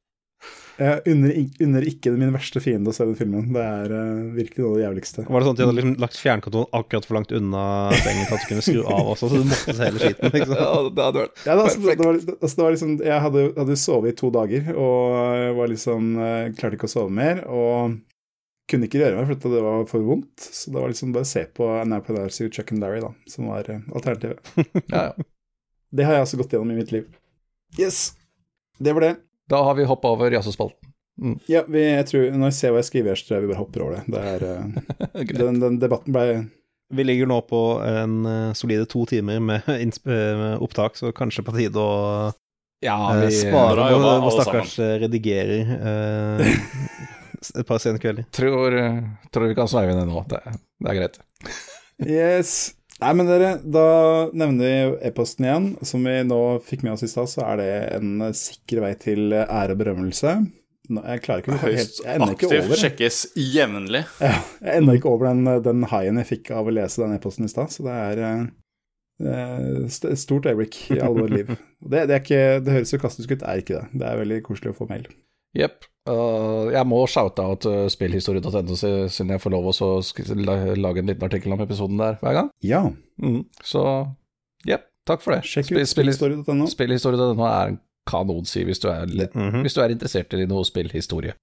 Jeg 0.80 1.02
unner, 1.12 1.34
unner 1.60 1.84
ikke 1.84 2.08
min 2.16 2.30
verste 2.32 2.56
fiende 2.64 2.88
å 2.88 2.94
se 2.96 3.04
den 3.04 3.16
filmen. 3.18 3.50
Det 3.52 3.60
er 3.60 3.92
uh, 3.92 4.30
virkelig 4.32 4.62
noe 4.62 4.70
av 4.70 4.78
det 4.78 4.84
jævligste. 4.86 5.24
Var 5.28 5.42
det 5.42 5.44
sånn 5.44 5.52
at 5.52 5.58
de 5.58 5.66
hadde 5.66 5.76
liksom 5.76 5.96
lagt 6.00 6.16
fjernkontrollen 6.16 6.78
akkurat 6.78 7.08
for 7.08 7.18
langt 7.18 7.34
unna 7.36 7.64
sengen 8.00 8.24
til 8.24 8.36
at 8.38 8.40
du 8.40 8.48
kunne 8.48 8.64
skru 8.64 8.80
av 8.86 9.10
også, 9.12 9.28
så 9.28 9.42
du 9.42 9.50
måtte 9.50 9.74
se 9.76 9.88
hele 9.90 10.00
skiten, 10.00 10.32
liksom? 10.38 10.56
Ja, 10.56 10.70
det 10.86 11.04
hadde 11.10 11.24
vært 11.26 11.42
Ja, 11.44 11.50
det, 11.52 11.66
altså, 11.66 11.82
det, 11.84 11.98
var, 12.00 12.20
altså, 12.38 12.54
det 12.54 12.64
var 12.64 12.76
liksom 12.78 12.94
Jeg 13.10 13.24
hadde, 13.26 13.44
hadde 13.58 13.76
sovet 13.84 14.14
i 14.14 14.18
to 14.22 14.32
dager 14.32 14.72
og 14.72 15.60
var 15.60 15.74
liksom 15.74 16.08
eh, 16.16 16.46
klarte 16.56 16.80
ikke 16.80 16.88
å 16.88 16.94
sove 16.94 17.12
mer. 17.12 17.44
Og 17.52 18.00
kunne 18.70 18.86
ikke 18.88 19.00
røre 19.02 19.18
meg, 19.18 19.32
for 19.42 19.54
det 19.54 19.62
var 19.64 19.88
for 19.90 20.06
vondt. 20.06 20.46
Så 20.46 20.70
det 20.72 20.78
var 20.78 20.92
liksom 20.92 21.14
bare 21.14 21.26
å 21.26 21.30
se 21.30 21.44
på 21.56 21.68
Now 21.90 22.00
og 22.00 22.30
Chuck 22.54 22.72
and 22.72 22.84
Larry, 22.84 23.02
da, 23.02 23.10
som 23.30 23.50
var 23.50 23.70
eh, 23.70 23.82
alternativet. 23.94 24.54
Ja, 24.92 25.10
ja. 25.10 25.28
Det 25.90 26.04
har 26.06 26.14
jeg 26.14 26.22
altså 26.22 26.38
gått 26.38 26.52
gjennom 26.54 26.70
i 26.70 26.78
mitt 26.78 26.92
liv. 26.94 27.08
Yes. 27.78 28.12
Det 28.78 28.92
var 28.94 29.02
det. 29.02 29.14
Da 29.50 29.64
har 29.66 29.74
vi 29.74 29.88
hoppa 29.90 30.12
over 30.14 30.30
jazzespalten. 30.30 30.92
Ja, 31.50 31.64
vi, 31.68 31.82
jeg 31.82 32.06
tror, 32.08 32.30
Når 32.32 32.48
jeg 32.48 32.56
ser 32.56 32.72
hva 32.72 32.80
jeg 32.80 32.88
skriver, 32.88 33.18
så 33.18 33.26
tror 33.26 33.36
jeg 33.36 33.44
vi 33.44 33.50
bare 33.50 33.60
hopper 33.60 33.82
over 33.84 33.98
det. 33.98 34.04
det 34.14 34.22
er, 34.30 34.44
eh, 35.20 35.34
den, 35.42 35.58
den 35.60 35.80
debatten 35.82 36.14
ble 36.14 36.26
Vi 36.96 37.04
ligger 37.04 37.28
nå 37.28 37.40
på 37.50 37.62
en 37.84 38.14
eh, 38.30 38.52
solide 38.56 38.86
to 38.88 39.04
timer 39.10 39.42
med, 39.42 39.66
med 40.06 40.62
opptak, 40.62 40.96
så 40.96 41.12
kanskje 41.12 41.44
på 41.44 41.56
tide 41.58 41.82
å 41.82 42.30
Ja, 42.86 42.96
eh, 43.16 43.26
vi 43.26 43.42
spare 43.42 43.74
Bra 43.76 43.88
på 43.90 43.96
jobba, 43.96 44.14
hvor 44.14 44.30
alle 44.30 44.36
stakkars 44.38 44.78
eh, 44.78 44.96
redigerer 45.02 45.74
eh, 45.76 47.18
et 47.54 47.66
par 47.68 47.80
sene 47.82 47.98
kvelder. 48.02 48.26
tror, 48.36 48.76
tror 49.32 49.48
vi 49.48 49.56
kan 49.58 49.68
sveive 49.70 49.94
ned 49.96 50.08
nå. 50.10 50.24
Det, 50.30 50.42
det 50.84 50.92
er 50.94 51.00
greit. 51.02 51.18
Yes. 52.00 52.74
Nei, 53.00 53.10
men 53.16 53.28
dere, 53.28 53.50
da 53.64 53.82
nevner 54.36 54.60
vi 54.96 55.08
e-posten 55.08 55.44
igjen. 55.46 55.66
Som 55.84 56.04
vi 56.08 56.14
nå 56.24 56.38
fikk 56.64 56.82
med 56.84 56.94
oss 56.94 57.04
i 57.04 57.08
stad, 57.12 57.28
så 57.32 57.42
er 57.48 57.60
det 57.60 57.68
en 57.98 58.14
eh, 58.26 58.32
sikker 58.36 58.80
vei 58.84 58.94
til 59.00 59.32
eh, 59.36 59.44
ære 59.48 59.76
og 59.76 59.80
berømmelse. 59.82 60.32
Nå- 60.92 61.04
Jeg 61.06 61.22
klarer 61.26 61.44
ikke 61.44 61.54
å 61.54 61.60
Høyst 61.62 62.00
aktivt 62.08 62.72
sjekkes 62.80 63.18
jevnlig. 63.36 64.02
Ja, 64.24 64.32
jeg 64.64 64.80
ender 64.82 64.96
ikke 65.00 65.12
over 65.12 65.28
den, 65.30 65.44
den 65.64 65.84
haien 65.92 66.20
jeg 66.20 66.28
fikk 66.34 66.50
av 66.56 66.68
å 66.68 66.74
lese 66.76 67.04
den 67.04 67.16
e-posten 67.18 67.48
i 67.48 67.52
stad, 67.52 67.72
så 67.72 67.84
det 67.86 67.96
er 68.08 68.22
eh, 68.26 68.42
eh, 69.24 69.80
st- 69.88 70.10
et 70.12 70.20
stort 70.24 70.48
øyeblikk 70.50 70.80
i 70.92 71.00
alle 71.00 71.20
våre 71.24 71.36
liv. 71.40 71.52
Det, 71.80 72.02
det, 72.10 72.12
er 72.16 72.20
ikke, 72.20 72.40
det 72.64 72.74
høres 72.76 72.90
sarkastisk 72.92 73.30
ut, 73.32 73.38
det 73.40 73.48
er 73.48 73.60
ikke 73.62 73.78
det. 73.78 73.86
Det 74.02 74.08
er 74.10 74.18
veldig 74.24 74.40
koselig 74.44 74.72
å 74.74 74.76
få 74.76 74.88
mail. 74.90 75.06
Jepp. 75.56 75.86
Uh, 76.08 76.70
jeg 76.72 76.86
må 76.88 77.02
shoute 77.10 77.44
out 77.44 77.66
uh, 77.68 77.84
spillhistorie.no 77.92 78.76
siden 78.78 79.34
jeg 79.34 79.42
får 79.42 79.52
lov 79.52 79.68
å 79.68 79.90
lage 80.80 81.02
en 81.02 81.10
liten 81.10 81.26
artikkel 81.26 81.54
om 81.54 81.60
episoden 81.62 82.00
der 82.00 82.18
hver 82.22 82.38
gang. 82.40 82.50
Ja, 82.64 82.88
Mm. 83.20 83.42
Så 83.60 83.82
jepp, 84.64 84.86
takk 85.04 85.20
for 85.20 85.34
det. 85.34 85.42
sjekk 85.44 85.74
ut 85.76 85.88
spillhistorie.no. 85.90 86.68
Spillhistorie.no 86.72 87.44
er 87.44 87.74
en 87.74 87.80
kanonside 88.08 88.64
hvis, 88.64 88.80
mm 88.80 89.50
-hmm. 89.50 89.60
Hvis 89.60 89.74
du 89.74 89.80
er 89.82 89.90
interessert 89.90 90.32
i 90.32 90.46
noe 90.46 90.64
spillhistorie. 90.64 91.34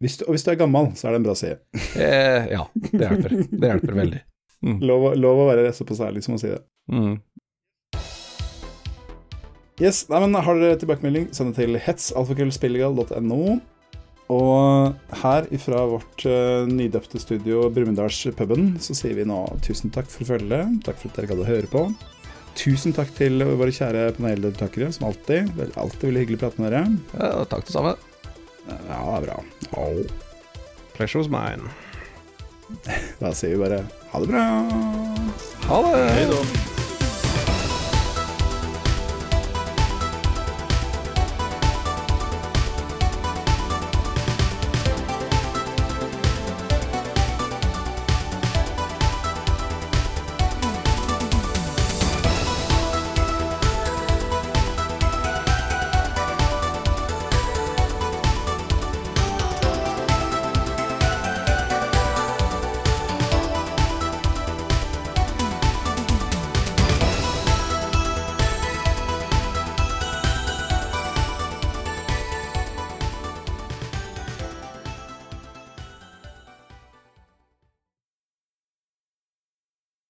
Hvis 0.00 0.16
du, 0.16 0.24
og 0.28 0.30
hvis 0.30 0.44
du 0.44 0.50
er 0.50 0.54
gammel, 0.54 0.92
så 0.94 1.08
er 1.08 1.12
det 1.12 1.16
en 1.16 1.22
bra 1.22 1.34
side. 1.34 1.58
Eh, 1.98 2.46
ja, 2.54 2.68
det 2.74 3.00
hjelper. 3.02 3.30
Det 3.50 3.66
hjelper 3.68 3.92
veldig. 3.92 4.20
Mm. 4.62 4.78
Lov, 4.80 5.14
lov 5.16 5.38
å 5.38 5.48
være 5.48 5.64
resse 5.66 5.84
på 5.84 5.94
særlig 5.94 6.22
som 6.22 6.34
å 6.34 6.38
si 6.38 6.48
det. 6.48 6.60
Mm. 6.92 7.18
Yes, 9.78 10.08
nei, 10.10 10.18
men 10.24 10.34
Har 10.42 10.58
dere 10.58 10.78
tilbakemelding, 10.80 11.28
send 11.34 11.54
det 11.54 11.62
til 11.62 11.78
hetsalfakrøllspillegal.no. 11.82 13.58
Og 14.28 14.96
her 15.22 15.46
ifra 15.54 15.84
vårt 15.88 16.24
uh, 16.28 16.66
nydøpte 16.68 17.20
studio 17.22 17.62
Brumunddalspuben 17.72 18.74
så 18.84 18.96
sier 18.98 19.16
vi 19.16 19.24
nå 19.28 19.38
tusen 19.64 19.92
takk 19.94 20.10
for 20.12 20.28
følget. 20.28 20.82
Takk 20.84 20.98
for 21.00 21.08
at 21.08 21.20
dere 21.20 21.30
gadd 21.30 21.44
å 21.46 21.48
høre 21.48 21.70
på. 21.72 21.86
Tusen 22.58 22.92
takk 22.92 23.12
til 23.16 23.40
våre 23.40 23.72
kjære 23.72 24.10
paneldeltakere, 24.18 24.90
som 24.92 25.08
alltid. 25.08 25.52
Er 25.56 25.70
alltid 25.80 26.08
veldig 26.10 26.24
hyggelig 26.24 26.40
å 26.40 26.42
prate 26.42 26.64
med 26.64 26.74
dere. 26.74 26.82
Ja, 27.14 27.46
takk 27.48 27.68
det 27.68 27.76
samme. 27.76 27.94
Ja, 28.66 28.98
det 28.98 29.14
er 29.14 29.28
bra. 29.28 29.38
Pleasure 30.98 31.22
was 31.22 31.30
mine. 31.32 31.70
Da 33.22 33.32
sier 33.32 33.54
vi 33.54 33.62
bare 33.62 33.80
ha 34.10 34.20
det 34.20 34.28
bra. 34.28 34.44
Ha 35.70 35.80
det. 35.86 36.04
Hei 36.18 36.28
da. 36.34 36.86